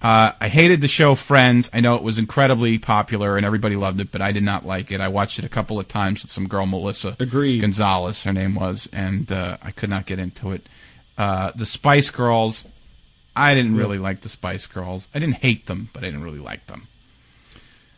uh, 0.02 0.32
I 0.38 0.48
hated 0.48 0.80
the 0.82 0.88
show 0.88 1.14
Friends. 1.14 1.70
I 1.72 1.80
know 1.80 1.94
it 1.94 2.02
was 2.02 2.18
incredibly 2.18 2.78
popular 2.78 3.36
and 3.38 3.46
everybody 3.46 3.74
loved 3.76 4.00
it, 4.00 4.10
but 4.10 4.20
I 4.20 4.32
did 4.32 4.42
not 4.42 4.66
like 4.66 4.90
it. 4.92 5.00
I 5.00 5.08
watched 5.08 5.38
it 5.38 5.44
a 5.46 5.48
couple 5.48 5.80
of 5.80 5.88
times 5.88 6.22
with 6.22 6.30
some 6.30 6.46
girl, 6.46 6.66
Melissa 6.66 7.16
Agreed. 7.18 7.60
Gonzalez, 7.62 8.24
her 8.24 8.32
name 8.32 8.54
was, 8.54 8.86
and 8.92 9.30
uh, 9.32 9.56
I 9.62 9.70
could 9.70 9.88
not 9.88 10.04
get 10.04 10.18
into 10.18 10.50
it. 10.52 10.68
Uh, 11.16 11.52
the 11.54 11.64
Spice 11.64 12.10
Girls. 12.10 12.68
I 13.36 13.54
didn't 13.54 13.76
really 13.76 13.98
like 13.98 14.20
the 14.20 14.28
Spice 14.28 14.66
Girls. 14.66 15.08
I 15.14 15.18
didn't 15.20 15.36
hate 15.36 15.66
them, 15.66 15.88
but 15.92 16.02
I 16.02 16.06
didn't 16.06 16.22
really 16.24 16.38
like 16.38 16.66
them. 16.66 16.86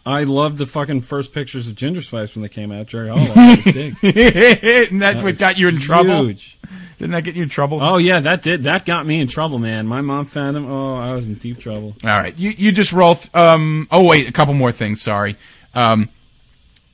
I 0.06 0.22
loved 0.22 0.58
the 0.58 0.66
fucking 0.66 1.00
first 1.00 1.32
pictures 1.32 1.66
of 1.66 1.74
Ginger 1.74 2.00
Spice 2.00 2.34
when 2.36 2.42
they 2.42 2.48
came 2.48 2.70
out. 2.70 2.86
Jerry 2.86 3.08
Hall. 3.08 3.18
That 3.18 3.64
was 3.64 3.74
big. 3.74 3.94
and 4.92 5.02
that's 5.02 5.16
That 5.16 5.24
what 5.24 5.38
got 5.38 5.58
you 5.58 5.66
in 5.66 5.78
trouble. 5.80 6.22
Huge. 6.24 6.58
Didn't 6.98 7.10
that 7.10 7.24
get 7.24 7.34
you 7.34 7.42
in 7.42 7.48
trouble? 7.48 7.82
Oh 7.82 7.96
yeah, 7.98 8.20
that 8.20 8.40
did. 8.40 8.62
That 8.62 8.86
got 8.86 9.04
me 9.04 9.20
in 9.20 9.26
trouble, 9.26 9.58
man. 9.58 9.86
My 9.86 10.00
mom 10.02 10.24
found 10.24 10.56
him. 10.56 10.70
Oh, 10.70 10.94
I 10.94 11.14
was 11.14 11.26
in 11.26 11.34
deep 11.34 11.58
trouble. 11.58 11.96
All 12.04 12.08
right, 12.10 12.38
you 12.38 12.50
you 12.50 12.70
just 12.72 12.92
roll. 12.92 13.16
Th- 13.16 13.34
um. 13.34 13.88
Oh 13.90 14.04
wait, 14.04 14.28
a 14.28 14.32
couple 14.32 14.54
more 14.54 14.72
things. 14.72 15.02
Sorry. 15.02 15.36
Um. 15.74 16.08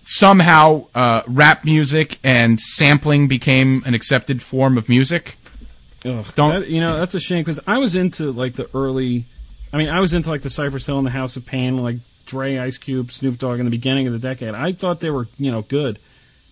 Somehow, 0.05 0.89
uh, 0.97 1.23
rap 1.29 1.65
music 1.65 2.19
and 2.25 2.59
sampling 2.59 3.29
became 3.29 3.85
an 3.87 3.95
accepted 3.95 4.43
form 4.43 4.77
of 4.77 4.89
music. 4.89 5.37
Ugh, 6.05 6.27
Don't- 6.35 6.61
that- 6.63 6.69
you 6.69 6.81
know 6.81 6.99
that's 6.99 7.15
a 7.15 7.21
shame 7.21 7.43
because 7.45 7.61
I 7.69 7.79
was 7.79 7.95
into 7.95 8.33
like 8.33 8.55
the 8.55 8.69
early. 8.75 9.27
I 9.73 9.79
mean, 9.79 9.89
I 9.89 10.01
was 10.01 10.13
into 10.15 10.29
like 10.31 10.43
the 10.43 10.51
Cypress 10.51 10.87
Hill 10.87 10.99
and 10.99 11.07
the 11.07 11.13
House 11.13 11.37
of 11.37 11.47
Pain, 11.47 11.77
like 11.77 11.97
Dre, 12.33 12.57
Ice 12.57 12.79
Cube, 12.79 13.13
Snoop 13.13 13.37
Dogg 13.37 13.59
in 13.59 13.67
the 13.67 13.71
beginning 13.71 14.07
of 14.07 14.15
the 14.15 14.19
decade. 14.19 14.55
I 14.55 14.73
thought 14.73 15.01
they 15.01 15.11
were 15.11 15.29
you 15.37 15.51
know 15.51 15.61
good, 15.61 15.99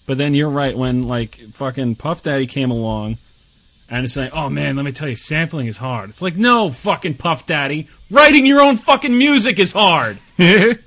but 0.05 0.19
then 0.19 0.35
you're 0.35 0.51
right 0.51 0.77
when 0.77 1.09
like 1.09 1.40
fucking 1.52 1.97
Puff 1.97 2.23
Daddy 2.23 2.47
came 2.47 2.70
along. 2.70 3.19
And 3.89 4.05
it's 4.05 4.16
like, 4.16 4.31
oh 4.35 4.51
man, 4.51 4.77
let 4.77 4.85
me 4.85 4.93
tell 4.93 5.09
you, 5.09 5.16
sampling 5.16 5.66
is 5.66 5.78
hard. 5.78 6.11
It's 6.11 6.23
like, 6.23 6.36
no, 6.36 6.70
fucking 6.70 7.15
Puff 7.15 7.47
Daddy, 7.47 7.89
writing 8.11 8.44
your 8.44 8.61
own 8.61 8.77
fucking 8.77 9.16
music 9.16 9.59
is 9.59 9.73
hard. 9.73 10.19
that 10.36 10.81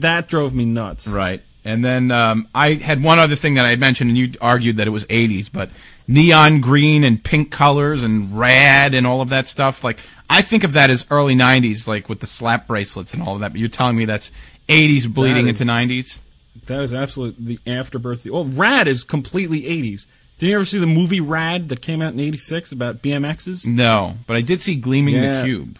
that 0.00 0.28
drove 0.28 0.52
me 0.52 0.64
nuts. 0.64 1.06
Right. 1.06 1.42
And 1.64 1.84
then 1.84 2.10
um, 2.10 2.48
I 2.52 2.74
had 2.74 3.02
one 3.02 3.18
other 3.18 3.36
thing 3.36 3.54
that 3.54 3.64
I 3.64 3.70
had 3.70 3.80
mentioned, 3.80 4.10
and 4.10 4.18
you 4.18 4.32
argued 4.40 4.78
that 4.78 4.86
it 4.86 4.90
was 4.90 5.04
80s, 5.06 5.50
but 5.52 5.70
neon 6.10 6.60
green 6.60 7.04
and 7.04 7.22
pink 7.22 7.50
colors 7.50 8.02
and 8.02 8.36
rad 8.38 8.94
and 8.94 9.06
all 9.06 9.20
of 9.20 9.28
that 9.30 9.46
stuff. 9.46 9.84
Like, 9.84 10.00
I 10.28 10.42
think 10.42 10.64
of 10.64 10.72
that 10.74 10.90
as 10.90 11.06
early 11.10 11.34
90s, 11.34 11.86
like 11.86 12.08
with 12.08 12.20
the 12.20 12.26
slap 12.26 12.66
bracelets 12.66 13.14
and 13.14 13.22
all 13.22 13.34
of 13.34 13.40
that, 13.40 13.52
but 13.52 13.60
you're 13.60 13.68
telling 13.68 13.96
me 13.96 14.04
that's 14.04 14.30
80s 14.68 15.06
bleeding 15.12 15.46
is- 15.48 15.60
into 15.60 15.72
90s? 15.72 16.18
That 16.66 16.82
is 16.82 16.92
absolutely 16.92 17.56
the 17.64 17.70
afterbirth. 17.72 18.26
Well, 18.28 18.44
Rad 18.44 18.86
is 18.88 19.02
completely 19.04 19.62
80s. 19.62 20.06
Did 20.38 20.48
you 20.48 20.54
ever 20.56 20.64
see 20.64 20.78
the 20.78 20.86
movie 20.86 21.20
Rad 21.20 21.68
that 21.68 21.80
came 21.80 22.02
out 22.02 22.12
in 22.12 22.20
86 22.20 22.72
about 22.72 23.02
BMXs? 23.02 23.66
No, 23.66 24.16
but 24.26 24.36
I 24.36 24.40
did 24.40 24.60
see 24.60 24.74
Gleaming 24.76 25.14
Yeah. 25.14 25.40
the 25.42 25.46
Cube. 25.46 25.78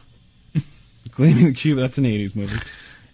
Gleaming 1.11 1.47
the 1.47 1.52
Cube, 1.52 1.78
that's 1.78 1.98
an 1.98 2.05
80s 2.05 2.35
movie. 2.36 2.57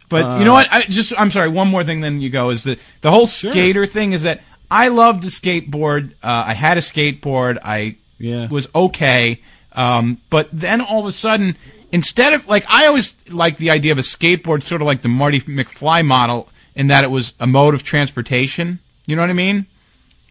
But 0.08 0.18
you 0.18 0.24
uh, 0.26 0.44
know 0.44 0.52
what? 0.54 0.68
I 0.70 0.82
just 0.82 1.12
I'm 1.18 1.30
sorry. 1.30 1.48
One 1.48 1.68
more 1.68 1.82
thing, 1.82 2.00
then 2.00 2.20
you 2.20 2.30
go. 2.30 2.50
Is 2.50 2.62
that 2.64 2.78
the 3.00 3.10
whole 3.10 3.26
Sure. 3.26 3.50
skater 3.50 3.86
thing? 3.86 4.12
Is 4.12 4.22
that 4.22 4.40
I 4.70 4.88
loved 4.88 5.22
the 5.22 5.28
skateboard. 5.28 6.12
Uh, 6.22 6.44
I 6.48 6.54
had 6.54 6.76
a 6.76 6.80
skateboard. 6.80 7.58
I 7.64 7.96
Yeah. 8.18 8.48
was 8.48 8.68
okay. 8.74 9.40
Um, 9.72 10.18
but 10.30 10.48
then 10.52 10.80
all 10.80 11.00
of 11.00 11.06
a 11.06 11.12
sudden, 11.12 11.56
instead 11.92 12.32
of 12.32 12.48
like 12.48 12.64
I 12.68 12.86
always 12.86 13.14
liked 13.30 13.58
the 13.58 13.70
idea 13.70 13.92
of 13.92 13.98
a 13.98 14.02
skateboard, 14.02 14.62
sort 14.62 14.80
of 14.82 14.86
like 14.86 15.02
the 15.02 15.08
Marty 15.08 15.40
McFly 15.40 16.04
model, 16.04 16.48
in 16.74 16.88
that 16.88 17.04
it 17.04 17.10
was 17.10 17.34
a 17.40 17.46
mode 17.46 17.74
of 17.74 17.82
transportation. 17.82 18.78
You 19.06 19.16
know 19.16 19.22
what 19.22 19.30
I 19.30 19.34
mean? 19.34 19.66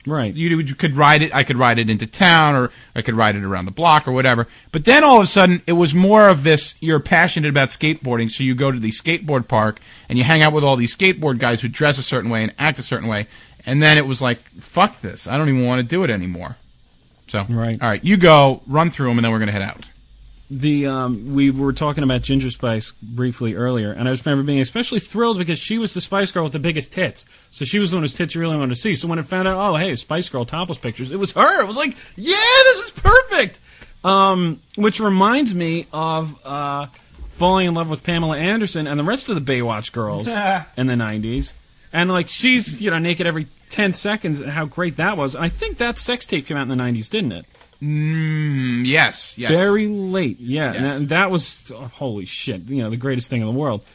Right. 0.07 0.35
you, 0.35 0.59
you 0.59 0.75
could 0.75 0.95
ride 0.95 1.23
it. 1.23 1.33
I 1.33 1.43
could 1.43 1.57
ride 1.57 1.79
it 1.79 1.89
into 1.89 2.05
town, 2.05 2.53
or 2.55 2.69
I 2.95 3.01
could 3.01 3.15
ride 3.15 3.35
it 3.35 3.43
around 3.43 3.65
the 3.65 3.71
block, 3.71 4.07
or 4.07 4.11
whatever. 4.11 4.45
But 4.71 4.85
then 4.85 5.03
all 5.03 5.17
of 5.17 5.23
a 5.23 5.25
sudden, 5.25 5.63
it 5.65 5.71
was 5.73 5.95
more 5.95 6.29
of 6.29 6.43
this. 6.43 6.75
You're 6.79 6.99
passionate 6.99 7.49
about 7.49 7.69
skateboarding, 7.69 8.29
so 8.29 8.43
you 8.43 8.53
go 8.53 8.71
to 8.71 8.77
the 8.79 8.91
skateboard 8.91 9.47
park 9.47 9.79
and 10.07 10.19
you 10.19 10.23
hang 10.23 10.43
out 10.43 10.53
with 10.53 10.63
all 10.63 10.75
these 10.75 10.95
skateboard 10.95 11.39
guys 11.39 11.61
who 11.61 11.67
dress 11.69 11.97
a 11.97 12.03
certain 12.03 12.29
way 12.29 12.43
and 12.43 12.53
act 12.59 12.77
a 12.77 12.83
certain 12.83 13.07
way. 13.09 13.25
And 13.65 13.81
then 13.81 13.97
it 13.97 14.05
was 14.05 14.21
like, 14.21 14.39
fuck 14.61 15.01
this. 15.01 15.27
I 15.27 15.37
don't 15.37 15.49
even 15.49 15.65
want 15.65 15.79
to 15.79 15.83
do 15.87 16.03
it 16.03 16.09
anymore. 16.09 16.57
So, 17.27 17.43
Right. 17.49 17.81
all 17.81 17.87
right, 17.89 18.03
you 18.03 18.17
go 18.17 18.61
run 18.67 18.91
through 18.91 19.07
them, 19.09 19.17
and 19.17 19.25
then 19.25 19.31
we're 19.31 19.39
gonna 19.39 19.51
head 19.51 19.61
out. 19.63 19.89
the 20.51 20.85
um, 20.85 21.33
we 21.33 21.49
were 21.49 21.73
talking 21.73 22.03
about 22.03 22.21
Ginger 22.21 22.51
Spice 22.51 22.93
briefly 23.01 23.55
earlier, 23.55 23.91
and 23.91 24.07
I 24.07 24.11
just 24.13 24.23
remember 24.27 24.43
being 24.45 24.61
especially 24.61 24.99
thrilled 24.99 25.39
because 25.39 25.57
she 25.57 25.79
was 25.79 25.95
the 25.95 26.01
Spice 26.01 26.31
Girl 26.31 26.43
with 26.43 26.53
the 26.53 26.59
biggest 26.59 26.91
tits. 26.91 27.25
So 27.49 27.65
she 27.65 27.79
was 27.79 27.89
the 27.89 27.97
one 27.97 28.03
whose 28.03 28.13
tits 28.13 28.35
you 28.35 28.41
really 28.41 28.55
wanted 28.55 28.75
to 28.75 28.79
see. 28.79 28.93
So 28.93 29.07
when 29.07 29.17
it 29.17 29.23
found 29.25 29.47
out, 29.47 29.57
oh 29.57 29.75
hey, 29.75 29.95
Spice 29.95 30.29
Girl 30.29 30.45
topless 30.45 30.77
pictures, 30.77 31.09
it 31.11 31.17
was 31.17 31.31
her. 31.31 31.61
It 31.61 31.65
was 31.67 31.77
like, 31.77 31.97
yeah, 32.15 32.35
this 32.35 32.85
is 32.85 32.91
perfect. 32.91 33.59
Um, 34.03 34.61
which 34.75 34.99
reminds 34.99 35.55
me 35.55 35.87
of 35.91 36.39
uh, 36.45 36.87
falling 37.31 37.65
in 37.69 37.73
love 37.73 37.89
with 37.89 38.03
Pamela 38.03 38.37
Anderson 38.37 38.85
and 38.85 38.99
the 38.99 39.03
rest 39.03 39.29
of 39.29 39.43
the 39.43 39.53
Baywatch 39.53 39.91
girls 39.93 40.27
in 40.77 40.85
the 40.85 40.93
'90s. 40.93 41.55
And 41.95 42.11
like 42.11 42.27
she's 42.27 42.81
you 42.81 42.91
know 42.91 42.99
naked 42.99 43.25
every 43.25 43.47
ten 43.69 43.93
seconds, 43.93 44.41
and 44.41 44.51
how 44.51 44.65
great 44.65 44.97
that 44.97 45.15
was. 45.15 45.33
And 45.33 45.45
I 45.45 45.47
think 45.47 45.77
that 45.77 45.97
sex 45.97 46.25
tape 46.25 46.45
came 46.45 46.57
out 46.57 46.63
in 46.63 46.67
the 46.67 46.75
'90s, 46.75 47.09
didn't 47.09 47.31
it? 47.31 47.45
Mm, 47.81 48.85
yes, 48.85 49.37
yes. 49.37 49.49
Very 49.49 49.87
late, 49.87 50.37
yeah. 50.39 50.73
Yes. 50.73 50.97
And 50.97 51.09
that 51.09 51.31
was 51.31 51.71
oh, 51.73 51.85
holy 51.85 52.25
shit. 52.25 52.69
You 52.69 52.83
know, 52.83 52.89
the 52.89 52.97
greatest 52.97 53.29
thing 53.29 53.39
in 53.39 53.47
the 53.47 53.53
world. 53.53 53.85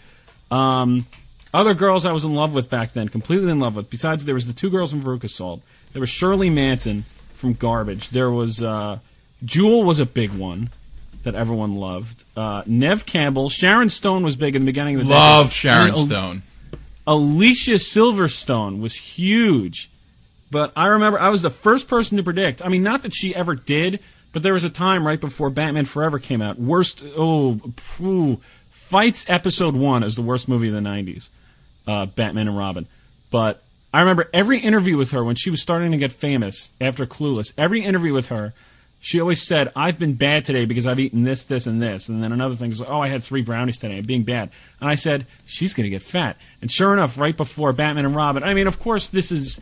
Um, 0.51 1.07
other 1.53 1.75
girls 1.75 2.07
I 2.07 2.13
was 2.13 2.25
in 2.25 2.35
love 2.35 2.55
with 2.55 2.71
back 2.71 2.93
then, 2.93 3.11
completely 3.11 3.51
in 3.51 3.59
love 3.59 3.77
with. 3.77 3.91
Besides, 3.91 4.25
there 4.25 4.35
was 4.35 4.47
the 4.47 4.55
two 4.55 4.71
girls 4.71 4.93
from 4.93 5.03
Veruca 5.03 5.29
Salt. 5.29 5.61
There 5.93 6.01
was 6.01 6.09
Shirley 6.09 6.49
Manson 6.49 7.05
from 7.35 7.53
Garbage. 7.53 8.11
There 8.11 8.31
was 8.31 8.63
uh, 8.63 8.99
Jewel 9.45 9.85
was 9.85 9.99
a 9.99 10.07
big 10.07 10.31
one 10.31 10.71
that 11.23 11.35
everyone 11.35 11.73
loved. 11.73 12.25
Uh, 12.35 12.63
Neve 12.65 13.05
Campbell, 13.05 13.51
Sharon 13.51 13.91
Stone 13.91 14.23
was 14.23 14.37
big 14.37 14.57
in 14.57 14.63
the 14.63 14.67
beginning 14.67 14.97
of 14.99 15.07
the 15.07 15.13
Love 15.13 15.47
decade. 15.49 15.53
Sharon 15.53 15.89
And 15.89 15.97
Al- 15.97 16.07
Stone. 16.07 16.43
Alicia 17.11 17.73
Silverstone 17.73 18.81
was 18.81 18.95
huge. 18.95 19.91
But 20.49 20.73
I 20.77 20.87
remember 20.87 21.19
I 21.19 21.29
was 21.29 21.43
the 21.43 21.51
first 21.51 21.89
person 21.89 22.17
to 22.19 22.23
predict. 22.23 22.65
I 22.65 22.69
mean, 22.69 22.85
not 22.85 23.03
that 23.03 23.13
she 23.13 23.35
ever 23.35 23.57
did, 23.57 23.99
but 24.33 24.45
there 24.45 24.53
was 24.53 24.63
a 24.63 24.71
time 24.71 25.05
right 25.05 25.21
before 25.21 25.51
Batman 25.51 25.87
Forever 25.87 26.21
came 26.21 26.41
out. 26.41 26.61
Worst, 26.61 27.03
oh, 27.17 27.61
phew. 27.77 28.41
Fights 28.71 29.25
episode 29.29 29.75
one 29.75 30.05
is 30.05 30.15
the 30.15 30.23
worst 30.23 30.49
movie 30.49 30.69
of 30.69 30.75
the 30.75 30.81
90s. 30.81 31.31
Uh, 31.85 32.07
Batman 32.07 32.47
and 32.47 32.57
Robin. 32.57 32.87
But 33.33 33.61
I 33.93 33.99
remember 33.99 34.31
every 34.33 34.61
interview 34.61 34.97
with 34.97 35.11
her 35.11 35.25
when 35.25 35.35
she 35.35 35.51
was 35.51 35.61
starting 35.61 35.91
to 35.91 35.97
get 35.97 36.13
famous 36.13 36.71
after 36.81 37.07
Clueless. 37.07 37.53
Every 37.59 37.83
interview 37.83 38.13
with 38.13 38.29
her, 38.29 38.55
she 39.01 39.19
always 39.21 39.43
said, 39.43 39.73
I've 39.75 39.99
been 39.99 40.15
bad 40.15 40.45
today 40.45 40.67
because 40.67 40.87
I've 40.87 41.01
eaten 41.01 41.25
this, 41.25 41.47
this, 41.47 41.67
and 41.67 41.83
this. 41.83 42.09
And 42.11 42.23
then 42.23 42.33
another 42.33 42.55
thing 42.55 42.69
was, 42.69 42.83
oh, 42.83 43.01
I 43.01 43.09
had 43.09 43.23
three 43.23 43.41
brownies 43.43 43.79
today. 43.79 43.99
I'm 43.99 44.05
being 44.05 44.25
bad. 44.25 44.51
And 44.79 44.91
I 44.91 44.95
said, 44.95 45.27
she's 45.47 45.73
going 45.73 45.85
to 45.85 45.91
get 45.91 46.03
fat. 46.03 46.37
And 46.61 46.71
sure 46.71 46.93
enough, 46.93 47.19
right 47.19 47.37
before 47.37 47.73
Batman 47.73 48.05
and 48.05 48.15
Robin, 48.15 48.45
I 48.45 48.53
mean, 48.53 48.67
of 48.67 48.79
course, 48.79 49.09
this 49.09 49.33
is 49.33 49.59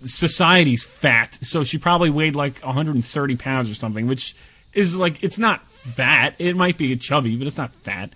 society's 0.00 0.84
fat, 0.84 1.38
so 1.42 1.64
she 1.64 1.78
probably 1.78 2.10
weighed 2.10 2.36
like 2.36 2.60
130 2.60 3.36
pounds 3.36 3.70
or 3.70 3.74
something, 3.74 4.06
which 4.06 4.34
is 4.72 4.98
like 4.98 5.22
it's 5.22 5.38
not 5.38 5.66
fat. 5.68 6.34
It 6.38 6.56
might 6.56 6.78
be 6.78 6.96
chubby, 6.96 7.36
but 7.36 7.46
it's 7.46 7.58
not 7.58 7.72
fat. 7.76 8.10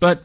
But 0.00 0.22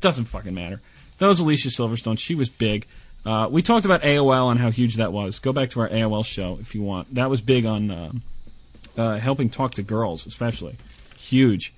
doesn't 0.00 0.26
fucking 0.26 0.54
matter. 0.54 0.80
That 1.18 1.28
was 1.28 1.40
Alicia 1.40 1.68
Silverstone. 1.68 2.18
She 2.18 2.34
was 2.34 2.48
big. 2.48 2.86
Uh, 3.24 3.48
we 3.50 3.60
talked 3.60 3.84
about 3.84 4.02
AOL 4.02 4.50
and 4.50 4.58
how 4.58 4.70
huge 4.70 4.96
that 4.96 5.12
was. 5.12 5.38
Go 5.40 5.52
back 5.52 5.70
to 5.70 5.80
our 5.80 5.88
AOL 5.88 6.24
show 6.24 6.56
if 6.60 6.74
you 6.74 6.82
want. 6.82 7.14
That 7.14 7.28
was 7.28 7.42
big 7.42 7.66
on 7.66 7.90
uh, 7.90 8.12
uh, 8.96 9.18
helping 9.18 9.50
talk 9.50 9.72
to 9.74 9.82
girls, 9.82 10.26
especially. 10.26 10.76
Huge. 11.16 11.72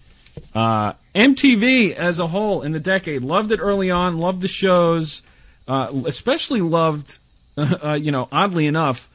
Uh, 0.54 0.94
MTV 1.14 1.94
as 1.94 2.18
a 2.18 2.26
whole 2.26 2.62
in 2.62 2.72
the 2.72 2.80
decade 2.80 3.22
loved 3.22 3.52
it 3.52 3.60
early 3.60 3.90
on, 3.90 4.18
loved 4.18 4.40
the 4.40 4.48
shows, 4.48 5.22
uh, 5.68 5.92
especially 6.06 6.60
loved, 6.60 7.18
uh, 7.56 7.92
you 7.92 8.10
know, 8.10 8.28
oddly 8.32 8.66
enough, 8.66 9.08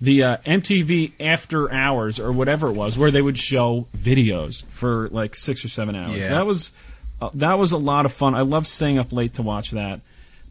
the 0.00 0.22
uh, 0.22 0.36
MTV 0.38 1.12
After 1.20 1.70
Hours 1.70 2.18
or 2.18 2.32
whatever 2.32 2.68
it 2.68 2.72
was, 2.72 2.98
where 2.98 3.10
they 3.10 3.22
would 3.22 3.38
show 3.38 3.86
videos 3.96 4.64
for 4.66 5.08
like 5.10 5.34
six 5.34 5.64
or 5.64 5.68
seven 5.68 5.94
hours. 5.94 6.16
Yeah. 6.16 6.28
That 6.30 6.46
was 6.46 6.72
uh, 7.20 7.30
that 7.34 7.58
was 7.58 7.70
a 7.70 7.78
lot 7.78 8.04
of 8.04 8.12
fun. 8.12 8.34
I 8.34 8.40
loved 8.40 8.66
staying 8.66 8.98
up 8.98 9.12
late 9.12 9.34
to 9.34 9.42
watch 9.42 9.70
that. 9.70 10.00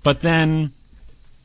But 0.04 0.22
then, 0.22 0.72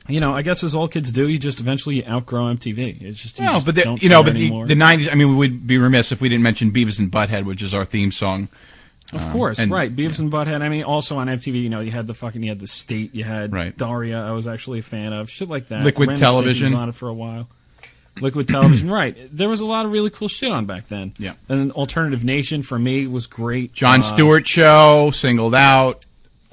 you 0.09 0.21
know, 0.21 0.35
I 0.35 0.43
guess 0.43 0.63
as 0.65 0.75
all 0.75 0.89
kids 0.89 1.13
do, 1.13 1.29
you 1.29 1.39
just 1.39 1.61
eventually 1.61 2.07
outgrow 2.07 2.45
MTV. 2.55 3.03
It's 3.03 3.21
just 3.21 3.39
you 3.39 3.45
No, 3.47 3.53
just 3.55 3.67
but 3.67 3.75
the, 3.75 3.83
don't 3.83 4.03
you 4.03 4.09
know, 4.09 4.23
but 4.23 4.35
the, 4.35 4.49
the 4.65 4.75
'90s. 4.75 5.11
I 5.11 5.15
mean, 5.15 5.31
we 5.31 5.35
would 5.37 5.67
be 5.67 5.79
remiss 5.79 6.13
if 6.13 6.21
we 6.21 6.29
didn't 6.29 6.43
mention 6.43 6.71
Beavis 6.71 6.99
and 6.99 7.11
Butthead, 7.11 7.45
which 7.45 7.63
is 7.63 7.75
our 7.75 7.85
theme 7.85 8.11
song. 8.13 8.49
Of 9.13 9.29
course, 9.31 9.61
and- 9.61 9.71
right. 9.71 9.95
Beavis 9.95 10.19
and 10.19 10.33
Butthead. 10.33 10.63
I 10.63 10.69
mean, 10.69 10.83
also 10.83 11.17
on 11.19 11.29
MTV, 11.29 11.63
you 11.63 11.69
know, 11.69 11.79
you 11.81 11.93
had 11.93 12.07
the 12.09 12.15
fucking, 12.15 12.43
you 12.43 12.49
had 12.49 12.59
the 12.59 12.67
State, 12.67 13.15
you 13.15 13.23
had 13.23 13.53
Right. 13.53 13.77
Daria. 13.77 14.21
I 14.21 14.33
was 14.33 14.49
actually 14.49 14.81
a 14.81 14.83
fan 14.83 15.13
of 15.13 15.31
shit 15.31 15.49
like 15.49 15.69
that. 15.69 15.85
Liquid 15.85 16.09
the 16.11 16.17
Television. 16.17 16.65
was 16.67 16.75
on 16.75 16.89
it 16.89 16.95
for 16.97 17.09
a 17.09 17.15
while. 17.15 17.49
Liquid 18.21 18.49
Television, 18.49 18.91
right? 18.91 19.15
There 19.31 19.49
was 19.49 19.61
a 19.61 19.67
lot 19.67 19.85
of 19.85 19.93
really 19.93 20.09
cool 20.09 20.27
shit 20.29 20.51
on 20.51 20.65
back 20.65 20.89
then. 20.89 21.13
Yeah. 21.19 21.35
and 21.51 21.71
Alternative 21.73 22.25
Nation 22.25 22.63
for 22.63 22.79
me 22.79 23.07
was 23.07 23.27
great. 23.27 23.75
Jon 23.75 24.01
Uh, 24.01 24.03
Stewart 24.03 24.49
show, 24.49 25.11
singled 25.13 25.55
out, 25.55 26.06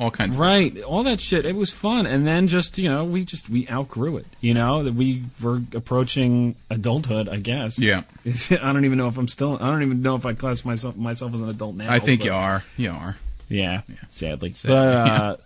all 0.03 0.11
kinds. 0.11 0.37
Right, 0.37 0.81
all 0.81 1.03
that 1.03 1.21
shit. 1.21 1.45
It 1.45 1.55
was 1.55 1.71
fun, 1.71 2.05
and 2.05 2.27
then 2.27 2.47
just 2.47 2.77
you 2.77 2.89
know, 2.89 3.03
we 3.05 3.25
just 3.25 3.49
we 3.49 3.67
outgrew 3.69 4.17
it. 4.17 4.27
You 4.41 4.53
know, 4.53 4.83
that 4.83 4.93
we 4.93 5.23
were 5.41 5.61
approaching 5.73 6.55
adulthood. 6.69 7.29
I 7.29 7.37
guess. 7.37 7.79
Yeah. 7.79 8.03
I 8.51 8.73
don't 8.73 8.85
even 8.85 8.97
know 8.97 9.07
if 9.07 9.17
I'm 9.17 9.27
still. 9.27 9.57
I 9.59 9.69
don't 9.69 9.81
even 9.81 10.01
know 10.01 10.15
if 10.15 10.25
I 10.25 10.33
class 10.33 10.65
myself 10.65 10.95
myself 10.95 11.33
as 11.33 11.41
an 11.41 11.49
adult 11.49 11.75
now. 11.75 11.91
I 11.91 11.99
think 11.99 12.21
but- 12.21 12.25
you 12.25 12.33
are. 12.33 12.63
You 12.77 12.91
are. 12.91 13.17
Yeah, 13.49 13.81
sadly. 14.09 14.51
Sadly, 14.53 14.75
But 14.75 14.87
uh, 14.87 15.37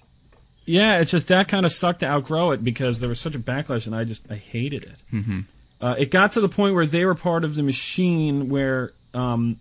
yeah. 0.65 0.99
it's 0.99 1.11
just 1.11 1.27
that 1.27 1.47
kind 1.49 1.65
of 1.65 1.71
sucked 1.73 1.99
to 2.01 2.05
outgrow 2.05 2.51
it 2.51 2.63
because 2.63 2.99
there 3.01 3.09
was 3.09 3.19
such 3.19 3.35
a 3.35 3.39
backlash, 3.39 3.85
and 3.85 3.95
I 3.95 4.05
just 4.05 4.31
I 4.31 4.35
hated 4.35 4.83
it. 4.85 4.95
Mm-hmm. 5.13 5.39
Uh, 5.81 5.95
it 5.97 6.09
got 6.09 6.31
to 6.33 6.41
the 6.41 6.49
point 6.49 6.73
where 6.73 6.85
they 6.85 7.05
were 7.05 7.15
part 7.15 7.43
of 7.43 7.55
the 7.55 7.63
machine 7.63 8.49
where, 8.49 8.93
um, 9.13 9.59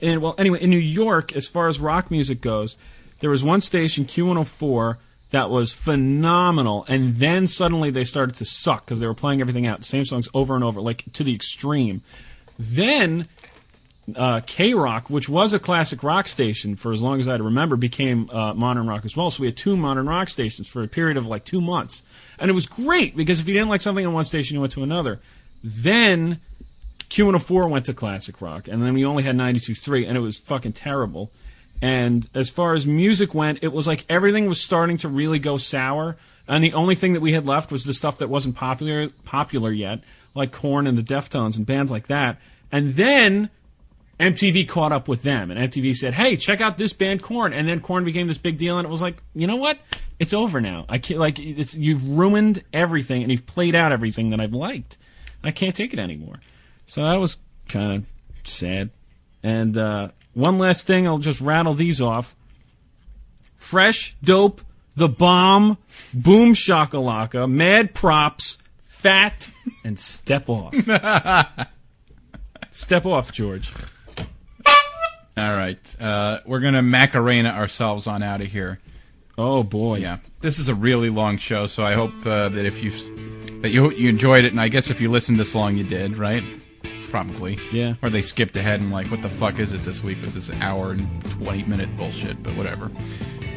and 0.00 0.20
well, 0.20 0.34
anyway, 0.38 0.60
in 0.60 0.70
New 0.70 0.76
York, 0.76 1.34
as 1.34 1.48
far 1.48 1.68
as 1.68 1.80
rock 1.80 2.10
music 2.10 2.40
goes, 2.40 2.76
there 3.22 3.30
was 3.30 3.44
one 3.44 3.60
station 3.60 4.04
Q104 4.04 4.96
that 5.30 5.48
was 5.48 5.72
phenomenal, 5.72 6.84
and 6.88 7.16
then 7.16 7.46
suddenly 7.46 7.90
they 7.90 8.04
started 8.04 8.34
to 8.36 8.44
suck 8.44 8.84
because 8.84 8.98
they 8.98 9.06
were 9.06 9.14
playing 9.14 9.40
everything 9.40 9.64
out, 9.64 9.78
the 9.78 9.84
same 9.84 10.04
songs 10.04 10.28
over 10.34 10.56
and 10.56 10.64
over, 10.64 10.80
like 10.80 11.04
to 11.12 11.22
the 11.22 11.32
extreme. 11.32 12.02
Then 12.58 13.28
uh, 14.16 14.40
K 14.44 14.74
Rock, 14.74 15.08
which 15.08 15.28
was 15.28 15.54
a 15.54 15.60
classic 15.60 16.02
rock 16.02 16.26
station 16.26 16.74
for 16.74 16.90
as 16.90 17.00
long 17.00 17.20
as 17.20 17.28
I 17.28 17.36
remember, 17.36 17.76
became 17.76 18.28
uh, 18.30 18.54
modern 18.54 18.88
rock 18.88 19.04
as 19.04 19.16
well. 19.16 19.30
So 19.30 19.42
we 19.42 19.46
had 19.46 19.56
two 19.56 19.76
modern 19.76 20.08
rock 20.08 20.28
stations 20.28 20.66
for 20.66 20.82
a 20.82 20.88
period 20.88 21.16
of 21.16 21.24
like 21.24 21.44
two 21.44 21.60
months, 21.60 22.02
and 22.40 22.50
it 22.50 22.54
was 22.54 22.66
great 22.66 23.16
because 23.16 23.38
if 23.38 23.46
you 23.46 23.54
didn't 23.54 23.68
like 23.68 23.82
something 23.82 24.04
on 24.04 24.12
one 24.12 24.24
station, 24.24 24.56
you 24.56 24.60
went 24.60 24.72
to 24.72 24.82
another. 24.82 25.20
Then 25.62 26.40
Q104 27.08 27.70
went 27.70 27.86
to 27.86 27.94
classic 27.94 28.42
rock, 28.42 28.66
and 28.66 28.82
then 28.82 28.94
we 28.94 29.04
only 29.04 29.22
had 29.22 29.36
92.3, 29.36 30.08
and 30.08 30.16
it 30.16 30.20
was 30.20 30.38
fucking 30.38 30.72
terrible. 30.72 31.30
And 31.82 32.28
as 32.32 32.48
far 32.48 32.74
as 32.74 32.86
music 32.86 33.34
went, 33.34 33.58
it 33.62 33.72
was 33.72 33.88
like 33.88 34.04
everything 34.08 34.46
was 34.46 34.60
starting 34.60 34.96
to 34.98 35.08
really 35.08 35.40
go 35.40 35.56
sour, 35.56 36.16
and 36.46 36.62
the 36.62 36.72
only 36.74 36.94
thing 36.94 37.12
that 37.14 37.20
we 37.20 37.32
had 37.32 37.44
left 37.44 37.72
was 37.72 37.84
the 37.84 37.92
stuff 37.92 38.18
that 38.18 38.28
wasn't 38.28 38.54
popular 38.54 39.08
popular 39.24 39.72
yet, 39.72 39.98
like 40.32 40.52
Korn 40.52 40.86
and 40.86 40.96
the 40.96 41.02
Deftones 41.02 41.56
and 41.56 41.66
bands 41.66 41.90
like 41.90 42.06
that. 42.06 42.38
And 42.70 42.94
then 42.94 43.50
MTV 44.20 44.68
caught 44.68 44.92
up 44.92 45.08
with 45.08 45.24
them, 45.24 45.50
and 45.50 45.58
MTV 45.58 45.96
said, 45.96 46.14
"Hey, 46.14 46.36
check 46.36 46.60
out 46.60 46.78
this 46.78 46.92
band, 46.92 47.20
Korn." 47.20 47.52
And 47.52 47.66
then 47.66 47.80
Korn 47.80 48.04
became 48.04 48.28
this 48.28 48.38
big 48.38 48.58
deal, 48.58 48.78
and 48.78 48.86
it 48.86 48.90
was 48.90 49.02
like, 49.02 49.20
you 49.34 49.48
know 49.48 49.56
what? 49.56 49.78
It's 50.20 50.32
over 50.32 50.60
now. 50.60 50.84
I 50.88 50.98
can't 50.98 51.18
like 51.18 51.40
it's 51.40 51.74
you've 51.74 52.08
ruined 52.08 52.62
everything, 52.72 53.22
and 53.22 53.32
you've 53.32 53.46
played 53.46 53.74
out 53.74 53.90
everything 53.90 54.30
that 54.30 54.40
I've 54.40 54.54
liked. 54.54 54.98
I 55.42 55.50
can't 55.50 55.74
take 55.74 55.92
it 55.92 55.98
anymore. 55.98 56.38
So 56.86 57.02
that 57.02 57.18
was 57.18 57.38
kind 57.68 57.92
of 57.92 58.46
sad. 58.46 58.90
And 59.42 59.76
uh, 59.76 60.10
one 60.34 60.58
last 60.58 60.86
thing, 60.86 61.06
I'll 61.06 61.18
just 61.18 61.40
rattle 61.40 61.74
these 61.74 62.00
off. 62.00 62.34
Fresh, 63.56 64.16
dope, 64.22 64.60
the 64.96 65.08
bomb, 65.08 65.78
boom 66.12 66.54
shakalaka, 66.54 67.50
mad 67.50 67.94
props, 67.94 68.58
fat, 68.84 69.48
and 69.84 69.98
step 69.98 70.48
off. 70.48 70.74
step 72.70 73.06
off, 73.06 73.32
George. 73.32 73.72
All 75.36 75.56
right. 75.56 75.96
Uh, 76.00 76.40
we're 76.44 76.60
gonna 76.60 76.82
Macarena 76.82 77.50
ourselves 77.50 78.06
on 78.06 78.22
out 78.22 78.40
of 78.40 78.48
here. 78.48 78.78
Oh 79.38 79.62
boy. 79.62 79.98
Yeah, 79.98 80.18
this 80.40 80.58
is 80.58 80.68
a 80.68 80.74
really 80.74 81.08
long 81.08 81.38
show, 81.38 81.66
so 81.66 81.82
I 81.82 81.94
hope 81.94 82.14
uh, 82.26 82.50
that 82.50 82.66
if 82.66 82.82
you 82.82 82.90
that 83.62 83.70
you 83.70 83.90
you 83.92 84.08
enjoyed 84.08 84.44
it, 84.44 84.52
and 84.52 84.60
I 84.60 84.68
guess 84.68 84.90
if 84.90 85.00
you 85.00 85.10
listened 85.10 85.40
this 85.40 85.54
long, 85.54 85.76
you 85.76 85.84
did, 85.84 86.18
right? 86.18 86.42
Probably. 87.12 87.58
Yeah. 87.70 87.94
Or 88.00 88.08
they 88.08 88.22
skipped 88.22 88.56
ahead 88.56 88.80
and 88.80 88.90
like, 88.90 89.10
what 89.10 89.20
the 89.20 89.28
fuck 89.28 89.58
is 89.58 89.72
it 89.72 89.82
this 89.82 90.02
week 90.02 90.22
with 90.22 90.32
this 90.32 90.50
hour 90.62 90.92
and 90.92 91.24
twenty 91.26 91.62
minute 91.64 91.94
bullshit? 91.98 92.42
But 92.42 92.56
whatever. 92.56 92.90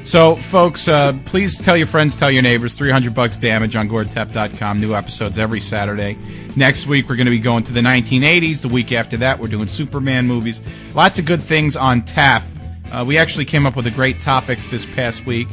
So, 0.03 0.35
folks, 0.35 0.89
uh, 0.89 1.17
please 1.23 1.57
tell 1.57 1.77
your 1.77 1.87
friends, 1.87 2.17
tell 2.17 2.29
your 2.29 2.43
neighbors. 2.43 2.75
300 2.75 3.15
bucks 3.15 3.37
damage 3.37 3.75
on 3.75 3.89
GordTep.com. 3.89 4.79
New 4.79 4.93
episodes 4.93 5.39
every 5.39 5.61
Saturday. 5.61 6.15
Next 6.55 6.85
week, 6.85 7.09
we're 7.09 7.15
going 7.15 7.25
to 7.25 7.31
be 7.31 7.39
going 7.39 7.63
to 7.63 7.73
the 7.73 7.79
1980s. 7.79 8.61
The 8.61 8.67
week 8.67 8.91
after 8.91 9.17
that, 9.17 9.39
we're 9.39 9.47
doing 9.47 9.67
Superman 9.67 10.27
movies. 10.27 10.61
Lots 10.93 11.17
of 11.17 11.25
good 11.25 11.41
things 11.41 11.75
on 11.75 12.03
tap. 12.03 12.43
Uh, 12.91 13.03
we 13.07 13.17
actually 13.17 13.45
came 13.45 13.65
up 13.65 13.75
with 13.75 13.87
a 13.87 13.91
great 13.91 14.19
topic 14.19 14.59
this 14.69 14.85
past 14.85 15.25
week 15.25 15.47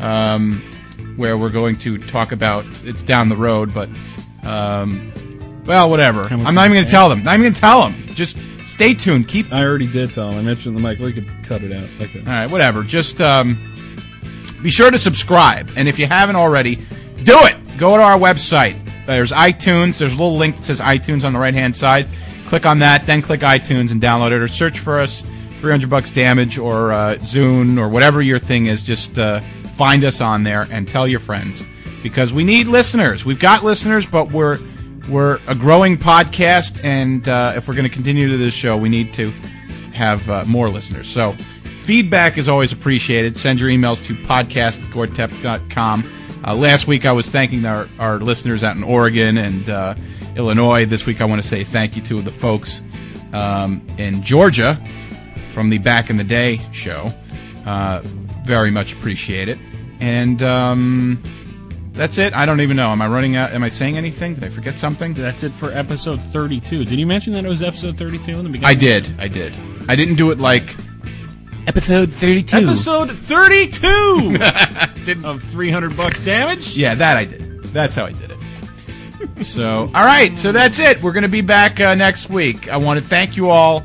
um, 0.00 0.60
where 1.16 1.38
we're 1.38 1.48
going 1.50 1.76
to 1.76 1.96
talk 1.98 2.32
about 2.32 2.64
it's 2.84 3.02
down 3.02 3.28
the 3.28 3.36
road, 3.36 3.72
but, 3.72 3.88
um, 4.42 5.12
well, 5.64 5.88
whatever. 5.88 6.24
Come 6.24 6.40
with 6.40 6.48
I'm 6.48 6.54
not 6.54 6.66
even 6.66 6.76
going 6.76 6.84
to 6.84 6.90
tell 6.90 7.08
them. 7.08 7.18
I'm 7.20 7.24
not 7.24 7.34
even 7.34 7.44
going 7.44 7.54
to 7.54 7.60
tell 7.60 7.82
them. 7.82 8.06
Just 8.14 8.36
stay 8.66 8.94
tuned. 8.94 9.28
Keep 9.28 9.52
I 9.52 9.64
already 9.64 9.86
did 9.86 10.12
tell 10.12 10.30
them. 10.30 10.38
I 10.38 10.42
mentioned 10.42 10.76
the 10.76 10.80
mic. 10.80 10.98
We 10.98 11.12
could 11.12 11.28
cut 11.44 11.62
it 11.62 11.72
out. 11.72 11.88
Like 11.98 12.12
that. 12.12 12.26
all 12.26 12.32
right, 12.32 12.50
whatever. 12.50 12.82
Just 12.82 13.20
um, 13.20 13.56
be 14.62 14.70
sure 14.70 14.90
to 14.90 14.98
subscribe, 14.98 15.70
and 15.76 15.88
if 15.88 15.98
you 15.98 16.06
haven't 16.06 16.36
already, 16.36 16.76
do 17.22 17.36
it. 17.44 17.56
Go 17.78 17.96
to 17.96 18.02
our 18.02 18.18
website. 18.18 18.78
There's 19.06 19.32
iTunes. 19.32 19.98
There's 19.98 20.14
a 20.14 20.16
little 20.16 20.36
link 20.36 20.56
that 20.56 20.64
says 20.64 20.80
iTunes 20.80 21.24
on 21.24 21.32
the 21.32 21.38
right 21.38 21.54
hand 21.54 21.76
side. 21.76 22.08
Click 22.46 22.66
on 22.66 22.78
that, 22.80 23.06
then 23.06 23.22
click 23.22 23.40
iTunes 23.40 23.92
and 23.92 24.00
download 24.00 24.32
it, 24.32 24.42
or 24.42 24.48
search 24.48 24.78
for 24.78 24.98
us. 24.98 25.22
300 25.58 25.88
bucks 25.88 26.10
damage 26.10 26.58
or 26.58 26.92
uh, 26.92 27.14
Zune 27.20 27.78
or 27.78 27.88
whatever 27.88 28.20
your 28.20 28.40
thing 28.40 28.66
is. 28.66 28.82
Just 28.82 29.16
uh, 29.18 29.40
find 29.76 30.04
us 30.04 30.20
on 30.20 30.42
there 30.42 30.66
and 30.72 30.88
tell 30.88 31.06
your 31.06 31.20
friends 31.20 31.64
because 32.02 32.32
we 32.32 32.42
need 32.42 32.66
listeners. 32.66 33.24
We've 33.24 33.38
got 33.38 33.62
listeners, 33.62 34.04
but 34.04 34.32
we're 34.32 34.58
we're 35.08 35.40
a 35.46 35.54
growing 35.54 35.98
podcast, 35.98 36.82
and 36.84 37.28
uh, 37.28 37.54
if 37.56 37.68
we're 37.68 37.74
going 37.74 37.88
to 37.88 37.94
continue 37.94 38.28
to 38.28 38.36
this 38.36 38.54
show, 38.54 38.76
we 38.76 38.88
need 38.88 39.12
to 39.14 39.30
have 39.92 40.28
uh, 40.30 40.44
more 40.46 40.68
listeners. 40.68 41.08
So 41.08 41.36
feedback 41.82 42.38
is 42.38 42.48
always 42.48 42.72
appreciated. 42.72 43.36
Send 43.36 43.60
your 43.60 43.68
emails 43.68 44.04
to 44.06 44.14
podcast@gortep.com. 44.14 46.10
Uh, 46.44 46.54
last 46.54 46.86
week 46.86 47.06
I 47.06 47.12
was 47.12 47.28
thanking 47.28 47.64
our, 47.66 47.88
our 47.98 48.18
listeners 48.18 48.64
out 48.64 48.76
in 48.76 48.82
Oregon 48.82 49.38
and 49.38 49.68
uh, 49.70 49.94
Illinois. 50.36 50.84
This 50.86 51.06
week 51.06 51.20
I 51.20 51.24
want 51.24 51.40
to 51.42 51.46
say 51.46 51.62
thank 51.62 51.96
you 51.96 52.02
to 52.02 52.20
the 52.20 52.32
folks 52.32 52.82
um, 53.32 53.80
in 53.98 54.22
Georgia 54.22 54.80
from 55.50 55.70
the 55.70 55.78
Back 55.78 56.10
in 56.10 56.16
the 56.16 56.24
Day 56.24 56.60
show. 56.72 57.12
Uh, 57.64 58.00
very 58.44 58.70
much 58.70 58.92
appreciate 58.92 59.48
it. 59.48 59.58
And 60.00 60.42
um, 60.42 61.22
that's 61.92 62.18
it. 62.18 62.34
I 62.34 62.46
don't 62.46 62.60
even 62.60 62.76
know. 62.76 62.88
Am 62.90 63.02
I 63.02 63.06
running 63.06 63.36
out? 63.36 63.52
Am 63.52 63.62
I 63.62 63.68
saying 63.68 63.96
anything? 63.96 64.34
Did 64.34 64.44
I 64.44 64.48
forget 64.48 64.78
something? 64.78 65.12
That's 65.12 65.42
it 65.42 65.54
for 65.54 65.70
episode 65.72 66.22
32. 66.22 66.84
Did 66.84 66.98
you 66.98 67.06
mention 67.06 67.32
that 67.34 67.44
it 67.44 67.48
was 67.48 67.62
episode 67.62 67.98
32 67.98 68.32
in 68.32 68.38
the 68.38 68.44
beginning? 68.44 68.64
I 68.64 68.74
did. 68.74 69.14
I 69.18 69.28
did. 69.28 69.56
I 69.88 69.94
didn't 69.96 70.16
do 70.16 70.30
it 70.30 70.38
like 70.38 70.74
episode 71.66 72.10
32. 72.10 72.56
Episode 72.56 73.10
32 73.12 74.38
of 75.24 75.42
300 75.42 75.96
bucks 75.96 76.24
damage. 76.24 76.76
Yeah, 76.76 76.94
that 76.94 77.16
I 77.16 77.24
did. 77.24 77.64
That's 77.64 77.94
how 77.94 78.06
I 78.06 78.12
did 78.12 78.30
it. 78.30 79.44
so, 79.44 79.90
all 79.94 80.04
right. 80.04 80.36
So 80.36 80.50
that's 80.52 80.78
it. 80.78 81.02
We're 81.02 81.12
going 81.12 81.22
to 81.22 81.28
be 81.28 81.42
back 81.42 81.80
uh, 81.80 81.94
next 81.94 82.30
week. 82.30 82.70
I 82.70 82.76
want 82.78 83.00
to 83.00 83.06
thank 83.06 83.36
you 83.36 83.50
all 83.50 83.80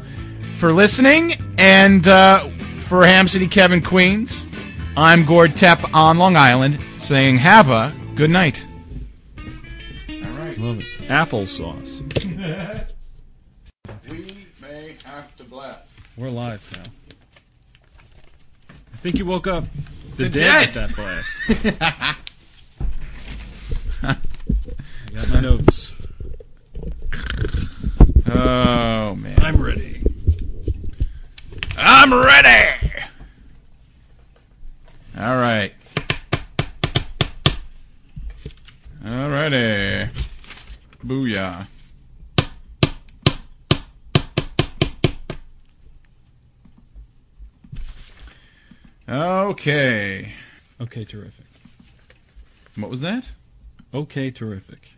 for 0.56 0.72
listening. 0.72 1.34
And 1.58 2.08
uh, 2.08 2.48
for 2.78 3.06
Ham 3.06 3.28
City 3.28 3.48
Kevin 3.48 3.82
Queens, 3.82 4.46
I'm 5.00 5.26
Gord 5.26 5.52
Tepp 5.52 5.94
on 5.94 6.18
Long 6.18 6.36
Island 6.36 6.80
saying 6.98 7.38
have 7.38 7.70
a 7.70 7.94
good 8.16 8.32
night. 8.32 8.68
All 10.10 10.32
right. 10.32 10.58
Love 10.58 10.80
it. 10.80 10.86
Applesauce. 11.08 12.04
We 14.10 14.48
may 14.62 14.96
have 15.06 15.36
to 15.38 15.44
blast. 15.44 15.82
We're 16.18 16.30
live 16.30 16.62
now. 16.78 16.84
I 18.94 18.98
think 18.98 19.18
you 19.20 19.26
woke 19.26 19.48
up 19.48 19.66
the, 20.16 20.24
The 20.24 20.30
dead, 20.30 20.74
dead. 20.74 20.78
at 20.78 20.88
that 20.88 20.96
blast. 20.96 21.42
I 24.04 24.16
got 25.14 25.30
my 25.34 25.40
notes. 25.42 25.96
Oh, 28.30 29.16
man. 29.16 29.40
I'm 29.40 29.62
ready. 29.62 30.02
I'm 31.78 32.14
ready. 32.14 32.92
All 35.20 35.36
right. 35.38 35.74
All 39.04 39.30
righty. 39.30 40.12
Booyah. 41.04 41.66
Okay. 49.10 50.34
Okay, 50.80 51.04
terrific. 51.04 51.46
What 52.76 52.92
was 52.92 53.02
that? 53.02 53.32
Okay, 53.96 54.30
terrific. 54.30 54.98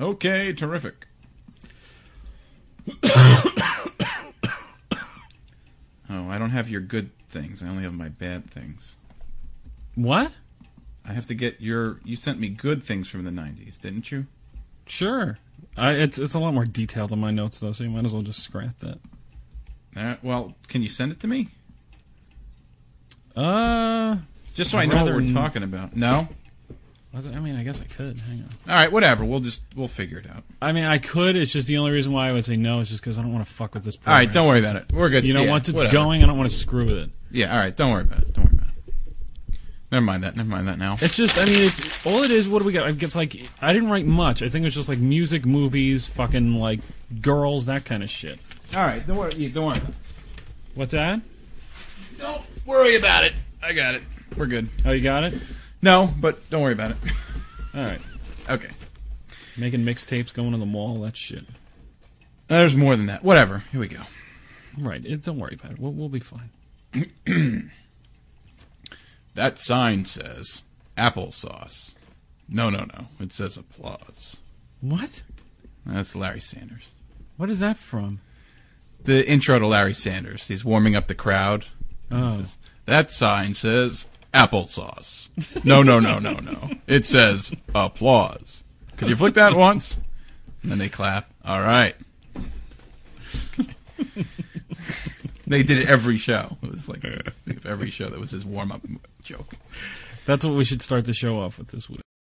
Okay, 0.00 0.54
terrific. 0.54 1.06
oh, 3.04 3.52
I 6.08 6.38
don't 6.38 6.50
have 6.50 6.70
your 6.70 6.80
good 6.80 7.10
things. 7.28 7.62
I 7.62 7.68
only 7.68 7.82
have 7.82 7.92
my 7.92 8.08
bad 8.08 8.50
things. 8.50 8.96
What? 9.94 10.36
I 11.04 11.12
have 11.12 11.26
to 11.26 11.34
get 11.34 11.60
your. 11.60 11.98
You 12.04 12.16
sent 12.16 12.38
me 12.40 12.48
good 12.48 12.82
things 12.82 13.08
from 13.08 13.24
the 13.24 13.30
'90s, 13.30 13.78
didn't 13.80 14.10
you? 14.12 14.26
Sure. 14.86 15.38
I, 15.76 15.92
it's 15.92 16.18
it's 16.18 16.34
a 16.34 16.38
lot 16.40 16.54
more 16.54 16.64
detailed 16.64 17.12
in 17.12 17.18
my 17.18 17.30
notes 17.30 17.58
though, 17.60 17.72
so 17.72 17.82
you 17.84 17.90
might 17.90 18.04
as 18.04 18.12
well 18.12 18.22
just 18.22 18.40
scrap 18.40 18.78
that. 18.78 18.98
Uh, 19.96 20.14
well, 20.22 20.54
can 20.68 20.82
you 20.82 20.88
send 20.88 21.12
it 21.12 21.20
to 21.20 21.26
me? 21.26 21.48
Uh, 23.36 24.16
Just 24.54 24.70
so 24.70 24.78
I 24.78 24.86
know 24.86 25.04
what 25.04 25.12
we're 25.12 25.20
n- 25.20 25.32
talking 25.34 25.62
about. 25.62 25.96
No. 25.96 26.28
was 27.12 27.26
it- 27.26 27.34
I 27.34 27.40
mean, 27.40 27.56
I 27.56 27.62
guess 27.62 27.80
I 27.80 27.84
could. 27.84 28.18
Hang 28.20 28.40
on. 28.40 28.48
All 28.68 28.74
right, 28.76 28.92
whatever. 28.92 29.24
We'll 29.24 29.40
just 29.40 29.62
we'll 29.74 29.88
figure 29.88 30.18
it 30.18 30.28
out. 30.30 30.44
I 30.60 30.72
mean, 30.72 30.84
I 30.84 30.98
could. 30.98 31.36
It's 31.36 31.50
just 31.52 31.66
the 31.66 31.78
only 31.78 31.90
reason 31.92 32.12
why 32.12 32.28
I 32.28 32.32
would 32.32 32.44
say 32.44 32.56
no 32.56 32.80
is 32.80 32.88
just 32.90 33.02
because 33.02 33.18
I 33.18 33.22
don't 33.22 33.32
want 33.32 33.46
to 33.46 33.52
fuck 33.52 33.74
with 33.74 33.84
this. 33.84 33.96
All 33.96 34.02
Program. 34.04 34.26
right, 34.26 34.32
don't 34.32 34.48
worry 34.48 34.60
about 34.60 34.76
it. 34.76 34.92
We're 34.92 35.08
good. 35.08 35.24
You 35.24 35.32
know, 35.34 35.42
Yeah, 35.42 35.50
once 35.50 35.68
it's 35.68 35.76
whatever. 35.76 35.92
going, 35.92 36.22
I 36.22 36.26
don't 36.26 36.36
want 36.38 36.50
to 36.50 36.56
screw 36.56 36.84
with 36.86 36.98
it. 36.98 37.10
Yeah. 37.30 37.52
All 37.52 37.58
right. 37.58 37.74
Don't 37.74 37.92
worry 37.92 38.02
about 38.02 38.20
it. 38.20 38.34
Don't 38.34 38.44
worry 38.44 38.54
about 38.54 38.61
it. 38.61 38.61
Never 39.92 40.04
mind 40.06 40.24
that. 40.24 40.34
Never 40.34 40.48
mind 40.48 40.68
that 40.68 40.78
now. 40.78 40.96
It's 41.02 41.14
just, 41.14 41.38
I 41.38 41.44
mean, 41.44 41.66
it's 41.66 42.06
all 42.06 42.22
it 42.22 42.30
is. 42.30 42.48
What 42.48 42.60
do 42.60 42.64
we 42.64 42.72
got? 42.72 42.88
It's 43.02 43.14
like 43.14 43.36
I 43.60 43.74
didn't 43.74 43.90
write 43.90 44.06
much. 44.06 44.42
I 44.42 44.48
think 44.48 44.62
it 44.62 44.68
was 44.68 44.74
just 44.74 44.88
like 44.88 44.98
music, 44.98 45.44
movies, 45.44 46.06
fucking 46.06 46.54
like 46.54 46.80
girls, 47.20 47.66
that 47.66 47.84
kind 47.84 48.02
of 48.02 48.08
shit. 48.08 48.38
All 48.74 48.82
right. 48.82 49.06
Don't 49.06 49.18
worry. 49.18 49.32
yeah, 49.36 49.50
Don't 49.50 49.66
worry. 49.66 49.80
What's 50.74 50.92
that? 50.92 51.20
Don't 52.18 52.42
worry 52.64 52.96
about 52.96 53.24
it. 53.24 53.34
I 53.62 53.74
got 53.74 53.94
it. 53.94 54.02
We're 54.34 54.46
good. 54.46 54.70
Oh, 54.86 54.92
you 54.92 55.02
got 55.02 55.24
it. 55.24 55.34
No, 55.82 56.08
but 56.18 56.48
don't 56.48 56.62
worry 56.62 56.72
about 56.72 56.92
it. 56.92 56.96
All 57.74 57.82
right. 57.84 58.00
okay. 58.48 58.70
Making 59.58 59.80
mixtapes, 59.80 60.32
going 60.32 60.52
to 60.52 60.58
the 60.58 60.64
mall, 60.64 61.02
that 61.02 61.18
shit. 61.18 61.44
Uh, 62.48 62.56
there's 62.58 62.76
more 62.76 62.96
than 62.96 63.06
that. 63.06 63.22
Whatever. 63.22 63.62
Here 63.72 63.80
we 63.80 63.88
go. 63.88 64.00
Right. 64.78 65.04
It, 65.04 65.22
don't 65.22 65.38
worry 65.38 65.54
about 65.54 65.72
it. 65.72 65.78
We'll, 65.78 65.92
we'll 65.92 66.08
be 66.08 66.20
fine. 66.20 66.50
That 69.34 69.58
sign 69.58 70.04
says 70.04 70.64
applesauce. 70.96 71.94
No, 72.48 72.68
no, 72.70 72.80
no. 72.80 73.06
It 73.18 73.32
says 73.32 73.56
applause. 73.56 74.38
What? 74.80 75.22
That's 75.86 76.14
Larry 76.14 76.40
Sanders. 76.40 76.94
What 77.36 77.50
is 77.50 77.58
that 77.60 77.76
from? 77.76 78.20
The 79.04 79.28
intro 79.28 79.58
to 79.58 79.66
Larry 79.66 79.94
Sanders. 79.94 80.46
He's 80.46 80.64
warming 80.64 80.94
up 80.94 81.06
the 81.06 81.14
crowd. 81.14 81.66
Oh. 82.10 82.38
says, 82.38 82.58
that 82.84 83.10
sign 83.10 83.54
says 83.54 84.06
applesauce. 84.34 85.28
No, 85.64 85.82
no, 85.82 85.98
no, 85.98 86.18
no, 86.18 86.34
no. 86.34 86.70
It 86.86 87.04
says 87.06 87.54
applause. 87.74 88.64
Could 88.96 89.08
you 89.08 89.16
flick 89.16 89.34
that 89.34 89.54
once? 89.54 89.98
And 90.62 90.70
then 90.70 90.78
they 90.78 90.88
clap. 90.88 91.30
All 91.44 91.60
right. 91.60 91.96
They 95.52 95.62
did 95.62 95.78
it 95.78 95.88
every 95.88 96.18
show. 96.18 96.56
It 96.62 96.70
was 96.70 96.88
like 96.88 97.04
every 97.64 97.90
show 97.90 98.08
that 98.08 98.18
was 98.18 98.30
his 98.30 98.44
warm 98.44 98.72
up 98.72 98.82
joke. 99.22 99.54
That's 100.24 100.44
what 100.44 100.54
we 100.54 100.64
should 100.64 100.82
start 100.82 101.04
the 101.04 101.14
show 101.14 101.40
off 101.40 101.58
with 101.58 101.70
this 101.70 101.90
week. 101.90 102.00